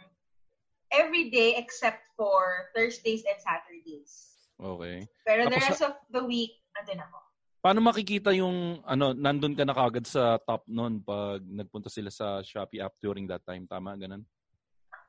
every 0.91 1.31
day 1.31 1.59
except 1.59 2.03
for 2.19 2.71
Thursdays 2.75 3.23
and 3.27 3.39
Saturdays. 3.39 4.35
okay. 4.59 5.07
Pero 5.27 5.47
the 5.51 5.59
Tapos 5.59 5.67
rest 5.71 5.83
of 5.87 5.95
the 6.11 6.23
week, 6.25 6.57
andun 6.79 7.03
ako. 7.03 7.19
Paano 7.65 7.81
makikita 7.81 8.29
yung, 8.37 8.85
ano, 8.85 9.17
nandun 9.17 9.57
ka 9.57 9.65
na 9.65 9.73
kagad 9.73 10.05
sa 10.05 10.37
top 10.37 10.69
nun 10.69 11.01
pag 11.01 11.41
nagpunta 11.41 11.89
sila 11.89 12.13
sa 12.13 12.45
Shopee 12.45 12.83
app 12.83 12.93
during 13.01 13.25
that 13.31 13.41
time? 13.47 13.65
Tama, 13.65 13.97
ganun? 13.97 14.21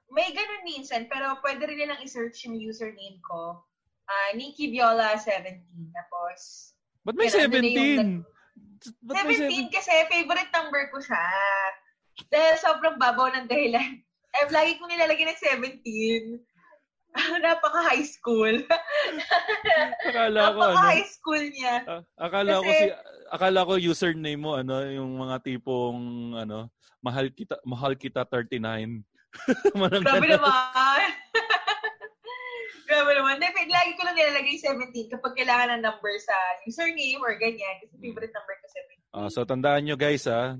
May 0.09 0.29
ganun 0.31 0.63
minsan, 0.63 1.09
pero 1.09 1.37
pwede 1.41 1.65
rin 1.65 1.81
nilang 1.81 2.01
i-search 2.05 2.45
yung 2.45 2.57
username 2.57 3.17
ko. 3.25 3.59
Ah, 4.05 4.37
Nikki 4.37 4.69
Viola 4.69 5.17
17. 5.17 5.65
Tapos, 5.91 6.71
Ba't 7.05 7.17
may 7.17 7.29
Kaya 7.29 7.45
nandun 7.45 7.61
na 7.61 7.69
yung 7.69 8.25
17? 8.85 9.01
Ba't 9.05 9.25
may 9.25 9.37
17 9.37 9.73
kasi 9.73 9.91
favorite 10.09 10.51
number 10.53 10.89
ko 10.93 10.97
siya. 11.01 11.25
Dahil 12.29 12.55
sobrang 12.61 12.97
babaw 12.97 13.33
ng 13.33 13.49
dahilan. 13.49 14.01
Eh, 14.35 14.51
lagi 14.51 14.75
kong 14.75 14.91
nilalagay 14.91 15.31
ng 15.31 15.39
17. 15.39 15.79
Napaka-high 17.39 18.03
school. 18.03 18.51
Akala 20.11 20.51
ko, 20.51 20.59
ano, 20.59 20.75
Napaka-high 20.75 21.07
school 21.07 21.39
niya. 21.55 21.75
ah, 21.87 22.03
akala 22.19 22.59
ko 22.59 22.67
Kasi- 22.67 22.91
si, 22.91 22.95
akala 23.31 23.59
ko 23.63 23.73
username 23.79 24.35
mo, 24.35 24.59
ano, 24.59 24.83
yung 24.91 25.15
mga 25.23 25.39
tipong, 25.39 25.99
ano, 26.35 26.67
mahal 26.99 27.31
kita, 27.31 27.55
mahal 27.63 27.95
kita 27.95 28.27
39. 28.27 29.07
Grabe 30.01 30.27
naman. 30.27 30.99
Grabe 32.85 33.11
naman. 33.11 33.41
Hindi, 33.41 33.73
Lagi 33.73 33.91
ko 33.97 34.01
lang 34.05 34.13
nilalagay 34.13 34.55
17 34.61 35.09
kapag 35.09 35.33
kailangan 35.35 35.77
ng 35.77 35.81
number 35.81 36.13
sa 36.21 36.35
username 36.63 37.17
or 37.19 37.33
ganyan. 37.35 37.81
Kasi 37.81 37.97
favorite 37.97 38.29
number 38.31 38.55
ko 38.61 38.65
17. 38.69 39.15
Ah, 39.15 39.29
so 39.31 39.41
tandaan 39.41 39.83
nyo 39.83 39.97
guys 39.97 40.29
ha, 40.29 40.53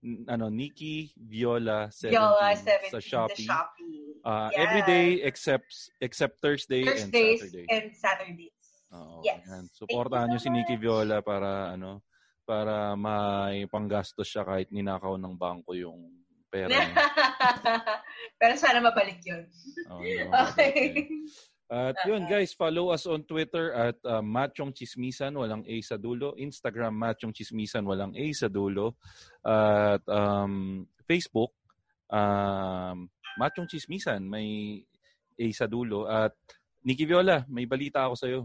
n- 0.00 0.22
ano, 0.26 0.46
Nikki 0.46 1.10
Viola 1.18 1.90
17, 1.90 2.14
Viola 2.14 2.54
17 2.54 2.86
sa 2.86 2.90
sa 2.92 3.00
Shopee. 3.02 3.46
Shopee. 3.46 3.98
Uh, 4.22 4.48
Yes. 4.50 4.58
Every 4.58 4.82
day 4.84 5.06
except 5.22 5.70
except 6.00 6.34
Thursday 6.38 6.82
Thursdays 6.82 7.42
and 7.42 7.50
Saturday. 7.50 7.66
and 7.68 7.86
Saturdays. 7.94 8.54
Oo, 8.94 9.18
Yes. 9.26 9.42
yan. 9.42 9.64
Supportahan 9.70 10.30
niyo 10.30 10.38
so 10.38 10.46
si 10.46 10.50
Nikki. 10.54 10.78
Viola 10.78 11.18
para 11.18 11.74
ano 11.74 12.02
para 12.46 12.94
may 12.94 13.66
panggastos 13.66 14.22
siya 14.24 14.46
kahit 14.46 14.70
ninakaw 14.70 15.18
ng 15.18 15.34
bangko 15.34 15.74
yung 15.74 15.98
pera. 16.56 16.72
Pero 18.40 18.54
sana 18.56 18.80
mabalik 18.80 19.20
yun. 19.20 19.44
Yun, 20.00 20.28
Okay. 20.48 21.04
At 21.66 21.98
yun 22.06 22.30
guys, 22.30 22.54
follow 22.54 22.94
us 22.94 23.10
on 23.10 23.26
Twitter 23.26 23.74
at 23.74 23.98
uh, 24.06 24.22
Machong 24.22 24.70
Chismisan, 24.70 25.34
walang 25.34 25.66
A 25.66 25.76
sa 25.82 25.98
dulo. 25.98 26.38
Instagram, 26.38 26.94
Machong 26.94 27.34
Chismisan, 27.34 27.82
walang 27.82 28.14
A 28.14 28.24
sa 28.30 28.46
dulo. 28.46 28.94
At 29.42 30.06
um, 30.06 30.86
Facebook, 31.10 31.50
um, 32.06 33.10
Machong 33.34 33.66
Chismisan, 33.66 34.22
may 34.22 34.78
A 35.34 35.46
sa 35.50 35.66
dulo. 35.66 36.06
At 36.06 36.38
Nikki 36.86 37.02
Viola, 37.02 37.42
may 37.50 37.66
balita 37.66 38.06
ako 38.06 38.14
sa'yo. 38.14 38.40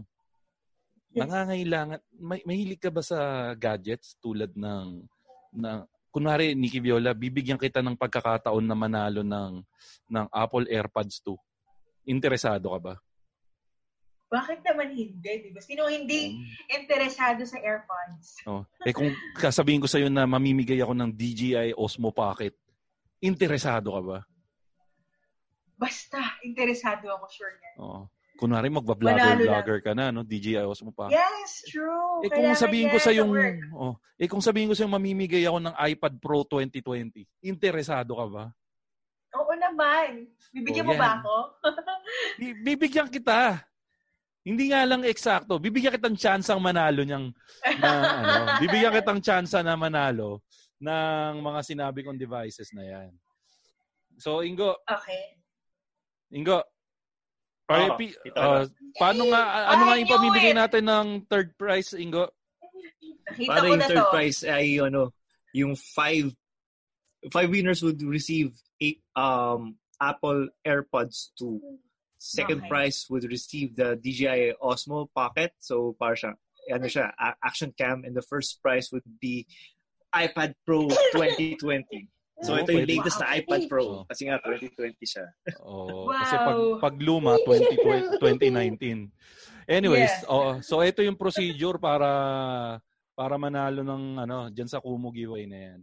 Nangangailangan, 1.14 2.02
may, 2.18 2.42
mahilig 2.42 2.82
ka 2.82 2.90
ba 2.90 3.06
sa 3.06 3.52
gadgets 3.54 4.18
tulad 4.18 4.50
ng, 4.58 5.06
na, 5.62 5.86
kunwari 6.12 6.52
Nikki 6.52 6.84
Viola, 6.84 7.16
bibigyan 7.16 7.56
kita 7.56 7.80
ng 7.80 7.96
pagkakataon 7.96 8.62
na 8.68 8.76
manalo 8.76 9.24
ng, 9.24 9.64
ng 10.12 10.26
Apple 10.28 10.68
AirPods 10.68 11.24
2. 11.24 12.12
Interesado 12.12 12.68
ka 12.76 12.78
ba? 12.78 12.94
Bakit 14.32 14.64
naman 14.64 14.92
hindi? 14.96 15.32
Di 15.44 15.50
ba? 15.52 15.60
Sino 15.60 15.88
hindi 15.88 16.36
interesado 16.68 17.44
sa 17.44 17.60
AirPods? 17.60 18.48
Oh. 18.48 18.64
Eh 18.84 18.92
kung 18.92 19.12
kasabihin 19.36 19.80
ko 19.80 19.88
sa 19.88 20.00
iyo 20.00 20.08
na 20.12 20.28
mamimigay 20.28 20.80
ako 20.80 20.92
ng 20.96 21.10
DJI 21.12 21.76
Osmo 21.76 22.12
Pocket, 22.12 22.56
interesado 23.20 23.92
ka 23.92 24.00
ba? 24.00 24.18
Basta, 25.76 26.40
interesado 26.44 27.08
ako, 27.08 27.24
sure 27.28 27.56
yan. 27.56 27.76
Oo. 27.80 28.02
Kunwari 28.42 28.74
magba-vlogger-vlogger 28.74 29.78
ka 29.86 29.94
na, 29.94 30.10
no? 30.10 30.26
DJI 30.26 30.66
Osmo 30.66 30.90
Pocket. 30.90 31.14
Yes, 31.14 31.62
true. 31.70 32.26
Eh 32.26 32.28
kung 32.28 32.42
Kailangan 32.50 32.58
sabihin 32.58 32.88
ko 32.90 32.98
sa 32.98 33.14
yung 33.14 33.30
oh, 33.70 33.94
eh 34.18 34.26
kung 34.26 34.42
sabihin 34.42 34.66
ko 34.66 34.74
sa 34.74 34.82
yung 34.82 34.98
mamimigay 34.98 35.46
ako 35.46 35.62
ng 35.62 35.74
iPad 35.78 36.14
Pro 36.18 36.42
2020, 36.42 37.22
interesado 37.46 38.18
ka 38.18 38.26
ba? 38.26 38.44
Oo 39.38 39.52
naman. 39.54 40.26
Bibigyan 40.50 40.90
Oh, 40.90 40.90
mo 40.90 40.94
ba 40.98 41.22
ako? 41.22 41.36
Bi- 42.42 42.58
Bibigyan 42.66 43.06
kita. 43.06 43.62
Hindi 44.42 44.74
nga 44.74 44.82
lang 44.90 45.06
eksakto. 45.06 45.62
Bibigyan 45.62 45.94
kitang 45.94 46.18
chance 46.18 46.50
ang 46.50 46.58
manalo 46.58 47.06
niyang 47.06 47.30
na, 47.78 47.90
ano, 48.10 48.32
bibigyan 48.66 48.90
kitang 48.90 49.22
chance 49.22 49.54
na 49.54 49.78
manalo 49.78 50.42
ng 50.82 51.38
mga 51.38 51.60
sinabi 51.62 52.02
kong 52.02 52.18
devices 52.18 52.74
na 52.74 52.82
yan. 52.82 53.14
So, 54.18 54.42
Ingo, 54.42 54.82
okay. 54.82 55.38
Ingo, 56.34 56.58
Oo, 57.72 57.96
RIP, 57.96 58.02
kita 58.20 58.38
uh, 58.38 58.64
paano 59.00 59.22
nga, 59.32 59.42
ano 59.72 59.82
nga 59.88 59.96
yung 59.96 60.10
it! 60.52 60.56
natin 60.60 60.84
ng 60.84 61.06
third 61.26 61.56
prize, 61.56 61.96
Ingo? 61.96 62.28
Nakita 63.32 63.48
Para 63.48 63.66
yung 63.68 63.80
third 63.88 64.04
to. 64.04 64.12
prize 64.12 64.40
ay 64.44 64.76
ano, 64.78 65.16
yung 65.56 65.72
five 65.76 66.28
five 67.32 67.48
winners 67.48 67.80
would 67.80 68.02
receive 68.02 68.52
eight, 68.80 69.00
um 69.16 69.78
Apple 70.02 70.50
AirPods 70.66 71.30
2. 71.38 71.60
Second 72.18 72.66
Okay. 72.66 72.68
prize 72.68 73.06
would 73.10 73.24
receive 73.24 73.74
the 73.78 73.94
DJI 73.94 74.58
Osmo 74.58 75.06
Pocket. 75.14 75.54
So 75.62 75.94
para 75.94 76.18
siya 76.18 76.34
ano 76.70 76.86
siya, 76.86 77.10
action 77.42 77.74
cam 77.78 78.02
and 78.04 78.14
the 78.14 78.22
first 78.22 78.62
prize 78.62 78.90
would 78.90 79.06
be 79.22 79.46
iPad 80.14 80.54
Pro 80.66 80.86
2020. 81.14 82.10
So 82.42 82.52
Oh, 82.52 82.58
ito 82.58 82.74
yung 82.74 82.82
pwede. 82.82 82.94
latest 82.98 83.18
na 83.18 83.28
iPad 83.38 83.62
Oh. 83.62 83.68
Pro 83.70 83.84
kasi 84.04 84.22
nga 84.26 84.36
2020 84.42 85.06
siya. 85.06 85.26
Oh, 85.62 86.10
Wow. 86.10 86.18
Kasi 86.18 86.34
pag, 86.36 86.58
pag 86.82 86.96
luma, 86.98 87.32
2020, 87.46 88.18
2019. 88.18 89.06
Anyways, 89.70 90.10
Yes. 90.10 90.26
oh, 90.26 90.58
so 90.58 90.82
ito 90.82 91.00
yung 91.00 91.14
procedure 91.14 91.78
para 91.78 92.10
para 93.14 93.38
manalo 93.38 93.86
ng 93.86 94.18
ano, 94.18 94.50
diyan 94.50 94.66
sa 94.66 94.82
Kumu 94.82 95.14
giveaway 95.14 95.46
na 95.46 95.58
yan. 95.70 95.80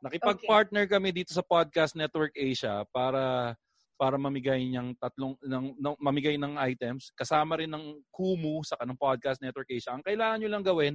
Nakipag-partner 0.00 0.88
kami 0.88 1.12
dito 1.12 1.36
sa 1.36 1.44
Podcast 1.44 1.92
Network 1.92 2.32
Asia 2.32 2.80
para 2.88 3.52
para 4.00 4.16
mamigay 4.16 4.64
niyang 4.64 4.96
tatlong 4.96 5.36
ng, 5.44 5.76
ng 5.76 5.94
mamigay 6.00 6.40
ng 6.40 6.56
items 6.64 7.12
kasama 7.12 7.60
rin 7.60 7.68
ng 7.68 8.00
Kumu 8.08 8.64
sa 8.64 8.80
kanang 8.80 8.96
Podcast 8.96 9.44
Network 9.44 9.68
Asia. 9.68 9.92
Ang 9.92 10.00
kailangan 10.00 10.40
niyo 10.40 10.48
lang 10.48 10.64
gawin, 10.64 10.94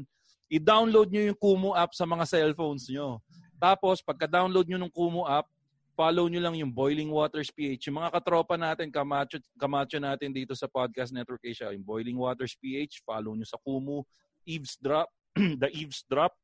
i-download 0.49 1.13
niyo 1.13 1.29
yung 1.29 1.37
Kumu 1.37 1.77
app 1.77 1.93
sa 1.93 2.09
mga 2.09 2.25
cellphones 2.25 2.89
niyo. 2.89 3.21
Tapos 3.55 4.03
pagka-download 4.03 4.67
niyo 4.67 4.79
ng 4.79 4.91
Kumu 4.91 5.23
app, 5.25 5.47
follow 5.95 6.27
nyo 6.27 6.43
lang 6.43 6.59
yung 6.59 6.71
Boiling 6.71 7.07
Waters 7.07 7.47
PH. 7.49 7.87
Yung 7.87 8.03
mga 8.03 8.11
katropa 8.19 8.59
natin, 8.59 8.91
kamacho, 8.91 9.39
kamacho 9.55 9.95
natin 9.95 10.35
dito 10.35 10.51
sa 10.51 10.67
Podcast 10.67 11.15
Network 11.15 11.39
Asia, 11.39 11.71
yung 11.71 11.87
Boiling 11.87 12.19
Waters 12.19 12.51
PH, 12.59 12.99
follow 13.07 13.31
nyo 13.31 13.47
sa 13.47 13.55
Kumu, 13.63 14.03
Eavesdrop, 14.43 15.07
The 15.63 15.71
Eavesdrop, 15.71 16.35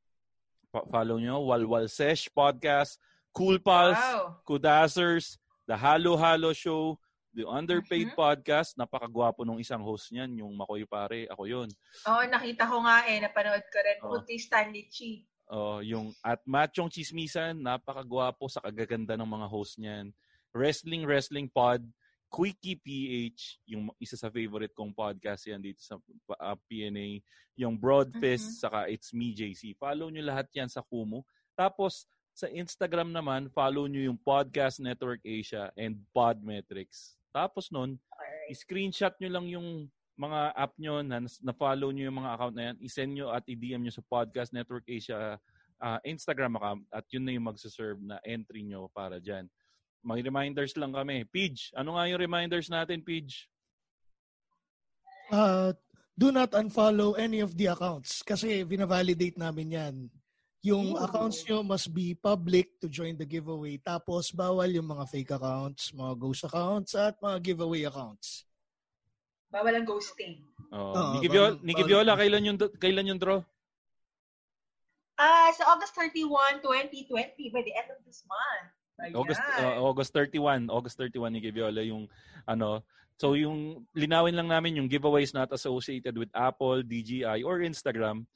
follow 0.88 1.20
nyo, 1.20 1.44
Walwal 1.44 1.92
Sesh 1.92 2.32
Podcast, 2.32 2.96
Cool 3.36 3.60
Pals, 3.60 4.00
Wow. 4.00 4.40
Kudazers, 4.48 5.36
The 5.68 5.76
Halo 5.76 6.16
Halo 6.16 6.56
Show, 6.56 6.96
The 7.32 7.48
Underpaid 7.48 8.12
Mhm. 8.12 8.16
Podcast, 8.16 8.76
napakagwapo 8.76 9.48
nung 9.48 9.60
isang 9.60 9.80
host 9.80 10.12
niyan, 10.12 10.44
yung 10.44 10.52
Makoy 10.52 10.84
Pare, 10.84 11.28
ako 11.32 11.48
yun. 11.48 11.68
Oo, 12.08 12.24
nakita 12.28 12.68
ko 12.68 12.84
nga 12.84 13.08
eh. 13.08 13.24
Napanood 13.24 13.64
ko 13.72 13.78
rin. 13.80 14.00
Kay 14.28 14.40
Stanley 14.40 14.88
Chi. 14.92 15.24
Oh, 15.52 15.84
yung 15.84 16.15
at 16.23 16.40
Machong 16.48 16.88
Chismisan, 16.88 17.60
napakagwapo 17.60 18.48
sa 18.48 18.64
kagaganda 18.64 19.19
ng 19.19 19.28
mga 19.28 19.48
host 19.52 19.76
niyan. 19.76 20.15
Wrestling 20.56 21.03
Wrestling 21.03 21.52
Pod, 21.52 21.84
Quickie 22.32 22.80
PH, 22.80 23.60
yung 23.68 23.91
isa 23.99 24.15
sa 24.15 24.32
favorite 24.32 24.72
kong 24.72 24.95
podcast 24.95 25.44
yan 25.52 25.60
dito 25.60 25.84
sa 25.84 25.99
uh, 26.40 26.56
PNA, 26.72 27.19
yung 27.60 27.76
Broadfist, 27.76 28.64
saka 28.64 28.88
It's 28.88 29.11
Me 29.11 29.36
JC. 29.36 29.76
Follow 29.76 30.07
nyo 30.07 30.23
lahat 30.23 30.48
yan 30.56 30.72
sa 30.72 30.80
Kumu. 30.80 31.19
Tapos, 31.52 32.07
sa 32.32 32.48
Instagram 32.48 33.11
naman, 33.11 33.52
follow 33.52 33.91
nyo 33.91 34.07
yung 34.07 34.19
Podcast 34.23 34.80
Network 34.80 35.19
Asia 35.28 35.68
and 35.76 35.99
Podmetrics. 36.15 37.19
Tapos 37.36 37.68
nun, 37.76 37.99
i-screenshot 38.48 39.11
nyo 39.19 39.30
lang 39.36 39.45
yung 39.52 39.68
mga 40.22 40.53
app 40.53 40.73
nyo 40.77 41.02
na, 41.02 41.18
na 41.26 41.53
follow 41.57 41.89
nyo 41.89 42.06
yung 42.06 42.19
mga 42.22 42.34
account 42.38 42.53
na 42.53 42.64
yan, 42.69 42.77
isend 42.77 43.11
nyo 43.18 43.34
at 43.34 43.41
i-DM 43.49 43.81
nyo 43.81 43.93
sa 43.93 44.06
Podcast 44.06 44.53
Network 44.53 44.85
Asia 44.85 45.41
ah, 45.81 45.99
Instagram 46.06 46.61
account 46.61 46.85
at 46.93 47.06
yun 47.10 47.26
na 47.26 47.34
yung 47.34 47.49
magsaserve 47.49 47.98
na 48.06 48.22
entry 48.22 48.61
nyo 48.61 48.85
para 48.93 49.18
dyan. 49.18 49.49
May 50.06 50.22
reminders 50.22 50.77
lang 50.77 50.93
kami. 50.93 51.26
Pidge, 51.30 51.73
ano 51.73 51.98
nga 51.98 52.06
yung 52.10 52.22
reminders 52.22 52.69
natin, 52.69 53.02
Pidge? 53.02 53.49
Uh, 55.30 55.73
do 56.18 56.30
not 56.30 56.53
unfollow 56.53 57.18
any 57.18 57.41
of 57.41 57.57
the 57.57 57.69
accounts 57.69 58.22
kasi 58.22 58.61
vina-validate 58.61 59.38
namin 59.38 59.77
yan. 59.77 59.95
Yung 60.61 60.93
Ooh. 60.93 61.02
accounts 61.02 61.41
nyo 61.49 61.65
must 61.65 61.89
be 61.89 62.14
public 62.14 62.77
to 62.77 62.85
join 62.85 63.18
the 63.18 63.26
giveaway. 63.26 63.81
Tapos 63.81 64.30
bawal 64.30 64.69
yung 64.69 64.85
mga 64.85 65.06
fake 65.10 65.34
accounts, 65.34 65.89
mga 65.89 66.14
ghost 66.22 66.45
accounts, 66.45 66.93
at 66.93 67.18
mga 67.18 67.38
giveaway 67.41 67.89
accounts. 67.89 68.45
Bawal 69.52 69.76
ang 69.76 69.86
ghosting. 69.86 70.48
Oh, 70.72 70.95
Oo, 70.95 71.11
Nikki, 71.19 71.28
Viola, 71.28 71.60
Nikki 71.60 71.84
Viola, 71.84 72.15
kailan 72.15 72.48
yung, 72.48 72.57
kailan 72.80 73.10
yung 73.11 73.19
draw? 73.19 73.44
Ah, 75.19 75.52
sa 75.53 75.76
August 75.76 75.94
31, 75.99 76.64
2020, 76.64 77.52
by 77.53 77.61
the 77.61 77.76
end 77.76 77.91
of 77.91 77.99
this 78.07 78.23
month. 78.26 78.72
Ayan. 79.02 79.18
August 79.18 79.41
uh, 79.57 79.82
August 79.82 80.11
31, 80.14 80.69
August 80.69 80.95
31 81.02 81.34
ni 81.34 81.41
Giviola 81.41 81.82
yung 81.82 82.06
ano. 82.45 82.86
So 83.18 83.34
yung 83.34 83.86
linawin 83.98 84.38
lang 84.38 84.49
namin 84.49 84.78
yung 84.78 84.90
giveaways 84.90 85.34
not 85.34 85.49
associated 85.53 86.18
with 86.18 86.30
Apple, 86.38 86.86
DJI 86.86 87.41
or 87.41 87.65
Instagram. 87.65 88.30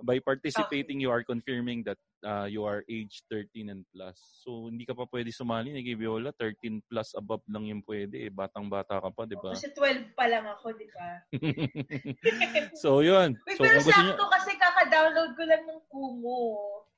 By 0.00 0.18
participating, 0.20 1.00
you 1.00 1.12
are 1.12 1.22
confirming 1.24 1.84
that 1.84 2.00
uh, 2.24 2.46
you 2.48 2.64
are 2.64 2.84
age 2.88 3.22
13 3.28 3.68
and 3.68 3.82
plus. 3.92 4.16
So 4.44 4.68
hindi 4.68 4.84
ka 4.84 4.96
pa 4.96 5.04
pwede 5.08 5.32
sumali 5.32 5.72
ni 5.72 5.84
Giviola, 5.84 6.32
13 6.36 6.84
plus 6.88 7.12
above 7.16 7.44
lang 7.48 7.68
yung 7.68 7.82
pwede. 7.84 8.28
Eh. 8.28 8.32
Batang-bata 8.32 9.00
ka 9.00 9.08
pa, 9.12 9.28
di 9.28 9.36
ba? 9.36 9.52
Kasi 9.52 9.72
12 9.72 10.16
pa 10.16 10.24
lang 10.28 10.44
ako, 10.48 10.66
di 10.76 10.88
ba? 10.92 11.08
so 12.82 13.00
yun. 13.04 13.36
Wait, 13.44 13.56
So 13.56 13.62
pero 13.64 13.76
kung 13.80 13.86
gusto 13.88 14.00
niyo, 14.00 14.14
sakto 14.16 14.26
kasi 14.32 14.50
kaka-download 14.56 15.30
ko 15.36 15.42
lang 15.44 15.62
ng 15.68 15.80
Kumu. 15.88 16.42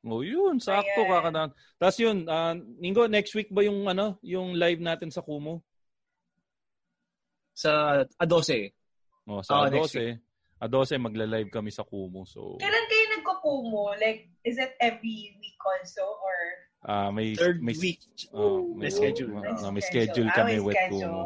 Oh, 0.03 0.23
yun, 0.27 0.59
sakto 0.59 1.07
Ayan. 1.07 1.11
kakadan. 1.11 1.51
Tapos 1.79 1.99
yun, 2.03 2.27
uh, 2.27 2.55
Ningo, 2.83 3.07
next 3.07 3.35
week 3.39 3.51
ba 3.55 3.63
yung 3.63 3.87
ano, 3.87 4.19
yung 4.27 4.59
live 4.59 4.83
natin 4.83 5.15
sa 5.15 5.23
Kumu? 5.23 5.63
Sa 7.55 8.03
A12. 8.19 8.75
Oh, 9.31 9.43
sa 9.43 9.63
Oo, 9.63 9.71
next 9.71 9.95
A12. 9.95 10.19
A12 10.63 10.95
magla-live 11.03 11.51
kami 11.51 11.75
sa 11.75 11.83
Kumu. 11.83 12.23
So 12.23 12.55
Kailan 12.63 12.87
nagko-Kumu? 13.43 13.99
Like, 13.99 14.29
is 14.45 14.59
it 14.59 14.75
every 14.81 15.35
week 15.39 15.59
also? 15.61 16.03
Or 16.23 16.37
ah 16.83 17.11
may 17.11 17.35
Third 17.35 17.63
may, 17.63 17.75
week. 17.75 18.01
oh, 18.35 18.75
May 18.75 18.91
schedule. 18.91 19.31
ah, 19.39 19.71
may 19.71 19.83
schedule 19.83 20.27
Ah, 20.31 20.35
kami 20.43 20.59
may 20.59 20.61
with 20.63 20.77
schedule. 20.79 21.03
Kumu. 21.03 21.23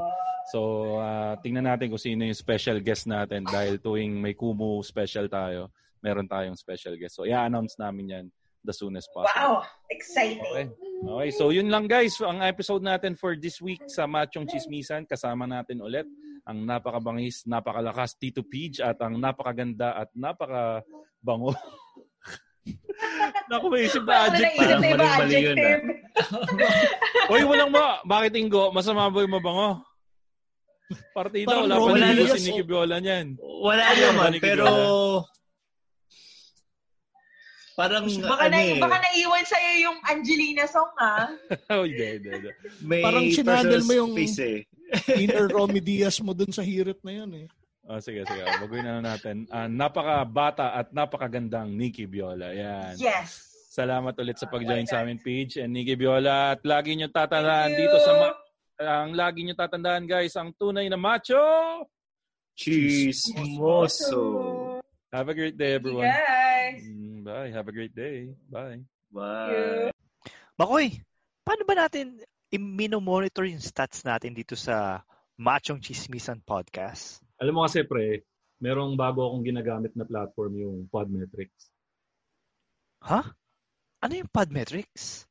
So, 0.53 0.59
ah, 1.01 1.35
tingnan 1.43 1.67
natin 1.67 1.91
kung 1.91 2.01
sino 2.01 2.23
yung 2.25 2.37
special 2.39 2.79
guest 2.81 3.09
natin 3.11 3.43
dahil 3.45 3.81
tuwing 3.83 4.15
may 4.15 4.33
Kumu 4.37 4.79
special 4.85 5.27
tayo, 5.29 5.73
meron 6.01 6.29
tayong 6.29 6.55
special 6.57 6.95
guest. 6.95 7.17
So, 7.19 7.25
i-announce 7.27 7.75
namin 7.81 8.07
yan 8.09 8.27
the 8.63 8.75
soonest 8.75 9.11
possible. 9.15 9.31
Wow! 9.35 9.63
Exciting! 9.91 10.43
Okay. 10.43 10.67
Okay, 10.97 11.31
so 11.31 11.53
yun 11.53 11.69
lang 11.69 11.85
guys, 11.85 12.17
ang 12.25 12.41
episode 12.41 12.81
natin 12.81 13.15
for 13.21 13.37
this 13.37 13.61
week 13.61 13.85
sa 13.85 14.09
Machong 14.09 14.49
Chismisan. 14.49 15.05
Kasama 15.05 15.45
natin 15.45 15.85
ulit 15.85 16.09
ang 16.43 16.65
napakabangis, 16.65 17.45
napakalakas 17.45 18.17
Tito 18.17 18.41
Peach 18.41 18.81
at 18.81 18.97
ang 19.05 19.21
napakaganda 19.21 19.93
at 19.93 20.09
napakabango. 20.17 21.53
Naku, 23.47 23.67
may 23.69 23.87
isip 23.87 24.03
na 24.03 24.27
adjective. 24.27 24.57
Parang 24.57 24.81
naisip 24.81 24.81
na 24.81 24.89
iba 24.89 25.05
mali-mali 25.05 25.35
yun, 25.37 25.57
adjective. 25.61 25.85
Hoy, 27.29 27.43
walang 27.45 27.71
ma. 27.71 28.01
Bakit 28.03 28.33
Ingo? 28.35 28.73
Masama 28.73 29.07
ba 29.07 29.19
yung 29.21 29.35
mabango? 29.37 29.85
Partida, 31.13 31.51
Parang 31.51 31.67
wala 31.67 31.77
pa 31.77 31.99
na- 31.99 32.39
si 32.39 32.47
Nicky 32.47 32.63
Viola 32.63 32.97
niyan. 33.03 33.27
Wala 33.43 33.85
naman, 33.93 34.31
pero... 34.39 34.65
Parang, 37.77 38.09
Baka, 38.09 38.49
ano 38.49 38.57
na, 38.57 38.65
eh, 38.65 38.81
baka 38.81 38.97
naiwan 39.05 39.45
sa'yo 39.45 39.73
yung 39.85 39.99
Angelina 40.09 40.65
song, 40.65 40.89
ah. 40.97 41.29
oh, 41.77 41.85
hindi, 41.85 42.17
hindi, 42.17 42.29
hindi. 42.33 42.51
Parang 43.05 43.29
sinandal 43.29 43.85
mo 43.85 43.93
yung- 43.93 44.17
eh. 44.17 44.65
Inner 45.21 45.45
Romy 45.53 45.85
Diaz 45.85 46.17
mo 46.25 46.33
dun 46.33 46.49
sa 46.49 46.65
hirit 46.65 47.05
na 47.05 47.13
yun 47.21 47.31
eh. 47.37 47.47
Oh, 47.87 48.03
sige, 48.03 48.27
sige. 48.27 48.43
Baguhin 48.43 48.83
na 48.83 48.99
natin. 48.99 49.47
Ah, 49.47 49.71
napaka-bata 49.71 50.75
at 50.75 50.91
napakagandang 50.91 51.71
Nicky 51.71 52.11
Viola. 52.11 52.51
Yan. 52.51 52.99
Yes! 52.99 53.47
Salamat 53.71 54.17
ulit 54.19 54.41
sa 54.41 54.51
pag-join 54.51 54.83
Oh 54.83 54.91
sa 54.91 55.05
amin, 55.07 55.23
Page 55.23 55.63
and 55.63 55.71
Nicky 55.71 55.95
Viola. 55.95 56.59
At 56.59 56.67
lagi 56.67 56.99
nyo 56.99 57.07
tatandaan 57.13 57.77
dito 57.77 57.97
sa... 58.03 58.11
Ma- 58.17 58.39
ang 58.77 59.15
lagi 59.17 59.41
nyo 59.47 59.55
tatandaan, 59.57 60.05
guys, 60.05 60.35
ang 60.37 60.51
tunay 60.53 60.91
na 60.91 60.99
macho! 60.99 61.39
Chismoso. 62.57 64.25
Have 65.13 65.29
a 65.29 65.35
great 65.37 65.57
day, 65.57 65.77
Thank 65.77 65.87
you, 65.87 66.03
everyone. 66.03 66.09
guys! 66.11 66.83
Mm, 66.85 67.19
Bye. 67.25 67.51
Have 67.53 67.69
a 67.69 67.75
great 67.75 67.95
day. 67.95 68.35
Bye. 68.49 68.81
Bye. 69.13 69.93
Makoy, 70.59 71.01
paano 71.45 71.63
ba 71.69 71.87
natin 71.87 72.19
i-monitor 72.51 73.45
yung 73.47 73.61
stats 73.61 74.03
natin 74.03 74.33
dito 74.33 74.57
sa 74.57 75.05
Machong 75.37 75.81
Chismisan 75.85 76.41
Podcast? 76.41 77.26
Alam 77.37 77.53
mo 77.53 77.61
kasi 77.69 77.85
pre, 77.85 78.25
merong 78.65 78.97
bago 78.97 79.29
akong 79.29 79.45
ginagamit 79.45 79.93
na 79.93 80.09
platform 80.09 80.53
yung 80.57 80.77
Podmetrics. 80.89 81.69
Ha? 83.05 83.21
Ano 84.01 84.13
yung 84.17 84.31
Podmetrics? 84.33 85.29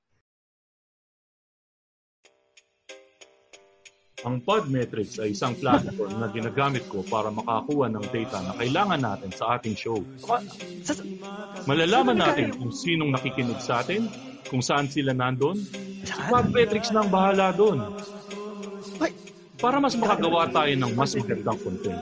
Ang 4.25 4.41
Podmetrics 4.41 5.21
ay 5.21 5.33
isang 5.33 5.53
platform 5.57 6.17
na 6.17 6.29
ginagamit 6.29 6.85
ko 6.89 7.05
para 7.05 7.29
makakuha 7.29 7.89
ng 7.93 8.05
data 8.09 8.41
na 8.41 8.53
kailangan 8.57 9.01
natin 9.01 9.31
sa 9.33 9.57
ating 9.57 9.77
show. 9.77 10.01
Malalaman 11.69 12.17
natin 12.17 12.53
kung 12.53 12.73
sinong 12.73 13.13
nakikinig 13.13 13.61
sa 13.61 13.81
atin, 13.85 14.09
kung 14.49 14.61
saan 14.61 14.89
sila 14.89 15.13
nandun. 15.13 15.57
saan? 16.05 16.29
Podmetrics 16.29 16.93
na 16.93 17.05
ang 17.05 17.09
bahala 17.09 17.53
doon. 17.53 17.81
Para 19.65 19.81
mas 19.81 19.97
makagawa 19.97 20.45
tayo 20.53 20.77
ng 20.77 20.93
mas 20.93 21.17
magandang 21.17 21.57
content. 21.57 21.97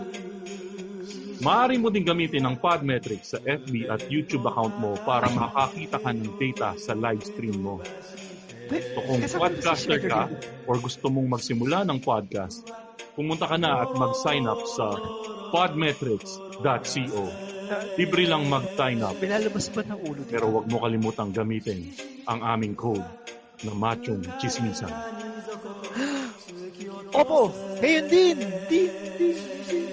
Maaari 1.39 1.79
mo 1.79 1.87
din 1.87 2.03
gamitin 2.03 2.43
ang 2.43 2.59
Podmetrics 2.59 3.31
sa 3.31 3.39
FB 3.39 3.87
at 3.87 4.03
YouTube 4.11 4.43
account 4.51 4.75
mo 4.83 4.99
para 4.99 5.31
makakita 5.31 5.95
ka 5.95 6.11
ng 6.11 6.35
data 6.35 6.75
sa 6.75 6.91
live 6.91 7.23
stream 7.23 7.63
mo. 7.63 7.79
So 8.67 8.99
kung 9.07 9.23
podcaster 9.23 9.95
ka 10.03 10.27
or 10.67 10.75
gusto 10.83 11.07
mong 11.07 11.39
magsimula 11.39 11.87
ng 11.87 12.03
podcast, 12.03 12.67
pumunta 13.15 13.47
ka 13.47 13.55
na 13.55 13.87
at 13.87 13.95
mag-sign 13.95 14.43
up 14.43 14.59
sa 14.67 14.99
podmetrics.co. 15.55 17.23
Libre 17.95 18.27
lang 18.27 18.43
mag-sign 18.51 18.99
up 18.99 19.15
Pinalabas 19.23 19.71
ba 19.71 19.87
ng 19.87 19.99
ulo 20.03 20.27
pero 20.27 20.51
huwag 20.51 20.67
mo 20.67 20.83
kalimutang 20.83 21.31
gamitin 21.31 21.95
ang 22.27 22.43
aming 22.43 22.75
code 22.75 23.07
na 23.63 23.71
machong 23.71 24.19
chismisan. 24.43 24.91
Opo, 27.13 27.61
ngayon 27.79 28.05
din. 28.09 28.37
Din, 28.69 28.93
din, 29.17 29.37
din. 29.69 29.92